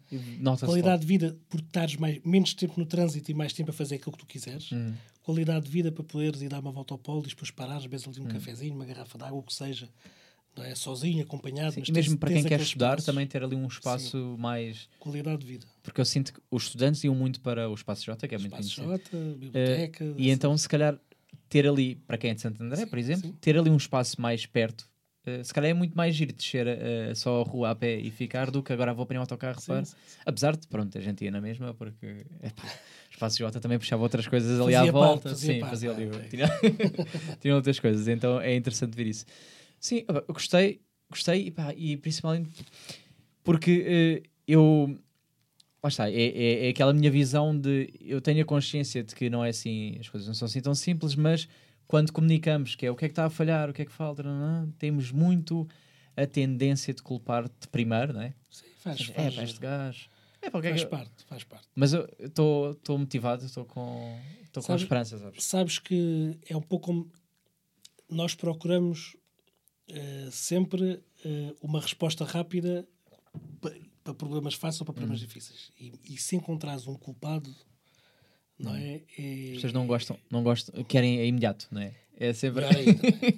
qualidade 0.61 1.02
de 1.02 1.07
vida 1.07 1.38
por 1.49 1.60
estares 1.60 1.98
mais, 1.98 2.22
menos 2.24 2.53
tempo 2.53 2.76
no 2.78 2.86
trânsito 2.86 3.30
e 3.30 3.34
mais 3.34 3.52
tempo 3.52 3.72
a 3.72 3.74
fazer 3.74 3.95
aquilo 3.95 4.14
que 4.14 4.19
tu 4.19 4.26
quiseres. 4.26 4.72
Hum. 4.72 4.94
Qualidade 5.22 5.65
de 5.65 5.72
vida 5.72 5.91
para 5.91 6.06
poderes 6.06 6.41
ir 6.41 6.48
dar 6.48 6.61
uma 6.61 6.72
volta 6.72 6.94
ao 6.94 6.98
Polis, 6.98 7.30
depois 7.30 7.52
parares, 7.52 7.86
beber 7.86 8.02
ali 8.07 8.19
um 8.22 8.24
hum. 8.24 8.28
cafezinho, 8.28 8.74
uma 8.74 8.86
garrafa 8.86 9.18
de 9.18 9.26
água, 9.26 9.40
o 9.40 9.44
que 9.44 9.53
seja 9.53 9.90
é? 10.64 10.76
sozinho, 10.76 11.24
acompanhado. 11.24 11.74
Sim, 11.74 11.84
e 11.88 11.92
mesmo 11.92 12.18
para 12.18 12.32
quem 12.32 12.44
quer 12.44 12.60
estudar, 12.60 12.90
espaços. 12.90 13.06
também 13.06 13.28
ter 13.28 13.44
ali 13.44 13.56
um 13.56 13.68
espaço 13.68 14.36
Sim. 14.36 14.38
mais. 14.38 14.90
Qualidade 15.00 15.40
de 15.40 15.46
vida. 15.46 15.68
Porque 15.84 16.02
eu 16.02 16.06
sinto 16.06 16.34
que 16.34 16.40
os 16.52 16.64
estudantes 16.64 17.04
iam 17.04 17.16
muito 17.16 17.40
para 17.42 17.70
o 17.70 17.74
Espaço 17.74 18.04
J, 18.06 18.28
que 18.28 18.36
é 18.36 18.38
muito 18.38 18.60
Espaço 18.60 18.82
J, 18.82 19.18
biblioteca. 19.38 20.04
Uh, 20.04 20.16
e 20.18 20.30
então, 20.30 20.58
se 20.58 20.68
calhar, 20.68 21.00
ter 21.50 21.68
ali, 21.68 21.96
para 21.96 22.18
quem 22.18 22.32
é 22.32 22.34
de 22.34 22.42
Santo 22.42 22.62
André, 22.62 22.78
Sim, 22.78 22.88
por 22.88 23.00
exemplo, 23.00 23.34
ter 23.40 23.58
ali 23.58 23.70
um 23.70 23.78
espaço 23.78 24.22
mais 24.22 24.46
perto. 24.46 24.90
Uh, 25.26 25.44
se 25.44 25.54
calhar 25.54 25.72
é 25.72 25.74
muito 25.74 25.96
mais 25.96 26.16
giro 26.16 26.32
descer 26.34 26.68
uh, 26.68 27.16
só 27.16 27.42
a 27.42 27.44
rua 27.44 27.72
a 27.72 27.76
pé 27.76 27.98
e 27.98 28.10
ficar 28.10 28.50
do 28.50 28.64
que 28.64 28.72
agora 28.72 28.94
vou 28.94 29.06
para 29.06 29.18
um 29.18 29.22
autocarro 29.22 29.62
para. 29.62 29.84
Apesar 30.26 30.56
de, 30.56 30.68
pronto, 30.68 30.98
a 30.98 31.02
gente 31.02 31.24
ia 31.24 31.32
na 31.32 31.42
mesma, 31.42 31.74
porque 31.74 32.26
epá, 32.42 32.64
o 32.64 33.12
Espaço 33.12 33.38
J 33.38 33.60
também 33.60 33.78
puxava 33.78 34.04
outras 34.04 34.28
coisas 34.28 34.60
ali 34.60 34.74
fazia 34.74 34.90
à 34.90 34.92
volta. 34.92 35.24
Parte, 35.24 35.30
fazia 35.30 35.54
Sim, 35.54 35.60
parte, 35.60 35.70
fazia 35.70 35.92
ali. 35.92 36.04
É. 36.04 36.20
Tinha, 36.30 36.50
tinha 37.42 37.56
outras 37.56 37.80
coisas, 37.80 38.08
então 38.08 38.40
é 38.40 38.56
interessante 38.56 38.96
ver 38.96 39.08
isso. 39.08 39.26
Sim, 39.80 40.04
eu 40.08 40.34
gostei, 40.34 40.82
gostei 41.10 41.48
e, 41.48 41.52
pá, 41.52 41.74
e 41.74 41.98
principalmente 41.98 42.49
porque 43.48 44.24
uh, 44.26 44.30
eu. 44.45 44.99
Lá 45.82 45.88
está, 45.88 46.10
é, 46.10 46.14
é, 46.14 46.66
é, 46.66 46.70
aquela 46.70 46.91
minha 46.91 47.10
visão 47.10 47.58
de. 47.58 47.94
Eu 48.02 48.20
tenho 48.20 48.41
a 48.41 48.45
consciência 48.45 49.02
de 49.02 49.16
que 49.16 49.30
não 49.30 49.45
é 49.45 49.49
assim, 49.49 49.95
as 50.02 50.10
coisas 50.10 50.28
não 50.28 50.36
são 50.36 50.48
assim 50.48 50.60
tão 50.60 50.76
simples, 50.76 51.16
mas 51.16 51.48
quando 51.88 52.12
comunicamos 52.12 52.76
que 52.76 52.86
é 52.86 52.91
o 52.91 52.95
que 52.95 53.06
é 53.06 53.08
que 53.08 53.14
está 53.14 53.24
a 53.24 53.30
falhar, 53.30 53.70
o 53.70 53.74
que 53.74 53.84
é 53.84 53.86
que 53.86 53.91
falta, 53.91 54.22
não, 54.22 54.38
não, 54.38 54.72
temos 54.72 55.14
muito 55.14 55.66
a 56.18 56.28
tendência 56.28 56.94
de 56.94 57.02
culpar 57.02 57.44
de 57.48 57.68
primeiro, 57.72 58.12
não 58.12 58.22
é? 58.22 58.34
Sim, 58.49 58.66
faz, 58.80 59.02
faz. 59.02 59.18
É, 59.18 59.32
para 59.32 59.44
este 59.45 59.60
gajo. 59.62 60.10
É, 60.41 60.52
faz 60.52 60.84
parte, 60.84 61.24
faz 61.26 61.44
parte. 61.45 61.68
Mas 61.74 61.94
eu 61.94 62.06
estou 62.20 62.98
motivado, 62.98 63.45
estou 63.45 63.64
com, 63.64 64.20
tô 64.52 64.62
com 64.62 64.76
esperança, 64.76 65.18
sabes? 65.18 65.44
Sabes 65.45 65.80
que 65.80 66.38
é 66.49 66.58
um 66.58 66.62
pouco 66.62 66.88
como 66.88 67.10
nós 68.10 68.36
procuramos 68.36 69.16
uh, 69.89 70.31
sempre 70.31 70.93
uh, 71.26 71.57
uma 71.61 71.80
resposta 71.80 72.23
rápida 72.23 72.88
para 74.03 74.14
problemas 74.14 74.53
fáceis 74.53 74.81
ou 74.81 74.85
para 74.85 74.93
problemas 74.93 75.22
hum. 75.22 75.26
difíceis. 75.26 75.72
E, 75.80 75.93
e, 76.09 76.18
se 76.18 76.35
encontrares 76.35 76.88
um 76.88 76.95
culpado, 76.95 77.53
não 78.57 78.72
hum. 78.72 78.76
é? 78.76 79.01
é? 79.18 79.47
As 79.49 79.55
pessoas 79.55 79.73
não 79.73 79.88
gostam, 79.88 80.19
não 80.30 80.43
gostam, 80.43 80.84
querem 80.84 81.26
imediato, 81.27 81.68
não 81.72 81.81
é? 81.81 81.93
É 82.19 82.34
sempre. 82.34 82.65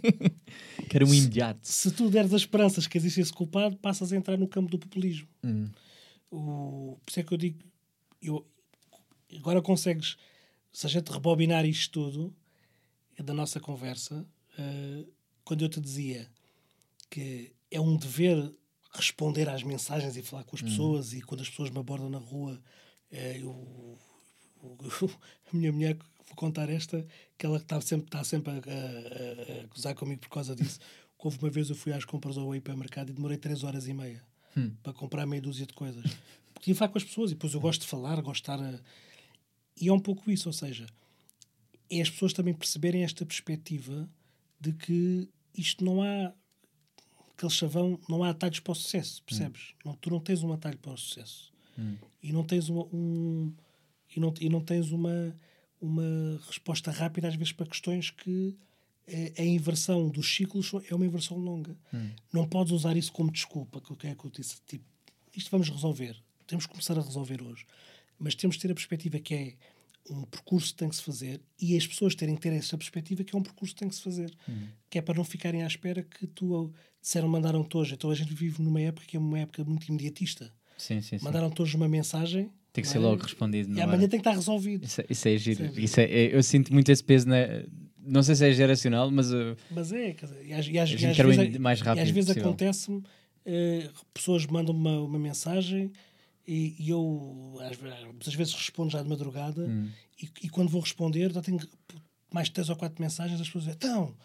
Quero 0.89 1.05
um 1.05 1.13
imediato. 1.13 1.59
Se, 1.67 1.89
se, 1.89 1.95
tu 1.95 2.09
deres 2.09 2.33
as 2.33 2.41
esperanças 2.41 2.87
que 2.87 2.97
existe 2.97 3.19
esse 3.19 3.33
culpado, 3.33 3.75
passas 3.77 4.13
a 4.13 4.15
entrar 4.15 4.37
no 4.37 4.47
campo 4.47 4.71
do 4.71 4.79
populismo. 4.79 5.27
Hum. 5.43 5.69
O, 6.31 6.97
por 7.05 7.11
isso 7.11 7.19
é 7.19 7.23
que 7.23 7.33
eu 7.33 7.37
digo, 7.37 7.59
eu, 8.21 8.47
agora 9.35 9.61
consegues, 9.61 10.15
se 10.71 10.85
a 10.85 10.89
gente 10.89 11.11
rebobinar 11.11 11.65
isto 11.65 11.91
tudo 11.91 12.33
da 13.21 13.33
nossa 13.33 13.59
conversa, 13.59 14.25
uh, 14.57 15.11
quando 15.43 15.63
eu 15.63 15.69
te 15.69 15.81
dizia 15.81 16.29
que 17.09 17.53
é 17.71 17.79
um 17.79 17.97
dever 17.97 18.53
responder 18.93 19.47
às 19.49 19.63
mensagens 19.63 20.15
e 20.17 20.21
falar 20.21 20.43
com 20.43 20.55
as 20.55 20.61
uhum. 20.61 20.69
pessoas 20.69 21.13
e 21.13 21.21
quando 21.21 21.41
as 21.41 21.49
pessoas 21.49 21.69
me 21.69 21.79
abordam 21.79 22.09
na 22.09 22.17
rua 22.17 22.59
é, 23.11 23.37
eu, 23.37 23.97
eu, 24.63 25.09
a 25.51 25.55
minha 25.55 25.71
mulher 25.71 25.95
vou 25.95 26.35
contar 26.35 26.69
esta 26.69 27.05
que 27.37 27.45
ela 27.45 27.57
está 27.57 27.79
sempre, 27.81 28.05
está 28.07 28.23
sempre 28.23 28.51
a, 28.51 28.55
a, 28.55 29.63
a, 29.63 29.67
gozar 29.67 29.95
comigo 29.95 30.21
por 30.21 30.29
causa 30.29 30.55
disso 30.55 30.79
houve 31.17 31.37
uma 31.39 31.49
vez 31.49 31.69
eu 31.69 31.75
fui 31.75 31.91
às 31.91 32.05
compras 32.05 32.37
ao 32.37 32.55
hipermercado 32.55 33.11
e 33.11 33.13
demorei 33.13 33.37
3 33.37 33.63
horas 33.63 33.87
e 33.87 33.93
meia 33.93 34.23
hum. 34.57 34.71
para 34.81 34.93
comprar 34.93 35.25
meia 35.25 35.41
dúzia 35.41 35.65
de 35.65 35.73
coisas 35.73 36.03
porque 36.53 36.71
ia 36.71 36.75
falar 36.75 36.89
com 36.89 36.97
as 36.97 37.03
pessoas 37.03 37.31
e 37.31 37.35
depois 37.35 37.53
eu 37.53 37.59
gosto 37.59 37.81
de 37.81 37.87
falar, 37.87 38.21
gosto 38.21 38.43
de 38.43 38.51
estar 38.51 38.59
a... 38.59 38.79
e 39.79 39.87
é 39.87 39.93
um 39.93 39.99
pouco 39.99 40.31
isso, 40.31 40.49
ou 40.49 40.53
seja 40.53 40.87
é 41.89 42.01
as 42.01 42.09
pessoas 42.09 42.33
também 42.33 42.53
perceberem 42.53 43.03
esta 43.03 43.25
perspectiva 43.25 44.07
de 44.59 44.73
que 44.73 45.27
isto 45.57 45.83
não 45.83 46.01
há 46.03 46.31
aquele 47.39 47.51
chavão, 47.51 47.97
não 48.09 48.23
há 48.23 48.31
atalhos 48.31 48.59
para 48.59 48.73
o 48.73 48.75
sucesso, 48.75 49.23
percebes? 49.23 49.73
Hum. 49.73 49.89
Não, 49.89 49.95
tu 49.95 50.09
não 50.09 50.19
tens 50.19 50.43
um 50.43 50.51
atalho 50.51 50.77
para 50.77 50.91
o 50.91 50.97
sucesso. 50.97 51.53
Hum. 51.77 51.95
E 52.21 52.33
não 52.33 52.43
tens 52.43 52.67
uma, 52.67 52.83
um 52.91 53.53
e 54.13 54.19
não, 54.19 54.33
e 54.41 54.49
não 54.49 54.61
tens 54.61 54.91
uma, 54.91 55.35
uma 55.79 56.41
resposta 56.47 56.91
rápida 56.91 57.29
às 57.29 57.35
vezes 57.35 57.53
para 57.53 57.65
questões 57.65 58.11
que 58.11 58.57
a, 59.07 59.41
a 59.41 59.45
inversão 59.45 60.09
dos 60.09 60.35
ciclos 60.35 60.71
é 60.89 60.93
uma 60.93 61.05
inversão 61.05 61.37
longa. 61.37 61.77
Hum. 61.93 62.11
Não 62.33 62.45
podes 62.45 62.73
usar 62.73 62.97
isso 62.97 63.13
como 63.13 63.31
desculpa, 63.31 63.79
que 63.79 64.07
é 64.07 64.13
que 64.13 64.25
eu 64.25 64.31
disse, 64.31 64.57
tipo, 64.67 64.83
isto 65.33 65.49
vamos 65.49 65.69
resolver. 65.69 66.21
Temos 66.45 66.65
que 66.65 66.71
começar 66.71 66.97
a 66.97 67.01
resolver 67.01 67.41
hoje. 67.41 67.65
Mas 68.17 68.35
temos 68.35 68.57
de 68.57 68.63
ter 68.63 68.71
a 68.71 68.75
perspectiva 68.75 69.17
que 69.19 69.33
é 69.33 69.55
um 70.09 70.23
percurso 70.23 70.73
que 70.73 70.79
tem 70.79 70.89
que 70.89 70.95
se 70.95 71.03
fazer 71.03 71.41
e 71.59 71.77
as 71.77 71.85
pessoas 71.85 72.15
terem 72.15 72.35
que 72.35 72.41
ter 72.41 72.53
essa 72.53 72.77
perspectiva 72.77 73.23
que 73.23 73.35
é 73.35 73.39
um 73.39 73.43
percurso 73.43 73.73
que 73.73 73.79
tem 73.79 73.89
que 73.89 73.95
se 73.95 74.01
fazer. 74.01 74.31
Uhum. 74.47 74.67
Que 74.89 74.99
é 74.99 75.01
para 75.01 75.15
não 75.15 75.23
ficarem 75.23 75.63
à 75.63 75.67
espera 75.67 76.01
que 76.03 76.27
tu 76.27 76.73
disseram, 77.01 77.27
mandaram-te 77.27 77.75
hoje. 77.77 77.93
Então 77.93 78.09
a 78.09 78.15
gente 78.15 78.33
vive 78.33 78.61
numa 78.61 78.81
época 78.81 79.05
que 79.07 79.17
é 79.17 79.19
uma 79.19 79.39
época 79.39 79.63
muito 79.63 79.87
imediatista. 79.87 80.51
Sim, 80.77 81.01
sim, 81.01 81.17
Mandaram-te 81.21 81.61
hoje 81.61 81.75
uma 81.75 81.87
mensagem. 81.87 82.49
Tem 82.71 82.83
que 82.83 82.87
ser 82.87 82.97
é? 82.97 83.01
logo 83.01 83.21
respondido. 83.21 83.77
E 83.77 83.81
amanhã 83.81 84.07
tem 84.07 84.09
que 84.09 84.17
estar 84.17 84.31
resolvido. 84.31 84.85
Isso, 84.85 85.01
é, 85.01 85.05
isso 85.09 85.27
é 85.27 85.37
giro. 85.37 85.79
Isso 85.79 85.99
é, 85.99 86.03
é, 86.03 86.35
eu 86.35 86.41
sinto 86.41 86.73
muito 86.73 86.89
esse 86.89 87.03
peso, 87.03 87.27
na, 87.27 87.37
não 88.09 88.23
sei 88.23 88.35
se 88.35 88.45
é 88.45 88.51
geracional, 88.51 89.11
mas. 89.11 89.31
Uh, 89.31 89.55
mas 89.69 89.91
é, 89.91 90.15
e 90.43 90.53
às, 90.53 90.67
e 90.67 90.79
às, 90.79 90.89
e 90.89 91.05
às 91.05 91.17
vezes, 91.17 91.57
mais 91.57 91.81
rápido 91.81 92.03
e 92.03 92.07
às 92.07 92.09
vezes 92.09 92.37
acontece-me, 92.37 92.97
uh, 92.97 94.05
pessoas 94.13 94.45
mandam 94.45 94.73
uma, 94.73 94.99
uma 95.01 95.19
mensagem 95.19 95.91
e, 96.49 96.75
e 96.79 96.89
eu 96.89 97.57
às, 97.59 98.27
às, 98.27 98.33
vezes 98.33 98.53
respondo 98.55 98.89
já 98.89 99.03
de 99.03 99.07
madrugada 99.07 99.61
hum. 99.61 99.87
e, 100.19 100.27
e, 100.43 100.49
quando 100.49 100.69
vou 100.69 100.81
responder 100.81 101.31
já 101.31 101.43
tenho 101.43 101.59
mais 102.33 102.49
três 102.49 102.69
ou 102.69 102.75
quatro 102.75 102.99
mensagens 102.99 103.39
as 103.39 103.45
pessoas 103.45 103.65
dizem, 103.65 103.77
então 103.77 104.15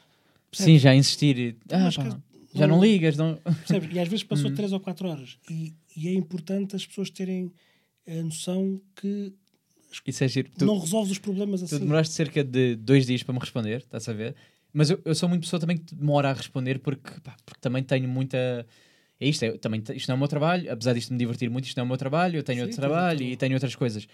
sim, 0.50 0.78
já 0.78 0.94
insistir 0.94 1.58
ah, 1.66 1.90
pá, 1.94 2.20
já 2.54 2.66
não, 2.66 2.76
não 2.76 2.82
ligas 2.82 3.18
não... 3.18 3.38
e 3.92 3.98
às 3.98 4.08
vezes 4.08 4.24
passou 4.24 4.50
hum. 4.50 4.54
três 4.54 4.72
ou 4.72 4.80
quatro 4.80 5.06
horas 5.06 5.38
e, 5.50 5.74
e, 5.94 6.08
é 6.08 6.14
importante 6.14 6.74
as 6.74 6.86
pessoas 6.86 7.10
terem 7.10 7.52
a 8.08 8.22
noção 8.22 8.80
que 8.96 9.34
Isso 10.06 10.24
é 10.24 10.28
giro. 10.28 10.50
Tu, 10.56 10.64
não 10.64 10.78
resolves 10.78 11.12
os 11.12 11.18
problemas 11.18 11.62
assim 11.62 11.76
tu 11.76 11.80
demoraste 11.80 12.14
cerca 12.14 12.42
de 12.42 12.74
dois 12.74 13.04
dias 13.04 13.22
para 13.22 13.34
me 13.34 13.40
responder 13.40 13.80
estás 13.80 14.08
a 14.08 14.14
ver 14.14 14.34
mas 14.72 14.88
eu, 14.88 14.98
eu 15.04 15.14
sou 15.14 15.28
muito 15.28 15.42
pessoa 15.42 15.60
também 15.60 15.76
que 15.76 15.94
demora 15.94 16.30
a 16.30 16.32
responder 16.32 16.78
porque, 16.78 17.20
pá, 17.20 17.36
porque 17.44 17.60
também 17.60 17.82
tenho 17.82 18.08
muita 18.08 18.66
é 19.20 19.28
isto, 19.28 19.44
é, 19.44 19.52
também, 19.58 19.82
isto 19.94 20.08
não 20.08 20.14
é 20.14 20.16
o 20.16 20.18
meu 20.18 20.28
trabalho, 20.28 20.70
apesar 20.72 20.92
disto 20.92 21.12
me 21.12 21.18
divertir 21.18 21.48
muito, 21.48 21.66
isto 21.66 21.76
não 21.76 21.82
é 21.82 21.84
o 21.84 21.88
meu 21.88 21.96
trabalho, 21.96 22.36
eu 22.36 22.42
tenho 22.42 22.58
Sim, 22.58 22.62
outro 22.62 22.76
trabalho 22.76 23.22
e 23.22 23.36
tenho 23.36 23.54
outras 23.54 23.74
coisas. 23.74 24.06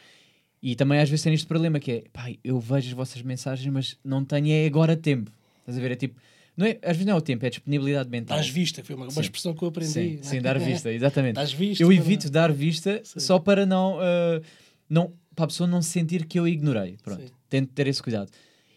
E 0.62 0.74
também 0.74 0.98
às 0.98 1.09
vezes 1.09 1.22
tem 1.22 1.32
este 1.32 1.47
problema 1.47 1.81
que 1.81 1.90
é, 1.90 2.05
pai, 2.12 2.39
eu 2.44 2.60
vejo 2.60 2.89
as 2.89 2.93
vossas 2.93 3.22
mensagens, 3.22 3.72
mas 3.72 3.97
não 4.05 4.24
tenho 4.24 4.52
é 4.52 4.66
agora 4.66 4.94
tempo. 4.97 5.31
Estás 5.60 5.78
a 5.78 5.81
ver? 5.81 5.93
É 5.93 5.97
tipo, 5.97 6.20
não 6.56 6.66
é, 6.66 6.78
às 6.82 6.93
vezes 6.97 7.06
não 7.06 7.14
é 7.14 7.16
o 7.16 7.20
tempo, 7.22 7.44
é 7.44 7.48
a 7.48 7.51
disponibilidade 7.51 8.10
mental. 8.10 8.36
Dás 8.36 8.48
vista, 8.48 8.85
foi 8.85 8.94
uma, 8.94 9.09
uma 9.09 9.20
expressão 9.22 9.55
que 9.55 9.62
eu 9.62 9.68
aprendi. 9.68 9.93
Sim, 9.93 10.16
né? 10.16 10.22
sim 10.22 10.40
dar 10.43 10.59
vista, 10.59 10.93
exatamente. 10.93 11.36
Dás 11.36 11.52
vista. 11.52 11.82
Eu 11.82 11.90
evito 11.90 12.31
para... 12.31 12.43
dar 12.43 12.52
vista 12.52 13.01
sim. 13.02 13.20
só 13.20 13.39
para 13.39 13.64
não, 13.64 13.97
uh, 13.97 14.43
não, 14.89 15.14
para 15.35 15.47
a 15.47 15.48
pessoa 15.48 15.66
não 15.66 15.81
sentir 15.81 16.27
que 16.27 16.39
eu 16.39 16.47
ignorei. 16.47 16.98
Pronto, 17.02 17.22
sim. 17.22 17.32
tento 17.48 17.72
ter 17.72 17.86
esse 17.86 18.02
cuidado. 18.02 18.31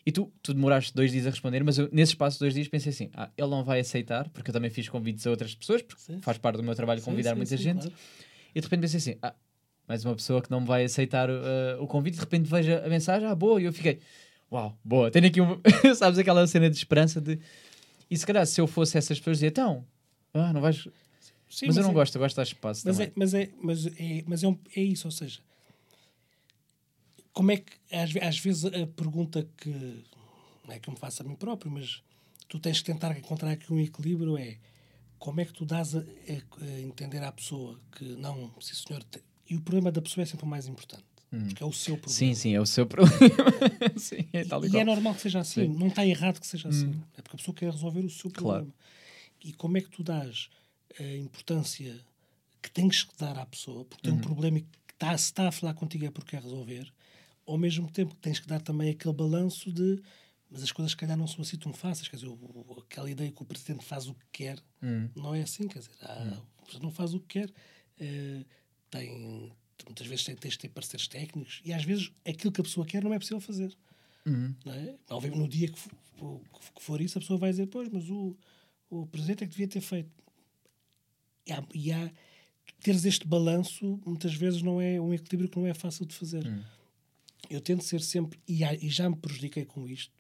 E 0.06 0.12
tu, 0.12 0.32
tu 0.42 0.54
demoraste 0.54 0.94
dois 0.94 1.12
dias 1.12 1.26
a 1.26 1.30
responder, 1.30 1.64
mas 1.64 1.78
eu, 1.78 1.88
nesse 1.92 2.12
espaço 2.12 2.36
de 2.36 2.42
dois 2.42 2.54
dias 2.54 2.68
pensei 2.68 2.92
assim: 2.92 3.10
ah, 3.14 3.30
ele 3.38 3.48
não 3.48 3.64
vai 3.64 3.80
aceitar, 3.80 4.30
porque 4.30 4.50
eu 4.50 4.54
também 4.54 4.70
fiz 4.70 4.90
convites 4.90 5.26
a 5.26 5.30
outras 5.30 5.56
pessoas, 5.56 5.82
porque 5.82 6.02
sim. 6.02 6.20
faz 6.22 6.38
parte 6.38 6.58
do 6.58 6.64
meu 6.64 6.76
trabalho 6.76 7.00
sim, 7.00 7.06
convidar 7.06 7.32
sim, 7.32 7.38
muita 7.38 7.56
gente. 7.56 7.88
Claro. 7.88 7.96
E 8.54 8.60
de 8.60 8.66
repente 8.66 8.82
pensei 8.82 8.98
assim: 8.98 9.18
ah, 9.22 9.34
mais 9.88 10.04
uma 10.04 10.14
pessoa 10.16 10.42
que 10.42 10.52
não 10.52 10.66
vai 10.66 10.84
aceitar 10.84 11.30
uh, 11.30 11.34
o 11.80 11.88
convite, 11.88 12.16
de 12.16 12.20
repente 12.20 12.50
veja 12.50 12.84
a 12.86 12.90
mensagem, 12.90 13.28
ah, 13.28 13.36
boa, 13.36 13.62
e 13.62 13.66
eu 13.66 13.72
fiquei: 13.72 14.00
uau, 14.52 14.78
boa, 14.84 15.10
tenho 15.10 15.28
aqui 15.28 15.40
uma. 15.40 15.60
Sabes 15.96 16.20
aquela 16.20 16.46
cena 16.48 16.70
de 16.70 16.76
esperança 16.76 17.22
de. 17.22 17.40
E 18.12 18.18
se 18.18 18.26
calhar 18.26 18.46
se 18.46 18.60
eu 18.60 18.68
fosse 18.68 18.98
essas 18.98 19.18
pessoas, 19.18 19.38
dizia: 19.38 19.50
então, 19.50 19.86
ah, 20.34 20.52
não 20.52 20.60
vais. 20.60 20.88
Sim, 21.50 21.68
mas, 21.68 21.76
mas, 21.76 21.78
eu 21.78 21.84
não 21.84 21.92
é, 21.92 21.94
gosto, 21.94 22.16
eu 22.16 22.20
gosto 22.20 22.34
de 22.34 22.38
dar 22.38 22.44
espaço. 22.44 22.82
Mas, 22.86 22.98
também. 22.98 23.08
É, 23.08 23.12
mas, 23.16 23.34
é, 23.34 23.50
mas, 23.62 23.86
é, 23.86 24.24
mas 24.26 24.44
é, 24.44 24.48
um, 24.48 24.58
é 24.76 24.82
isso, 24.82 25.08
ou 25.08 25.12
seja, 25.12 25.40
como 27.34 27.51
é 27.51 27.57
que 27.57 27.73
às, 27.91 28.15
às 28.15 28.39
vezes 28.39 28.65
a 28.65 28.88
pergunta 28.88 29.47
que 29.57 29.69
não 30.65 30.73
é 30.73 30.80
que 30.80 30.88
eu 30.88 30.93
me 30.93 30.99
faça 30.99 31.23
a 31.23 31.26
mim 31.26 31.35
próprio, 31.35 31.72
mas 31.72 32.01
tu 32.47 32.60
tens 32.60 32.80
que 32.80 32.85
tentar 32.85 33.18
encontrar 33.18 33.51
aqui 33.51 33.73
um 33.73 33.80
equilíbrio 33.80 34.38
é 34.38 34.57
como 35.18 35.41
é 35.41 35.45
que 35.45 35.53
tu 35.53 35.65
dás 35.65 35.95
a, 35.95 35.99
a, 35.99 36.65
a 36.65 36.81
entender 36.81 37.23
à 37.23 37.31
pessoa 37.31 37.80
que 37.93 38.03
não, 38.15 38.51
se 38.60 38.76
senhor. 38.76 39.03
Te... 39.03 39.22
E 39.49 39.55
o 39.55 39.61
problema 39.61 39.91
da 39.91 40.01
pessoa 40.01 40.23
é 40.23 40.26
sempre 40.26 40.45
o 40.45 40.49
mais 40.49 40.68
importante. 40.68 41.03
Hum. 41.31 41.47
Porque 41.47 41.64
é 41.64 41.65
o 41.65 41.73
seu 41.73 41.97
problema. 41.97 42.18
Sim, 42.18 42.34
sim, 42.35 42.53
é 42.53 42.61
o 42.61 42.65
seu 42.65 42.85
problema. 42.85 43.18
sim, 43.97 44.27
é 44.31 44.45
tal 44.45 44.64
e, 44.65 44.69
e 44.69 44.77
é 44.77 44.84
normal 44.84 45.15
que 45.15 45.22
seja 45.22 45.39
assim. 45.39 45.61
Sim. 45.61 45.80
Não 45.80 45.88
está 45.88 46.05
errado 46.05 46.39
que 46.39 46.47
seja 46.47 46.69
assim. 46.69 46.88
Hum. 46.88 47.01
É 47.18 47.22
porque 47.22 47.35
a 47.35 47.39
pessoa 47.39 47.55
quer 47.55 47.72
resolver 47.72 48.01
o 48.01 48.10
seu 48.10 48.30
problema. 48.30 48.60
Claro. 48.60 48.73
E 49.43 49.53
como 49.53 49.77
é 49.77 49.81
que 49.81 49.89
tu 49.89 50.03
dás 50.03 50.49
a 50.99 51.03
importância 51.18 51.99
que 52.61 52.69
tens 52.69 53.03
que 53.03 53.18
dar 53.18 53.38
à 53.38 53.45
pessoa, 53.45 53.84
porque 53.85 54.03
tem 54.03 54.14
um 54.14 54.15
uhum. 54.15 54.22
problema 54.22 54.60
e 54.60 54.61
que 54.61 54.93
está, 54.93 55.18
se 55.18 55.26
está 55.26 55.47
a 55.47 55.51
falar 55.51 55.73
contigo 55.73 56.05
é 56.05 56.11
porque 56.11 56.31
quer 56.31 56.43
resolver, 56.43 56.91
ao 57.45 57.57
mesmo 57.57 57.90
tempo 57.91 58.15
que 58.15 58.22
tens 58.22 58.40
que 58.40 58.48
dar 58.48 58.61
também 58.61 58.90
aquele 58.90 59.14
balanço 59.14 59.72
de 59.72 60.02
mas 60.53 60.61
as 60.61 60.72
coisas, 60.72 60.91
se 60.91 60.98
calhar, 60.98 61.18
não 61.18 61.26
são 61.26 61.41
assim 61.41 61.57
tão 61.57 61.74
fáceis. 61.74 62.07
Quer 62.07 62.18
dizer, 62.18 62.28
o, 62.28 62.84
aquela 62.86 63.10
ideia 63.10 63.32
que 63.32 63.41
o 63.41 63.45
presidente 63.45 63.84
faz 63.84 64.07
o 64.07 64.14
que 64.14 64.26
quer 64.32 64.64
hum. 64.84 65.10
não 65.15 65.34
é 65.34 65.41
assim. 65.41 65.68
Quer 65.68 65.80
dizer, 65.80 65.91
há, 65.99 66.40
hum. 66.76 66.80
não 66.80 66.91
faz 66.91 67.15
o 67.15 67.20
que 67.20 67.40
quer. 67.40 67.49
Uh, 67.49 68.45
tem, 68.91 69.52
muitas 69.88 70.06
vezes 70.06 70.26
tens 70.26 70.53
de 70.53 70.60
ter 70.60 70.70
parceiros 70.70 71.07
técnicos 71.07 71.60
e 71.65 71.74
às 71.74 71.84
vezes 71.84 72.11
aquilo 72.24 72.52
que 72.52 72.61
a 72.61 72.64
pessoa 72.64 72.86
quer 72.86 73.03
não 73.03 73.11
é 73.11 73.18
possível 73.18 73.41
fazer. 73.41 73.76
Hum. 74.28 74.53
Não 74.64 74.74
é? 74.74 74.95
no 75.36 75.48
dia 75.48 75.70
que 75.70 75.80
for, 75.80 75.91
que 76.76 76.84
for, 76.84 77.02
isso, 77.02 77.18
a 77.18 77.22
pessoa 77.22 77.40
vai 77.40 77.49
dizer: 77.49 77.65
Pois, 77.65 77.90
mas 77.90 78.07
o, 78.07 78.38
o 78.91 79.07
presidente 79.07 79.44
é 79.44 79.48
que 79.48 79.52
devia 79.52 79.68
ter 79.68 79.82
feito. 79.82 80.11
E 81.48 81.52
há, 81.52 81.64
e 81.74 81.91
há 81.91 82.11
teres 82.82 83.06
este 83.06 83.28
balanço, 83.28 83.99
muitas 84.06 84.36
vezes, 84.36 84.61
não 84.61 84.80
é 84.80 85.02
um 85.02 85.14
equilíbrio 85.14 85.49
que 85.49 85.57
não 85.57 85.65
é 85.65 85.74
fácil 85.74 86.06
de 86.06 86.14
fazer. 86.14 86.45
Hum. 86.45 86.64
Eu 87.49 87.61
tento 87.61 87.84
ser 87.84 88.02
sempre, 88.02 88.40
e, 88.48 88.64
há, 88.64 88.74
e 88.74 88.90
já 88.90 89.10
me 89.10 89.15
prejudiquei 89.15 89.65
com 89.65 89.88
isto, 89.88 90.14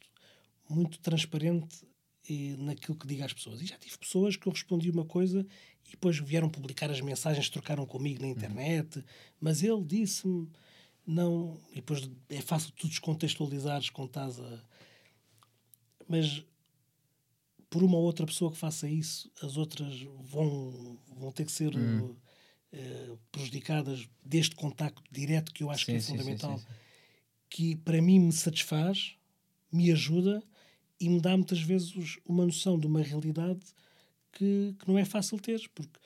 muito 0.69 0.99
transparente 0.99 1.85
e, 2.27 2.55
naquilo 2.57 2.97
que 2.97 3.07
digo 3.07 3.23
às 3.23 3.33
pessoas. 3.33 3.61
E 3.61 3.65
já 3.65 3.77
tive 3.77 3.97
pessoas 3.97 4.35
que 4.35 4.47
eu 4.47 4.51
respondi 4.51 4.89
uma 4.89 5.05
coisa 5.05 5.45
e 5.87 5.91
depois 5.91 6.17
vieram 6.19 6.49
publicar 6.49 6.89
as 6.89 7.01
mensagens, 7.01 7.49
trocaram 7.49 7.85
comigo 7.85 8.21
na 8.21 8.27
internet, 8.27 8.97
uhum. 8.97 9.03
mas 9.39 9.63
ele 9.63 9.83
disse-me 9.83 10.49
não. 11.05 11.59
E 11.71 11.75
depois 11.75 12.09
é 12.29 12.41
fácil 12.41 12.71
tu 12.71 12.87
descontextualizares 12.87 13.89
com 13.89 14.05
estás 14.05 14.39
a. 14.39 14.63
Mas 16.07 16.43
por 17.69 17.83
uma 17.83 17.97
ou 17.97 18.03
outra 18.03 18.25
pessoa 18.25 18.51
que 18.51 18.57
faça 18.57 18.87
isso, 18.87 19.31
as 19.41 19.57
outras 19.57 19.99
vão, 20.21 20.99
vão 21.17 21.31
ter 21.31 21.43
que 21.43 21.51
ser 21.51 21.75
uhum. 21.75 22.15
uh, 22.71 23.19
prejudicadas 23.31 24.07
deste 24.23 24.55
contacto 24.55 25.01
direto 25.11 25.51
que 25.51 25.63
eu 25.63 25.71
acho 25.71 25.85
sim, 25.85 25.93
que 25.93 25.97
é 25.97 25.99
sim, 25.99 26.11
fundamental, 26.11 26.59
sim, 26.59 26.65
que 27.53 27.75
para 27.75 28.01
mim 28.01 28.17
me 28.17 28.31
satisfaz, 28.31 29.13
me 29.71 29.91
ajuda 29.91 30.41
e 30.99 31.07
me 31.07 31.21
dá 31.21 31.37
muitas 31.37 31.61
vezes 31.61 32.17
uma 32.27 32.47
noção 32.47 32.79
de 32.79 32.87
uma 32.87 32.99
realidade 32.99 33.59
que, 34.31 34.73
que 34.79 34.87
não 34.87 34.97
é 34.97 35.05
fácil 35.05 35.39
ter, 35.39 35.61
porque 35.75 35.99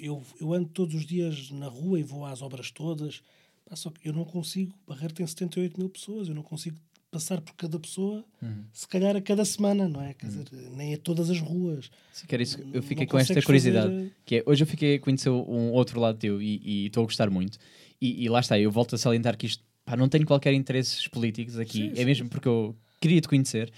eu, 0.00 0.22
eu 0.40 0.52
ando 0.52 0.68
todos 0.68 0.94
os 0.94 1.04
dias 1.04 1.50
na 1.50 1.66
rua 1.66 1.98
e 1.98 2.04
vou 2.04 2.24
às 2.24 2.42
obras 2.42 2.70
todas, 2.70 3.22
pá, 3.68 3.74
só 3.74 3.90
que 3.90 4.08
eu 4.08 4.12
não 4.12 4.24
consigo, 4.24 4.72
Barreiro 4.86 5.12
tem 5.12 5.26
78 5.26 5.80
mil 5.80 5.90
pessoas, 5.90 6.28
eu 6.28 6.34
não 6.34 6.44
consigo 6.44 6.76
passar 7.10 7.40
por 7.40 7.54
cada 7.56 7.80
pessoa, 7.80 8.24
uhum. 8.40 8.64
se 8.72 8.86
calhar 8.86 9.16
a 9.16 9.20
cada 9.20 9.44
semana, 9.44 9.88
não 9.88 10.00
é? 10.00 10.14
Quer 10.14 10.26
uhum. 10.26 10.44
dizer, 10.44 10.70
nem 10.70 10.94
a 10.94 10.96
todas 10.96 11.28
as 11.28 11.40
ruas. 11.40 11.90
Sim, 12.12 12.26
que 12.28 12.36
isso. 12.36 12.60
Eu 12.72 12.84
fiquei 12.84 13.04
não 13.04 13.10
com 13.10 13.18
esta 13.18 13.42
curiosidade, 13.42 13.92
fazer... 13.92 14.12
que 14.24 14.36
é, 14.36 14.42
hoje 14.46 14.62
eu 14.62 14.66
fiquei 14.68 14.94
a 14.94 15.00
conhecer 15.00 15.28
um 15.28 15.72
outro 15.72 15.98
lado 15.98 16.18
teu 16.18 16.40
e 16.40 16.86
estou 16.86 17.02
a 17.02 17.06
gostar 17.06 17.28
muito, 17.28 17.58
e, 18.00 18.24
e, 18.24 18.28
lá 18.28 18.38
está, 18.38 18.58
eu 18.58 18.70
volto 18.70 18.94
a 18.94 18.98
salientar 18.98 19.36
que 19.36 19.46
isto, 19.46 19.64
pá, 19.84 19.96
não 19.96 20.08
tenho 20.08 20.26
qualquer 20.26 20.54
interesses 20.54 21.06
políticos 21.08 21.58
aqui, 21.58 21.78
sim, 21.78 21.92
é 21.92 21.96
sim. 21.96 22.04
mesmo 22.04 22.28
porque 22.28 22.48
eu 22.48 22.76
queria 23.00 23.20
te 23.20 23.28
conhecer, 23.28 23.72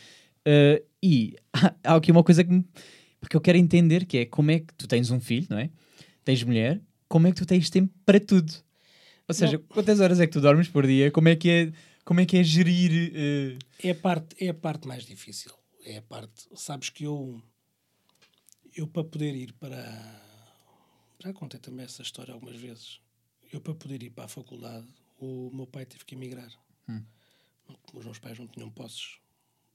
Uh, 0.47 0.85
e 1.02 1.36
há, 1.82 1.97
aqui 1.97 2.10
uma 2.10 2.22
coisa 2.22 2.44
que, 2.44 2.52
me, 2.52 2.64
porque 3.18 3.36
eu 3.36 3.40
quero 3.40 3.56
entender 3.56 4.05
que 4.05 4.18
é 4.18 4.26
como 4.26 4.51
é 4.51 4.60
que 4.60 4.74
tu 4.74 4.86
tens 4.86 5.10
um 5.10 5.18
filho, 5.18 5.47
não 5.51 5.59
é? 5.59 5.70
Tens 6.24 6.43
mulher, 6.43 6.81
como 7.09 7.26
é 7.26 7.31
que 7.31 7.36
tu 7.36 7.47
tens 7.47 7.70
tempo 7.70 7.93
para 8.05 8.20
tudo? 8.20 8.52
Ou 9.26 9.35
seja, 9.35 9.56
não. 9.56 9.64
quantas 9.64 10.01
horas 10.01 10.20
é 10.20 10.26
que 10.26 10.32
tu 10.32 10.40
dormes 10.40 10.68
por 10.68 10.86
dia? 10.86 11.10
Como 11.10 11.28
é 11.28 11.36
que 11.36 11.48
é, 11.48 11.72
como 12.05 12.20
é, 12.20 12.26
que 12.26 12.36
é 12.36 12.44
gerir? 12.44 13.12
Uh... 13.12 13.59
É, 13.82 13.90
a 13.90 13.94
parte, 13.94 14.36
é 14.44 14.51
a 14.51 14.55
parte 14.55 14.86
mais 14.86 15.05
difícil. 15.05 15.52
É 15.85 15.98
a 15.98 16.02
parte. 16.02 16.47
Sabes 16.55 16.90
que 16.90 17.05
eu, 17.05 17.43
eu 18.76 18.86
para 18.86 19.05
poder 19.05 19.35
ir 19.35 19.52
para. 19.55 20.22
Já 21.22 21.32
contei 21.32 21.59
também 21.59 21.86
essa 21.86 22.02
história 22.02 22.35
algumas 22.35 22.56
vezes. 22.56 23.01
Eu 23.51 23.60
para 23.60 23.74
poder 23.74 24.02
ir 24.02 24.10
para 24.10 24.24
a 24.24 24.28
faculdade, 24.28 24.86
o 25.19 25.51
meu 25.53 25.66
pai 25.66 25.86
teve 25.86 26.05
que 26.05 26.15
emigrar. 26.15 26.51
Hum. 26.89 27.03
Os 27.93 28.05
meus 28.05 28.19
pais 28.19 28.39
não 28.39 28.47
tinham 28.47 28.70
posses 28.70 29.19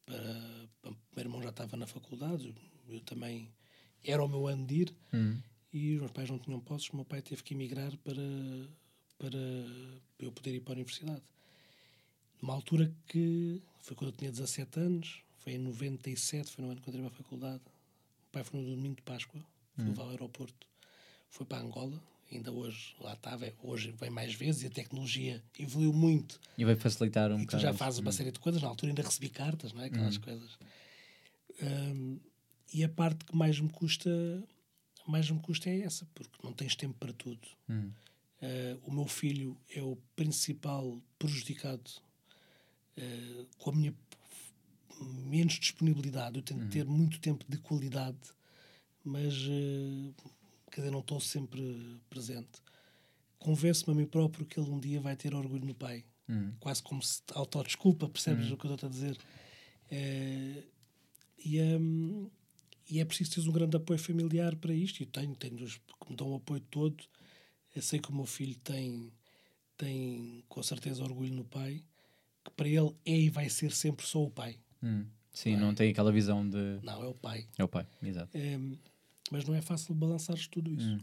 para, 0.06 0.92
o 0.92 0.96
meu 1.16 1.26
irmão 1.26 1.42
já 1.42 1.50
estava 1.50 1.78
na 1.78 1.86
faculdade, 1.86 2.54
eu 2.88 3.00
também 3.02 3.52
era 4.04 4.24
o 4.24 4.28
meu 4.28 4.48
ano 4.48 4.66
de 4.66 4.82
ir, 4.82 4.96
hum. 5.14 5.40
e 5.72 5.96
os 5.96 6.00
meus 6.00 6.12
pais 6.12 6.30
não 6.30 6.40
tinham 6.40 6.60
posses, 6.60 6.90
o 6.90 6.96
meu 6.96 7.06
pai 7.06 7.22
teve 7.22 7.44
que 7.44 7.54
emigrar 7.54 7.96
para, 7.98 8.22
para 9.18 9.40
eu 10.20 10.32
poder 10.32 10.56
ir 10.56 10.62
para 10.62 10.74
a 10.74 10.76
universidade. 10.78 11.22
Numa 12.42 12.54
altura 12.54 12.94
que 13.08 13.62
foi 13.82 13.96
quando 13.96 14.12
eu 14.12 14.18
tinha 14.18 14.32
17 14.32 14.80
anos, 14.80 15.22
foi 15.38 15.54
em 15.54 15.60
97, 15.60 16.52
foi 16.52 16.64
no 16.64 16.72
ano 16.72 16.82
que 16.82 16.88
eu 16.88 16.92
entrei 16.92 17.06
para 17.06 17.14
a 17.14 17.24
faculdade. 17.24 17.62
O 18.28 18.32
pai 18.32 18.44
foi 18.44 18.60
no 18.60 18.76
domingo 18.76 18.96
de 18.96 19.02
Páscoa, 19.02 19.42
foi 19.76 19.86
hum. 19.86 19.94
ao 19.98 20.10
aeroporto, 20.10 20.68
foi 21.30 21.46
para 21.46 21.62
Angola, 21.62 22.02
ainda 22.38 22.52
hoje 22.52 22.96
lá 23.00 23.14
estava, 23.14 23.52
hoje 23.64 23.94
vem 24.00 24.10
mais 24.10 24.34
vezes 24.34 24.64
e 24.64 24.68
a 24.68 24.70
tecnologia 24.70 25.44
evoluiu 25.58 25.94
muito. 25.94 26.40
E 26.58 26.66
vai 26.66 26.76
facilitar 26.76 27.32
um 27.32 27.42
bocado. 27.42 27.62
já 27.64 27.74
fazes 27.74 28.00
uma 28.00 28.12
série 28.12 28.32
de 28.32 28.40
coisas, 28.40 28.62
na 28.62 28.68
altura 28.68 28.92
ainda 28.92 29.02
recebi 29.02 29.30
cartas, 29.30 29.74
não 29.74 29.82
é? 29.82 29.86
aquelas 29.86 30.16
uhum. 30.16 30.22
coisas. 30.22 30.58
Um, 31.62 32.20
e 32.74 32.84
a 32.84 32.90
parte 32.90 33.26
que 33.26 33.36
mais 33.36 33.60
me 33.60 33.70
custa 33.70 34.10
mais 35.10 35.30
me 35.30 35.40
custa 35.40 35.70
é 35.70 35.82
essa, 35.82 36.08
porque 36.14 36.38
não 36.44 36.54
tens 36.54 36.76
tempo 36.76 36.96
para 37.00 37.12
tudo. 37.12 37.48
Uhum. 37.68 37.92
Uh, 38.42 38.80
o 38.86 38.92
meu 38.92 39.08
filho 39.08 39.58
é 39.76 39.82
o 39.82 39.98
principal 40.16 41.02
prejudicado 41.18 41.90
uh, 42.98 43.48
com 43.58 43.72
a 43.72 43.74
minha 43.74 43.94
menos 45.02 45.54
disponibilidade. 45.54 46.38
Eu 46.38 46.44
tenho 46.44 46.62
uhum. 46.62 46.70
ter 46.70 46.86
muito 46.86 47.20
tempo 47.20 47.44
de 47.50 47.58
qualidade, 47.58 48.18
mas 49.04 49.34
uh, 49.48 50.14
quer 50.70 50.82
dizer, 50.82 50.92
não 50.92 51.00
estou 51.00 51.20
sempre 51.20 52.00
presente. 52.10 52.62
Convenço-me 53.38 53.94
a 53.94 53.98
mim 53.98 54.06
próprio 54.06 54.46
que 54.46 54.60
ele 54.60 54.70
um 54.70 54.80
dia 54.80 55.00
vai 55.00 55.16
ter 55.16 55.34
orgulho 55.34 55.66
no 55.66 55.74
pai. 55.74 56.04
Hum. 56.28 56.52
Quase 56.60 56.84
como 56.84 57.02
se 57.02 57.22
autodesculpa, 57.34 58.08
percebes 58.08 58.50
hum. 58.50 58.54
o 58.54 58.58
que 58.58 58.66
eu 58.66 58.74
estou 58.74 58.88
a 58.88 58.92
dizer? 58.92 59.18
É, 59.90 60.64
e, 61.44 61.62
um, 61.62 62.30
e 62.90 63.00
é 63.00 63.06
preciso 63.06 63.42
ter 63.42 63.50
um 63.50 63.54
grande 63.54 63.78
apoio 63.78 64.00
familiar 64.00 64.56
para 64.56 64.74
isto. 64.74 65.02
E 65.02 65.06
tenho, 65.06 65.36
tenho 65.36 65.64
os 65.64 65.78
que 65.78 66.10
me 66.10 66.16
dão 66.16 66.32
o 66.32 66.36
apoio 66.36 66.62
todo. 66.70 67.04
Eu 67.76 67.82
sei 67.82 68.00
que 68.00 68.10
o 68.10 68.16
meu 68.16 68.26
filho 68.26 68.56
tem, 68.60 69.12
tem 69.78 70.44
com 70.48 70.62
certeza 70.62 71.04
orgulho 71.04 71.34
no 71.34 71.46
pai, 71.46 71.84
que 72.44 72.52
para 72.52 72.68
ele 72.68 72.94
é 73.06 73.18
e 73.18 73.30
vai 73.30 73.50
ser 73.50 73.72
sempre 73.72 74.06
só 74.06 74.24
o 74.24 74.30
pai. 74.30 74.58
Hum. 74.84 75.06
Sim, 75.32 75.56
não, 75.56 75.68
não 75.68 75.76
tem 75.76 75.92
aquela 75.92 76.12
visão 76.12 76.48
de. 76.48 76.80
Não, 76.84 77.04
é 77.04 77.08
o 77.08 77.14
pai. 77.14 77.48
É 77.58 77.64
o 77.64 77.68
pai, 77.68 77.88
exato. 78.02 78.36
É, 78.36 78.60
mas 79.32 79.46
não 79.46 79.56
é 79.56 79.62
fácil 79.62 79.94
balançares 79.94 80.48
tudo 80.48 80.72
isso. 80.72 80.90
Hum. 80.90 81.00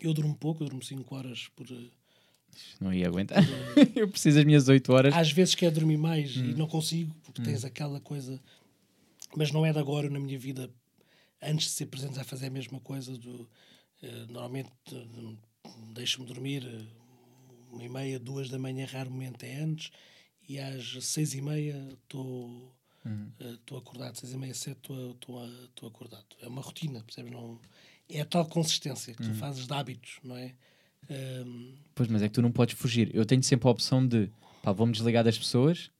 Eu 0.00 0.12
durmo 0.12 0.34
pouco, 0.34 0.62
eu 0.62 0.68
durmo 0.68 0.82
5 0.82 1.14
horas 1.14 1.48
por. 1.56 1.66
Eh, 1.70 1.90
não 2.80 2.92
ia 2.92 3.06
aguentar. 3.06 3.42
Por, 3.44 3.88
eu 3.96 4.08
preciso 4.08 4.36
das 4.36 4.44
minhas 4.44 4.68
8 4.68 4.92
horas. 4.92 5.14
Às 5.14 5.32
vezes 5.32 5.54
quer 5.54 5.70
dormir 5.70 5.96
mais 5.96 6.36
hum. 6.36 6.50
e 6.50 6.54
não 6.54 6.66
consigo, 6.66 7.14
porque 7.22 7.40
hum. 7.40 7.44
tens 7.44 7.64
aquela 7.64 8.00
coisa. 8.00 8.40
Mas 9.36 9.50
não 9.50 9.64
é 9.64 9.72
de 9.72 9.78
agora 9.78 10.08
na 10.08 10.18
minha 10.18 10.38
vida, 10.38 10.70
antes 11.42 11.66
de 11.66 11.72
ser 11.72 11.86
presente, 11.86 12.18
a 12.18 12.24
fazer 12.24 12.46
a 12.46 12.50
mesma 12.50 12.80
coisa. 12.80 13.16
Do, 13.16 13.42
uh, 14.02 14.26
normalmente 14.28 14.70
deixo-me 15.92 16.26
dormir 16.26 16.64
uh, 16.64 17.74
uma 17.74 17.84
e 17.84 17.88
meia, 17.88 18.18
duas 18.18 18.48
da 18.48 18.58
manhã, 18.58 18.86
raramente 18.86 19.44
é 19.44 19.60
antes, 19.60 19.90
e 20.48 20.58
às 20.58 21.04
seis 21.04 21.34
e 21.34 21.40
meia 21.40 21.88
estou 22.04 22.72
Estou 23.38 23.78
uhum. 23.78 23.84
uh, 23.84 23.86
acordado, 23.86 24.16
seis 24.16 24.32
e 24.32 24.36
meia, 24.36 24.54
sete, 24.54 24.78
estou 24.80 25.88
acordado. 25.88 26.24
É 26.40 26.48
uma 26.48 26.62
rotina, 26.62 27.02
percebes? 27.02 27.32
Não, 27.32 27.60
é 28.08 28.20
a 28.20 28.24
tal 28.24 28.46
consistência 28.46 29.14
que 29.14 29.22
tu 29.22 29.28
uhum. 29.28 29.34
fazes 29.34 29.66
de 29.66 29.72
hábitos, 29.72 30.18
não 30.22 30.36
é? 30.36 30.54
Um... 31.08 31.74
Pois, 31.94 32.08
mas 32.08 32.22
é 32.22 32.28
que 32.28 32.34
tu 32.34 32.42
não 32.42 32.50
podes 32.50 32.76
fugir. 32.76 33.14
Eu 33.14 33.24
tenho 33.24 33.42
sempre 33.42 33.68
a 33.68 33.70
opção 33.70 34.06
de, 34.06 34.30
pá, 34.62 34.72
vou-me 34.72 34.92
desligar 34.92 35.22
das 35.22 35.38
pessoas, 35.38 35.90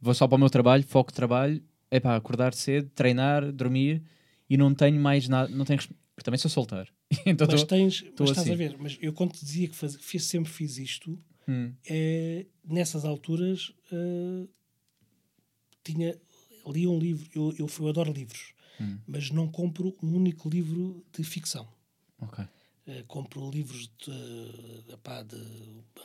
vou 0.00 0.14
só 0.14 0.26
para 0.26 0.36
o 0.36 0.38
meu 0.38 0.50
trabalho, 0.50 0.82
foco 0.82 1.12
trabalho, 1.12 1.62
é 1.90 2.00
pá, 2.00 2.16
acordar 2.16 2.54
cedo, 2.54 2.90
treinar, 2.94 3.52
dormir 3.52 4.02
e 4.48 4.56
não 4.56 4.74
tenho 4.74 5.00
mais 5.00 5.28
nada, 5.28 5.54
não 5.54 5.64
tenho... 5.64 5.80
Também 6.24 6.38
sou 6.38 6.50
solteiro. 6.50 6.90
então 7.26 7.46
mas 7.50 7.60
tô, 7.60 7.66
tens, 7.66 8.00
tô 8.16 8.24
mas 8.24 8.30
assim. 8.30 8.40
estás 8.40 8.50
a 8.50 8.54
ver, 8.54 8.76
mas 8.78 8.98
eu 9.00 9.12
quando 9.12 9.32
te 9.32 9.44
dizia 9.44 9.68
que 9.68 9.76
faz, 9.76 9.96
fiz, 9.96 10.24
sempre 10.24 10.50
fiz 10.50 10.78
isto, 10.78 11.18
hum. 11.46 11.72
é, 11.88 12.46
nessas 12.64 13.04
alturas 13.04 13.68
uh, 13.92 14.48
tinha 15.92 16.18
li 16.70 16.86
um 16.86 16.98
livro, 16.98 17.28
eu, 17.34 17.54
eu, 17.58 17.70
eu 17.78 17.88
adoro 17.88 18.12
livros, 18.12 18.52
hum. 18.80 18.98
mas 19.06 19.30
não 19.30 19.48
compro 19.48 19.96
um 20.02 20.14
único 20.14 20.48
livro 20.48 21.04
de 21.12 21.22
ficção. 21.24 21.68
Ok. 22.20 22.44
Uh, 22.44 23.04
compro 23.06 23.50
livros 23.50 23.90
de, 24.04 24.92
epá, 24.92 25.22
de 25.22 25.40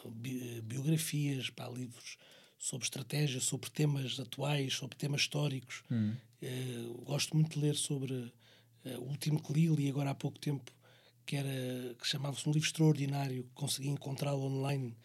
bi, 0.09 0.61
biografias, 0.61 1.49
pá, 1.49 1.69
livros 1.69 2.17
sobre 2.57 2.85
estratégia, 2.85 3.39
sobre 3.39 3.69
temas 3.69 4.19
atuais, 4.19 4.73
sobre 4.73 4.97
temas 4.97 5.21
históricos. 5.21 5.83
Hum. 5.91 6.15
Uh, 6.41 7.03
gosto 7.05 7.35
muito 7.35 7.53
de 7.53 7.65
ler 7.65 7.75
sobre 7.75 8.13
uh, 8.13 8.99
o 8.99 9.09
último 9.09 9.41
que 9.41 9.53
li, 9.53 9.67
li 9.67 9.89
agora 9.89 10.11
há 10.11 10.15
pouco 10.15 10.39
tempo, 10.39 10.71
que, 11.25 11.35
era, 11.35 11.93
que 11.95 12.07
chamava-se 12.07 12.47
um 12.49 12.51
livro 12.51 12.67
extraordinário, 12.67 13.47
consegui 13.53 13.89
encontrá-lo 13.89 14.41
online, 14.41 14.97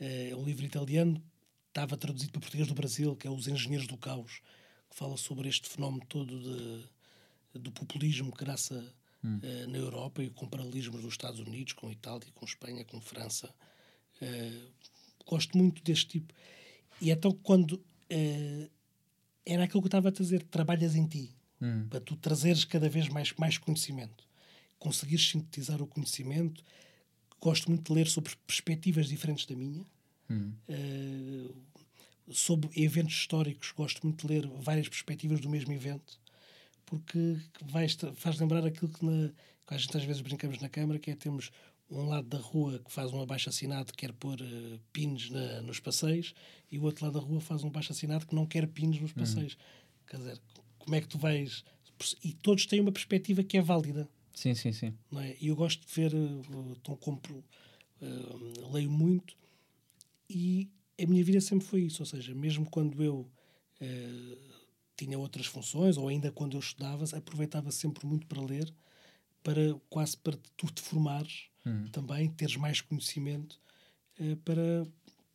é 0.00 0.34
um 0.34 0.44
livro 0.44 0.64
italiano, 0.64 1.22
estava 1.70 1.96
traduzido 1.96 2.32
para 2.32 2.40
português 2.40 2.68
do 2.68 2.74
Brasil, 2.74 3.16
que 3.16 3.26
é 3.26 3.30
Os 3.30 3.48
Engenheiros 3.48 3.86
do 3.86 3.96
Caos, 3.96 4.42
que 4.90 4.96
fala 4.96 5.16
sobre 5.16 5.48
este 5.48 5.68
fenómeno 5.68 6.04
todo 6.06 6.38
de, 6.38 7.60
do 7.60 7.70
populismo 7.70 8.32
que 8.32 8.44
graça 8.44 8.84
hum. 9.24 9.38
uh, 9.38 9.70
na 9.70 9.78
Europa 9.78 10.22
e 10.22 10.30
com 10.30 10.48
paralelismos 10.48 11.00
dos 11.00 11.12
Estados 11.12 11.40
Unidos, 11.40 11.72
com 11.72 11.90
Itália, 11.90 12.26
com 12.34 12.44
Espanha, 12.44 12.84
com 12.84 13.00
França. 13.00 13.48
Uh, 14.20 14.68
gosto 15.24 15.56
muito 15.56 15.82
deste 15.82 16.06
tipo. 16.06 16.34
E 17.00 17.10
então, 17.10 17.32
quando 17.32 17.72
uh, 17.74 18.70
era 19.46 19.64
aquilo 19.64 19.80
que 19.80 19.86
eu 19.86 19.88
estava 19.88 20.08
a 20.08 20.12
dizer, 20.12 20.42
trabalhas 20.42 20.96
em 20.96 21.06
ti, 21.06 21.34
hum. 21.62 21.86
para 21.88 22.00
tu 22.00 22.16
trazeres 22.16 22.64
cada 22.64 22.88
vez 22.88 23.08
mais, 23.08 23.32
mais 23.34 23.56
conhecimento, 23.56 24.24
conseguires 24.78 25.28
sintetizar 25.28 25.80
o 25.80 25.86
conhecimento. 25.86 26.64
Gosto 27.40 27.70
muito 27.70 27.90
de 27.90 27.92
ler 27.98 28.08
sobre 28.08 28.34
perspectivas 28.46 29.08
diferentes 29.08 29.46
da 29.46 29.54
minha. 29.54 29.86
Hum. 30.30 30.52
Uh, 30.68 31.54
sobre 32.32 32.70
eventos 32.80 33.14
históricos, 33.14 33.72
gosto 33.72 34.06
muito 34.06 34.26
de 34.26 34.32
ler 34.32 34.46
várias 34.60 34.88
perspectivas 34.88 35.40
do 35.40 35.48
mesmo 35.48 35.72
evento, 35.72 36.20
porque 36.86 37.36
vais, 37.62 37.96
faz 38.14 38.38
lembrar 38.38 38.64
aquilo 38.64 38.88
que, 38.88 39.04
na, 39.04 39.30
que 39.66 39.74
a 39.74 39.76
gente 39.76 39.96
às 39.96 40.04
vezes 40.04 40.22
brincamos 40.22 40.60
na 40.60 40.68
Câmara, 40.68 40.98
que 40.98 41.10
é 41.10 41.16
temos 41.16 41.50
um 41.90 42.08
lado 42.08 42.28
da 42.28 42.38
rua 42.38 42.78
que 42.78 42.92
faz 42.92 43.12
um 43.12 43.20
abaixo-assinado 43.20 43.92
que 43.92 43.98
quer 43.98 44.12
pôr 44.12 44.40
uh, 44.40 44.80
pins 44.92 45.28
na, 45.30 45.60
nos 45.62 45.80
passeios 45.80 46.34
e 46.70 46.78
o 46.78 46.84
outro 46.84 47.04
lado 47.04 47.18
da 47.18 47.26
rua 47.26 47.40
faz 47.40 47.64
um 47.64 47.66
abaixo-assinado 47.66 48.26
que 48.26 48.34
não 48.34 48.46
quer 48.46 48.68
pins 48.68 49.00
nos 49.00 49.12
passeios. 49.12 49.54
Uhum. 49.54 50.06
Quer 50.06 50.16
dizer, 50.18 50.40
como 50.78 50.94
é 50.94 51.00
que 51.00 51.08
tu 51.08 51.18
vais... 51.18 51.64
E 52.24 52.32
todos 52.32 52.64
têm 52.64 52.80
uma 52.80 52.92
perspectiva 52.92 53.42
que 53.42 53.58
é 53.58 53.60
válida. 53.60 54.08
Sim, 54.34 54.54
sim, 54.54 54.72
sim. 54.72 54.94
Não 55.10 55.20
é? 55.20 55.36
E 55.40 55.48
eu 55.48 55.56
gosto 55.56 55.84
de 55.86 55.92
ver, 55.92 56.14
uh, 56.14 56.76
então 56.76 56.96
compro, 56.96 57.44
uh, 58.00 58.72
leio 58.72 58.90
muito 58.90 59.36
e 60.30 60.70
a 61.02 61.06
minha 61.06 61.24
vida 61.24 61.40
sempre 61.40 61.66
foi 61.66 61.82
isso, 61.82 62.02
ou 62.02 62.06
seja, 62.06 62.32
mesmo 62.34 62.64
quando 62.70 63.02
eu 63.02 63.28
uh, 63.80 64.38
tinha 64.96 65.18
outras 65.18 65.46
funções 65.46 65.96
ou 65.96 66.06
ainda 66.06 66.30
quando 66.30 66.56
eu 66.56 66.60
estudava, 66.60 67.04
aproveitava 67.16 67.72
sempre 67.72 68.06
muito 68.06 68.28
para 68.28 68.40
ler, 68.40 68.72
para 69.42 69.74
quase 69.88 70.16
para 70.16 70.38
tu 70.56 70.66
te 70.66 70.80
formares 70.80 71.46
uhum. 71.66 71.88
também, 71.88 72.28
teres 72.30 72.56
mais 72.56 72.80
conhecimento 72.80 73.60
uh, 74.20 74.36
para, 74.36 74.86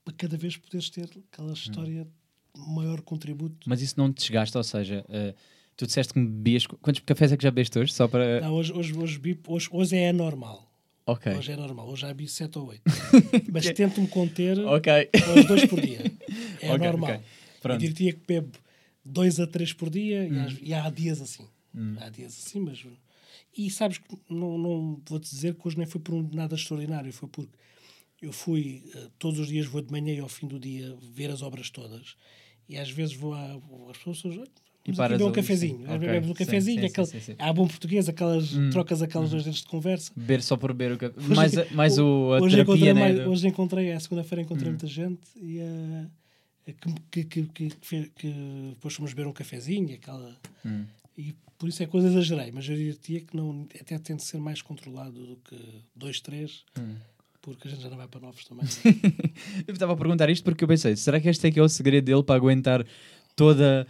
para, 0.05 0.13
cada 0.13 0.37
vez 0.37 0.55
poderes 0.55 0.89
ter 0.89 1.09
aquela 1.31 1.51
história 1.51 2.07
uhum. 2.55 2.75
maior 2.75 3.01
contributo. 3.01 3.67
Mas 3.67 3.81
isso 3.81 3.95
não 3.97 4.13
te 4.13 4.19
desgasta, 4.19 4.57
ou 4.57 4.63
seja, 4.63 5.05
uh, 5.09 5.35
tu 5.75 5.85
disseste 5.85 6.13
que 6.13 6.19
me 6.19 6.27
bebias. 6.27 6.65
Quantos 6.67 7.01
cafés 7.01 7.33
é 7.33 7.37
que 7.37 7.43
já 7.43 7.51
bebeste 7.51 7.77
hoje? 7.77 7.93
Só 7.93 8.07
para... 8.07 8.39
Não, 8.39 8.53
hoje, 8.53 8.71
hoje, 8.71 8.93
hoje, 8.97 9.19
hoje, 9.45 9.69
hoje 9.71 9.97
é 9.97 10.13
normal. 10.13 10.71
Okay. 11.07 11.35
Hoje 11.35 11.51
é 11.51 11.55
normal, 11.55 11.87
hoje 11.87 12.01
já 12.01 12.13
vi 12.13 12.27
7 12.27 12.57
ou 12.57 12.67
8. 12.67 12.81
Mas 13.53 13.69
tento-me 13.71 14.07
conter 14.07 14.57
okay. 14.59 15.09
aos 15.37 15.45
2 15.45 15.65
por 15.65 15.81
dia. 15.81 15.99
É 16.61 16.73
okay, 16.73 16.87
normal. 16.87 17.21
Okay. 17.59 17.71
Eu 17.71 17.77
diria 17.77 18.13
que 18.13 18.21
bebo 18.25 18.57
2 19.03 19.39
a 19.41 19.45
3 19.45 19.73
por 19.73 19.89
dia 19.89 20.21
hum. 20.23 20.57
e, 20.59 20.73
há 20.73 20.89
dias 20.89 21.21
assim. 21.21 21.47
Hum. 21.75 21.95
Há 21.99 22.09
dias 22.09 22.33
assim, 22.33 22.59
mas. 22.59 22.83
E 23.55 23.69
sabes 23.69 23.99
que 23.99 24.17
não, 24.27 24.57
não 24.57 25.01
vou-te 25.07 25.29
dizer 25.29 25.53
que 25.53 25.67
hoje 25.67 25.77
nem 25.77 25.85
foi 25.85 26.01
por 26.01 26.15
nada 26.33 26.55
extraordinário, 26.55 27.13
foi 27.13 27.29
porque 27.29 27.51
eu 28.19 28.31
fui, 28.31 28.83
uh, 28.95 29.09
todos 29.19 29.39
os 29.39 29.47
dias 29.47 29.67
vou 29.67 29.81
de 29.81 29.91
manhã 29.91 30.13
e 30.13 30.19
ao 30.19 30.29
fim 30.29 30.47
do 30.47 30.59
dia 30.59 30.97
ver 31.13 31.29
as 31.29 31.43
obras 31.43 31.69
todas. 31.69 32.15
E 32.67 32.77
às 32.77 32.89
vezes 32.89 33.13
vou 33.15 33.35
a. 33.35 33.61
As 33.91 33.97
pessoas 33.97 34.37
e 34.85 34.91
beber 34.91 35.23
um 35.23 35.31
cafezinho. 35.31 35.81
Okay. 35.83 35.97
Bebemos 35.97 36.29
um 36.29 36.33
cafezinho, 36.33 36.79
sim, 36.79 36.85
aquele, 36.85 37.07
sim, 37.07 37.19
sim, 37.19 37.35
há 37.39 37.51
bom 37.51 37.67
português, 37.67 38.07
aquelas 38.07 38.53
hum. 38.55 38.69
trocas 38.69 39.01
aquelas 39.01 39.29
hum. 39.29 39.31
dois 39.31 39.43
dedos 39.43 39.61
de 39.61 39.67
conversa. 39.67 40.11
Beber 40.15 40.43
só 40.43 40.55
por 40.55 40.73
beber 40.73 40.93
o 40.93 40.97
café. 40.97 41.35
Mais, 41.35 41.71
mais 41.71 41.97
o, 41.97 42.33
a 42.33 42.41
hoje 42.41 42.55
terapia, 42.55 42.61
encontrei, 42.61 42.93
né? 42.93 42.99
mais, 42.99 43.27
hoje 43.27 43.47
encontrei, 43.47 43.91
a 43.91 43.99
segunda-feira 43.99 44.41
encontrei 44.43 44.69
hum. 44.69 44.71
muita 44.73 44.87
gente 44.87 45.21
e 45.35 45.59
uh, 45.59 46.09
que, 47.09 47.23
que, 47.23 47.43
que, 47.43 47.69
que, 47.69 48.09
que 48.09 48.33
depois 48.69 48.93
fomos 48.93 49.13
beber 49.13 49.27
um 49.27 49.33
cafezinho, 49.33 49.93
aquela. 49.95 50.37
Hum. 50.63 50.85
E 51.17 51.33
por 51.57 51.67
isso 51.69 51.81
é 51.81 51.87
que 51.87 51.95
eu 51.95 52.05
exagerei, 52.05 52.51
mas 52.51 52.67
eu 52.69 52.75
diria 52.75 53.21
que 53.21 53.35
não, 53.35 53.67
até 53.79 53.97
tento 53.97 54.21
ser 54.21 54.37
mais 54.37 54.61
controlado 54.61 55.25
do 55.25 55.35
que 55.37 55.57
dois, 55.95 56.19
três. 56.19 56.63
Hum 56.77 56.95
porque 57.45 57.67
a 57.67 57.71
gente 57.71 57.83
já 57.83 57.89
não 57.91 57.97
vai 57.97 58.07
para 58.07 58.19
novos 58.21 58.43
também. 58.43 58.65
eu 59.67 59.73
estava 59.73 59.93
a 59.93 59.95
perguntar 59.95 60.27
isto 60.31 60.43
porque 60.43 60.63
eu 60.63 60.67
pensei, 60.67 60.95
será 60.95 61.21
que 61.21 61.29
este 61.29 61.45
é 61.45 61.51
que 61.51 61.59
é 61.59 61.61
o 61.61 61.69
segredo 61.69 62.03
dele 62.03 62.23
para 62.23 62.35
aguentar 62.35 62.83
toda 63.35 63.85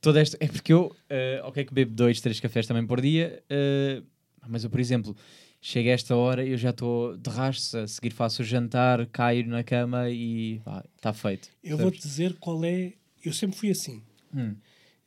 toda 0.00 0.20
esta. 0.20 0.36
É 0.40 0.48
porque 0.48 0.72
eu, 0.72 0.86
uh, 0.86 1.46
ok, 1.46 1.64
que 1.64 1.74
bebo 1.74 1.92
dois, 1.92 2.20
três 2.20 2.40
cafés 2.40 2.66
também 2.66 2.86
por 2.86 3.00
dia, 3.00 3.42
uh, 3.50 4.04
mas 4.48 4.64
eu, 4.64 4.70
por 4.70 4.80
exemplo, 4.80 5.16
chego 5.60 5.88
a 5.88 5.92
esta 5.92 6.16
hora 6.16 6.44
e 6.44 6.50
eu 6.50 6.56
já 6.56 6.70
estou 6.70 7.16
de 7.16 7.30
rastro, 7.30 7.80
a 7.80 7.86
seguir 7.86 8.10
faço 8.10 8.42
o 8.42 8.44
jantar, 8.44 9.06
caio 9.06 9.46
na 9.46 9.62
cama 9.62 10.08
e 10.10 10.60
está 10.96 11.12
feito. 11.12 11.48
Eu 11.62 11.76
vou-te 11.76 12.00
dizer 12.00 12.34
qual 12.38 12.64
é. 12.64 12.94
Eu 13.22 13.32
sempre 13.32 13.56
fui 13.56 13.70
assim, 13.70 14.02
hum. 14.34 14.56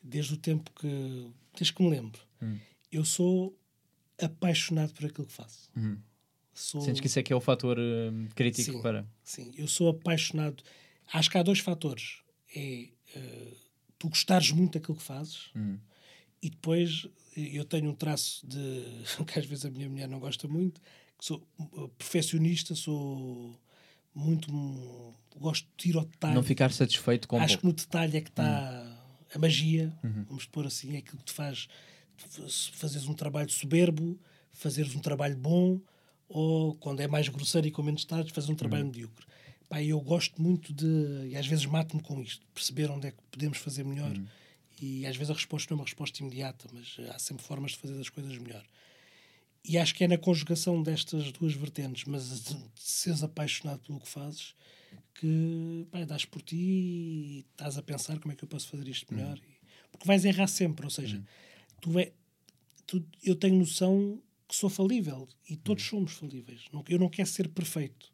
desde 0.01 0.33
o 0.33 0.37
tempo 0.37 0.71
que. 0.79 1.27
desde 1.57 1.73
que 1.73 1.83
me 1.83 1.89
lembro. 1.89 2.21
Hum. 2.41 2.57
Eu 2.91 3.03
sou 3.03 3.57
apaixonado 4.21 4.93
por 4.93 5.05
aquilo 5.05 5.25
que 5.25 5.33
faço. 5.33 5.69
Hum. 5.75 5.97
Sou... 6.53 6.81
Sentes 6.81 7.01
que 7.01 7.07
isso 7.07 7.17
é 7.17 7.23
que 7.23 7.33
é 7.33 7.35
o 7.35 7.41
fator 7.41 7.79
uh, 7.79 8.29
crítico 8.35 8.73
sim, 8.73 8.81
para. 8.81 9.07
Sim, 9.23 9.51
eu 9.57 9.67
sou 9.67 9.89
apaixonado. 9.89 10.63
Acho 11.11 11.29
que 11.29 11.37
há 11.37 11.43
dois 11.43 11.59
fatores. 11.59 12.19
É 12.55 12.89
uh, 13.15 13.62
tu 14.03 14.09
gostares 14.09 14.51
muito 14.51 14.73
daquilo 14.73 14.97
que 14.97 15.03
fazes 15.03 15.49
hum. 15.55 15.77
e 16.41 16.49
depois 16.49 17.07
eu 17.37 17.63
tenho 17.63 17.89
um 17.89 17.95
traço 17.95 18.45
de 18.45 18.83
que 19.25 19.39
às 19.39 19.45
vezes 19.45 19.65
a 19.65 19.71
minha 19.71 19.89
mulher 19.89 20.09
não 20.09 20.19
gosta 20.19 20.45
muito, 20.45 20.81
que 21.17 21.25
sou 21.25 21.41
uh, 21.57 21.87
perfeccionista, 21.97 22.75
sou 22.75 23.57
muito 24.13 24.51
gosto 25.37 25.67
de 25.77 25.89
ir 25.89 25.95
ao 25.95 26.03
detalhe. 26.03 26.35
Não 26.35 26.43
ficar 26.43 26.71
satisfeito 26.71 27.29
com 27.29 27.39
Acho 27.39 27.57
que 27.57 27.65
no 27.65 27.71
detalhe 27.71 28.17
é 28.17 28.21
que 28.21 28.29
está 28.29 28.43
hum. 28.43 29.27
a 29.35 29.39
magia, 29.39 29.97
uhum. 30.03 30.25
vamos 30.27 30.45
pôr 30.45 30.67
assim, 30.67 30.95
é 30.95 30.97
aquilo 30.97 31.19
que 31.19 31.25
te 31.25 31.33
faz 31.33 31.69
fazeres 32.73 33.07
um 33.07 33.13
trabalho 33.13 33.49
soberbo, 33.49 34.19
fazeres 34.51 34.93
um 34.95 34.99
trabalho 34.99 35.37
bom, 35.37 35.79
ou 36.27 36.75
quando 36.75 36.99
é 36.99 37.07
mais 37.07 37.27
grosseiro 37.29 37.67
e 37.67 37.71
com 37.71 37.81
menos 37.81 38.03
detalhes, 38.03 38.31
fazer 38.31 38.51
um 38.51 38.55
trabalho 38.55 38.83
uhum. 38.83 38.91
medíocre. 38.91 39.25
Pá, 39.69 39.81
eu 39.81 39.99
gosto 40.01 40.41
muito 40.41 40.73
de. 40.73 41.29
E 41.29 41.35
às 41.35 41.47
vezes 41.47 41.65
mato-me 41.65 42.01
com 42.01 42.21
isto, 42.21 42.45
perceber 42.53 42.89
onde 42.91 43.07
é 43.07 43.11
que 43.11 43.17
podemos 43.31 43.57
fazer 43.57 43.83
melhor. 43.83 44.15
Uhum. 44.15 44.25
E 44.81 45.05
às 45.05 45.15
vezes 45.15 45.31
a 45.31 45.33
resposta 45.33 45.73
não 45.73 45.79
é 45.79 45.81
uma 45.81 45.85
resposta 45.85 46.21
imediata, 46.21 46.67
mas 46.73 46.97
há 47.09 47.19
sempre 47.19 47.43
formas 47.43 47.71
de 47.71 47.77
fazer 47.77 47.99
as 47.99 48.09
coisas 48.09 48.37
melhor. 48.37 48.65
E 49.65 49.77
acho 49.77 49.95
que 49.95 50.03
é 50.03 50.07
na 50.07 50.17
conjugação 50.17 50.83
destas 50.83 51.31
duas 51.31 51.53
vertentes, 51.53 52.03
mas 52.05 52.43
de, 52.43 52.55
de 52.55 52.63
seres 52.75 53.23
apaixonado 53.23 53.79
pelo 53.79 53.99
que 53.99 54.09
fazes, 54.09 54.53
que 55.15 55.87
pá, 55.89 56.03
dás 56.03 56.25
por 56.25 56.41
ti 56.41 56.55
e 56.57 57.45
estás 57.51 57.77
a 57.77 57.81
pensar 57.81 58.19
como 58.19 58.33
é 58.33 58.35
que 58.35 58.43
eu 58.43 58.47
posso 58.47 58.67
fazer 58.67 58.87
isto 58.87 59.13
melhor. 59.13 59.37
Uhum. 59.37 59.53
Porque 59.91 60.07
vais 60.07 60.25
errar 60.25 60.47
sempre, 60.47 60.85
ou 60.85 60.89
seja, 60.89 61.17
uhum. 61.17 61.23
tu 61.79 61.99
é, 61.99 62.11
tu, 62.85 63.05
eu 63.23 63.35
tenho 63.35 63.55
noção 63.55 64.21
que 64.47 64.55
sou 64.55 64.69
falível 64.69 65.27
e 65.49 65.55
todos 65.55 65.83
somos 65.83 66.13
falíveis. 66.13 66.65
Eu 66.89 66.99
não 66.99 67.09
quero 67.09 67.27
ser 67.27 67.47
perfeito. 67.47 68.12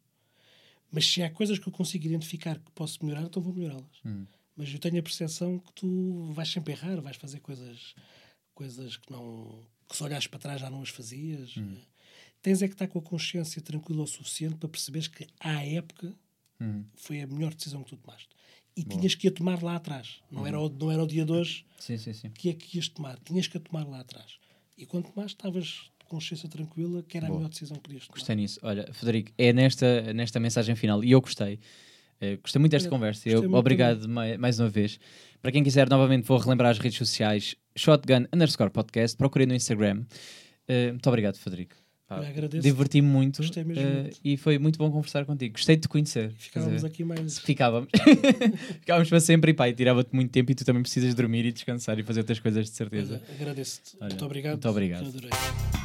Mas 0.92 1.06
se 1.06 1.22
há 1.22 1.30
coisas 1.30 1.58
que 1.58 1.68
eu 1.68 1.72
consigo 1.72 2.06
identificar 2.06 2.58
que 2.58 2.70
posso 2.72 3.04
melhorar, 3.04 3.22
então 3.22 3.42
vou 3.42 3.54
melhorá-las. 3.54 4.00
Hum. 4.04 4.26
Mas 4.56 4.72
eu 4.72 4.78
tenho 4.78 4.98
a 4.98 5.02
percepção 5.02 5.58
que 5.58 5.72
tu 5.72 6.32
vais 6.32 6.50
sempre 6.50 6.72
errar, 6.72 7.00
vais 7.00 7.16
fazer 7.16 7.40
coisas, 7.40 7.94
coisas 8.54 8.96
que 8.96 9.10
não. 9.10 9.62
que 9.88 9.96
se 9.96 10.02
olhares 10.02 10.26
para 10.26 10.38
trás 10.38 10.60
já 10.60 10.68
não 10.68 10.82
as 10.82 10.88
fazias. 10.88 11.56
Hum. 11.56 11.76
Tens 12.42 12.62
é 12.62 12.68
que 12.68 12.74
estar 12.74 12.88
com 12.88 12.98
a 12.98 13.02
consciência 13.02 13.60
tranquila 13.62 14.02
o 14.02 14.06
suficiente 14.06 14.56
para 14.56 14.68
perceberes 14.68 15.08
que, 15.08 15.26
à 15.38 15.64
época, 15.64 16.14
hum. 16.60 16.84
foi 16.94 17.20
a 17.20 17.26
melhor 17.26 17.54
decisão 17.54 17.82
que 17.82 17.90
tu 17.90 17.96
tomaste. 17.96 18.28
E 18.76 18.84
Boa. 18.84 18.96
tinhas 18.96 19.14
que 19.14 19.28
a 19.28 19.30
tomar 19.30 19.62
lá 19.62 19.76
atrás. 19.76 20.20
Não, 20.30 20.46
era, 20.46 20.58
o, 20.58 20.68
não 20.68 20.90
era 20.90 21.02
o 21.02 21.06
dia 21.06 21.24
de 21.24 21.32
hoje 21.32 21.66
sim, 21.78 21.98
sim, 21.98 22.12
sim. 22.12 22.30
que 22.30 22.48
é 22.48 22.54
que 22.54 22.76
ias 22.76 22.88
tomar. 22.88 23.18
Tinhas 23.20 23.46
que 23.46 23.56
a 23.56 23.60
tomar 23.60 23.86
lá 23.86 24.00
atrás. 24.00 24.38
E 24.76 24.86
quanto 24.86 25.12
mais 25.14 25.32
estavas 25.32 25.89
consciência 26.10 26.48
tranquila 26.48 27.02
que 27.04 27.16
era 27.16 27.28
Boa. 27.28 27.36
a 27.36 27.38
melhor 27.38 27.50
decisão 27.50 27.76
que 27.76 27.84
podias 27.84 28.06
tomar. 28.06 28.18
Gostei 28.18 28.36
nisso. 28.36 28.58
Olha, 28.62 28.92
Federico, 28.92 29.30
é 29.38 29.52
nesta, 29.52 30.12
nesta 30.12 30.40
mensagem 30.40 30.74
final, 30.74 31.02
e 31.04 31.12
eu 31.12 31.20
gostei. 31.20 31.54
Uh, 32.20 32.36
gostei 32.42 32.58
muito 32.58 32.72
desta 32.72 32.88
conversa. 32.90 33.28
Eu, 33.28 33.50
obrigado 33.54 34.08
mais, 34.08 34.36
mais 34.36 34.60
uma 34.60 34.68
vez. 34.68 34.98
Para 35.40 35.52
quem 35.52 35.62
quiser, 35.62 35.88
novamente 35.88 36.26
vou 36.26 36.36
relembrar 36.36 36.72
as 36.72 36.78
redes 36.78 36.98
sociais: 36.98 37.54
Shotgun 37.76 38.26
underscore 38.32 38.70
podcast. 38.70 39.16
Procurei 39.16 39.46
no 39.46 39.54
Instagram. 39.54 40.04
Uh, 40.68 40.90
muito 40.90 41.06
obrigado, 41.08 41.36
Federico. 41.36 41.76
Diverti-me 42.60 43.06
muito, 43.06 43.40
uh, 43.40 43.44
muito. 43.64 44.18
e 44.24 44.36
foi 44.36 44.58
muito 44.58 44.76
bom 44.76 44.90
conversar 44.90 45.24
contigo. 45.24 45.54
Gostei 45.54 45.76
de 45.76 45.82
te 45.82 45.88
conhecer. 45.88 46.32
Ficávamos 46.32 46.84
aqui 46.84 47.04
mais. 47.04 47.38
Ficávamos. 47.38 47.88
ficávamos 48.80 49.08
para 49.08 49.20
sempre 49.20 49.52
e 49.52 49.54
pá, 49.54 49.72
tirava-te 49.72 50.12
muito 50.12 50.32
tempo 50.32 50.50
e 50.50 50.54
tu 50.56 50.64
também 50.64 50.82
precisas 50.82 51.14
dormir 51.14 51.44
e 51.44 51.52
descansar 51.52 51.96
e 52.00 52.02
fazer 52.02 52.20
outras 52.20 52.40
coisas 52.40 52.68
de 52.68 52.74
certeza. 52.74 53.22
Agradeço-te. 53.38 53.96
Muito 54.00 54.24
obrigado. 54.24 54.52
Muito 54.54 54.68
obrigado. 54.68 55.79